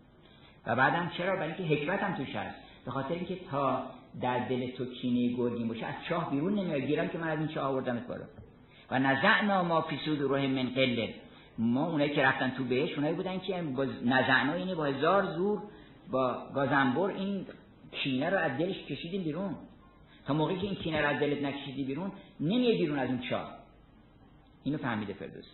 و 0.65 0.75
بعدم 0.75 1.11
چرا؟ 1.17 1.35
برای 1.35 1.53
اینکه 1.53 1.75
حکمت 1.75 1.99
هم 1.99 2.15
توش 2.15 2.35
هست. 2.35 2.55
به 2.85 2.91
خاطر 2.91 3.13
اینکه 3.13 3.37
تا 3.51 3.83
در 4.21 4.47
دل 4.47 4.71
تو 4.71 4.85
کینه 4.85 5.37
گرگین 5.37 5.67
باشه 5.67 5.85
از 5.85 5.95
چاه 6.09 6.31
بیرون 6.31 6.55
نمیاد. 6.55 6.81
گیرم 6.81 7.07
که 7.07 7.17
من 7.17 7.27
از 7.27 7.39
این 7.39 7.47
چاه 7.47 7.63
آوردمت 7.63 8.07
بالا. 8.07 8.23
و 8.91 8.99
نزعنا 8.99 9.63
ما 9.63 9.81
فی 9.81 10.15
روح 10.15 10.47
من 10.47 10.69
قله 10.69 11.13
ما 11.57 11.85
اونایی 11.85 12.09
که 12.15 12.21
رفتن 12.21 12.49
تو 12.49 12.63
بهش 12.63 12.93
اونایی 12.93 13.15
بودن 13.15 13.39
که 13.39 13.61
با 13.61 13.85
نزعنا 14.05 14.53
اینه 14.53 14.75
با 14.75 14.85
هزار 14.85 15.25
زور 15.35 15.61
با 16.11 16.49
گازنبر 16.55 17.09
این 17.09 17.45
کینه 17.91 18.29
رو 18.29 18.37
از 18.37 18.57
دلش 18.57 18.77
کشیدیم 18.77 19.23
بیرون. 19.23 19.55
تا 20.25 20.33
موقعی 20.33 20.57
که 20.57 20.63
این 20.63 20.75
کینه 20.75 21.01
رو 21.01 21.07
از 21.07 21.19
دلت 21.19 21.43
نکشیدی 21.43 21.83
بیرون 21.83 22.11
نمیه 22.39 22.77
بیرون 22.77 22.99
از 22.99 23.09
اون 23.09 23.19
چاه. 23.29 23.57
اینو 24.63 24.77
فهمیده 24.77 25.13
فردوسی 25.13 25.49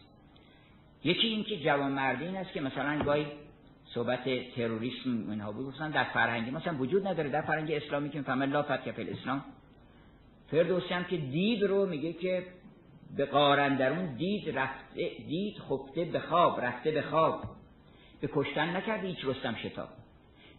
یکی 1.03 1.27
این 1.27 1.43
که 1.43 1.59
جوان 1.59 1.91
مردی 1.91 2.25
این 2.25 2.37
است 2.37 2.53
که 2.53 2.61
مثلا 2.61 3.03
گاهی 3.03 3.25
صحبت 3.85 4.53
تروریسم 4.55 5.29
اینها 5.29 5.51
بود 5.51 5.65
گفتن 5.65 5.91
در 5.91 6.03
فرهنگ 6.03 6.55
مثلا 6.55 6.77
وجود 6.77 7.07
نداره. 7.07 7.29
در 7.29 7.41
فرهنگ 7.41 7.71
اسلامی 7.71 8.09
که 8.09 8.21
فهمه 8.21 8.45
لا 8.45 8.63
فتح 8.63 8.91
فی 8.91 9.07
فردوسی 10.51 10.93
هم 10.93 11.03
که 11.03 11.17
دید 11.17 11.63
رو 11.63 11.85
میگه 11.85 12.13
که 12.13 12.43
به 13.15 13.25
قارندرون 13.25 14.05
دید 14.05 14.57
رفته 14.59 15.09
دید 15.27 15.57
خفته 15.57 16.05
به 16.05 16.19
خواب 16.19 16.61
رفته 16.61 16.91
به 16.91 17.01
خواب. 17.01 17.43
به 18.21 18.29
کشتن 18.33 18.75
نکرد 18.75 19.03
هیچ 19.03 19.25
رستم 19.25 19.55
شتاب. 19.55 19.89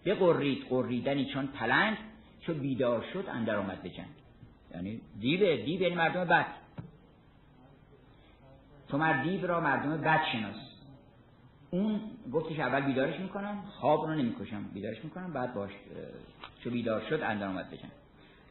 به 0.05 0.15
قرید 0.15 0.67
قریدنی 0.69 1.25
چون 1.25 1.47
پلنگ 1.47 1.97
چون 2.41 2.59
بیدار 2.59 3.05
شد 3.13 3.25
اندر 3.29 3.57
آمد 3.57 3.83
به 3.83 3.91
جنگ. 3.91 4.07
یعنی 4.75 5.01
دیو 5.21 5.65
دیو 5.65 5.83
یعنی 5.83 5.95
مردم 5.95 6.25
بد. 6.25 6.47
تو 8.89 8.99
مرد 8.99 9.23
دیو 9.23 9.47
را 9.47 9.61
مردم 9.61 10.01
بد 10.01 10.21
شناس. 10.33 10.57
اون 11.71 12.01
گفتش 12.33 12.59
اول 12.59 12.81
بیدارش 12.81 13.21
می‌کنم 13.21 13.63
خواب 13.81 14.01
رو 14.01 14.15
نمی‌کشم 14.15 14.65
بیدارش 14.75 15.05
می‌کنم 15.05 15.33
بعد 15.33 15.55
باش 15.55 15.71
چو 16.65 16.71
بیدار 16.71 17.03
شد 17.11 17.21
اندر 17.23 17.47
آمد 17.47 17.71
بجن 17.71 17.91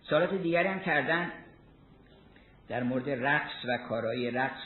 سالات 0.10 0.34
دیگری 0.34 0.68
هم 0.68 0.80
کردن 0.80 1.32
در 2.68 2.84
مورد 2.84 3.10
رقص 3.10 3.66
و 3.68 3.78
کارهای 3.78 4.32
رقص 4.32 4.62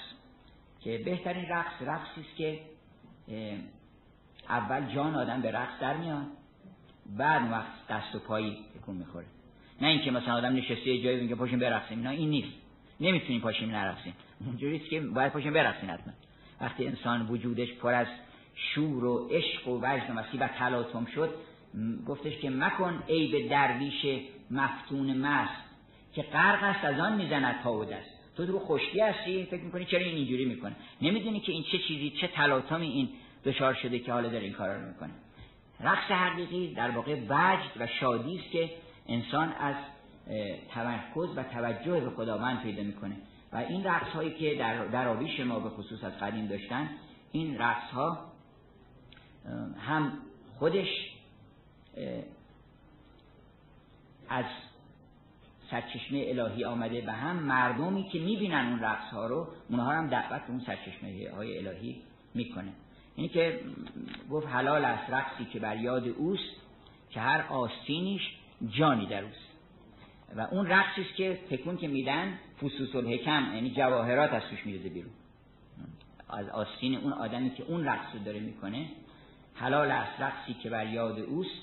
که 0.80 1.02
بهترین 1.06 1.46
رقص 1.50 1.74
رقصی 1.82 2.22
است 2.22 2.36
که 2.38 2.60
اول 4.50 4.94
جان 4.94 5.16
آدم 5.16 5.42
به 5.42 5.52
رقص 5.52 5.80
در 5.82 5.98
میاد 5.98 6.28
بعد 7.18 7.52
وقت 7.52 7.88
دست 7.90 8.16
و 8.16 8.20
پایی 8.20 8.58
تکون 8.76 8.96
می‌خوره. 8.96 9.26
نه 9.82 9.88
اینکه 9.88 10.12
مثلا 10.12 10.34
آدم 10.34 10.56
نشسته 10.56 11.02
جایی 11.02 11.22
میگه 11.22 11.36
پاشیم 11.36 11.60
برقصیم 11.60 12.02
نه 12.02 12.10
این 12.10 12.30
نیست. 12.30 12.58
نمی‌تونیم 13.00 13.42
پاشیم 13.42 13.72
نرقصیم. 13.72 14.14
اونجوریه 14.46 14.80
که 14.80 15.00
باید 15.02 15.32
پاشیم 15.32 15.54
برقصیم 15.54 15.92
حتما. 15.92 16.14
وقتی 16.62 16.88
انسان 16.88 17.28
وجودش 17.28 17.74
پر 17.74 17.94
از 17.94 18.08
شور 18.56 19.06
و 19.06 19.28
عشق 19.32 19.68
و 19.68 19.78
وجد 19.78 20.10
و 20.10 20.14
مسیح 20.14 20.44
و 20.44 20.48
تلاطم 20.48 21.06
شد 21.06 21.34
گفتش 22.08 22.38
که 22.38 22.50
مکن 22.50 23.04
ای 23.08 23.28
به 23.32 23.50
درویش 23.50 24.26
مفتون 24.52 25.18
مست. 25.18 25.71
که 26.14 26.22
غرق 26.22 26.64
است 26.64 26.86
از 26.86 27.00
آن 27.00 27.16
می‌زند 27.16 27.64
پا 27.64 27.78
و 27.78 27.86
دست. 27.86 28.10
تو 28.38 28.46
رو 28.46 28.60
خشکی 28.60 29.00
هستی 29.00 29.46
فکر 29.46 29.62
می‌کنی 29.62 29.86
چرا 29.86 30.00
این 30.00 30.16
اینجوری 30.16 30.46
می‌کنه؟ 30.46 30.76
نمی‌دونی 31.02 31.40
که 31.40 31.52
این 31.52 31.64
چه 31.64 31.78
چیزی 31.78 32.10
چه 32.22 32.28
تلاطمی 32.28 32.88
این 32.88 33.10
دچار 33.46 33.74
شده 33.74 34.00
که 34.00 34.14
حالا 34.14 34.30
داره 34.30 34.44
این 34.44 34.54
کارا 34.54 34.82
رو 34.82 34.88
می‌کنه. 34.88 35.10
رقص 35.80 36.12
حقیقی 36.12 36.74
در 36.74 36.92
واقع 36.92 37.14
وجد 37.30 37.72
و 37.80 37.88
شادی 37.88 38.40
است 38.40 38.52
که 38.52 38.70
انسان 39.08 39.54
از 39.54 39.76
تمرکز 40.70 41.38
و 41.38 41.44
توجه 41.44 42.00
به 42.00 42.10
خداوند 42.10 42.64
پیدا 42.64 42.84
می‌کنه. 42.84 43.16
و 43.54 43.58
این 43.58 43.84
رقص 43.84 44.08
هایی 44.08 44.32
که 44.32 44.56
در 44.56 44.86
دراویش 44.86 45.40
ما 45.40 45.60
به 45.60 45.70
خصوص 45.70 46.04
از 46.04 46.20
قدیم 46.20 46.48
داشتن 46.48 46.90
این 47.32 47.58
رقص 47.58 47.92
ها 47.92 48.32
هم 49.88 50.18
خودش 50.60 50.88
از 54.30 54.46
سرچشمه 55.72 56.26
الهی 56.28 56.64
آمده 56.64 57.04
و 57.08 57.10
هم 57.10 57.36
مردمی 57.36 58.04
که 58.04 58.20
می‌بینن 58.20 58.68
اون 58.70 58.80
رقص 58.80 59.14
ها 59.14 59.28
رو 59.28 59.48
اونها 59.70 59.92
هم 59.92 60.08
دعوت 60.08 60.42
به 60.42 60.50
اون 60.50 60.60
سرچشمه 60.60 61.30
های 61.36 61.68
الهی 61.68 62.02
می‌کنه. 62.34 62.72
اینی 63.16 63.30
که 63.30 63.60
گفت 64.32 64.48
حلال 64.48 64.86
است 64.86 65.14
رقصی 65.14 65.46
که 65.46 65.60
بر 65.60 65.78
یاد 65.78 66.08
اوست 66.08 66.50
که 67.10 67.20
هر 67.20 67.42
آستینیش 67.50 68.22
جانی 68.70 69.06
در 69.06 69.24
اوست. 69.24 69.52
و 70.36 70.42
اون 70.42 70.68
رقصی 70.68 71.02
است 71.02 71.16
که 71.16 71.40
تکون 71.50 71.78
که 71.78 71.88
میدن 71.88 72.40
فسوس 72.58 72.96
الحکم 72.96 73.52
یعنی 73.54 73.72
جواهرات 73.72 74.34
از 74.34 74.44
توش 74.50 74.66
میریزه 74.66 74.90
بیرون. 74.90 75.12
از 76.30 76.50
آستین 76.50 76.98
اون 76.98 77.14
آدمی 77.14 77.50
که 77.50 77.64
اون 77.64 77.86
رقص 77.86 78.14
رو 78.14 78.20
داره 78.20 78.40
می‌کنه 78.40 78.86
حلال 79.54 79.92
است 79.92 80.22
رقصی 80.22 80.54
که 80.54 80.70
بر 80.70 80.88
یاد 80.88 81.20
اوست 81.20 81.62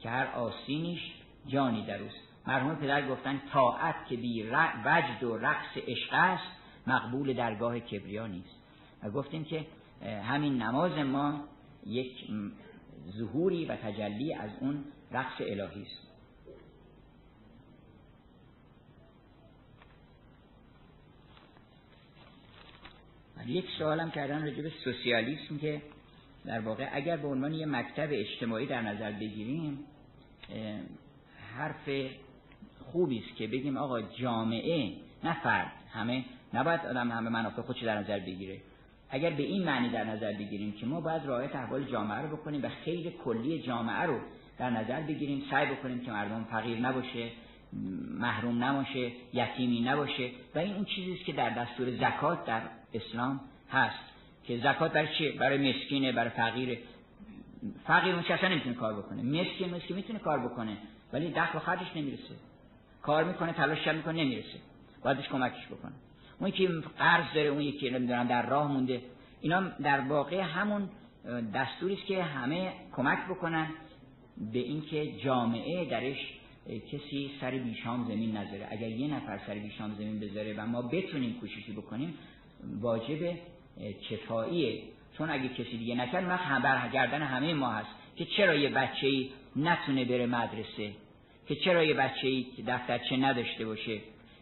که 0.00 0.10
هر 0.10 0.26
آستینیش 0.26 1.00
جانی 1.46 1.86
در 1.86 2.02
اوست. 2.02 2.29
مرحوم 2.46 2.74
پدر 2.74 3.08
گفتن 3.08 3.42
طاعت 3.52 3.94
که 4.08 4.16
بی 4.16 4.42
وجد 4.84 5.22
و 5.22 5.36
رقص 5.36 5.76
عشق 5.76 6.08
است 6.12 6.50
مقبول 6.86 7.32
درگاه 7.32 7.80
کبریا 7.80 8.26
نیست. 8.26 8.56
و 9.02 9.10
گفتیم 9.10 9.44
که 9.44 9.66
همین 10.22 10.62
نماز 10.62 10.92
ما 10.92 11.44
یک 11.86 12.30
ظهوری 13.18 13.64
و 13.64 13.76
تجلی 13.76 14.34
از 14.34 14.50
اون 14.60 14.84
رقص 15.12 15.40
الهی 15.40 15.82
است. 15.82 16.10
یک 23.46 23.64
سوالم 23.78 24.10
کردن 24.10 24.42
راجع 24.42 24.62
به 24.62 24.72
سوسیالیسم 24.84 25.58
که 25.58 25.82
در 26.44 26.60
واقع 26.60 26.88
اگر 26.92 27.16
به 27.16 27.28
عنوان 27.28 27.54
یه 27.54 27.66
مکتب 27.66 28.08
اجتماعی 28.12 28.66
در 28.66 28.82
نظر 28.82 29.12
بگیریم 29.12 29.84
حرف 31.56 31.88
خوبی 32.92 33.18
است 33.18 33.36
که 33.36 33.46
بگیم 33.46 33.76
آقا 33.76 34.00
جامعه 34.00 34.92
نه 35.24 35.42
فرد 35.42 35.72
همه 35.92 36.24
نباید 36.54 36.80
آدم 36.86 37.10
همه 37.10 37.30
منافع 37.30 37.62
خودش 37.62 37.82
در 37.82 37.98
نظر 37.98 38.18
بگیره؟ 38.18 38.60
اگر 39.10 39.30
به 39.30 39.42
این 39.42 39.64
معنی 39.64 39.88
در 39.88 40.04
نظر 40.04 40.32
بگیریم 40.32 40.72
که 40.72 40.86
ما 40.86 41.00
باید 41.00 41.22
رعایت 41.26 41.56
احوال 41.56 41.84
جامعه 41.84 42.18
رو 42.18 42.36
بکنیم 42.36 42.64
و 42.64 42.68
خیر 42.84 43.10
کلی 43.10 43.62
جامعه 43.62 44.02
رو 44.02 44.18
در 44.58 44.70
نظر 44.70 45.00
بگیریم 45.00 45.42
سعی 45.50 45.66
بکنیم 45.66 46.00
که 46.00 46.10
مردم 46.10 46.46
فقیر 46.50 46.78
نباشه 46.78 47.28
محروم 48.18 48.64
نباشه 48.64 49.12
یتیمی 49.32 49.80
نباشه 49.80 50.30
و 50.54 50.58
این 50.58 50.74
اون 50.74 50.84
چیزی 50.84 51.12
است 51.14 51.24
که 51.24 51.32
در 51.32 51.50
دستور 51.50 51.96
زکات 51.96 52.44
در 52.44 52.62
اسلام 52.94 53.40
هست. 53.70 54.10
که 54.44 54.58
زکات 54.58 54.92
برای 54.92 55.08
چیه 55.18 55.32
برای 55.32 55.70
مسکینه 55.70 56.12
برای 56.12 56.30
فقیره. 56.30 56.78
فقیر 57.86 58.14
اون 58.14 58.50
نمی‌تونه 58.50 58.74
کار 58.74 58.94
بکنه. 58.94 59.22
مسکین 59.22 59.74
مسکین 59.74 59.96
می‌تونه 59.96 60.18
کار 60.18 60.38
بکنه 60.38 60.76
ولی 61.12 61.30
دخل 61.30 61.58
و 61.58 61.60
خرجش 61.60 61.96
نمی‌رسه. 61.96 62.34
کار 63.02 63.24
می‌کنه 63.24 63.52
تلاش 63.52 63.88
می‌کنه 63.88 64.24
نمی‌رسه. 64.24 64.58
بایدش 65.04 65.28
کمکش 65.28 65.66
بکنه. 65.66 65.92
اون 66.40 66.50
که 66.50 66.68
قرض 66.98 67.24
داره 67.34 67.48
اون 67.48 67.60
یکی 67.60 67.90
نمی‌دونم 67.90 68.28
در 68.28 68.46
راه 68.46 68.72
مونده. 68.72 69.02
اینا 69.40 69.60
در 69.60 70.00
واقع 70.00 70.40
همون 70.40 70.88
دستوری 71.54 71.94
است 71.94 72.06
که 72.06 72.22
همه 72.22 72.72
کمک 72.96 73.18
بکنن 73.30 73.66
به 74.52 74.58
اینکه 74.58 75.12
جامعه 75.12 75.84
درش 75.84 76.16
کسی 76.92 77.30
سر 77.40 77.50
بیشام 77.50 78.04
زمین 78.08 78.36
نذاره. 78.36 78.68
اگر 78.70 78.88
یه 78.88 79.14
نفر 79.14 79.40
سر 79.46 79.54
بیشام 79.54 79.94
زمین 79.94 80.20
بذاره 80.20 80.54
و 80.58 80.66
ما 80.66 80.82
بتونیم 80.82 81.40
کوششی 81.40 81.72
بکنیم 81.72 82.14
واجب 82.80 83.36
کفاییه. 84.10 84.82
چون 85.18 85.30
اگه 85.30 85.48
کسی 85.48 85.78
دیگه 85.78 85.94
نکرد 85.94 86.28
وقت 86.28 86.62
برگردن 86.62 87.22
همه 87.22 87.54
ما 87.54 87.70
هست 87.70 87.90
که 88.16 88.24
چرا 88.24 88.54
یه 88.54 88.68
بچه 88.68 89.06
ای 89.06 89.30
نتونه 89.56 90.04
بره 90.04 90.26
مدرسه؟ 90.26 90.92
که 91.50 91.56
چرا 91.56 91.84
یه 91.84 91.94
بچه 91.94 92.28
ای 92.28 92.42
که 92.56 92.62
دفترچه 92.62 93.16
نداشته 93.16 93.66
باشه 93.66 93.98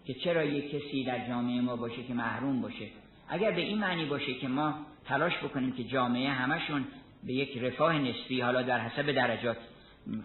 که 0.06 0.14
چرا 0.14 0.44
یه 0.44 0.68
کسی 0.68 1.04
در 1.04 1.28
جامعه 1.28 1.60
ما 1.60 1.76
باشه 1.76 2.02
که 2.02 2.14
محروم 2.14 2.60
باشه. 2.60 2.86
اگر 3.28 3.50
به 3.50 3.60
این 3.60 3.78
معنی 3.78 4.04
باشه 4.04 4.34
که 4.34 4.48
ما 4.48 4.74
تلاش 5.04 5.38
بکنیم 5.38 5.72
که 5.72 5.84
جامعه 5.84 6.28
همشون 6.30 6.84
به 7.24 7.32
یک 7.32 7.58
رفاه 7.58 7.98
نسبی 7.98 8.40
حالا 8.40 8.62
در 8.62 8.80
حسب 8.80 9.12
درجات 9.12 9.56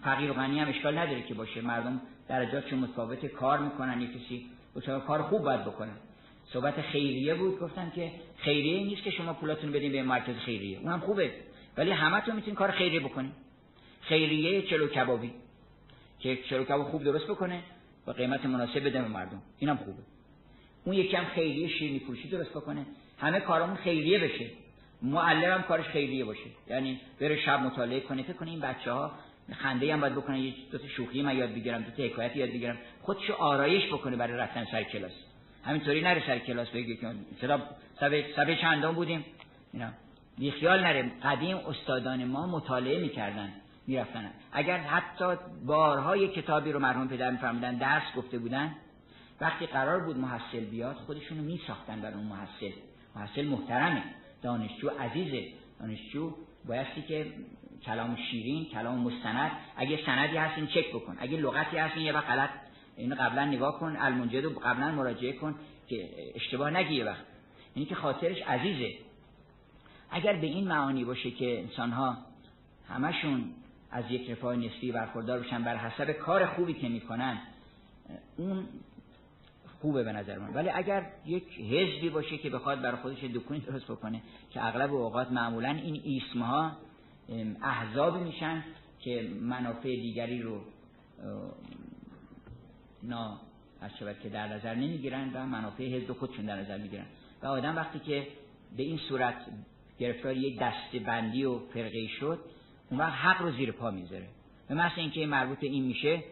فقیر 0.02 0.30
و 0.30 0.34
غنی 0.34 0.60
هم 0.60 0.68
اشکال 0.68 0.98
نداره 0.98 1.22
که 1.22 1.34
باشه 1.34 1.60
مردم 1.60 2.00
درجات 2.28 2.68
چون 2.68 2.78
متفاوت 2.78 3.26
کار 3.26 3.58
می‌کنن 3.58 4.00
یه 4.00 4.08
کسی 4.08 4.46
کار 5.06 5.22
خوب 5.22 5.42
باید 5.42 5.64
بکنن 5.64 5.96
صحبت 6.52 6.80
خیریه 6.80 7.34
بود 7.34 7.58
گفتم 7.58 7.90
که 7.90 8.10
خیریه 8.36 8.84
نیست 8.84 9.02
که 9.02 9.10
شما 9.10 9.32
پولاتون 9.32 9.72
بدین 9.72 9.92
به 9.92 10.02
مرکز 10.02 10.36
خیریه. 10.36 10.78
اونم 10.78 11.00
خوبه 11.00 11.30
ولی 11.76 11.90
همتون 11.90 12.34
می‌تونین 12.34 12.54
کار 12.54 12.70
خیریه 12.70 13.00
بکنین. 13.00 13.32
خیریه 14.00 14.62
چلو 14.62 14.88
کبابی. 14.88 15.30
که 16.24 16.36
کباب 16.36 16.90
خوب 16.90 17.04
درست 17.04 17.26
بکنه 17.26 17.62
و 18.06 18.10
قیمت 18.10 18.46
مناسب 18.46 18.80
بده 18.80 19.02
به 19.02 19.08
مردم. 19.08 19.42
اینم 19.58 19.76
خوبه. 19.76 20.02
اون 20.84 20.96
یکی 20.96 21.16
هم 21.16 21.24
خیریه 21.24 21.68
شیرینی 21.68 21.98
فروشی 21.98 22.28
درست 22.28 22.50
بکنه. 22.50 22.86
همه 23.18 23.40
کارامون 23.40 23.76
خیریه 23.76 24.18
بشه. 24.18 24.50
معلم 25.02 25.52
هم 25.52 25.62
کارش 25.62 25.84
خیریه 25.84 26.24
باشه. 26.24 26.50
یعنی 26.68 27.00
بره 27.20 27.36
شب 27.36 27.60
مطالعه 27.60 28.00
کنه. 28.00 28.22
فکر 28.22 28.32
کنه 28.32 28.50
این 28.50 28.60
بچه 28.60 28.92
ها 28.92 29.12
خنده 29.52 29.92
هم 29.92 30.00
باید 30.00 30.14
بکنه. 30.14 30.40
یه 30.40 30.54
دو 30.72 30.78
تا 30.78 30.88
شوخی 30.88 31.22
من 31.22 31.36
یاد 31.36 31.50
بگیرم 31.50 31.82
دو 31.82 31.90
تا 31.90 32.02
حکایت 32.02 32.36
یاد 32.36 32.48
بگیرم. 32.48 32.78
خودشو 33.02 33.32
آرایش 33.32 33.86
بکنه 33.86 34.16
برای 34.16 34.36
رفتن 34.36 34.64
سر 34.64 34.82
کلاس. 34.82 35.12
همینطوری 35.64 36.00
نره 36.00 36.26
سر 36.26 36.38
کلاس 36.38 36.68
بگی 36.68 36.96
که 36.96 37.06
صدا 37.40 37.62
سبه 38.36 38.56
چندان 38.60 38.94
بودیم. 38.94 39.24
اینا. 39.72 39.88
بی 40.38 40.50
خیال 40.50 40.80
نره. 40.80 41.10
قدیم 41.22 41.56
استادان 41.56 42.24
ما 42.24 42.46
مطالعه 42.46 43.00
می‌کردن. 43.00 43.52
می‌رفتن. 43.86 44.30
اگر 44.52 44.78
حتی 44.78 45.24
بارهای 45.66 46.28
کتابی 46.28 46.72
رو 46.72 46.78
مرحوم 46.78 47.08
پدر 47.08 47.30
میفرمودن 47.30 47.74
درس 47.74 48.02
گفته 48.16 48.38
بودن 48.38 48.74
وقتی 49.40 49.66
قرار 49.66 50.00
بود 50.00 50.18
محصل 50.18 50.64
بیاد 50.64 50.96
خودشونو 50.96 51.42
میساختن 51.42 52.00
برای 52.00 52.14
اون 52.14 52.26
محصل. 52.26 52.70
محصل 53.16 53.46
محترمه 53.46 54.02
دانشجو 54.42 54.88
عزیزه. 54.88 55.48
دانشجو 55.80 56.34
بایستی 56.68 57.02
که 57.02 57.26
کلام 57.86 58.16
شیرین 58.16 58.64
کلام 58.64 58.98
مستند 58.98 59.50
اگه 59.76 59.98
سندی 60.06 60.36
هستین 60.36 60.66
چک 60.66 60.88
بکن. 60.88 61.16
اگه 61.18 61.36
لغتی 61.36 61.76
هستین 61.76 62.02
یه 62.02 62.12
وقت 62.12 62.26
غلط. 62.26 62.50
اینو 62.96 63.14
قبلا 63.14 63.44
نگاه 63.44 63.80
کن 63.80 63.96
المنجد 64.00 64.44
رو 64.44 64.50
قبلا 64.50 64.90
مراجعه 64.92 65.32
کن 65.32 65.54
که 65.88 66.08
اشتباه 66.34 66.70
نگی 66.70 67.02
وقت. 67.02 67.24
اینی 67.74 67.86
که 67.86 67.94
خاطرش 67.94 68.42
عزیزه. 68.42 68.94
اگر 70.10 70.32
به 70.32 70.46
این 70.46 70.68
معانی 70.68 71.04
باشه 71.04 71.30
که 71.30 71.60
انسان 71.60 71.90
ها 71.90 72.16
همشون 72.88 73.44
از 73.94 74.04
یک 74.10 74.30
رفاه 74.30 74.56
نسبی 74.56 74.92
برخوردار 74.92 75.40
بشن 75.40 75.62
بر 75.62 75.76
حسب 75.76 76.12
کار 76.12 76.46
خوبی 76.46 76.74
که 76.74 76.88
می‌کنن 76.88 77.38
اون 78.36 78.66
خوبه 79.80 80.02
به 80.02 80.12
نظر 80.12 80.38
من. 80.38 80.54
ولی 80.54 80.68
اگر 80.68 81.06
یک 81.26 81.60
حزبی 81.60 82.08
باشه 82.08 82.38
که 82.38 82.50
بخواد 82.50 82.80
برای 82.80 82.96
خودش 82.96 83.24
دکونی 83.24 83.60
درست 83.60 83.84
بکنه 83.84 84.22
که 84.50 84.66
اغلب 84.66 84.94
اوقات 84.94 85.32
معمولا 85.32 85.68
این 85.68 86.00
ایسم 86.04 86.42
ها 86.42 86.72
احزابی 87.62 88.24
میشن 88.24 88.64
که 89.00 89.30
منافع 89.40 89.82
دیگری 89.82 90.42
رو 90.42 90.60
نا 93.02 93.40
از 93.80 93.90
که 94.22 94.28
در 94.28 94.48
نظر 94.48 94.74
نمی‌گیرن 94.74 95.30
و 95.34 95.46
منافع 95.46 95.84
حزب 95.84 96.12
خودشون 96.12 96.44
در 96.44 96.56
نظر 96.56 96.78
می‌گیرن. 96.78 97.06
و 97.42 97.46
آدم 97.46 97.76
وقتی 97.76 97.98
که 97.98 98.26
به 98.76 98.82
این 98.82 98.98
صورت 99.08 99.34
گرفتار 99.98 100.36
یک 100.36 100.58
دست 100.60 100.96
بندی 101.06 101.44
و 101.44 101.58
فرقه 101.58 102.06
شد 102.20 102.40
اون 102.90 103.00
وقت 103.00 103.12
حق 103.12 103.42
رو 103.42 103.52
زیر 103.52 103.72
پا 103.72 103.90
می‌ذاره. 103.90 104.26
به 104.68 104.74
مثل 104.74 104.94
اینکه 104.96 105.26
مربوط 105.26 105.58
این 105.60 105.84
میشه 105.84 106.22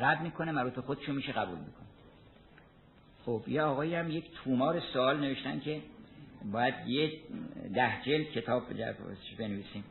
رد 0.00 0.20
می‌کنه 0.20 0.52
مربوط 0.52 0.84
خودشون 0.84 1.14
میشه 1.14 1.32
قبول 1.32 1.58
می‌کنه. 1.58 1.86
خب 3.24 3.42
یه 3.48 3.62
آقایی 3.62 3.94
هم 3.94 4.10
یک 4.10 4.24
تومار 4.44 4.80
سوال 4.80 5.20
نوشتن 5.20 5.60
که 5.60 5.80
باید 6.52 6.74
یه 6.86 7.12
ده 7.74 8.02
جلد 8.04 8.26
کتاب 8.26 8.62
بنویسیم 9.38 9.84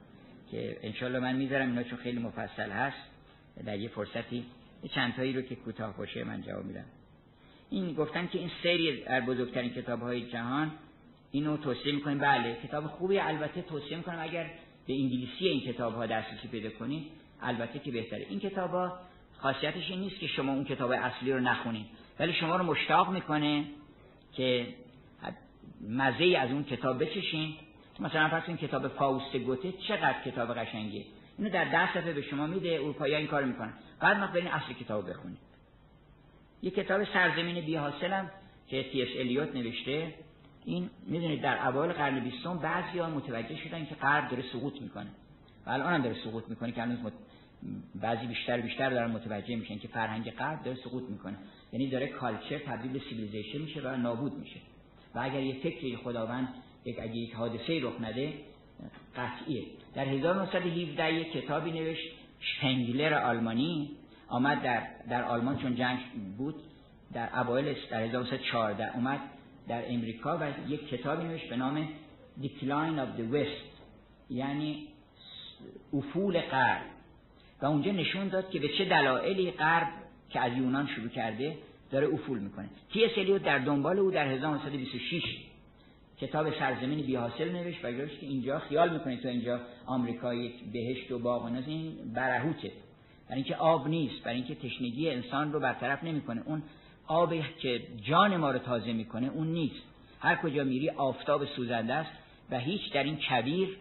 که 0.52 0.78
انشالله 0.82 1.20
من 1.20 1.36
می‌ذارم 1.36 1.70
اینا 1.70 1.84
چون 1.84 1.98
خیلی 1.98 2.20
مفصل 2.20 2.70
هست. 2.70 2.98
در 3.66 3.80
یه 3.80 3.90
فرصتی 3.90 4.46
چند 4.92 5.16
تایی 5.16 5.34
رو 5.34 5.42
که 5.42 5.56
کوتاه 5.56 5.98
باشه 5.98 6.24
من 6.24 6.42
جواب 6.42 6.66
میدم. 6.66 6.86
این 7.70 7.94
گفتن 7.94 8.28
که 8.28 8.40
این 8.40 8.52
سری 8.64 9.04
در 9.04 9.22
بزرگترین 9.22 9.74
کتاب 9.74 10.02
های 10.02 10.32
جهان 10.32 10.72
اینو 11.32 11.58
توصیه 11.58 11.96
می‌کنیم. 11.96 12.18
بله 12.18 12.58
کتاب 12.64 12.88
خوبی 12.88 13.20
البته 13.20 13.62
توصیه 13.62 13.98
می‌کنم 13.98 14.20
اگر 14.22 14.50
به 14.88 14.94
انگلیسی 14.94 15.48
این 15.48 15.62
کتاب 15.62 15.96
ها 15.96 16.06
دسترسی 16.06 16.48
پیدا 16.48 16.70
کنید 16.70 17.08
البته 17.42 17.80
که 17.80 17.92
بهتره. 17.92 18.26
این 18.30 18.40
کتاب 18.40 18.72
ها 18.72 19.00
خاصیتش 19.38 19.90
این 19.90 20.00
نیست 20.00 20.20
که 20.20 20.28
شما 20.28 20.54
اون 20.54 20.64
کتاب 20.64 20.92
اصلی 20.92 21.32
رو 21.32 21.40
نخونید 21.40 21.86
ولی 22.20 22.34
شما 22.34 22.56
رو 22.56 22.64
مشتاق 22.64 23.10
می‌کنه 23.10 23.64
که 24.34 24.68
مزه 25.90 26.38
از 26.38 26.52
اون 26.52 26.64
کتاب 26.64 27.04
بچشین. 27.04 27.54
مثلا 28.00 28.28
پس 28.28 28.44
این 28.48 28.58
کتاب 28.58 28.88
فاوست 28.88 29.36
گوته 29.36 29.72
چقدر 29.72 30.22
کتاب 30.26 30.54
قشنگیه 30.54 31.06
اینو 31.38 31.50
در 31.50 31.66
ده 31.66 31.94
صفحه 31.94 32.14
به 32.14 32.22
شما 32.22 32.48
میده 32.48 32.74
اروپایی 32.74 33.16
این 33.16 33.28
کار 33.28 33.44
می‌کنن. 33.44 33.74
بعد 34.00 34.18
ما 34.18 34.28
برین 34.28 34.48
اصل 34.48 34.74
کتاب 34.74 35.10
بخونید. 35.10 35.38
یه 36.62 36.72
کتاب 36.72 37.04
سرزمین 37.04 37.66
بی 37.66 37.76
حاصلم 37.76 38.32
که 38.68 38.84
تی 38.84 39.02
اس 39.02 39.10
الیوت 39.18 39.56
نوشته. 39.56 40.14
این 40.68 40.90
می‌دونید 41.06 41.42
در 41.42 41.68
اوایل 41.68 41.94
قرن 41.94 42.20
بیستم 42.20 42.58
بعضیا 42.58 43.10
متوجه 43.10 43.56
شدن 43.56 43.86
که 43.86 43.96
غرب 43.96 44.30
داره 44.30 44.44
سقوط 44.54 44.82
می‌کنه. 44.82 45.08
و 45.66 45.70
الان 45.70 45.94
هم 45.94 46.02
داره 46.02 46.16
سقوط 46.24 46.44
می‌کنه 46.48 46.72
که 46.72 46.82
هنوز 46.82 46.98
بعضی 47.96 48.28
بیشتر 48.28 48.62
بیشتر 48.62 48.90
دارن 48.90 49.12
متوجه 49.12 49.56
میشن 49.56 49.78
که 49.78 49.88
فرهنگ 49.88 50.32
غرب 50.32 50.64
داره 50.64 50.78
سقوط 50.78 51.04
می‌کنه. 51.10 51.38
یعنی 51.74 51.90
داره 51.90 52.08
culture 52.08 52.58
تبدیل 52.58 52.92
به 52.92 53.00
civilization 53.00 53.58
میشه 53.58 53.82
و 53.82 53.96
نابود 53.96 54.34
میشه. 54.34 54.60
و 55.16 55.20
اگر 55.20 55.42
یه 55.42 55.54
فکری 55.54 55.96
خداوند 55.96 56.48
یک 56.86 57.00
اگه 57.00 57.16
یک 57.16 57.34
حادثه 57.34 57.80
رخ 57.82 58.02
نده 58.02 58.34
قطعیه. 59.16 59.64
در 59.96 60.06
1917 60.06 61.14
یک 61.14 61.32
کتابی 61.32 61.72
نوشت 61.72 62.12
شپنگلر 62.40 63.14
آلمانی 63.14 63.92
آمد 64.28 64.62
در, 64.62 64.88
در 65.10 65.24
آلمان 65.24 65.58
چون 65.58 65.76
جنگ 65.76 66.00
بود 66.38 66.56
در 67.14 67.40
اوایل 67.40 67.76
در 67.92 68.02
1914 68.02 68.96
اومد. 68.96 69.20
در 69.68 69.94
امریکا 69.94 70.38
و 70.38 70.70
یک 70.70 70.90
کتابی 70.90 71.28
نوشت 71.28 71.50
به 71.50 71.56
نام 71.56 71.88
Decline 72.42 72.98
of 73.00 73.20
the 73.20 73.34
West 73.34 73.68
یعنی 74.30 74.88
افول 75.94 76.42
غرب. 76.42 76.86
و 77.62 77.66
اونجا 77.66 77.92
نشون 77.92 78.28
داد 78.28 78.50
که 78.50 78.60
به 78.60 78.68
چه 78.78 78.86
دلایلی 78.86 79.52
غرب 79.52 79.88
که 80.30 80.40
از 80.40 80.58
یونان 80.58 80.88
شروع 80.88 81.08
کرده 81.08 81.58
داره 81.92 82.08
افول 82.08 82.40
می‌کنه. 82.40 82.70
تی 82.94 83.06
اس 83.06 83.42
در 83.44 83.58
دنبال 83.58 84.00
او 84.00 84.12
در 84.12 84.28
1926 84.28 85.24
کتاب 86.20 86.54
سرزمین 86.60 87.06
بی 87.06 87.16
حاصل 87.16 87.52
نوشت 87.52 87.86
و 87.86 87.92
که 87.92 88.10
اینجا 88.22 88.60
خیال 88.60 88.94
می‌کنید 88.94 89.22
تو 89.22 89.28
اینجا 89.28 89.62
آمریکا 89.86 90.34
یک 90.34 90.64
بهشت 90.74 91.12
و 91.12 91.20
باغ 91.20 91.44
و 91.44 91.46
این 91.68 92.14
برهوته. 92.14 92.72
برای 93.30 93.42
اینکه 93.42 93.56
آب 93.56 93.88
نیست 93.88 94.24
برای 94.24 94.36
اینکه 94.36 94.56
تشنگی 94.56 95.10
انسان 95.10 95.54
رو 95.54 95.60
برطرف 95.60 96.04
نمی‌کنه. 96.04 96.44
اون 96.46 96.64
آبی 97.08 97.44
که 97.60 97.82
جان 98.04 98.38
ما 98.38 98.52
رو 98.52 98.60
تازه 98.60 98.94
می‌کنه 98.94 99.28
اون 99.28 99.48
نیست. 99.48 99.82
هر 100.20 100.36
کجا 100.36 100.64
میری 100.64 100.90
آفتاب 100.90 101.46
سوزنده 101.46 101.94
است 101.94 102.12
و 102.52 102.60
هیچ 102.60 102.94
در 102.94 103.04
این 103.04 103.16
کبیر 103.18 103.78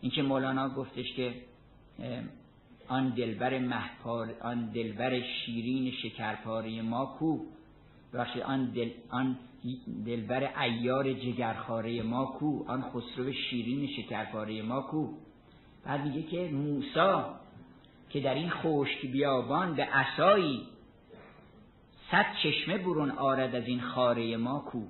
اینکه 0.00 0.22
مولانا 0.22 0.68
گفتش 0.68 1.12
که 1.12 1.34
آن 2.88 3.08
دلبر 3.08 3.58
محپار 3.58 4.34
آن 4.42 4.66
دلبر 4.66 5.20
شیرین 5.20 5.92
شکرپاره 5.92 6.82
ما 6.82 7.06
کو. 7.06 7.38
بخشی 8.14 8.42
آن 8.42 8.64
دل 8.64 8.90
آن 9.10 9.38
دلبر 10.06 10.60
ایار 10.62 11.12
جگرخاره 11.12 12.02
ما 12.02 12.26
کو. 12.26 12.64
آن 12.68 12.82
خسرو 12.82 13.32
شیرین 13.32 13.88
شکرپاره 13.96 14.62
ما 14.62 14.80
کو. 14.80 15.08
بعد 15.84 16.04
میگه 16.04 16.22
که 16.22 16.48
موسا 16.48 17.34
که 18.10 18.20
در 18.20 18.34
این 18.34 18.50
خشک 18.50 19.06
بیابان 19.06 19.74
به 19.74 19.84
عصایی 19.84 20.66
صد 22.10 22.26
چشمه 22.42 22.78
برون 22.78 23.10
آرد 23.10 23.54
از 23.54 23.66
این 23.66 23.80
خاره 23.80 24.36
ما 24.36 24.58
کو. 24.58 24.82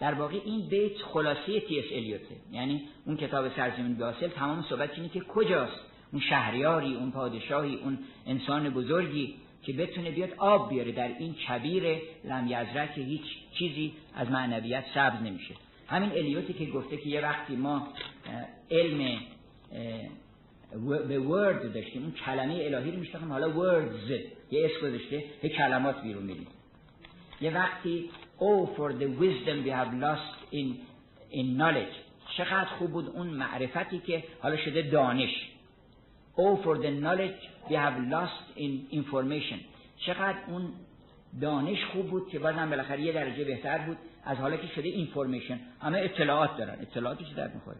در 0.00 0.14
واقع 0.14 0.40
این 0.44 0.68
بیت 0.68 1.02
خلاصه 1.02 1.60
تی 1.60 1.78
اس 1.78 1.84
الیوته. 1.92 2.36
یعنی 2.52 2.82
اون 3.06 3.16
کتاب 3.16 3.56
سرزمین 3.56 3.94
بیاسل 3.94 4.28
تمام 4.28 4.64
صحبت 4.68 4.90
اینه 4.96 5.08
که 5.08 5.20
کجاست؟ 5.20 5.80
اون 6.12 6.22
شهریاری 6.22 6.94
اون 6.94 7.10
پادشاهی 7.10 7.74
اون 7.74 7.98
انسان 8.26 8.70
بزرگی 8.70 9.34
که 9.62 9.72
بتونه 9.72 10.10
بیاد 10.10 10.30
آب 10.38 10.70
بیاره 10.70 10.92
در 10.92 11.08
این 11.18 11.34
کبیر 11.34 11.98
لم 12.24 12.48
که 12.94 13.00
هیچ 13.00 13.22
چیزی 13.58 13.92
از 14.14 14.30
معنویت 14.30 14.84
سبز 14.94 15.22
نمیشه. 15.22 15.54
همین 15.86 16.10
الیوتی 16.10 16.52
که 16.52 16.66
گفته 16.66 16.96
که 16.96 17.08
یه 17.08 17.20
وقتی 17.20 17.56
ما 17.56 17.88
علم 18.70 19.18
به 21.08 21.18
ورد 21.18 21.74
داشتیم 21.74 22.02
اون 22.02 22.12
کلمه 22.12 22.54
الهی 22.54 22.90
رو 22.90 22.98
میشناختیم 22.98 23.32
حالا 23.32 23.58
وردز 23.58 24.20
یه 24.50 24.70
اسم 24.70 24.88
گذاشته 24.88 25.24
یه 25.42 25.50
کلمات 25.50 26.02
بیرون 26.02 26.22
میریم. 26.22 26.46
یه 27.40 27.54
وقتی 27.54 28.10
Oh 28.38 28.66
for 28.76 28.92
the 28.92 29.08
wisdom 29.22 29.64
we 29.64 29.70
have 29.70 29.92
lost 30.04 30.36
in, 30.52 30.68
in 31.32 31.46
knowledge. 31.58 31.96
چقدر 32.36 32.64
خوب 32.64 32.90
بود 32.90 33.08
اون 33.08 33.26
معرفتی 33.26 33.98
که 33.98 34.24
حالا 34.40 34.56
شده 34.56 34.82
دانش. 34.82 35.50
Oh 36.36 36.64
for 36.64 36.76
the 36.76 36.90
knowledge 37.02 37.68
we 37.68 37.74
have 37.74 37.98
lost 38.10 38.58
in 38.58 38.94
information. 38.94 39.58
چقدر 40.06 40.38
اون 40.48 40.72
دانش 41.40 41.84
خوب 41.84 42.10
بود 42.10 42.28
که 42.28 42.38
بازم 42.38 42.70
بالاخره 42.70 43.00
یه 43.00 43.12
درجه 43.12 43.44
بهتر 43.44 43.78
بود 43.78 43.96
از 44.24 44.36
حالا 44.38 44.56
که 44.56 44.66
شده 44.66 44.88
اینفورمیشن 44.88 45.60
همه 45.82 45.98
اطلاعات 45.98 46.56
دارن. 46.56 46.78
اطلاعاتی 46.80 47.24
چی 47.24 47.34
در 47.34 47.48
می‌خوره. 47.48 47.76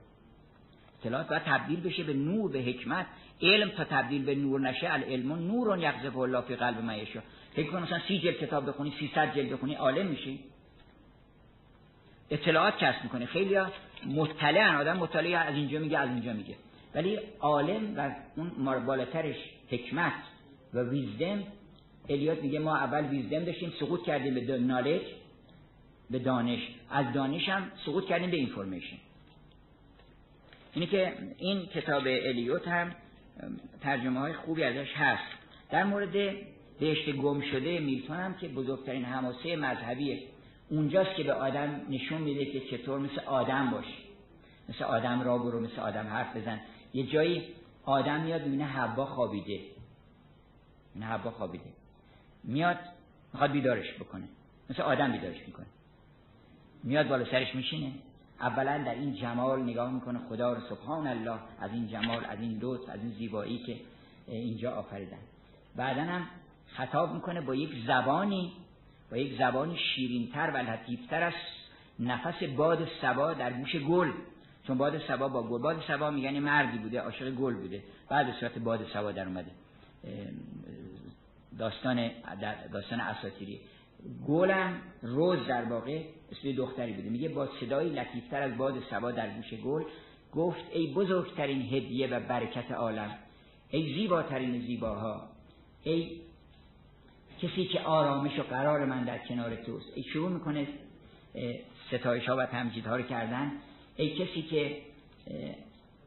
اطلاعات 1.00 1.28
باید 1.28 1.42
تبدیل 1.42 1.80
بشه 1.80 2.04
به 2.04 2.12
نور 2.12 2.50
به 2.50 2.58
حکمت. 2.58 3.06
علم 3.42 3.68
تا 3.68 3.84
تبدیل 3.84 4.24
به 4.24 4.34
نور 4.34 4.60
نشه 4.60 4.92
العلم 4.92 5.32
نور 5.32 5.78
یقذف 5.78 6.16
الله 6.16 6.40
فی 6.40 6.56
قلب 6.56 6.84
من 6.84 6.98
فکر 7.54 7.70
کن 7.70 7.82
مثلا 7.82 7.98
سی 8.08 8.18
جلد 8.18 8.36
کتاب 8.36 8.68
بخونی 8.68 8.92
300 9.00 9.34
جلد 9.36 9.52
بخونی 9.52 9.74
عالم 9.74 10.06
میشی. 10.06 10.40
اطلاعات 12.30 12.78
کسب 12.78 13.02
می‌کنه 13.02 13.26
خیلی 13.26 13.58
مطلعن 14.06 14.74
آدم 14.74 14.96
مطلع 14.96 15.38
از 15.38 15.54
اینجا 15.54 15.78
میگه 15.78 15.98
از 15.98 16.08
اینجا 16.08 16.32
میگه. 16.32 16.54
ولی 16.94 17.18
عالم 17.40 17.96
و 17.96 18.10
اون 18.36 18.86
بالاترش 18.86 19.36
حکمت 19.70 20.12
و 20.74 20.82
ویزدم 20.82 21.42
الیات 22.08 22.42
میگه 22.42 22.58
ما 22.58 22.76
اول 22.76 23.04
ویزدم 23.04 23.44
داشتیم 23.44 23.72
سقوط 23.80 24.04
کردیم 24.04 24.34
به 24.34 24.58
نالج 24.58 25.02
به 26.10 26.18
دانش. 26.18 26.60
از 26.90 27.12
دانش 27.14 27.48
هم 27.48 27.70
سقوط 27.86 28.06
کردیم 28.06 28.30
به 28.30 28.36
اینفورمیشن 28.36 28.96
اینه 30.74 30.86
که 30.86 31.12
این 31.38 31.66
کتاب 31.66 32.02
الیوت 32.06 32.68
هم 32.68 32.94
ترجمه 33.80 34.20
های 34.20 34.32
خوبی 34.32 34.64
ازش 34.64 34.92
هست. 34.96 35.32
در 35.70 35.84
مورد 35.84 36.36
بهشت 36.80 37.10
گم 37.10 37.40
شده 37.40 37.80
میلتون 37.80 38.16
هم 38.16 38.34
که 38.34 38.48
بزرگترین 38.48 39.04
حماسه 39.04 39.56
مذهبیه. 39.56 40.22
اونجاست 40.70 41.14
که 41.16 41.22
به 41.22 41.32
آدم 41.32 41.80
نشون 41.90 42.22
میده 42.22 42.46
که 42.46 42.60
چطور 42.60 42.98
مثل 42.98 43.20
آدم 43.20 43.70
باش 43.70 43.84
مثل 44.68 44.84
آدم 44.84 45.22
را 45.22 45.38
برو 45.38 45.60
مثل 45.60 45.80
آدم 45.80 46.06
حرف 46.06 46.36
بزن. 46.36 46.60
یه 46.94 47.06
جایی 47.06 47.42
آدم 47.84 48.20
میاد 48.20 48.42
می‌بینه 48.42 48.64
حوا 48.64 49.06
خوابیده. 49.06 49.60
این 50.94 51.04
حوا 51.04 51.30
خوابیده. 51.30 51.64
میاد 52.44 52.78
می‌خواد 53.32 53.52
بیدارش 53.52 53.94
بکنه. 53.94 54.28
مثل 54.70 54.82
آدم 54.82 55.12
بیدارش 55.12 55.46
می‌کنه. 55.46 55.66
میاد 56.84 57.08
بالا 57.08 57.24
سرش 57.24 57.54
میشینه. 57.54 57.92
اولا 58.40 58.78
در 58.78 58.94
این 58.94 59.14
جمال 59.14 59.62
نگاه 59.62 59.92
می‌کنه 59.92 60.18
خدا 60.28 60.52
رو 60.52 60.60
سبحان 60.68 61.06
الله 61.06 61.38
از 61.60 61.70
این 61.72 61.88
جمال 61.88 62.24
از 62.24 62.40
این 62.40 62.58
لطف 62.62 62.88
از 62.88 63.00
این 63.00 63.10
زیبایی 63.10 63.58
که 63.58 63.76
اینجا 64.26 64.74
آفریدن. 64.74 65.18
بعدا 65.76 66.02
هم 66.02 66.26
خطاب 66.66 67.14
می‌کنه 67.14 67.40
با 67.40 67.54
یک 67.54 67.70
زبانی 67.86 68.52
با 69.10 69.16
یک 69.16 69.38
زبانی 69.38 69.78
شیرینتر 69.78 70.50
و 70.50 70.56
لطیفتر 70.56 71.22
از 71.22 71.32
نفس 72.00 72.42
باد 72.42 72.88
سبا 73.02 73.32
در 73.32 73.52
گوش 73.52 73.76
گل. 73.76 74.12
چون 74.66 74.78
باد 74.78 74.98
سبا 75.08 75.28
با 75.28 75.42
گل 75.42 75.62
باد 75.62 75.82
سبا 75.88 76.10
میگن 76.10 76.38
مردی 76.38 76.78
بوده 76.78 77.00
عاشق 77.00 77.30
گل 77.30 77.54
بوده. 77.54 77.82
بعد 78.08 78.26
به 78.26 78.32
صورت 78.40 78.58
باد 78.58 78.86
سبا 78.92 79.12
در 79.12 79.26
اومده. 79.26 79.50
داستان 81.58 82.10
داستان 82.72 83.00
اساطیری. 83.00 83.60
گلم 84.26 84.82
روز 85.02 85.46
در 85.48 85.64
واقع 85.64 86.02
اسم 86.32 86.52
دختری 86.52 86.92
بوده. 86.92 87.08
میگه 87.08 87.28
با 87.28 87.48
صدای 87.60 87.88
لطیفتر 87.88 88.42
از 88.42 88.56
باد 88.56 88.82
سبا 88.90 89.10
در 89.10 89.30
گوش 89.30 89.54
گل 89.54 89.82
گفت 90.32 90.64
ای 90.72 90.86
بزرگترین 90.86 91.62
هدیه 91.62 92.06
و 92.06 92.20
برکت 92.20 92.72
عالم 92.72 93.18
ای 93.70 93.94
زیباترین 93.94 94.60
زیباها 94.66 95.28
ای 95.82 96.20
کسی 97.42 97.64
که 97.64 97.80
آرامش 97.80 98.38
و 98.38 98.42
قرار 98.42 98.84
من 98.84 99.04
در 99.04 99.18
کنار 99.18 99.56
توست. 99.56 99.92
ای 99.94 100.02
شروع 100.02 100.30
می‌کنه 100.30 100.68
ستایش 101.88 102.28
ها 102.28 102.36
و 102.36 102.46
تمجید 102.46 102.86
ها 102.86 102.96
رو 102.96 103.02
کردن. 103.02 103.52
ای 103.96 104.10
کسی 104.10 104.42
که 104.42 104.76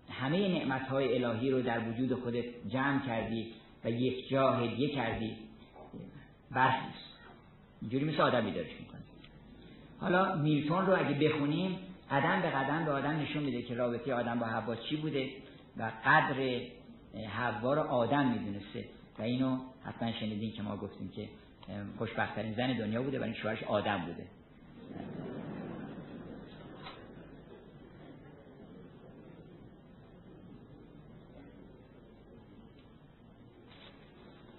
همه 0.10 0.48
نعمت 0.48 0.82
های 0.82 1.24
الهی 1.24 1.52
رو 1.52 1.62
در 1.62 1.90
وجود 1.90 2.14
خودت 2.14 2.46
جمع 2.70 3.06
کردی 3.06 3.54
و 3.84 3.90
یک 3.90 4.30
جا 4.30 4.52
هدیه 4.52 4.96
کردی 4.96 5.38
برخیست 6.52 7.13
اینجوری 7.84 8.06
میشه 8.06 8.24
آدم 8.24 8.46
بیدارش 8.46 8.72
می‌کنه. 8.80 9.02
حالا 10.00 10.36
میلتون 10.36 10.86
رو 10.86 11.00
اگه 11.00 11.30
بخونیم 11.30 11.78
قدم 12.12 12.42
به 12.42 12.50
قدم 12.50 12.86
به 12.86 12.92
آدم 12.92 13.20
نشون 13.20 13.44
میده 13.44 13.62
که 13.62 13.76
رابطه 13.76 14.14
آدم 14.14 14.40
با 14.40 14.46
حوا 14.46 14.76
چی 14.76 14.96
بوده 14.96 15.30
و 15.78 15.92
قدر 16.06 16.62
حوا 17.30 17.74
رو 17.74 17.82
آدم 17.82 18.28
می‌دونسته. 18.28 18.86
و 19.20 19.22
اینو 19.22 19.58
حتما 19.84 20.12
شنیدین 20.12 20.52
که 20.52 20.62
ما 20.62 20.78
گفتیم 20.78 21.12
که 21.16 21.30
خوشبختترین 21.98 22.54
زن 22.54 22.78
دنیا 22.78 23.02
بوده 23.04 23.20
و 23.20 23.24
این 23.24 23.34
شوهرش 23.34 23.64
آدم 23.64 23.98
بوده. 23.98 24.26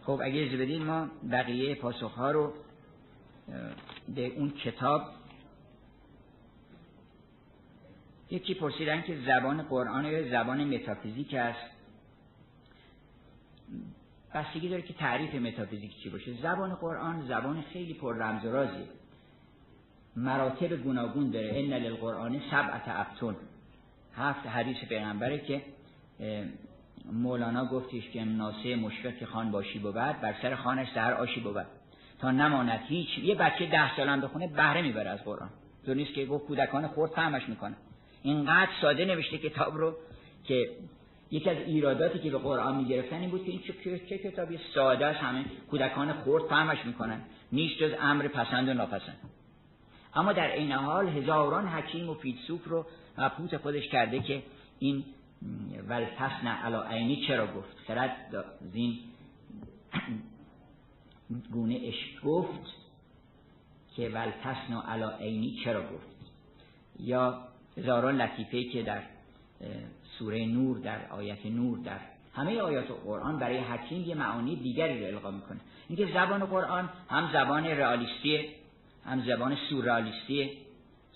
خب 0.02 0.20
اگه 0.24 0.40
از 0.40 0.59
بدین 0.59 0.84
ما 0.84 1.09
بقیه 1.30 1.74
پاسخ 1.74 2.14
ها 2.14 2.30
رو 2.30 2.52
به 4.15 4.27
اون 4.27 4.51
کتاب 4.51 5.03
یکی 8.31 8.55
پرسیدن 8.55 9.03
که 9.03 9.19
زبان 9.27 9.62
قرآن 9.62 10.05
یا 10.05 10.31
زبان 10.31 10.65
متافیزیک 10.65 11.35
است. 11.35 11.71
بستگی 14.35 14.69
داره 14.69 14.83
که 14.83 14.95
تعریف 14.95 15.35
متافیزیک 15.35 16.03
چی 16.03 16.11
باشه. 16.11 16.43
زبان 16.43 16.75
قرآن 16.75 17.27
زبان 17.29 17.62
خیلی 17.62 17.95
پر 17.95 18.16
رمز 18.16 18.45
و 18.45 18.53
رازی 18.53 18.85
مراتب 20.16 20.73
گوناگون 20.73 21.31
داره. 21.31 21.51
ان 21.55 21.73
للقرآن 21.73 22.41
سبعت 22.51 22.83
ابتون 22.87 23.37
هفت 24.16 24.47
حدیث 24.47 24.77
پیغمبره 24.77 25.39
که 25.39 25.62
مولانا 27.12 27.66
گفتش 27.66 28.11
که 28.11 28.25
ناسه 28.25 28.77
مشفق 28.77 29.25
خان 29.25 29.51
باشی 29.51 29.79
بود 29.79 29.95
بر 29.95 30.35
سر 30.43 30.55
خانش 30.55 30.89
سهر 30.95 31.12
آشی 31.12 31.41
بود 31.41 31.66
نماند 32.30 32.80
هیچ. 32.88 33.18
یه 33.18 33.34
بچه 33.34 33.66
ده 33.66 33.96
سالم 33.96 34.20
بخونه 34.20 34.48
بهره 34.48 34.82
می‌بره 34.82 35.10
از 35.10 35.24
قرآن. 35.24 35.51
تو 35.86 35.94
نیست 35.94 36.14
که 36.14 36.26
گفت 36.26 36.46
کودکان 36.46 36.86
خورد 36.86 37.10
فهمش 37.10 37.48
می‌کنه. 37.48 37.76
اینقدر 38.22 38.70
ساده 38.80 39.05
نوشته 39.05 39.38
کتاب 39.38 39.76
رو 39.76 39.96
که 40.44 40.70
یکی 41.30 41.51
از 41.51 41.56
ایراداتی 41.56 42.18
که 42.18 42.30
به 42.30 42.38
قرآن 42.38 42.76
می‌گرفتن 42.76 43.16
این 43.16 43.30
بود 43.30 43.44
که 43.44 43.51
این 43.51 43.60
چه, 43.84 43.98
چه 43.98 44.18
کتابی 44.18 44.59
ساده 44.74 45.06
است 45.06 45.20
همه 45.20 45.44
کودکان 45.70 46.12
خورد 46.12 46.44
فهمش 46.44 46.78
می‌کنن. 46.86 47.20
نیست 47.52 47.78
جز 47.78 47.90
امر 48.01 48.28
پسند 48.28 48.68
و 48.68 48.74
ناپسند. 48.74 49.18
اما 50.14 50.32
در 50.32 50.52
این 50.52 50.72
حال 50.72 51.09
هزاران 51.09 51.66
حکیم 51.66 52.09
و 52.10 52.14
فیلسوف 52.14 52.64
رو 52.64 52.86
مبهوت 53.18 53.56
خودش 53.56 53.88
کرده 53.88 54.20
که 54.20 54.42
این 54.78 55.05
ولتسن 55.88 56.46
علا 56.46 56.82
عینی 56.82 57.26
چرا 57.26 57.46
گفت؟ 57.46 57.76
خرد 57.86 58.16
زین 58.72 58.98
گونه 61.52 61.80
اش 61.84 62.24
گفت 62.24 62.74
که 63.96 64.09
ولتسن 64.09 64.74
علا 64.88 65.10
عینی 65.10 65.60
چرا 65.64 65.82
گفت؟ 65.82 66.14
یا 67.01 67.48
هزاران 67.76 68.20
لطیفه 68.20 68.64
که 68.64 68.82
در 68.82 69.02
سوره 70.18 70.46
نور 70.46 70.78
در 70.78 71.09
آیت 71.10 71.46
نور 71.46 71.78
در 71.78 72.01
همه 72.34 72.60
آیات 72.60 72.86
قرآن 73.05 73.38
برای 73.38 73.59
حکیم 73.59 74.05
یه 74.05 74.14
معانی 74.14 74.56
دیگری 74.56 75.01
رو 75.01 75.06
القا 75.06 75.30
می‌کنه. 75.30 75.60
اینکه 75.88 76.12
زبان 76.14 76.46
قرآن 76.46 76.90
هم 77.10 77.30
زبان 77.32 77.66
رئالیستیه 77.66 78.48
هم 79.05 79.22
زبان 79.26 79.56
سورئالیستیه 79.70 80.51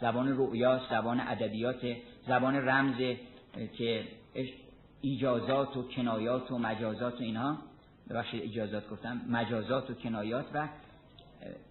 زبان 0.00 0.36
رؤیا 0.36 0.80
زبان 0.90 1.20
ادبیات 1.20 1.96
زبان 2.28 2.56
رمز 2.56 3.16
که 3.78 4.04
ایجازات 5.00 5.76
و 5.76 5.82
کنایات 5.82 6.50
و 6.50 6.58
مجازات 6.58 7.20
و 7.20 7.22
اینها. 7.22 7.58
ببخشید 8.10 8.42
اجازات 8.42 8.90
گفتم 8.90 9.20
مجازات 9.28 9.90
و 9.90 9.94
کنایات 9.94 10.46
و 10.54 10.68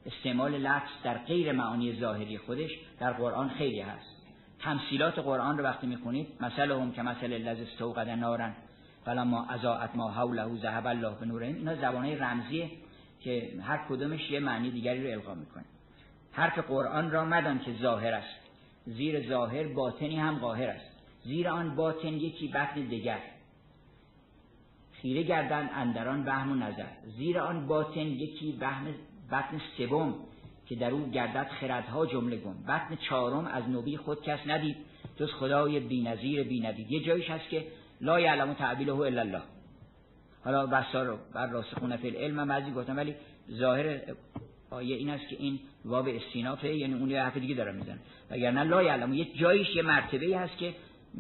استعمال 0.05 0.57
لفظ 0.57 0.89
در 1.03 1.17
غیر 1.17 1.51
معانی 1.51 1.99
ظاهری 1.99 2.37
خودش 2.37 2.71
در 2.99 3.13
قرآن 3.13 3.49
خیلی 3.49 3.81
هست. 3.81 4.17
تمثیلات 4.59 5.19
قرآن 5.19 5.57
رو 5.57 5.63
وقتی 5.63 5.87
می‌خونید 5.87 6.27
مثل 6.41 6.71
هم 6.71 6.91
که 6.91 7.01
مثل 7.01 7.27
لذ 7.27 7.59
استوقد 7.59 8.09
نارن 8.09 8.55
فلما 9.05 9.45
ازاعت 9.45 9.95
ما 9.95 10.11
حوله 10.11 10.55
ذهب 10.55 10.87
الله 10.87 11.15
به 11.19 11.25
نورهم 11.25 11.55
اینا 11.55 11.75
زبانه 11.75 12.23
رمزیه 12.23 12.69
که 13.19 13.49
هر 13.61 13.79
کدومش 13.89 14.31
یه 14.31 14.39
معنی 14.39 14.71
دیگری 14.71 15.03
رو 15.03 15.11
القا 15.11 15.33
می‌کنه. 15.33 15.63
حرف 16.31 16.59
قرآن 16.59 17.11
را 17.11 17.25
مدان 17.25 17.59
که 17.59 17.73
ظاهر 17.81 18.13
است. 18.13 18.39
زیر 18.85 19.29
ظاهر 19.29 19.67
باطنی 19.67 20.19
هم 20.19 20.35
قاهر 20.35 20.69
است. 20.69 20.85
زیر 21.23 21.49
آن 21.49 21.75
باطن 21.75 22.13
یکی 22.13 22.47
بطن 22.47 22.81
دیگر. 22.81 23.19
خیره 25.07 25.23
گردن 25.23 25.69
اندران 25.73 26.25
وهم 26.25 26.51
و 26.51 26.55
نظر. 26.55 26.85
زیر 27.17 27.39
آن 27.39 27.67
باطن 27.67 27.99
یکی 27.99 28.57
وهم 28.61 28.85
بطن 29.31 29.61
سوم 29.77 30.15
که 30.65 30.75
در 30.75 30.91
او 30.91 31.09
گردد 31.09 31.47
خردها 31.59 32.05
جمله 32.05 32.37
گم. 32.37 32.63
بطن 32.67 32.95
چهارم 33.09 33.45
از 33.45 33.69
نبی 33.69 33.97
خود 33.97 34.21
کس 34.21 34.39
ندید 34.47 34.75
جز 35.19 35.31
خدای 35.31 35.79
بینظیر 35.79 36.43
بیندید 36.43 36.91
یه 36.91 37.03
جایش 37.03 37.29
هست 37.29 37.49
که 37.49 37.65
لا 38.01 38.19
یعلم 38.19 38.53
تعبیله 38.53 38.99
الا 38.99 39.21
الله. 39.21 39.41
حالا 40.43 40.65
بسار 40.65 41.19
بر 41.33 41.47
راسخون 41.47 41.97
فی 41.97 42.07
العلم 42.07 42.35
من 42.35 42.47
بعضی 42.47 42.71
گفتم 42.71 42.97
ولی 42.97 43.15
ظاهر 43.51 43.99
آیه 44.69 44.95
این 44.95 45.09
است 45.09 45.29
که 45.29 45.35
این 45.39 45.59
واب 45.85 46.07
استینافه 46.07 46.75
یعنی 46.75 46.93
اون 46.93 47.09
یه 47.09 47.21
حرف 47.21 47.37
دیگه 47.37 47.55
داره 47.55 47.71
میزن 47.71 47.99
وگرنه 48.31 48.63
لا 48.63 48.83
یعلم 48.83 49.13
یه 49.13 49.25
جایش 49.33 49.75
یه 49.75 49.81
مرتبه 49.81 50.37
هست 50.37 50.57
که 50.57 50.73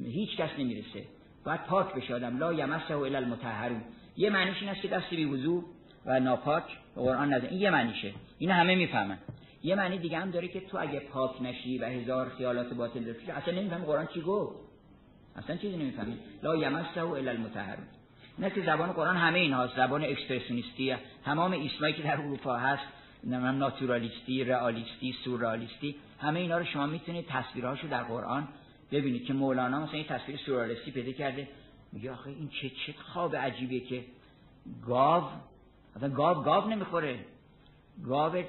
هیچ 0.05 0.37
کس 0.37 0.49
نمی‌رسه. 0.59 1.16
باید 1.47 1.63
پاک 1.63 1.93
بشه 1.93 2.15
آدم 2.15 2.37
لا 2.37 2.53
یمسه 2.53 2.97
الا 2.97 3.17
المطهرون. 3.17 3.81
یه 4.17 4.29
معنیش 4.29 4.61
این 4.61 4.69
است 4.69 4.81
که 4.81 4.87
دست 4.87 5.09
بی 5.09 5.25
و 6.05 6.19
ناپاک 6.19 6.63
قرآن 6.95 7.33
نزن. 7.33 7.47
این 7.47 7.61
یه 7.61 7.69
معنیشه. 7.69 8.13
این 8.37 8.51
همه 8.51 8.75
می‌فهمن. 8.75 9.17
یه 9.63 9.75
معنی 9.75 9.97
دیگه 9.97 10.17
هم 10.17 10.31
داره 10.31 10.47
که 10.47 10.59
تو 10.59 10.77
اگه 10.79 10.99
پاک 10.99 11.41
نشی 11.41 11.77
و 11.77 11.85
هزار 11.85 12.29
خیالات 12.29 12.73
باطل 12.73 13.03
داشتی 13.03 13.31
اصلا 13.31 13.53
نمی‌فهمی 13.53 13.85
قرآن 13.85 14.07
چی 14.13 14.21
گفت. 14.21 14.55
اصلا 15.35 15.55
چیزی 15.55 15.77
نمی‌فهمی. 15.77 16.17
لا 16.43 16.55
یمسه 16.55 17.01
الا 17.01 17.31
المطهرون. 17.31 17.87
نه 18.39 18.49
که 18.49 18.61
زبان 18.61 18.91
قرآن 18.91 19.17
همه 19.17 19.39
اینها 19.39 19.67
زبان 19.67 20.03
اکسپرسیونیستی 20.03 20.95
تمام 21.25 21.53
اسمایی 21.53 21.93
که 21.93 22.03
در 22.03 22.21
اروپا 22.21 22.57
هست 22.57 22.83
ناتورالیستی 23.23 24.43
رئالیستی 24.43 25.15
سورئالیستی 25.23 25.95
همه 26.21 26.39
اینا 26.39 26.57
رو 26.57 26.65
شما 26.65 26.85
می‌تونید 26.85 27.25
تصویرهاشو 27.27 27.87
در 27.87 28.03
قرآن 28.03 28.47
ببینید 28.91 29.25
که 29.25 29.33
مولانا 29.33 29.79
مثلا 29.79 29.93
این 29.93 30.07
تصویر 30.07 30.37
سورئالیستی 30.37 30.91
پیدا 30.91 31.11
کرده 31.11 31.47
میگه 31.91 32.11
آخه 32.11 32.29
این 32.29 32.49
چه 32.49 32.69
چه 32.69 32.93
خواب 33.13 33.35
عجیبیه 33.35 33.79
که 33.79 34.05
گاو 34.85 35.23
اصلا 35.95 36.09
گاو 36.09 36.43
گاو 36.43 36.69
نمی‌خوره. 36.69 37.19
گاو 38.05 38.43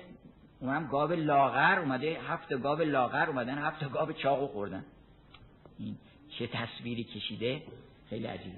اونم 0.60 0.86
گاو 0.86 1.12
لاغر 1.12 1.78
اومده 1.78 2.20
هفت 2.28 2.55
گاو 2.55 2.81
لاغر 2.81 3.27
اومدن 3.28 3.59
هفت 3.59 3.93
گاو 3.93 4.12
چاقو 4.12 4.47
خوردن. 4.47 4.85
این 5.78 5.97
چه 6.39 6.47
تصویری 6.47 7.05
کشیده؟ 7.05 7.62
خیلی 8.10 8.27
عجیبه. 8.27 8.56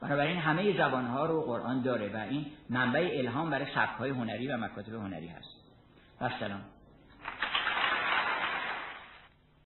بنابراین 0.00 0.36
همه 0.36 0.76
زبانها 0.76 1.26
رو 1.26 1.42
قرآن 1.42 1.82
داره 1.82 2.08
و 2.14 2.16
این 2.16 2.46
منبع 2.70 3.10
الهام 3.12 3.50
برای 3.50 3.66
سبکهای 3.74 4.10
هنری 4.10 4.48
و 4.48 4.56
مکاتب 4.56 4.94
هنری 4.94 5.28
هست. 5.28 5.48
و 6.20 6.30
سلام. 6.40 6.60